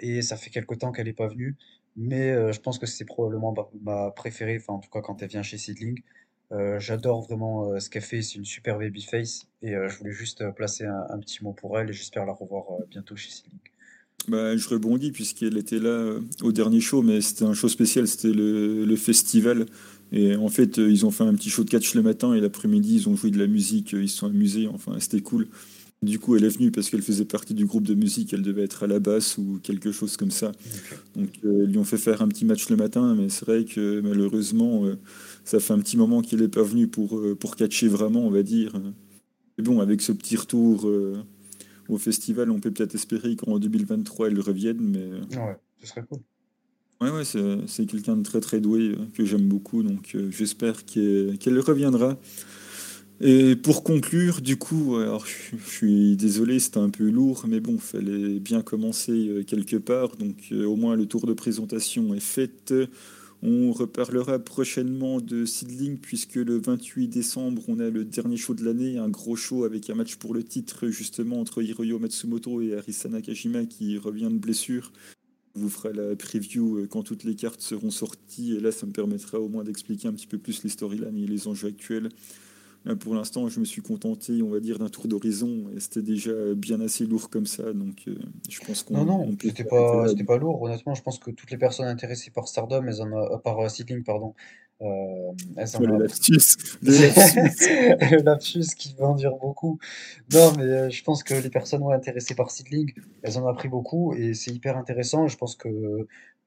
et 0.00 0.22
ça 0.22 0.36
fait 0.36 0.50
quelque 0.50 0.74
temps 0.74 0.92
qu'elle 0.92 1.08
est 1.08 1.12
pas 1.12 1.26
venue, 1.28 1.56
mais 1.96 2.52
je 2.52 2.60
pense 2.60 2.78
que 2.78 2.86
c'est 2.86 3.04
probablement 3.04 3.52
ma, 3.82 4.04
ma 4.04 4.10
préférée, 4.12 4.56
enfin 4.60 4.74
en 4.74 4.78
tout 4.78 4.90
cas 4.90 5.00
quand 5.00 5.20
elle 5.22 5.28
vient 5.28 5.42
chez 5.42 5.58
Seedling. 5.58 6.00
Euh, 6.50 6.80
j'adore 6.80 7.22
vraiment 7.22 7.72
euh, 7.72 7.78
ce 7.78 7.90
qu'elle 7.90 8.02
fait, 8.02 8.22
c'est 8.22 8.36
une 8.36 8.44
super 8.44 8.78
babyface 8.78 9.46
et 9.60 9.74
euh, 9.74 9.88
je 9.88 9.98
voulais 9.98 10.12
juste 10.12 10.42
placer 10.56 10.86
un, 10.86 11.04
un 11.10 11.18
petit 11.18 11.44
mot 11.44 11.52
pour 11.52 11.78
elle 11.78 11.90
et 11.90 11.92
j'espère 11.92 12.24
la 12.24 12.32
revoir 12.32 12.64
bientôt 12.90 13.16
chez 13.16 13.30
Seedling. 13.30 13.58
Bah, 14.28 14.56
je 14.56 14.68
rebondis 14.68 15.12
puisqu'elle 15.12 15.58
était 15.58 15.78
là 15.78 16.18
au 16.42 16.52
dernier 16.52 16.80
show, 16.80 17.02
mais 17.02 17.20
c'était 17.20 17.44
un 17.44 17.54
show 17.54 17.68
spécial, 17.68 18.08
c'était 18.08 18.32
le, 18.32 18.84
le 18.84 18.96
festival. 18.96 19.66
Et 20.10 20.36
en 20.36 20.48
fait, 20.48 20.78
ils 20.78 21.04
ont 21.04 21.10
fait 21.10 21.24
un 21.24 21.34
petit 21.34 21.50
show 21.50 21.64
de 21.64 21.70
catch 21.70 21.94
le 21.94 22.02
matin 22.02 22.32
et 22.32 22.40
l'après-midi, 22.40 22.96
ils 22.96 23.08
ont 23.10 23.16
joué 23.16 23.30
de 23.30 23.38
la 23.38 23.46
musique, 23.46 23.92
ils 23.92 24.08
se 24.08 24.18
sont 24.18 24.26
amusés, 24.26 24.66
enfin, 24.66 24.96
c'était 25.00 25.20
cool. 25.20 25.48
Du 26.00 26.18
coup, 26.18 26.36
elle 26.36 26.44
est 26.44 26.48
venue 26.48 26.70
parce 26.70 26.88
qu'elle 26.90 27.02
faisait 27.02 27.24
partie 27.24 27.54
du 27.54 27.66
groupe 27.66 27.82
de 27.82 27.94
musique, 27.94 28.32
elle 28.32 28.42
devait 28.42 28.62
être 28.62 28.84
à 28.84 28.86
la 28.86 29.00
basse 29.00 29.36
ou 29.36 29.58
quelque 29.62 29.90
chose 29.90 30.16
comme 30.16 30.30
ça. 30.30 30.52
Donc, 31.16 31.28
ils 31.42 31.64
lui 31.64 31.78
ont 31.78 31.84
fait 31.84 31.98
faire 31.98 32.22
un 32.22 32.28
petit 32.28 32.44
match 32.44 32.68
le 32.70 32.76
matin, 32.76 33.14
mais 33.16 33.28
c'est 33.28 33.44
vrai 33.44 33.64
que 33.64 34.00
malheureusement, 34.00 34.84
ça 35.48 35.60
fait 35.60 35.72
un 35.72 35.78
petit 35.80 35.96
moment 35.96 36.20
qu'elle 36.22 36.40
n'est 36.40 36.48
pas 36.48 36.62
venue 36.62 36.88
pour, 36.88 37.18
euh, 37.18 37.34
pour 37.34 37.56
catcher 37.56 37.88
vraiment, 37.88 38.26
on 38.26 38.30
va 38.30 38.42
dire. 38.42 38.74
Et 39.58 39.62
bon, 39.62 39.80
avec 39.80 40.02
ce 40.02 40.12
petit 40.12 40.36
retour 40.36 40.86
euh, 40.86 41.16
au 41.88 41.98
festival, 41.98 42.50
on 42.50 42.60
peut 42.60 42.70
peut-être 42.70 42.94
espérer 42.94 43.34
qu'en 43.36 43.58
2023, 43.58 44.28
elle 44.28 44.40
revienne, 44.40 44.78
mais 44.80 44.98
euh, 45.00 45.20
Ouais, 45.32 45.56
ce 45.80 45.86
serait 45.86 46.04
cool. 46.04 46.18
ouais, 47.00 47.10
ouais, 47.10 47.24
c'est 47.24 47.86
quelqu'un 47.86 48.16
de 48.16 48.22
très 48.22 48.40
très 48.40 48.60
doué 48.60 48.96
que 49.14 49.24
j'aime 49.24 49.48
beaucoup, 49.48 49.82
donc 49.82 50.12
euh, 50.14 50.30
j'espère 50.30 50.84
qu'elle 50.84 51.60
reviendra. 51.60 52.18
Et 53.20 53.56
pour 53.56 53.82
conclure, 53.82 54.40
du 54.40 54.56
coup, 54.56 54.96
alors 54.96 55.26
je 55.26 55.56
je 55.56 55.68
suis 55.70 56.16
désolé, 56.16 56.60
c'était 56.60 56.78
un 56.78 56.90
peu 56.90 57.10
lourd, 57.10 57.46
mais 57.48 57.58
bon, 57.58 57.78
fallait 57.78 58.38
bien 58.38 58.62
commencer 58.62 59.44
quelque 59.46 59.76
part, 59.76 60.16
donc 60.16 60.36
euh, 60.52 60.64
au 60.66 60.76
moins 60.76 60.94
le 60.94 61.06
tour 61.06 61.26
de 61.26 61.32
présentation 61.32 62.14
est 62.14 62.20
fait. 62.20 62.72
On 63.42 63.70
reparlera 63.70 64.40
prochainement 64.40 65.20
de 65.20 65.44
Seedling, 65.44 65.98
puisque 65.98 66.34
le 66.34 66.58
28 66.58 67.06
décembre, 67.06 67.62
on 67.68 67.78
a 67.78 67.88
le 67.88 68.04
dernier 68.04 68.36
show 68.36 68.52
de 68.52 68.64
l'année, 68.64 68.98
un 68.98 69.08
gros 69.08 69.36
show 69.36 69.64
avec 69.64 69.88
un 69.90 69.94
match 69.94 70.16
pour 70.16 70.34
le 70.34 70.42
titre, 70.42 70.88
justement, 70.88 71.40
entre 71.40 71.62
Hiroyo 71.62 72.00
Matsumoto 72.00 72.60
et 72.60 72.76
Arisa 72.76 73.08
Nakajima 73.08 73.66
qui 73.66 73.96
revient 73.96 74.28
de 74.30 74.38
blessure. 74.38 74.92
vous 75.54 75.68
fera 75.68 75.92
la 75.92 76.16
preview 76.16 76.86
quand 76.90 77.04
toutes 77.04 77.22
les 77.22 77.36
cartes 77.36 77.60
seront 77.60 77.92
sorties. 77.92 78.54
Et 78.54 78.60
là, 78.60 78.72
ça 78.72 78.86
me 78.86 78.92
permettra 78.92 79.38
au 79.38 79.48
moins 79.48 79.62
d'expliquer 79.62 80.08
un 80.08 80.12
petit 80.12 80.26
peu 80.26 80.38
plus 80.38 80.64
les 80.64 80.70
storylines 80.70 81.16
et 81.16 81.26
les 81.26 81.46
enjeux 81.46 81.68
actuels 81.68 82.08
pour 83.00 83.14
l'instant, 83.14 83.48
je 83.48 83.60
me 83.60 83.64
suis 83.64 83.82
contenté, 83.82 84.42
on 84.42 84.48
va 84.48 84.60
dire, 84.60 84.78
d'un 84.78 84.88
tour 84.88 85.08
d'horizon. 85.08 85.66
Et 85.74 85.80
c'était 85.80 86.02
déjà 86.02 86.32
bien 86.54 86.80
assez 86.80 87.06
lourd 87.06 87.28
comme 87.30 87.46
ça. 87.46 87.72
Donc, 87.72 88.04
euh, 88.08 88.14
je 88.48 88.60
pense 88.60 88.82
qu'on. 88.82 89.04
Non, 89.04 89.04
non, 89.04 89.36
c'était 89.40 89.64
pas, 89.64 90.08
c'était 90.08 90.24
pas 90.24 90.38
lourd. 90.38 90.62
Honnêtement, 90.62 90.94
je 90.94 91.02
pense 91.02 91.18
que 91.18 91.30
toutes 91.30 91.50
les 91.50 91.58
personnes 91.58 91.86
intéressées 91.86 92.30
par 92.30 92.48
Stardom, 92.48 92.84
elles 92.86 93.02
en 93.02 93.12
ont, 93.12 93.34
euh, 93.34 93.36
par 93.38 93.58
euh, 93.60 93.68
Seedling, 93.68 94.04
pardon, 94.04 94.34
euh, 94.80 95.32
elles 95.56 95.76
en 95.76 95.80
le 95.80 95.98
lapsus, 95.98 96.56
le 96.82 98.22
lapsus 98.22 98.74
qui 98.76 98.94
veut 98.94 99.04
en 99.04 99.14
dire 99.14 99.32
beaucoup. 99.40 99.78
Non, 100.32 100.52
mais 100.56 100.90
je 100.90 101.04
pense 101.04 101.22
que 101.22 101.34
les 101.34 101.50
personnes 101.50 101.82
ouais, 101.82 101.94
intéressées 101.94 102.34
par 102.34 102.50
Seedling, 102.50 102.92
elles 103.22 103.38
en 103.38 103.44
ont 103.44 103.48
appris 103.48 103.68
beaucoup 103.68 104.14
et 104.14 104.34
c'est 104.34 104.52
hyper 104.52 104.76
intéressant. 104.76 105.26
Je 105.26 105.36
pense 105.36 105.56
que 105.56 106.06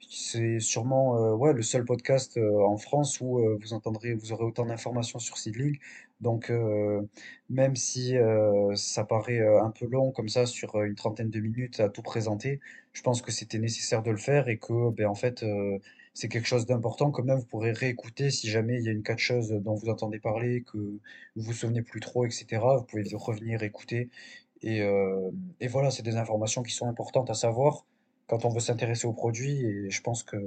c'est 0.10 0.60
sûrement 0.60 1.18
euh, 1.18 1.36
ouais, 1.36 1.54
le 1.54 1.62
seul 1.62 1.86
podcast 1.86 2.38
euh, 2.38 2.62
en 2.64 2.78
France 2.78 3.20
où 3.22 3.40
euh, 3.40 3.58
vous 3.62 3.74
entendrez, 3.74 4.14
vous 4.14 4.32
aurez 4.34 4.44
autant 4.44 4.66
d'informations 4.66 5.20
sur 5.20 5.38
Seedling. 5.38 5.78
Donc, 6.20 6.52
même 7.50 7.76
si 7.76 8.14
ça 8.76 9.04
paraît 9.04 9.40
un 9.40 9.72
peu 9.72 9.88
long 9.88 10.12
comme 10.12 10.30
ça 10.30 10.46
sur 10.46 10.80
une 10.84 10.94
trentaine 10.94 11.32
de 11.32 11.40
minutes 11.40 11.80
à 11.80 11.90
tout 11.90 12.04
présenter, 12.04 12.60
je 12.94 13.02
pense 13.02 13.24
que 13.24 13.32
c'était 13.32 13.58
nécessaire 13.58 14.04
de 14.04 14.12
le 14.12 14.18
faire 14.18 14.48
et 14.48 14.60
que, 14.60 14.92
ben, 14.92 15.08
en 15.08 15.16
fait, 15.16 15.44
c'est 16.14 16.30
quelque 16.30 16.48
chose 16.48 16.68
d'important. 16.68 17.10
Quand 17.10 17.24
même, 17.24 17.40
vous 17.40 17.46
pourrez 17.48 17.72
réécouter 17.72 18.30
si 18.30 18.52
jamais 18.52 18.78
il 18.78 18.84
y 18.86 18.90
a 18.90 18.92
une 18.92 19.02
catcheuse 19.02 19.50
dont 19.50 19.74
vous 19.74 19.90
entendez 19.90 20.20
parler, 20.20 20.62
que 20.62 20.78
vous 20.78 21.00
vous 21.36 21.54
souvenez 21.54 21.82
plus 21.82 22.02
trop, 22.02 22.24
etc. 22.24 22.46
Vous 22.78 22.84
pouvez 22.84 23.04
revenir 23.14 23.64
écouter. 23.64 24.12
Et, 24.62 24.82
et 25.60 25.68
voilà, 25.68 25.90
c'est 25.90 26.04
des 26.04 26.18
informations 26.18 26.62
qui 26.62 26.74
sont 26.74 26.88
importantes 26.88 27.32
à 27.32 27.34
savoir 27.34 27.84
quand 28.32 28.46
on 28.46 28.50
veut 28.50 28.62
s'intéresser 28.62 29.08
au 29.08 29.12
produit. 29.14 29.66
Et 29.66 29.90
je 29.90 30.02
pense 30.02 30.24
que 30.24 30.38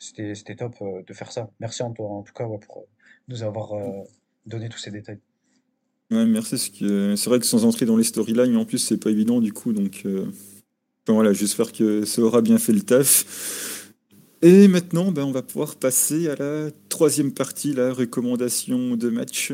c'était 0.00 0.56
top 0.56 0.74
euh, 0.82 1.02
de 1.06 1.14
faire 1.14 1.30
ça. 1.30 1.48
Merci 1.60 1.84
en, 1.84 1.94
en 1.96 2.22
tout 2.22 2.32
cas 2.34 2.44
pour 2.44 2.78
euh, 2.78 2.86
nous 3.28 3.44
avoir 3.44 3.74
euh, 3.74 4.02
donné 4.44 4.68
tous 4.68 4.78
ces 4.78 4.90
détails. 4.90 5.20
Ouais, 6.10 6.26
merci. 6.26 6.58
C'est 6.58 7.30
vrai 7.30 7.38
que 7.38 7.46
sans 7.46 7.64
entrer 7.64 7.86
dans 7.86 7.96
les 7.96 8.04
storylines, 8.04 8.56
en 8.56 8.64
plus, 8.64 8.78
c'est 8.78 8.98
pas 8.98 9.10
évident 9.10 9.40
du 9.40 9.52
coup. 9.52 9.72
Donc 9.72 10.04
voilà, 11.08 11.32
j'espère 11.32 11.72
que 11.72 12.04
ça 12.04 12.20
aura 12.20 12.42
bien 12.42 12.58
fait 12.58 12.72
le 12.72 12.82
taf. 12.82 13.94
Et 14.42 14.68
maintenant, 14.68 15.10
ben, 15.12 15.24
on 15.24 15.32
va 15.32 15.42
pouvoir 15.42 15.76
passer 15.76 16.28
à 16.28 16.34
la 16.34 16.70
troisième 16.90 17.32
partie, 17.32 17.72
la 17.72 17.94
recommandation 17.94 18.96
de 18.96 19.08
match. 19.08 19.52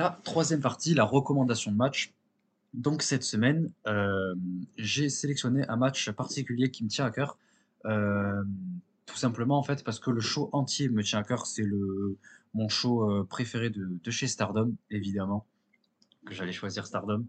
La 0.00 0.18
troisième 0.24 0.60
partie, 0.60 0.94
la 0.94 1.04
recommandation 1.04 1.70
de 1.70 1.76
match. 1.76 2.14
Donc 2.72 3.02
cette 3.02 3.22
semaine, 3.22 3.70
euh, 3.86 4.34
j'ai 4.78 5.10
sélectionné 5.10 5.66
un 5.68 5.76
match 5.76 6.10
particulier 6.10 6.70
qui 6.70 6.84
me 6.84 6.88
tient 6.88 7.04
à 7.04 7.10
cœur. 7.10 7.36
Euh, 7.84 8.42
tout 9.06 9.16
simplement 9.16 9.58
en 9.58 9.62
fait 9.62 9.82
parce 9.82 9.98
que 9.98 10.10
le 10.10 10.20
show 10.20 10.48
entier 10.52 10.88
me 10.88 11.02
tient 11.02 11.18
à 11.18 11.22
cœur. 11.22 11.46
C'est 11.46 11.64
le 11.64 12.16
mon 12.54 12.68
show 12.68 13.10
euh, 13.10 13.24
préféré 13.24 13.68
de, 13.70 14.10
chez 14.10 14.26
Stardom, 14.26 14.72
évidemment, 14.90 15.44
que 16.24 16.34
j'allais 16.34 16.52
choisir 16.52 16.86
Stardom. 16.86 17.26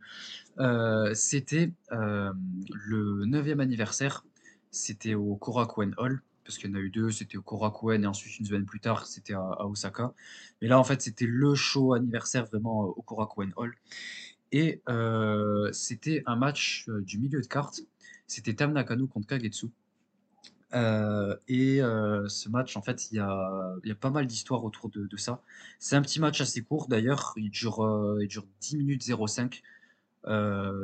C'était 1.13 1.73
le 1.89 3.25
9e 3.25 3.59
anniversaire. 3.59 4.23
C'était 4.71 5.15
au 5.15 5.35
Korakuen 5.35 5.93
Hall 5.97 6.21
parce 6.43 6.57
qu'il 6.57 6.69
y 6.69 6.73
en 6.73 6.75
a 6.75 6.79
eu 6.79 6.89
deux, 6.89 7.11
c'était 7.11 7.37
au 7.37 7.41
Korakuen 7.41 8.03
et 8.03 8.07
ensuite 8.07 8.39
une 8.39 8.45
semaine 8.45 8.65
plus 8.65 8.79
tard, 8.79 9.05
c'était 9.05 9.33
à, 9.33 9.65
Osaka. 9.65 10.13
Mais 10.61 10.67
là, 10.67 10.79
en 10.79 10.83
fait, 10.83 11.01
c'était 11.01 11.27
le 11.27 11.55
show 11.55 11.93
anniversaire 11.93 12.45
vraiment 12.45 12.83
euh, 12.83 12.93
au 12.95 13.01
Korakuen 13.01 13.51
Hall. 13.55 13.75
Et 14.51 14.81
euh, 14.89 15.71
c'était 15.71 16.23
un 16.25 16.35
match 16.35 16.85
euh, 16.89 17.01
du 17.01 17.19
milieu 17.19 17.41
de 17.41 17.47
carte. 17.47 17.81
C'était 18.27 18.53
Tam 18.53 18.73
Nakano 18.73 19.07
contre 19.07 19.27
Kagetsu. 19.27 19.67
et 20.73 21.79
ce 21.79 22.49
match, 22.49 22.77
en 22.77 22.81
fait, 22.81 23.11
il 23.11 23.17
y 23.17 23.19
a, 23.19 23.75
y 23.83 23.91
a, 23.91 23.95
pas 23.95 24.09
mal 24.09 24.25
d'histoires 24.25 24.63
autour 24.63 24.89
de, 24.89 25.17
ça. 25.17 25.41
C'est 25.79 25.95
un 25.95 26.01
petit 26.01 26.19
match 26.19 26.39
assez 26.41 26.61
court 26.61 26.87
d'ailleurs, 26.87 27.33
il, 27.37 27.49
dure 27.49 28.17
il 28.21 28.27
dure 28.27 28.45
10 28.61 28.77
minutes 28.77 29.03
05. 29.03 29.61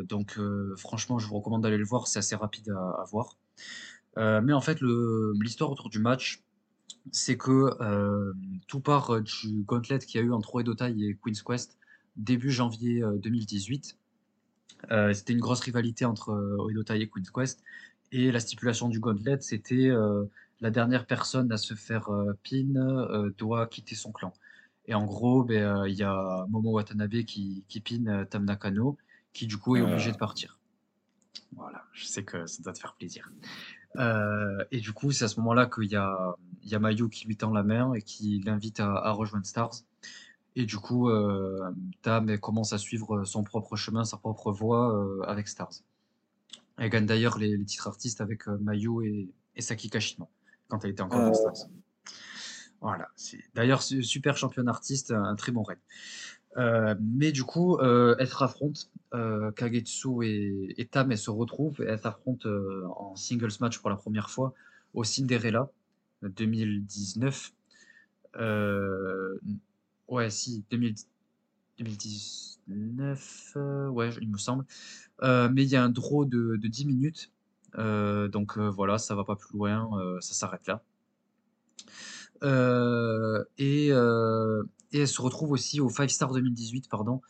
donc 0.03 0.37
franchement, 0.75 1.19
je 1.19 1.27
vous 1.27 1.35
recommande 1.35 1.63
d'aller 1.63 1.77
le 1.77 1.85
voir, 1.85 2.07
c'est 2.07 2.19
assez 2.19 2.35
rapide 2.35 2.69
à, 2.69 3.01
à 3.01 3.05
voir. 3.09 3.37
Euh, 4.17 4.41
mais 4.41 4.53
en 4.53 4.61
fait, 4.61 4.79
l'histoire 4.81 5.71
autour 5.71 5.89
du 5.89 5.99
match, 5.99 6.43
c'est 7.11 7.37
que 7.37 7.81
euh, 7.81 8.33
tout 8.67 8.81
part 8.81 9.11
euh, 9.11 9.21
du 9.21 9.61
gauntlet 9.63 9.99
qu'il 9.99 10.19
y 10.19 10.23
a 10.23 10.25
eu 10.25 10.33
entre 10.33 10.55
Oedotai 10.55 10.93
et 10.99 11.17
Queen's 11.21 11.41
Quest 11.41 11.77
début 12.15 12.51
janvier 12.51 13.03
2018. 13.21 13.95
c'était 15.13 15.33
une 15.33 15.39
grosse 15.39 15.59
rivalité 15.59 16.03
entre 16.03 16.31
Oedotai 16.57 16.99
et 16.99 17.07
Queen's 17.07 17.29
Quest. 17.29 17.63
Et 18.11 18.31
la 18.31 18.39
stipulation 18.39 18.89
du 18.89 18.99
gauntlet, 18.99 19.37
c'était 19.39 19.91
la 20.59 20.71
dernière 20.71 21.05
personne 21.05 21.51
à 21.51 21.57
se 21.57 21.75
faire 21.75 22.09
pin 22.43 23.29
doit 23.37 23.67
quitter 23.67 23.93
son 23.93 24.11
clan. 24.11 24.33
Et 24.87 24.95
en 24.95 25.05
gros, 25.05 25.43
ben, 25.43 25.85
il 25.85 25.93
y 25.93 26.01
a 26.01 26.47
Momo 26.49 26.71
Watanabe 26.71 27.21
qui, 27.21 27.63
qui 27.67 27.81
pin 27.81 28.25
Tam 28.25 28.45
Nakano, 28.45 28.97
qui 29.31 29.45
du 29.45 29.57
coup 29.57 29.75
est 29.75 29.81
obligé 29.81 30.11
de 30.11 30.17
partir. 30.17 30.57
Voilà, 31.55 31.85
je 31.93 32.05
sais 32.05 32.23
que 32.23 32.47
ça 32.47 32.63
doit 32.63 32.73
te 32.73 32.79
faire 32.79 32.95
plaisir. 32.95 33.31
Euh, 33.95 34.63
et 34.71 34.79
du 34.79 34.93
coup, 34.93 35.11
c'est 35.11 35.25
à 35.25 35.27
ce 35.27 35.39
moment-là 35.39 35.65
qu'il 35.65 35.89
y 35.89 35.95
a, 35.95 36.35
il 36.63 36.69
y 36.69 36.75
a 36.75 36.79
Mayu 36.79 37.09
qui 37.09 37.25
lui 37.25 37.37
tend 37.37 37.51
la 37.51 37.63
main 37.63 37.93
et 37.93 38.01
qui 38.01 38.41
l'invite 38.45 38.79
à, 38.79 39.11
rejoindre 39.11 39.45
Stars. 39.45 39.83
Et 40.55 40.65
du 40.65 40.77
coup, 40.77 41.09
euh, 41.09 41.71
Tam 42.01 42.37
commence 42.39 42.73
à 42.73 42.77
suivre 42.77 43.23
son 43.25 43.43
propre 43.43 43.75
chemin, 43.75 44.03
sa 44.03 44.17
propre 44.17 44.51
voie 44.51 44.95
euh, 44.95 45.21
avec 45.23 45.47
Stars. 45.47 45.83
Elle 46.77 46.89
gagne 46.89 47.05
d'ailleurs 47.05 47.37
les, 47.37 47.63
titres 47.63 47.87
artistes 47.87 48.21
avec 48.21 48.47
Mayu 48.47 49.05
et, 49.05 49.29
et, 49.55 49.61
Saki 49.61 49.89
Kashima 49.89 50.27
quand 50.67 50.83
elle 50.83 50.91
était 50.91 51.01
encore 51.01 51.21
dans 51.21 51.33
Stars. 51.33 51.69
Voilà. 52.81 53.07
D'ailleurs, 53.55 53.81
super 53.81 54.37
championne 54.37 54.67
artiste, 54.67 55.11
un 55.11 55.35
très 55.35 55.51
bon 55.51 55.63
règne. 55.63 56.97
Mais 56.99 57.31
du 57.31 57.43
coup, 57.43 57.79
elles 57.79 58.27
se 58.27 58.43
affrontent, 58.43 58.81
euh, 59.13 59.51
Kagetsu 59.51 60.23
et, 60.23 60.87
Tam, 60.91 61.15
se 61.15 61.29
retrouvent, 61.29 61.81
et 61.81 61.85
elles 61.85 61.99
s'affrontent 61.99 62.49
en 62.95 63.15
singles 63.15 63.53
match 63.59 63.79
pour 63.79 63.89
la 63.89 63.95
première 63.95 64.29
fois 64.29 64.53
au 64.93 65.03
Cinderella 65.03 65.69
2019. 66.21 67.53
ouais, 70.07 70.29
si, 70.29 70.63
2019, 70.69 73.57
ouais, 73.91 74.09
il 74.21 74.29
me 74.29 74.37
semble. 74.37 74.65
mais 75.21 75.63
il 75.63 75.69
y 75.69 75.75
a 75.75 75.83
un 75.83 75.89
draw 75.89 76.25
de, 76.25 76.57
de 76.57 76.67
10 76.67 76.85
minutes, 76.85 77.31
donc 77.77 78.57
voilà, 78.57 78.97
ça 78.97 79.15
va 79.15 79.23
pas 79.23 79.35
plus 79.35 79.57
loin, 79.57 79.89
ça 80.21 80.33
s'arrête 80.33 80.67
là. 80.67 80.83
et 83.57 83.91
et 84.91 84.99
elle 84.99 85.07
se 85.07 85.21
retrouve 85.21 85.51
aussi 85.51 85.79
au 85.79 85.89
Five 85.89 86.09
Star 86.09 86.31
2018, 86.31 86.89
pardon. 86.89 87.21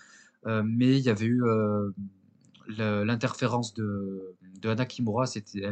Euh, 0.48 0.64
mais 0.66 0.98
il 0.98 1.04
y 1.04 1.10
avait 1.10 1.26
eu 1.26 1.44
euh, 1.44 1.92
l'interférence 2.68 3.74
de, 3.74 4.36
de 4.62 4.70
Anna 4.70 4.86
Kimura. 4.86 5.26
C'était 5.26 5.68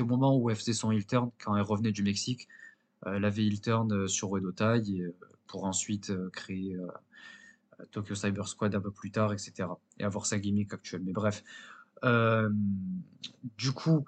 au 0.00 0.06
moment 0.06 0.36
où 0.36 0.50
elle 0.50 0.56
faisait 0.56 0.72
son 0.72 0.92
heel 0.92 1.06
turn 1.06 1.30
quand 1.42 1.56
elle 1.56 1.62
revenait 1.62 1.92
du 1.92 2.02
Mexique. 2.02 2.48
elle 3.04 3.24
avait 3.24 3.44
heel 3.44 3.60
turn 3.60 4.08
sur 4.08 4.36
Uedotai 4.36 4.82
pour 5.46 5.64
ensuite 5.64 6.12
créer 6.32 6.76
Tokyo 7.90 8.14
Cyber 8.14 8.48
Squad 8.48 8.74
un 8.74 8.80
peu 8.80 8.90
plus 8.90 9.10
tard, 9.10 9.32
etc. 9.32 9.68
Et 9.98 10.04
avoir 10.04 10.26
sa 10.26 10.38
gimmick 10.38 10.72
actuelle. 10.72 11.02
Mais 11.04 11.12
bref. 11.12 11.42
du 12.02 13.72
coup, 13.72 14.06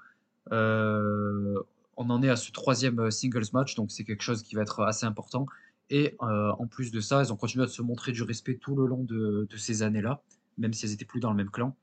on 0.50 2.10
en 2.10 2.22
est 2.22 2.30
à 2.30 2.36
ce 2.36 2.52
troisième 2.52 3.10
singles 3.10 3.50
match, 3.52 3.74
donc 3.74 3.90
c'est 3.90 4.04
quelque 4.04 4.22
chose 4.22 4.42
qui 4.42 4.54
va 4.54 4.62
être 4.62 4.82
assez 4.82 5.06
important. 5.06 5.46
Et 5.90 6.16
euh, 6.22 6.52
en 6.58 6.66
plus 6.66 6.90
de 6.90 7.00
ça, 7.00 7.20
elles 7.20 7.32
ont 7.32 7.36
continué 7.36 7.64
à 7.64 7.68
se 7.68 7.82
montrer 7.82 8.12
du 8.12 8.22
respect 8.22 8.56
tout 8.56 8.76
le 8.76 8.86
long 8.86 9.04
de, 9.04 9.48
ces 9.56 9.82
années-là, 9.82 10.22
même 10.58 10.72
si 10.72 10.84
elles 10.84 10.92
n'étaient 10.92 11.04
plus 11.04 11.20
dans 11.20 11.30
le 11.30 11.36
même 11.36 11.50
clan. 11.50 11.76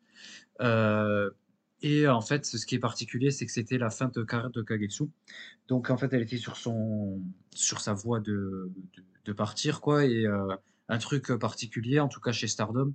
Euh, 0.61 1.31
et 1.81 2.07
en 2.07 2.21
fait, 2.21 2.45
ce 2.45 2.65
qui 2.65 2.75
est 2.75 2.79
particulier, 2.79 3.31
c'est 3.31 3.45
que 3.45 3.51
c'était 3.51 3.77
la 3.77 3.89
fin 3.89 4.09
de 4.13 4.23
carrière 4.23 4.51
de 4.51 4.61
Kagetsu. 4.61 5.05
Donc 5.67 5.89
en 5.89 5.97
fait, 5.97 6.13
elle 6.13 6.21
était 6.21 6.37
sur, 6.37 6.55
son, 6.55 7.21
sur 7.53 7.81
sa 7.81 7.93
voie 7.93 8.19
de, 8.19 8.71
de, 9.25 9.33
partir. 9.33 9.81
quoi. 9.81 10.05
Et 10.05 10.25
euh, 10.25 10.55
un 10.87 10.97
truc 10.97 11.31
particulier, 11.33 11.99
en 11.99 12.07
tout 12.07 12.19
cas 12.21 12.31
chez 12.31 12.47
Stardom, 12.47 12.93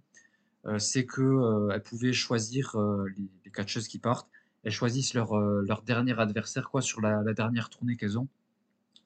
c'est 0.78 1.07
qu'elle 1.07 1.82
pouvait 1.82 2.12
choisir 2.12 2.77
les, 3.16 3.24
les 3.45 3.51
catcheuses 3.51 3.89
qui 3.89 3.99
partent. 3.99 4.28
Elles 4.62 4.73
choisissent 4.73 5.15
leur, 5.15 5.35
leur 5.39 5.82
dernier 5.82 6.19
adversaire 6.19 6.69
quoi, 6.70 6.82
sur 6.82 7.01
la 7.01 7.32
dernière 7.32 7.70
tournée 7.70 7.97
qu'elles 7.97 8.19
ont. 8.19 8.28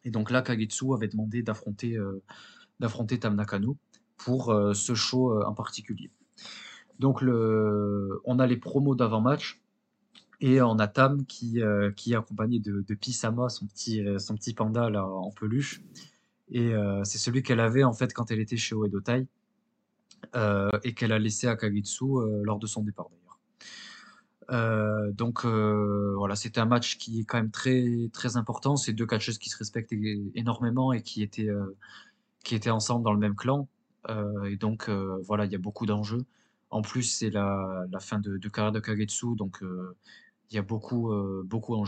Et 0.04 0.10
donc 0.10 0.30
là, 0.30 0.42
Kagetsu 0.42 0.92
avait 0.94 1.08
demandé 1.08 1.42
d'affronter 1.42 1.96
euh, 1.96 2.22
d'affronter 2.80 3.18
Tam 3.18 3.34
Nakano 3.36 3.76
pour 4.16 4.50
euh, 4.50 4.74
ce 4.74 4.94
show 4.94 5.32
euh, 5.32 5.44
en 5.44 5.54
particulier. 5.54 6.10
Donc 6.98 7.22
on 7.22 8.38
a 8.38 8.46
les 8.46 8.56
promos 8.56 8.94
d'avant-match. 8.94 9.60
Et 10.40 10.60
on 10.60 10.78
a 10.78 10.86
Tam 10.86 11.24
qui, 11.24 11.58
est 11.58 12.14
accompagné 12.14 12.58
de, 12.58 12.94
Pisama, 12.94 13.48
son 13.48 13.66
petit, 13.66 14.54
panda 14.54 14.90
en 15.02 15.30
peluche. 15.30 15.82
Et 16.50 16.72
c'est 17.02 17.18
celui 17.18 17.42
qu'elle 17.42 17.60
avait 17.60 17.82
en 17.82 17.94
fait 17.94 18.12
quand 18.12 18.30
elle 18.30 18.40
était 18.40 18.56
chez 18.56 18.74
Oedo 18.74 19.00
Tai 19.00 19.26
et 20.84 20.94
qu'elle 20.94 21.12
a 21.12 21.18
laissé 21.18 21.48
à 21.48 21.56
Kagitsu 21.56 22.04
lors 22.42 22.58
de 22.58 22.66
son 22.66 22.82
départ 22.82 23.08
d'ailleurs. 24.48 25.12
donc 25.14 25.44
voilà, 25.44 26.36
c'était 26.36 26.60
un 26.60 26.66
match 26.66 26.98
qui 26.98 27.20
est 27.20 27.24
quand 27.24 27.38
même 27.38 27.50
très, 27.50 28.10
très 28.12 28.36
important. 28.36 28.76
C'est 28.76 28.92
deux 28.92 29.06
catcheuses 29.06 29.38
qui 29.38 29.50
se 29.50 29.58
respectent 29.58 29.94
énormément 30.34 30.92
et 30.92 31.02
qui 31.02 31.22
étaient, 31.22 31.50
qui 32.44 32.54
étaient 32.54 32.70
ensemble 32.70 33.04
dans 33.04 33.12
le 33.12 33.18
même 33.18 33.36
clan. 33.36 33.68
et 34.44 34.56
donc 34.56 34.88
voilà, 34.88 35.44
il 35.46 35.52
y 35.52 35.56
a 35.56 35.58
beaucoup 35.58 35.86
d'enjeux. 35.86 36.24
En 36.70 36.82
plus, 36.82 37.04
c'est 37.04 37.30
la, 37.30 37.86
fin 38.00 38.18
de, 38.18 38.38
carrière 38.48 38.72
de 38.72 38.80
Kagetsu, 38.80 39.36
donc 39.36 39.62
il 40.50 40.56
y 40.56 40.58
a 40.58 40.62
beaucoup, 40.62 41.12
euh, 41.12 41.42
beaucoup 41.44 41.74
en. 41.74 41.84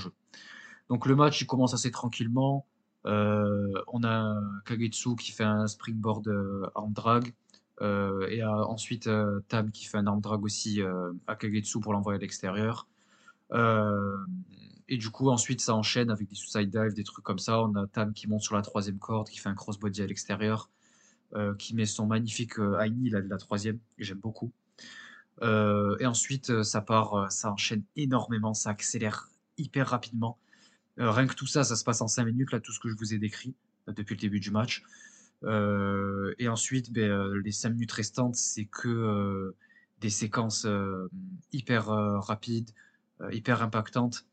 Donc 0.89 1.07
le 1.07 1.15
match, 1.15 1.41
il 1.41 1.47
commence 1.47 1.75
assez 1.75 1.91
tranquillement. 1.91 2.67
Euh, 3.07 3.73
on 3.89 4.03
a 4.03 4.41
Kagetsu 4.65 5.15
qui 5.17 5.31
fait 5.31 5.45
un 5.45 5.67
springboard 5.67 6.27
euh, 6.29 6.67
arm 6.75 6.93
drag. 7.79 8.33
et 8.33 8.45
ensuite 8.45 9.09
Tam 9.49 9.71
qui 9.71 9.85
fait 9.87 9.99
un 9.99 10.07
arm 10.07 10.21
drag 10.21 10.43
aussi 10.45 10.81
à 11.27 11.37
Kagetsu 11.37 11.81
pour 11.81 11.93
l'envoyer 11.93 12.19
à 12.19 12.21
l'extérieur. 12.21 12.87
et 13.53 14.97
du 14.99 15.11
coup, 15.11 15.31
ensuite, 15.31 15.61
ça 15.61 15.75
enchaîne 15.75 16.11
avec 16.11 16.29
des 16.29 16.35
suicide 16.35 16.71
dive, 16.71 16.95
des 16.95 17.05
trucs 17.05 17.25
comme 17.25 17.39
ça. 17.39 17.61
On 17.63 17.75
a 17.77 17.87
Tam 17.87 18.13
qui 18.13 18.29
monte 18.29 18.43
sur 18.43 18.55
la 18.57 18.63
troisième 18.63 18.99
corde, 18.99 19.29
qui 19.29 19.39
fait 19.39 19.49
un 19.49 19.55
crossbody 19.55 20.03
à 20.03 20.07
l'extérieur, 20.07 20.71
qui 21.59 21.75
met 21.75 21.87
son 21.87 22.07
magnifique 22.07 22.59
Aini, 22.81 23.11
la, 23.11 23.21
la 23.21 23.39
troisième, 23.39 23.79
que 23.99 24.05
j'aime 24.05 24.19
beaucoup. 24.19 24.53
Euh, 25.43 25.97
et 26.01 26.07
ensuite, 26.07 26.51
euh, 26.51 26.63
ça 26.63 26.81
part, 26.81 27.15
euh, 27.15 27.29
ça 27.29 27.53
enchaîne 27.53 27.83
énormément, 27.97 28.55
ça 28.55 28.71
accélère 28.71 29.29
hyper 29.59 29.89
rapidement. 29.89 30.39
rien 30.99 31.27
que 31.27 31.35
tout 31.35 31.47
ça, 31.47 31.65
ça 31.65 31.77
se 31.77 31.85
passe 31.85 32.01
en 32.01 32.09
5 32.09 32.25
minutes, 32.25 32.53
là, 32.53 32.61
tout 32.61 32.73
ce 32.73 32.81
que 32.81 32.89
je 32.89 32.95
vous 32.97 33.13
ai 33.15 33.19
décrit 33.19 33.55
depuis 33.89 34.15
le 34.15 34.21
début 34.21 34.41
du 34.41 34.51
match. 34.51 34.83
Et 35.45 36.49
ensuite, 36.49 36.93
ben, 36.93 37.35
les 37.45 37.53
5 37.53 37.71
minutes 37.71 37.93
restantes, 37.93 38.37
c'est 38.37 38.65
que 38.65 39.55
des 40.01 40.11
séquences 40.11 40.67
hyper 41.53 41.87
rapides, 41.87 42.71
hyper 43.31 43.63
impactantes. 43.63 44.27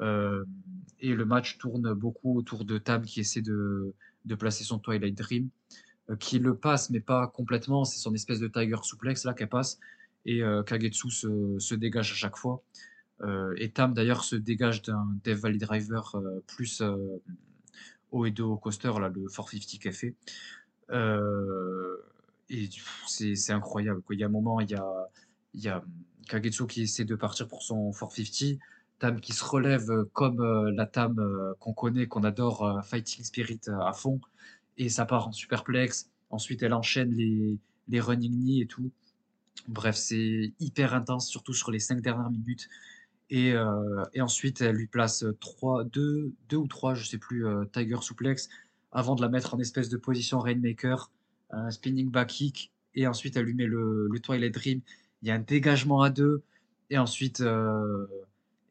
et 0.00 1.14
le 1.14 1.24
match 1.24 1.58
tourne 1.58 1.92
beaucoup 1.94 2.38
autour 2.38 2.64
de 2.64 2.78
Tam 2.78 3.02
qui 3.02 3.20
essaie 3.20 3.42
de, 3.42 3.94
placer 4.38 4.64
son 4.64 4.78
Twilight 4.78 5.16
Dream, 5.16 5.48
qui 6.18 6.38
le 6.38 6.56
passe, 6.56 6.90
mais 6.90 7.00
pas 7.00 7.26
complètement. 7.26 7.84
C'est 7.84 7.98
son 7.98 8.14
espèce 8.14 8.40
de 8.40 8.48
Tiger 8.48 8.82
Suplex 8.82 9.24
là 9.24 9.34
qu'elle 9.34 9.48
passe 9.48 9.78
et 10.26 10.42
euh, 10.42 10.62
Kagetsu 10.62 11.10
se, 11.10 11.74
dégage 11.74 12.12
à 12.12 12.14
chaque 12.14 12.36
fois. 12.36 12.62
Euh, 13.22 13.54
et 13.58 13.70
Tam 13.70 13.94
d'ailleurs 13.94 14.24
se 14.24 14.36
dégage 14.36 14.82
d'un 14.82 15.06
Dev 15.24 15.38
Valley 15.38 15.58
Driver 15.58 16.14
euh, 16.16 16.40
plus 16.46 16.82
Oedo 18.14 18.56
Coaster, 18.56 18.92
là, 19.00 19.08
le 19.08 19.28
450 19.28 19.80
qu'elle 19.80 19.92
fait. 19.92 20.14
et 22.50 22.68
c'est 23.06 23.52
incroyable. 23.52 24.02
Quoi. 24.02 24.14
Il 24.14 24.20
y 24.20 24.24
a 24.24 24.26
un 24.26 24.30
moment, 24.30 24.60
il 24.60 24.70
y 24.70 24.74
a, 24.74 25.08
il 25.54 25.62
y 25.62 25.68
a 25.68 25.84
Kagetsu 26.28 26.66
qui 26.66 26.82
essaie 26.82 27.04
de 27.04 27.14
partir 27.14 27.48
pour 27.48 27.62
son 27.62 27.92
450. 27.92 28.58
Tam 29.00 29.20
qui 29.20 29.32
se 29.32 29.44
relève 29.44 29.90
comme 30.12 30.42
la 30.70 30.86
Tam 30.86 31.20
qu'on 31.58 31.72
connaît, 31.72 32.06
qu'on 32.06 32.22
adore, 32.22 32.80
Fighting 32.84 33.24
Spirit 33.24 33.60
à 33.80 33.92
fond. 33.92 34.20
Et 34.78 34.88
ça 34.88 35.04
part 35.04 35.28
en 35.28 35.32
superplex. 35.32 36.10
Ensuite, 36.30 36.62
elle 36.62 36.74
enchaîne 36.74 37.10
les, 37.12 37.58
les 37.88 38.00
running 38.00 38.32
knee 38.32 38.60
et 38.62 38.66
tout. 38.66 38.90
Bref, 39.68 39.96
c'est 39.96 40.52
hyper 40.60 40.94
intense, 40.94 41.28
surtout 41.28 41.54
sur 41.54 41.70
les 41.70 41.78
cinq 41.78 42.00
dernières 42.00 42.30
minutes. 42.30 42.68
Et, 43.30 43.52
euh, 43.52 44.04
et 44.12 44.20
ensuite, 44.20 44.60
elle 44.60 44.76
lui 44.76 44.86
place 44.86 45.24
trois, 45.40 45.84
deux, 45.84 46.32
deux 46.48 46.58
ou 46.58 46.66
trois, 46.66 46.94
je 46.94 47.04
sais 47.04 47.18
plus, 47.18 47.46
euh, 47.46 47.64
Tiger 47.72 47.96
Suplex, 48.00 48.48
avant 48.92 49.14
de 49.14 49.22
la 49.22 49.28
mettre 49.28 49.54
en 49.54 49.58
espèce 49.58 49.88
de 49.88 49.96
position 49.96 50.38
Rainmaker, 50.40 51.10
un 51.50 51.70
spinning 51.70 52.10
back 52.10 52.28
kick, 52.28 52.72
et 52.94 53.06
ensuite 53.06 53.36
elle 53.36 53.46
lui 53.46 53.54
met 53.54 53.66
le, 53.66 54.08
le 54.10 54.20
Twilight 54.20 54.54
Dream. 54.54 54.80
Il 55.22 55.28
y 55.28 55.30
a 55.30 55.34
un 55.34 55.40
dégagement 55.40 56.02
à 56.02 56.10
deux, 56.10 56.42
et 56.90 56.98
ensuite, 56.98 57.40
euh, 57.40 58.06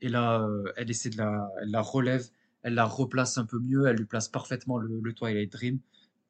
et 0.01 0.09
là, 0.09 0.47
elle 0.77 0.89
essaie 0.89 1.09
de 1.09 1.17
la, 1.17 1.49
la 1.65 1.81
relève, 1.81 2.27
elle 2.61 2.75
la 2.75 2.85
replace 2.85 3.37
un 3.37 3.45
peu 3.45 3.59
mieux, 3.59 3.87
elle 3.87 3.97
lui 3.97 4.05
place 4.05 4.27
parfaitement 4.29 4.77
le, 4.77 4.99
le 5.01 5.13
Twilight 5.13 5.51
Dream, 5.51 5.79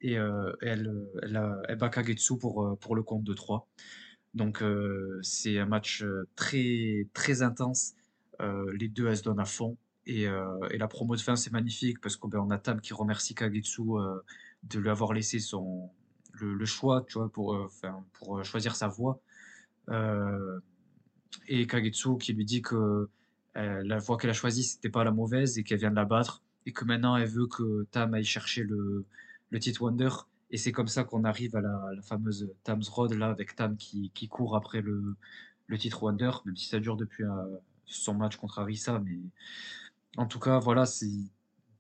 et, 0.02 0.14
elle, 0.14 1.08
elle, 1.22 1.42
elle, 1.68 1.78
bat 1.78 1.90
Kagetsu 1.90 2.38
pour, 2.38 2.78
pour 2.80 2.96
le 2.96 3.04
compte 3.04 3.24
de 3.24 3.34
3. 3.34 3.68
Donc 4.34 4.64
c'est 5.22 5.60
un 5.60 5.66
match 5.66 6.04
très 6.36 7.08
très 7.14 7.42
intense. 7.42 7.94
Euh, 8.44 8.72
les 8.78 8.88
deux 8.88 9.08
elles 9.08 9.18
se 9.18 9.24
donnent 9.24 9.40
à 9.40 9.46
fond. 9.46 9.78
Et, 10.06 10.24
et 10.24 10.78
la 10.78 10.88
promo 10.90 11.16
de 11.16 11.22
fin 11.22 11.38
c'est 11.38 11.54
magnifique 11.54 12.02
parce 12.02 12.18
qu'on 12.18 12.28
ben, 12.28 12.52
a 12.52 12.58
Tam 12.58 12.82
qui 12.82 12.94
remercie 12.94 13.36
Kagetsu 13.36 13.84
de 14.64 14.80
lui 14.80 14.90
avoir 14.90 15.14
laissé 15.14 15.40
son 15.40 15.90
le, 16.34 16.66
choix, 16.66 17.06
pour, 17.32 17.70
choisir 18.44 18.76
sa 18.76 18.90
voix. 18.90 19.22
et 21.48 21.68
Kagetsu 21.68 22.18
qui 22.18 22.34
lui 22.34 22.44
dit 22.44 22.62
que 22.62 23.08
la 23.56 23.98
voix 24.00 24.18
qu'elle 24.18 24.32
a 24.32 24.34
choisie, 24.34 24.64
c'était 24.64 24.90
pas 24.90 25.06
la 25.06 25.12
mauvaise 25.12 25.58
et 25.58 25.64
qu'elle 25.64 25.80
vient 25.80 25.92
de 25.92 25.96
la 25.96 26.04
battre 26.04 26.44
et 26.66 26.74
que 26.74 26.84
maintenant 26.84 27.16
elle 27.16 27.30
veut 27.30 27.48
que 27.48 27.84
Tam 27.92 28.14
aille 28.14 28.26
chercher 28.26 28.64
le, 28.64 29.06
le 29.52 29.60
titre 29.60 29.84
Wonder 29.84 30.10
et 30.54 30.58
c'est 30.58 30.72
comme 30.72 30.88
ça 30.88 31.04
qu'on 31.04 31.24
arrive 31.24 31.56
à 31.56 31.62
la, 31.62 32.02
fameuse 32.04 32.48
Tam's 32.64 32.88
Road, 32.88 33.14
là, 33.16 33.30
avec 33.32 33.56
Tam 33.56 33.76
qui, 33.76 34.28
court 34.30 34.56
après 34.56 34.82
le, 34.82 35.16
le, 35.66 35.78
titre 35.80 36.04
Wonder, 36.04 36.30
même 36.46 36.56
si 36.56 36.68
ça 36.68 36.80
dure 36.80 36.96
depuis 36.96 37.24
euh, 37.24 37.58
son 37.94 38.14
match 38.14 38.38
contre 38.38 38.60
Arisa. 38.60 39.00
Mais 39.00 39.20
en 40.18 40.26
tout 40.26 40.40
cas, 40.40 40.60
voilà, 40.60 40.86
c'est 40.86 41.12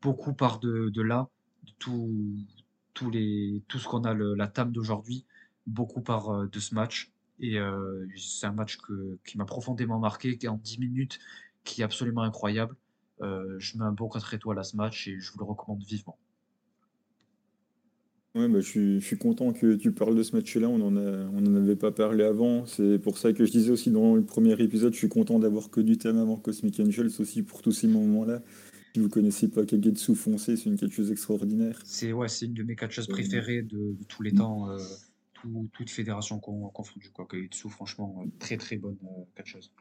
beaucoup 0.01 0.33
part 0.33 0.59
de, 0.59 1.01
là, 1.01 1.29
de 1.63 1.71
tout, 1.79 3.11
les, 3.11 3.63
tout 3.67 3.79
ce 3.79 3.87
qu'on 3.87 4.03
a, 4.03 4.13
le, 4.13 4.35
la 4.35 4.47
Tam 4.47 4.71
d'aujourd'hui, 4.71 5.25
beaucoup 5.67 6.01
part 6.01 6.29
euh, 6.29 6.47
de 6.47 6.59
ce 6.59 6.75
match. 6.75 7.11
Et 7.39 7.57
euh, 7.57 8.07
c'est 8.17 8.47
un 8.47 8.51
match 8.51 8.77
qui 9.25 9.37
m'a 9.37 9.45
profondément 9.45 9.99
marqué, 9.99 10.37
qui 10.37 10.45
est 10.45 10.49
en 10.49 10.57
10 10.57 10.79
minutes, 10.79 11.19
qui 11.63 11.81
est 11.81 11.83
absolument 11.83 12.21
incroyable. 12.21 12.75
je 13.21 13.77
mets 13.77 13.85
un 13.85 13.91
bon 13.91 14.07
4 14.09 14.33
étoiles 14.35 14.59
à 14.59 14.63
ce 14.63 14.77
match 14.77 15.07
et 15.07 15.19
je 15.19 15.31
vous 15.31 15.39
le 15.39 15.45
recommande 15.45 15.83
vivement. 15.83 16.17
Ouais, 18.35 18.47
bah, 18.47 18.61
je, 18.61 18.99
suis, 18.99 19.17
content 19.17 19.53
que 19.53 19.75
tu 19.75 19.91
parles 19.91 20.15
de 20.15 20.23
ce 20.23 20.35
match-là. 20.35 20.67
On 20.67 20.79
n'en 20.79 20.95
on 20.95 21.45
en 21.45 21.55
avait 21.55 21.75
pas 21.75 21.91
parlé 21.91 22.23
avant. 22.23 22.65
C'est 22.65 22.97
pour 22.97 23.19
ça 23.19 23.31
que 23.31 23.45
je 23.45 23.51
disais 23.51 23.69
aussi 23.69 23.91
dans 23.91 24.15
le 24.15 24.23
premier 24.23 24.59
épisode, 24.59 24.93
je 24.93 24.97
suis 24.97 25.09
content 25.09 25.37
d'avoir 25.37 25.69
connu 25.69 25.97
thème 25.97 26.17
avant 26.17 26.37
Cosmic 26.37 26.79
Angels 26.79 27.11
aussi 27.19 27.43
pour 27.43 27.61
tous 27.61 27.71
ces 27.71 27.87
moments-là. 27.87 28.41
Si 28.95 28.99
vous 28.99 29.09
connaissez 29.09 29.47
pas 29.47 29.65
Kagetsu 29.65 30.15
Foncé, 30.15 30.55
c'est 30.55 30.69
une 30.69 30.77
catcheuse 30.77 31.11
extraordinaire. 31.11 31.79
C'est 31.83 32.11
ouais, 32.11 32.27
c'est 32.27 32.45
une 32.47 32.53
de 32.53 32.63
mes 32.63 32.75
catcheuses 32.75 33.07
préférées 33.07 33.61
de, 33.61 33.95
tous 34.07 34.23
les 34.23 34.31
temps, 34.31 34.69
euh, 34.69 34.77
tout, 35.33 35.67
toute 35.73 35.89
fédération 35.91 36.39
confondue. 36.39 37.09
Quoi. 37.13 37.27
Kagetsu, 37.29 37.69
franchement, 37.69 38.23
euh, 38.23 38.29
très 38.39 38.57
très 38.57 38.77
bonne 38.77 38.97
euh, 39.03 39.23
catcheuse. 39.35 39.71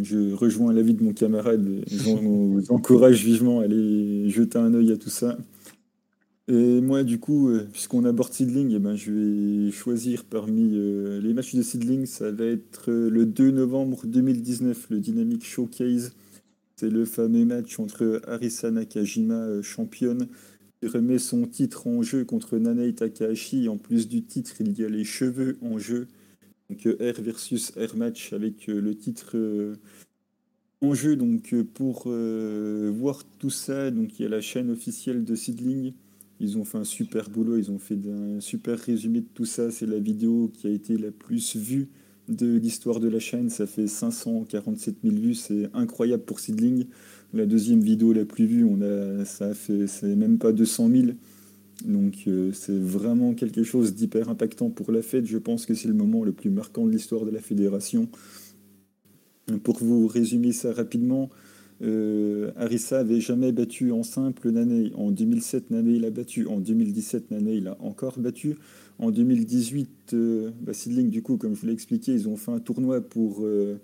Je 0.00 0.32
rejoins 0.32 0.72
l'avis 0.72 0.94
de 0.94 1.02
mon 1.02 1.12
camarade. 1.12 1.84
Je 1.88 2.10
vous 2.10 2.62
encourage 2.70 3.24
vivement 3.24 3.60
à 3.60 3.64
aller 3.64 4.28
jeter 4.30 4.58
un 4.58 4.74
œil 4.74 4.92
à 4.92 4.96
tout 4.96 5.10
ça. 5.10 5.38
Et 6.46 6.82
moi, 6.82 7.04
du 7.04 7.18
coup, 7.18 7.48
euh, 7.48 7.66
puisqu'on 7.72 8.04
aborde 8.04 8.32
Seedling, 8.32 8.72
eh 8.72 8.78
ben, 8.78 8.96
je 8.96 9.12
vais 9.12 9.70
choisir 9.70 10.24
parmi 10.24 10.72
euh, 10.74 11.18
les 11.22 11.32
matchs 11.32 11.54
de 11.54 11.62
Seedling. 11.62 12.04
Ça 12.04 12.30
va 12.30 12.44
être 12.44 12.90
euh, 12.90 13.08
le 13.08 13.24
2 13.24 13.50
novembre 13.50 14.06
2019, 14.06 14.88
le 14.90 15.00
Dynamic 15.00 15.42
Showcase. 15.42 16.12
C'est 16.76 16.90
le 16.90 17.06
fameux 17.06 17.46
match 17.46 17.78
entre 17.80 18.20
Arisa 18.26 18.70
Nakajima, 18.70 19.62
championne, 19.62 20.28
qui 20.82 20.88
remet 20.88 21.18
son 21.18 21.46
titre 21.46 21.86
en 21.86 22.02
jeu 22.02 22.26
contre 22.26 22.58
Nanei 22.58 22.92
Takahashi. 22.94 23.70
En 23.70 23.78
plus 23.78 24.06
du 24.06 24.22
titre, 24.22 24.56
il 24.60 24.78
y 24.78 24.84
a 24.84 24.88
les 24.90 25.04
cheveux 25.04 25.56
en 25.62 25.78
jeu. 25.78 26.08
Donc 26.68 26.84
R 26.84 27.22
versus 27.22 27.72
R 27.76 27.96
match 27.96 28.34
avec 28.34 28.66
le 28.66 28.94
titre 28.94 29.36
en 30.80 30.94
jeu. 30.94 31.14
Donc 31.14 31.54
pour 31.74 32.08
voir 32.08 33.22
tout 33.38 33.50
ça, 33.50 33.92
donc 33.92 34.18
il 34.18 34.24
y 34.24 34.26
a 34.26 34.28
la 34.28 34.40
chaîne 34.40 34.70
officielle 34.70 35.24
de 35.24 35.36
Seedling 35.36 35.94
ils 36.40 36.58
ont 36.58 36.64
fait 36.64 36.78
un 36.78 36.84
super 36.84 37.30
boulot, 37.30 37.58
ils 37.58 37.70
ont 37.70 37.78
fait 37.78 37.98
un 38.08 38.40
super 38.40 38.78
résumé 38.78 39.20
de 39.20 39.26
tout 39.34 39.44
ça. 39.44 39.70
C'est 39.70 39.86
la 39.86 39.98
vidéo 39.98 40.50
qui 40.52 40.66
a 40.66 40.70
été 40.70 40.96
la 40.96 41.10
plus 41.10 41.56
vue 41.56 41.88
de 42.28 42.56
l'histoire 42.56 43.00
de 43.00 43.08
la 43.08 43.20
chaîne. 43.20 43.50
Ça 43.50 43.66
fait 43.66 43.86
547 43.86 44.96
000 45.04 45.16
vues, 45.16 45.34
c'est 45.34 45.68
incroyable 45.74 46.24
pour 46.24 46.40
Seedling. 46.40 46.86
La 47.32 47.46
deuxième 47.46 47.80
vidéo 47.80 48.12
la 48.12 48.24
plus 48.24 48.46
vue, 48.46 48.64
on 48.64 48.80
a, 48.82 49.24
ça 49.24 49.54
fait, 49.54 49.86
c'est 49.86 50.14
même 50.14 50.38
pas 50.38 50.52
200 50.52 50.90
000. 50.90 51.06
Donc 51.84 52.24
euh, 52.26 52.52
c'est 52.52 52.78
vraiment 52.78 53.34
quelque 53.34 53.62
chose 53.62 53.94
d'hyper 53.94 54.28
impactant 54.28 54.70
pour 54.70 54.92
la 54.92 55.02
fête. 55.02 55.26
Je 55.26 55.38
pense 55.38 55.66
que 55.66 55.74
c'est 55.74 55.88
le 55.88 55.94
moment 55.94 56.24
le 56.24 56.32
plus 56.32 56.50
marquant 56.50 56.86
de 56.86 56.92
l'histoire 56.92 57.24
de 57.24 57.30
la 57.30 57.40
fédération. 57.40 58.08
Pour 59.62 59.78
vous 59.78 60.06
résumer 60.06 60.52
ça 60.52 60.72
rapidement, 60.72 61.28
euh, 61.84 62.50
Arisa 62.56 63.00
avait 63.00 63.20
jamais 63.20 63.52
battu 63.52 63.92
en 63.92 64.02
simple 64.02 64.50
Nane. 64.50 64.90
En 64.94 65.10
2007, 65.10 65.70
Nane 65.70 65.98
l'a 65.98 66.10
battu. 66.10 66.46
En 66.46 66.58
2017, 66.58 67.30
Nane 67.30 67.62
l'a 67.62 67.76
encore 67.80 68.18
battu. 68.18 68.56
En 68.98 69.10
2018, 69.10 70.14
euh, 70.14 70.50
bah, 70.62 70.72
du 70.86 71.22
coup, 71.22 71.36
comme 71.36 71.54
je 71.54 71.60
vous 71.60 71.66
l'ai 71.66 71.72
expliqué, 71.72 72.12
ils 72.12 72.28
ont 72.28 72.36
fait 72.36 72.52
un 72.52 72.60
tournoi 72.60 73.00
pour 73.00 73.44
euh, 73.44 73.80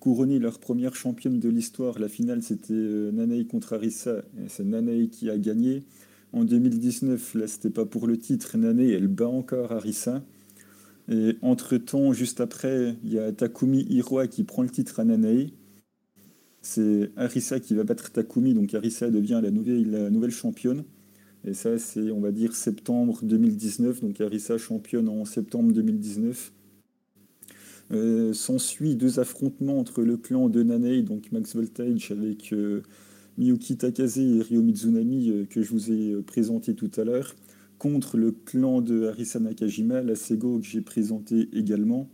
couronner 0.00 0.38
leur 0.38 0.58
première 0.58 0.94
championne 0.94 1.38
de 1.38 1.48
l'histoire. 1.48 1.98
La 1.98 2.08
finale, 2.08 2.42
c'était 2.42 2.72
Nanae 2.72 3.44
contre 3.44 3.74
Arisa. 3.74 4.18
Et 4.38 4.48
c'est 4.48 4.64
Nanae 4.64 5.08
qui 5.08 5.28
a 5.28 5.36
gagné. 5.36 5.82
En 6.32 6.44
2019, 6.44 7.34
là, 7.34 7.46
c'était 7.46 7.70
pas 7.70 7.84
pour 7.84 8.06
le 8.06 8.16
titre. 8.16 8.56
Nanae, 8.56 8.92
elle 8.92 9.08
bat 9.08 9.28
encore 9.28 9.72
Arisa. 9.72 10.22
Et 11.08 11.36
entre-temps, 11.42 12.12
juste 12.12 12.40
après, 12.40 12.96
il 13.04 13.12
y 13.12 13.18
a 13.18 13.30
Takumi 13.30 13.86
Hiroa 13.88 14.26
qui 14.26 14.42
prend 14.42 14.62
le 14.62 14.70
titre 14.70 15.00
à 15.00 15.04
Nanae. 15.04 15.50
C'est 16.68 17.12
Arisa 17.14 17.60
qui 17.60 17.74
va 17.74 17.84
battre 17.84 18.10
Takumi, 18.10 18.52
donc 18.52 18.74
Arisa 18.74 19.08
devient 19.08 19.40
la 19.40 19.52
nouvelle, 19.52 20.32
championne. 20.32 20.82
Et 21.44 21.54
ça, 21.54 21.78
c'est, 21.78 22.10
on 22.10 22.20
va 22.20 22.32
dire, 22.32 22.56
septembre 22.56 23.20
2019. 23.22 24.00
Donc 24.00 24.20
Arisa 24.20 24.58
championne 24.58 25.08
en 25.08 25.24
septembre 25.24 25.72
2019. 25.72 26.52
Euh, 27.92 28.32
S'ensuit 28.32 28.96
deux 28.96 29.20
affrontements 29.20 29.78
entre 29.78 30.02
le 30.02 30.16
clan 30.16 30.48
de 30.48 30.64
Nanae, 30.64 31.02
donc 31.02 31.30
Max 31.30 31.54
Voltage 31.54 32.10
avec 32.10 32.52
euh, 32.52 32.82
Miyuki 33.38 33.76
Takase 33.76 34.18
et 34.18 34.42
Ryo 34.42 34.60
Mizunami, 34.60 35.30
euh, 35.30 35.44
que 35.44 35.62
je 35.62 35.70
vous 35.70 35.92
ai 35.92 36.20
présenté 36.22 36.74
tout 36.74 36.90
à 36.96 37.04
l'heure 37.04 37.36
contre 37.78 38.16
le 38.16 38.32
clan 38.32 38.80
de 38.80 39.06
Arisa 39.06 39.38
Nakajima, 39.38 40.02
la 40.02 40.16
Sego 40.16 40.58
que 40.58 40.66
j'ai 40.66 40.80
présenté 40.80 41.48
également, 41.52 42.08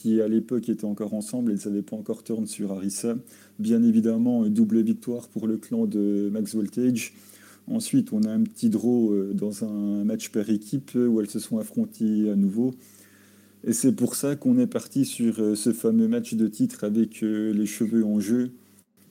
qui 0.00 0.20
à 0.20 0.28
l'époque 0.28 0.68
étaient 0.68 0.84
encore 0.84 1.14
ensemble, 1.14 1.52
ils 1.52 1.68
n'avaient 1.68 1.82
pas 1.82 1.96
encore 1.96 2.22
turn 2.22 2.46
sur 2.46 2.72
Arisa. 2.72 3.16
Bien 3.58 3.82
évidemment, 3.82 4.46
double 4.46 4.82
victoire 4.82 5.28
pour 5.28 5.46
le 5.46 5.56
clan 5.56 5.86
de 5.86 6.30
Max 6.32 6.54
Voltage. 6.54 7.12
Ensuite, 7.66 8.12
on 8.12 8.22
a 8.22 8.30
un 8.30 8.42
petit 8.42 8.70
draw 8.70 9.12
euh, 9.12 9.32
dans 9.34 9.64
un 9.64 10.04
match 10.04 10.30
par 10.30 10.48
équipe 10.48 10.92
où 10.94 11.20
elles 11.20 11.30
se 11.30 11.38
sont 11.38 11.58
affrontées 11.58 12.30
à 12.30 12.36
nouveau. 12.36 12.74
Et 13.64 13.72
c'est 13.72 13.92
pour 13.92 14.14
ça 14.14 14.36
qu'on 14.36 14.58
est 14.58 14.66
parti 14.66 15.04
sur 15.04 15.40
euh, 15.40 15.54
ce 15.54 15.72
fameux 15.72 16.08
match 16.08 16.34
de 16.34 16.48
titre 16.48 16.84
avec 16.84 17.22
euh, 17.22 17.52
les 17.52 17.66
cheveux 17.66 18.04
en 18.04 18.18
jeu. 18.18 18.52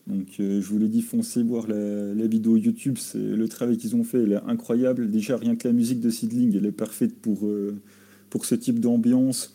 Donc 0.10 0.28
euh, 0.40 0.60
je 0.60 0.68
vous 0.68 0.80
l'ai 0.80 0.88
dit, 0.88 1.03
foncez 1.03 1.44
voir 1.44 1.68
la, 1.68 2.28
vidéo 2.28 2.57
YouTube, 2.57 2.98
c'est 2.98 3.20
le 3.20 3.48
travail 3.48 3.78
qu'ils 3.78 3.95
ont 3.95 4.03
fait, 4.03 4.24
est 4.24 4.36
incroyable. 4.48 5.10
Déjà 5.10 5.38
rien 5.38 5.56
que 5.56 5.68
la 5.68 5.74
musique 5.74 6.02
de 6.02 6.10
Seedling, 6.10 6.57
elle 6.57 6.66
est 6.66 6.72
parfaite 6.72 7.16
pour, 7.16 7.45
euh, 7.45 7.76
pour 8.32 8.45
ce 8.45 8.56
type 8.56 8.80
d'ambiance. 8.80 9.53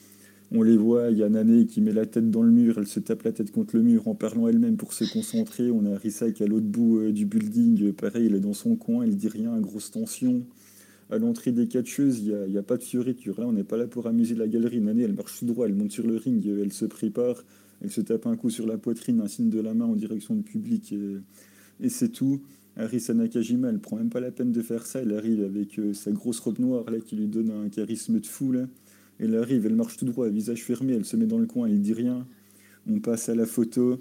On 0.56 0.62
les 0.62 0.76
voit, 0.76 1.10
il 1.10 1.18
y 1.18 1.24
a 1.24 1.28
Nané 1.28 1.66
qui 1.66 1.80
met 1.80 1.92
la 1.92 2.06
tête 2.06 2.30
dans 2.30 2.44
le 2.44 2.52
mur, 2.52 2.78
elle 2.78 2.86
se 2.86 3.00
tape 3.00 3.24
la 3.24 3.32
tête 3.32 3.50
contre 3.50 3.76
le 3.76 3.82
mur 3.82 4.06
en 4.06 4.14
parlant 4.14 4.46
elle-même 4.46 4.76
pour 4.76 4.92
se 4.92 5.04
concentrer. 5.12 5.72
On 5.72 5.84
a 5.84 5.96
est 5.96 6.40
à 6.40 6.46
l'autre 6.46 6.66
bout 6.66 7.00
euh, 7.00 7.12
du 7.12 7.26
building, 7.26 7.92
pareil, 7.92 8.26
elle 8.26 8.36
est 8.36 8.40
dans 8.40 8.52
son 8.52 8.76
coin, 8.76 9.02
elle 9.02 9.16
dit 9.16 9.26
rien, 9.26 9.58
grosse 9.58 9.90
tension. 9.90 10.46
À 11.10 11.18
l'entrée 11.18 11.50
des 11.50 11.66
catcheuses, 11.66 12.20
il 12.20 12.52
n'y 12.52 12.56
a, 12.56 12.62
pas 12.62 12.76
de 12.76 12.84
fioriture. 12.84 13.40
Là, 13.40 13.48
on 13.48 13.52
n'est 13.52 13.64
pas 13.64 13.76
là 13.76 13.88
pour 13.88 14.06
amuser 14.06 14.36
la 14.36 14.46
galerie. 14.46 14.80
Nané, 14.80 15.02
elle 15.02 15.14
marche 15.14 15.40
tout 15.40 15.44
droit, 15.44 15.66
elle 15.66 15.74
monte 15.74 15.90
sur 15.90 16.06
le 16.06 16.16
ring, 16.16 16.46
elle 16.46 16.72
se 16.72 16.84
prépare. 16.84 17.44
Elle 17.82 17.90
se 17.90 18.00
tape 18.00 18.24
un 18.28 18.36
coup 18.36 18.48
sur 18.48 18.68
la 18.68 18.78
poitrine, 18.78 19.20
un 19.20 19.28
signe 19.28 19.50
de 19.50 19.60
la 19.60 19.74
main 19.74 19.86
en 19.86 19.96
direction 19.96 20.36
du 20.36 20.42
public 20.42 20.94
et, 21.80 21.88
c'est 21.88 22.10
tout. 22.10 22.40
Arisa 22.76 23.12
Nakajima, 23.12 23.70
elle 23.70 23.80
prend 23.80 23.96
même 23.96 24.08
pas 24.08 24.20
la 24.20 24.30
peine 24.30 24.52
de 24.52 24.62
faire 24.62 24.86
ça. 24.86 25.00
Elle 25.00 25.14
arrive 25.14 25.42
avec 25.42 25.80
euh, 25.80 25.92
sa 25.92 26.12
grosse 26.12 26.38
robe 26.38 26.60
noire 26.60 26.88
là 26.88 27.00
qui 27.00 27.16
lui 27.16 27.26
donne 27.26 27.50
un 27.50 27.68
charisme 27.68 28.20
de 28.20 28.26
fou. 28.26 28.52
Elle 29.18 29.36
arrive, 29.36 29.66
elle 29.66 29.76
marche 29.76 29.96
tout 29.96 30.04
droit, 30.04 30.28
visage 30.28 30.64
fermé, 30.64 30.94
elle 30.94 31.04
se 31.04 31.16
met 31.16 31.26
dans 31.26 31.38
le 31.38 31.46
coin, 31.46 31.66
elle 31.66 31.80
dit 31.80 31.92
rien. 31.92 32.26
On 32.88 33.00
passe 33.00 33.28
à 33.28 33.34
la 33.34 33.46
photo. 33.46 34.00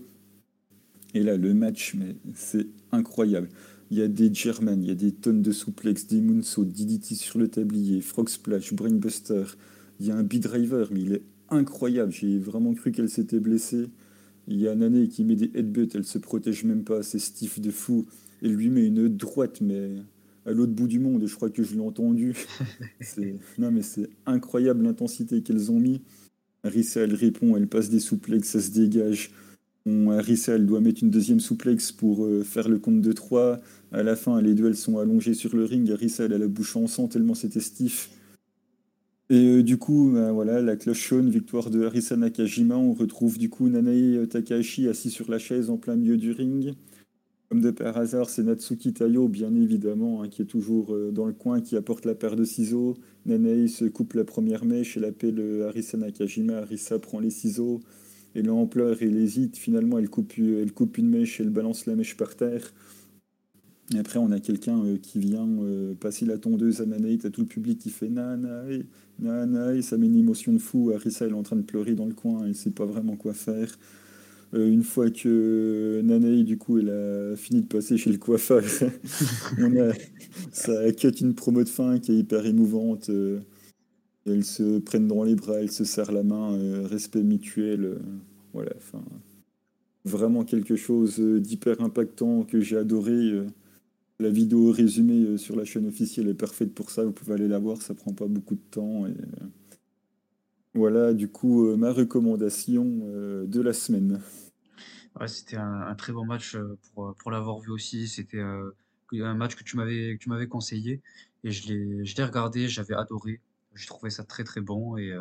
Et 1.13 1.21
là, 1.21 1.37
le 1.37 1.53
match, 1.53 1.93
mais 1.95 2.15
c'est 2.33 2.67
incroyable. 2.91 3.49
Il 3.91 3.97
y 3.97 4.01
a 4.01 4.07
des 4.07 4.33
German, 4.33 4.81
il 4.81 4.87
y 4.87 4.91
a 4.91 4.95
des 4.95 5.11
tonnes 5.11 5.43
de 5.43 5.51
souplex, 5.51 6.07
des 6.07 6.21
moonsaults, 6.21 6.71
DDT 6.71 7.15
sur 7.15 7.37
le 7.37 7.47
tablier, 7.47 8.01
frog 8.01 8.27
splash, 8.29 8.73
brainbuster. 8.73 9.43
Il 9.99 10.07
y 10.07 10.11
a 10.11 10.15
un 10.15 10.23
B-driver, 10.23 10.89
mais 10.91 11.01
il 11.01 11.13
est 11.13 11.23
incroyable. 11.49 12.11
J'ai 12.11 12.39
vraiment 12.39 12.73
cru 12.73 12.91
qu'elle 12.91 13.09
s'était 13.09 13.39
blessée. 13.39 13.85
Il 14.47 14.59
y 14.59 14.67
a 14.67 14.75
Nané 14.75 15.07
qui 15.07 15.23
met 15.23 15.35
des 15.35 15.51
headbutts, 15.53 15.95
elle 15.95 16.03
se 16.03 16.17
protège 16.17 16.63
même 16.63 16.83
pas, 16.83 17.03
c'est 17.03 17.19
stiff 17.19 17.61
de 17.61 17.71
fou. 17.71 18.05
Elle 18.41 18.53
lui 18.53 18.69
met 18.69 18.85
une 18.85 19.07
droite, 19.07 19.61
mais 19.61 19.91
à 20.45 20.51
l'autre 20.51 20.73
bout 20.73 20.87
du 20.87 20.99
monde, 20.99 21.25
je 21.25 21.35
crois 21.35 21.49
que 21.49 21.63
je 21.63 21.73
l'ai 21.73 21.81
entendu. 21.81 22.35
non, 23.57 23.71
mais 23.71 23.81
c'est 23.81 24.09
incroyable 24.25 24.83
l'intensité 24.83 25.41
qu'elles 25.41 25.71
ont 25.71 25.79
mis. 25.79 26.01
Arisa, 26.63 27.01
elle 27.01 27.15
répond, 27.15 27.57
elle 27.57 27.67
passe 27.67 27.89
des 27.89 27.99
souplex, 27.99 28.47
ça 28.47 28.61
se 28.61 28.71
dégage. 28.71 29.31
Arisa, 29.85 30.53
elle 30.53 30.65
doit 30.65 30.79
mettre 30.79 31.03
une 31.03 31.09
deuxième 31.09 31.41
souplex 31.41 31.91
pour 31.91 32.25
euh, 32.25 32.43
faire 32.43 32.69
le 32.69 32.79
compte 32.79 33.01
de 33.01 33.11
3. 33.11 33.59
À 33.91 34.03
la 34.03 34.15
fin, 34.15 34.41
les 34.41 34.53
deux, 34.53 34.67
elles 34.67 34.77
sont 34.77 34.97
allongées 34.97 35.33
sur 35.33 35.55
le 35.55 35.65
ring. 35.65 35.91
Arisa, 35.91 36.25
elle 36.25 36.33
a 36.33 36.37
la 36.37 36.47
bouche 36.47 36.75
en 36.77 36.87
sang 36.87 37.07
tellement 37.07 37.35
c'était 37.35 37.59
stiff. 37.59 38.09
Et 39.29 39.45
euh, 39.45 39.63
du 39.63 39.77
coup, 39.77 40.11
bah, 40.13 40.31
voilà, 40.31 40.61
la 40.61 40.77
cloche 40.77 41.09
sonne, 41.09 41.29
victoire 41.29 41.69
de 41.69 41.83
Harisa 41.83 42.15
Nakajima. 42.15 42.77
On 42.77 42.93
retrouve 42.93 43.37
du 43.37 43.49
coup 43.49 43.67
Nanae 43.67 44.25
Takahashi 44.27 44.87
assis 44.87 45.09
sur 45.09 45.29
la 45.29 45.39
chaise 45.39 45.69
en 45.69 45.77
plein 45.77 45.95
milieu 45.95 46.17
du 46.17 46.31
ring. 46.31 46.73
Comme 47.53 47.61
de 47.61 47.69
par 47.69 47.95
hasard, 47.97 48.31
c'est 48.31 48.41
Natsuki 48.41 48.93
Tayo, 48.93 49.27
bien 49.27 49.53
évidemment, 49.53 50.23
hein, 50.23 50.27
qui 50.27 50.41
est 50.41 50.45
toujours 50.45 50.91
euh, 50.95 51.11
dans 51.11 51.27
le 51.27 51.33
coin, 51.33 51.61
qui 51.61 51.75
apporte 51.75 52.03
la 52.03 52.15
paire 52.15 52.35
de 52.35 52.45
ciseaux. 52.45 52.95
Nanae 53.27 53.67
se 53.67 53.85
coupe 53.85 54.13
la 54.13 54.23
première 54.23 54.65
mèche, 54.65 54.97
elle 54.97 55.05
appelle 55.05 55.37
euh, 55.37 55.67
Harisa 55.67 55.95
Nakajima. 55.99 56.57
Harisa 56.57 56.97
prend 56.97 57.19
les 57.19 57.29
ciseaux, 57.29 57.81
et 58.33 58.41
là 58.41 58.55
en 58.55 58.65
pleure, 58.65 58.97
elle 59.01 59.17
hésite. 59.17 59.55
Finalement, 59.55 59.99
elle 59.99 60.09
coupe, 60.09 60.35
une 60.35 61.09
mèche, 61.09 61.41
elle 61.41 61.51
balance 61.51 61.85
la 61.85 61.95
mèche 61.95 62.17
par 62.17 62.35
terre. 62.35 62.73
Et 63.93 63.99
après, 63.99 64.17
on 64.17 64.31
a 64.31 64.39
quelqu'un 64.39 64.81
qui 64.99 65.19
vient 65.19 65.47
passer 65.99 66.25
la 66.25 66.39
tondeuse 66.39 66.81
à 66.81 66.87
Nanae, 66.87 67.19
t'as 67.19 67.29
tout 67.29 67.41
le 67.41 67.47
public 67.47 67.77
qui 67.77 67.91
fait 67.91 68.09
Nanae, 68.09 68.85
Nana, 69.19 69.79
ça 69.83 69.99
met 69.99 70.07
une 70.07 70.17
émotion 70.17 70.53
de 70.53 70.57
fou. 70.57 70.91
Arisa, 70.95 71.25
elle 71.25 71.33
est 71.33 71.35
en 71.35 71.43
train 71.43 71.57
de 71.57 71.61
pleurer 71.61 71.93
dans 71.93 72.07
le 72.07 72.15
coin, 72.15 72.47
elle 72.47 72.55
sait 72.55 72.71
pas 72.71 72.85
vraiment 72.85 73.15
quoi 73.15 73.35
faire. 73.35 73.77
Euh, 74.53 74.71
une 74.71 74.83
fois 74.83 75.09
que 75.09 76.01
Nanae, 76.03 76.43
du 76.43 76.57
coup, 76.57 76.77
elle 76.77 76.89
a 76.91 77.35
fini 77.35 77.61
de 77.61 77.67
passer 77.67 77.97
chez 77.97 78.11
le 78.11 78.19
coiffeur, 78.19 78.61
ça 80.51 80.91
cut 80.91 81.07
une 81.21 81.33
promo 81.33 81.63
de 81.63 81.69
fin 81.69 81.97
qui 81.99 82.11
est 82.11 82.17
hyper 82.17 82.45
émouvante. 82.45 83.09
Euh, 83.09 83.39
elles 84.25 84.45
se 84.45 84.79
prennent 84.79 85.07
dans 85.07 85.23
les 85.23 85.35
bras, 85.35 85.59
elles 85.59 85.71
se 85.71 85.83
serrent 85.83 86.11
la 86.11 86.23
main, 86.23 86.53
euh, 86.53 86.85
respect 86.85 87.23
mutuel. 87.23 87.97
voilà, 88.53 88.71
enfin, 88.77 89.03
vraiment 90.05 90.43
quelque 90.43 90.75
chose 90.75 91.19
d'hyper 91.19 91.81
impactant 91.81 92.43
que 92.43 92.61
j'ai 92.61 92.77
adoré. 92.77 93.41
La 94.19 94.29
vidéo 94.29 94.71
résumée 94.71 95.37
sur 95.37 95.55
la 95.55 95.65
chaîne 95.65 95.87
officielle 95.87 96.29
est 96.29 96.35
parfaite 96.35 96.73
pour 96.73 96.91
ça, 96.91 97.03
vous 97.03 97.11
pouvez 97.11 97.33
aller 97.33 97.47
la 97.47 97.59
voir, 97.59 97.81
ça 97.81 97.95
prend 97.95 98.13
pas 98.13 98.27
beaucoup 98.27 98.55
de 98.55 98.61
temps. 98.69 99.07
Et... 99.07 99.15
Euh, 100.75 100.79
voilà, 100.79 101.13
du 101.13 101.29
coup, 101.29 101.67
euh, 101.67 101.77
ma 101.77 101.91
recommandation 101.91 102.83
de 102.83 103.61
la 103.61 103.73
semaine. 103.73 104.21
C'était 105.27 105.57
un, 105.57 105.93
très 105.95 106.11
bon 106.11 106.25
match 106.25 106.57
pour, 106.93 107.13
pour 107.15 107.31
l'avoir 107.31 107.59
vu 107.59 107.69
aussi. 107.69 108.07
C'était 108.07 108.41
un 108.41 109.33
match 109.35 109.55
que 109.55 109.63
tu 109.63 109.77
m'avais 109.77 110.17
tu 110.19 110.29
m'avais 110.29 110.47
conseillé 110.47 111.01
et 111.43 111.51
je 111.51 111.71
l'ai 111.71 112.23
regardé, 112.23 112.67
j'avais 112.67 112.95
adoré. 112.95 113.39
J'ai 113.75 113.85
trouvé 113.85 114.09
ça 114.09 114.23
très 114.23 114.43
très 114.43 114.61
bon 114.61 114.97
et, 114.97 115.15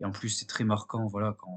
et 0.00 0.04
en 0.04 0.12
plus 0.12 0.28
c'est 0.28 0.46
très 0.46 0.62
marquant 0.64 1.06
voilà 1.06 1.34
quand 1.36 1.56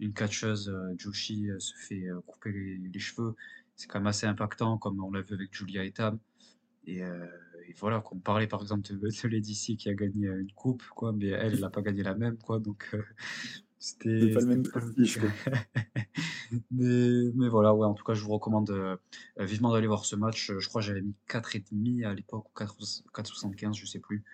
une 0.00 0.14
catcheuse 0.14 0.74
Joshi 0.96 1.48
se 1.58 1.74
fait 1.76 2.06
couper 2.26 2.52
les, 2.52 2.98
cheveux 2.98 3.34
c'est 3.78 3.86
quand 3.86 4.00
même 4.00 4.08
assez 4.08 4.26
impactant, 4.26 4.76
comme 4.76 5.02
on 5.02 5.12
l'a 5.12 5.22
vu 5.22 5.34
avec 5.34 5.54
Julia 5.54 5.84
et 5.84 5.92
Tam. 5.92 6.18
Et, 6.86 7.02
euh, 7.02 7.26
et 7.68 7.74
voilà, 7.78 8.00
qu'on 8.00 8.18
parlait 8.18 8.46
par 8.46 8.62
exemple 8.62 8.88
de, 8.88 8.96
de 8.96 9.28
Lady 9.28 9.76
qui 9.76 9.88
a 9.90 9.94
gagné 9.94 10.26
euh, 10.26 10.40
une 10.40 10.52
coupe, 10.52 10.82
quoi, 10.94 11.12
mais 11.12 11.26
elle, 11.26 11.54
elle 11.54 11.60
n'a 11.60 11.70
pas 11.70 11.82
gagné 11.82 12.02
la 12.02 12.14
même, 12.14 12.38
quoi. 12.38 12.58
Donc, 12.60 12.88
euh, 12.94 13.02
c'était. 13.78 14.32
pas 14.32 14.40
le 14.40 14.46
même 14.46 14.62
prestige, 14.62 15.20
mais, 16.70 17.30
mais 17.34 17.48
voilà, 17.48 17.74
ouais, 17.74 17.86
en 17.86 17.94
tout 17.94 18.04
cas, 18.04 18.14
je 18.14 18.24
vous 18.24 18.30
recommande 18.30 18.70
euh, 18.70 18.96
vivement 19.38 19.72
d'aller 19.72 19.86
voir 19.86 20.06
ce 20.06 20.16
match. 20.16 20.50
Je 20.58 20.68
crois 20.68 20.80
que 20.80 20.86
j'avais 20.86 21.02
mis 21.02 21.14
4,5 21.28 22.06
à 22.06 22.14
l'époque, 22.14 22.46
ou 22.48 22.58
4,75, 22.58 23.74
je 23.74 23.86
sais 23.86 24.00
plus. 24.00 24.24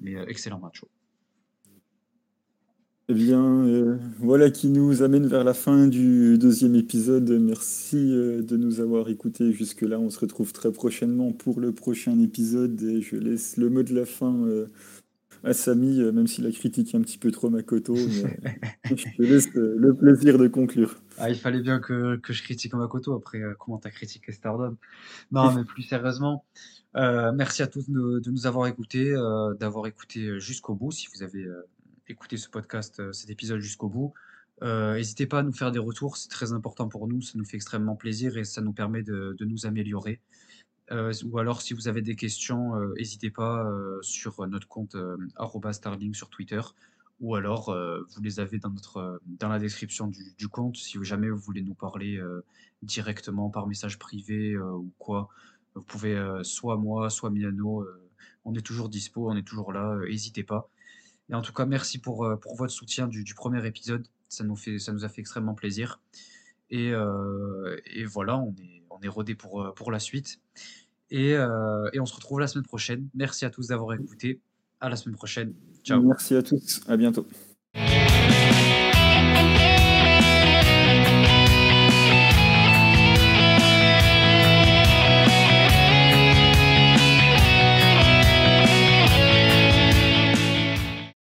Mais 0.00 0.14
excellent 0.28 0.60
match. 0.60 0.84
Eh 3.12 3.14
bien, 3.14 3.66
euh, 3.66 3.98
voilà 4.20 4.50
qui 4.50 4.70
nous 4.70 5.02
amène 5.02 5.26
vers 5.26 5.44
la 5.44 5.52
fin 5.52 5.86
du 5.86 6.38
deuxième 6.38 6.74
épisode. 6.74 7.28
Merci 7.28 7.98
euh, 8.10 8.40
de 8.40 8.56
nous 8.56 8.80
avoir 8.80 9.10
écoutés 9.10 9.52
jusque-là. 9.52 9.98
On 9.98 10.08
se 10.08 10.18
retrouve 10.18 10.54
très 10.54 10.72
prochainement 10.72 11.30
pour 11.30 11.60
le 11.60 11.74
prochain 11.74 12.18
épisode 12.18 12.82
et 12.82 13.02
je 13.02 13.16
laisse 13.16 13.58
le 13.58 13.68
mot 13.68 13.82
de 13.82 13.94
la 13.94 14.06
fin 14.06 14.34
euh, 14.46 14.64
à 15.44 15.52
Samy, 15.52 16.00
même 16.10 16.26
si 16.26 16.40
la 16.40 16.50
critique 16.52 16.94
est 16.94 16.96
un 16.96 17.02
petit 17.02 17.18
peu 17.18 17.30
trop 17.30 17.50
Makoto. 17.50 17.94
je 18.86 18.94
te 18.94 19.22
laisse 19.22 19.52
le 19.52 19.94
plaisir 19.94 20.38
de 20.38 20.48
conclure. 20.48 20.96
Ah, 21.18 21.28
il 21.28 21.36
fallait 21.36 21.60
bien 21.60 21.80
que, 21.80 22.16
que 22.16 22.32
je 22.32 22.42
critique 22.42 22.72
Makoto 22.72 23.12
après 23.12 23.42
comment 23.58 23.76
tu 23.76 23.88
as 23.88 23.90
critiqué 23.90 24.32
Stardom? 24.32 24.78
Non, 25.32 25.52
mais 25.54 25.64
plus 25.64 25.82
sérieusement, 25.82 26.46
merci 26.94 27.60
à 27.60 27.66
tous 27.66 27.90
de, 27.90 28.20
de 28.20 28.30
nous 28.30 28.46
avoir 28.46 28.68
écoutés, 28.68 29.14
d'avoir 29.60 29.86
écouté 29.86 30.40
jusqu'au 30.40 30.74
bout 30.74 30.92
si 30.92 31.08
vous 31.14 31.22
avez 31.22 31.46
écouter 32.08 32.36
ce 32.36 32.48
podcast, 32.48 33.00
euh, 33.00 33.12
cet 33.12 33.30
épisode 33.30 33.60
jusqu'au 33.60 33.88
bout. 33.88 34.12
Euh, 34.62 34.94
n'hésitez 34.94 35.26
pas 35.26 35.40
à 35.40 35.42
nous 35.42 35.52
faire 35.52 35.72
des 35.72 35.78
retours, 35.78 36.16
c'est 36.16 36.28
très 36.28 36.52
important 36.52 36.88
pour 36.88 37.08
nous, 37.08 37.20
ça 37.20 37.32
nous 37.36 37.44
fait 37.44 37.56
extrêmement 37.56 37.96
plaisir 37.96 38.36
et 38.36 38.44
ça 38.44 38.60
nous 38.60 38.72
permet 38.72 39.02
de, 39.02 39.36
nous 39.40 39.66
améliorer. 39.66 40.20
Euh, 40.90 41.12
ou 41.24 41.38
alors, 41.38 41.62
si 41.62 41.74
vous 41.74 41.88
avez 41.88 42.02
des 42.02 42.16
questions, 42.16 42.76
n'hésitez 42.96 43.30
pas 43.30 43.66
sur 44.02 44.46
notre 44.46 44.68
compte 44.68 44.96
Starling 45.72 46.14
sur 46.14 46.28
Twitter 46.28 46.60
ou 47.20 47.34
alors 47.36 47.74
vous 48.10 48.22
les 48.22 48.40
avez 48.40 48.58
dans, 48.58 48.70
notre, 48.70 49.20
dans 49.26 49.48
la 49.48 49.58
description 49.58 50.08
du, 50.08 50.32
du 50.36 50.48
compte 50.48 50.76
si 50.76 50.98
jamais 51.02 51.30
vous 51.30 51.38
voulez 51.38 51.62
nous 51.62 51.74
parler 51.74 52.20
directement 52.82 53.48
par 53.48 53.66
message 53.66 53.98
privé 53.98 54.56
ou 54.58 54.92
quoi. 54.98 55.28
Vous 55.74 55.82
pouvez 55.82 56.20
soit 56.42 56.76
moi, 56.76 57.10
soit 57.10 57.30
Miano, 57.30 57.86
on 58.44 58.54
est 58.54 58.66
toujours 58.66 58.88
dispo, 58.88 59.30
on 59.30 59.36
est 59.36 59.46
toujours 59.46 59.72
là, 59.72 59.96
n'hésitez 60.06 60.44
pas. 60.44 60.68
Et 61.32 61.34
en 61.34 61.42
tout 61.42 61.52
cas, 61.52 61.66
merci 61.66 61.98
pour, 61.98 62.28
pour 62.40 62.56
votre 62.56 62.72
soutien 62.72 63.08
du, 63.08 63.34
premier 63.34 63.66
épisode. 63.66 64.06
Ça 64.28 64.44
nous, 64.44 64.54
fait, 64.54 64.78
ça 64.78 64.92
nous 64.92 65.04
a 65.04 65.08
fait 65.08 65.20
extrêmement 65.20 65.54
plaisir. 65.54 66.00
Et, 66.70 66.92
et 67.86 68.04
voilà, 68.04 68.36
on 68.38 68.54
est, 68.62 68.82
on 68.90 69.00
est 69.00 69.08
rodé 69.08 69.34
pour, 69.34 69.72
pour 69.74 69.90
la 69.90 69.98
suite. 69.98 70.40
Et, 71.10 71.30
et 71.30 72.00
on 72.00 72.06
se 72.06 72.14
retrouve 72.14 72.38
la 72.38 72.46
semaine 72.48 72.66
prochaine. 72.66 73.08
Merci 73.14 73.46
à 73.46 73.50
tous 73.50 73.68
d'avoir 73.68 73.94
écouté. 73.94 74.40
À 74.80 74.90
la 74.90 74.96
semaine 74.96 75.16
prochaine. 75.16 75.54
Ciao. 75.82 76.02
Merci 76.02 76.34
à 76.34 76.42
tous. 76.42 76.82
À 76.86 76.96
bientôt. 76.96 77.26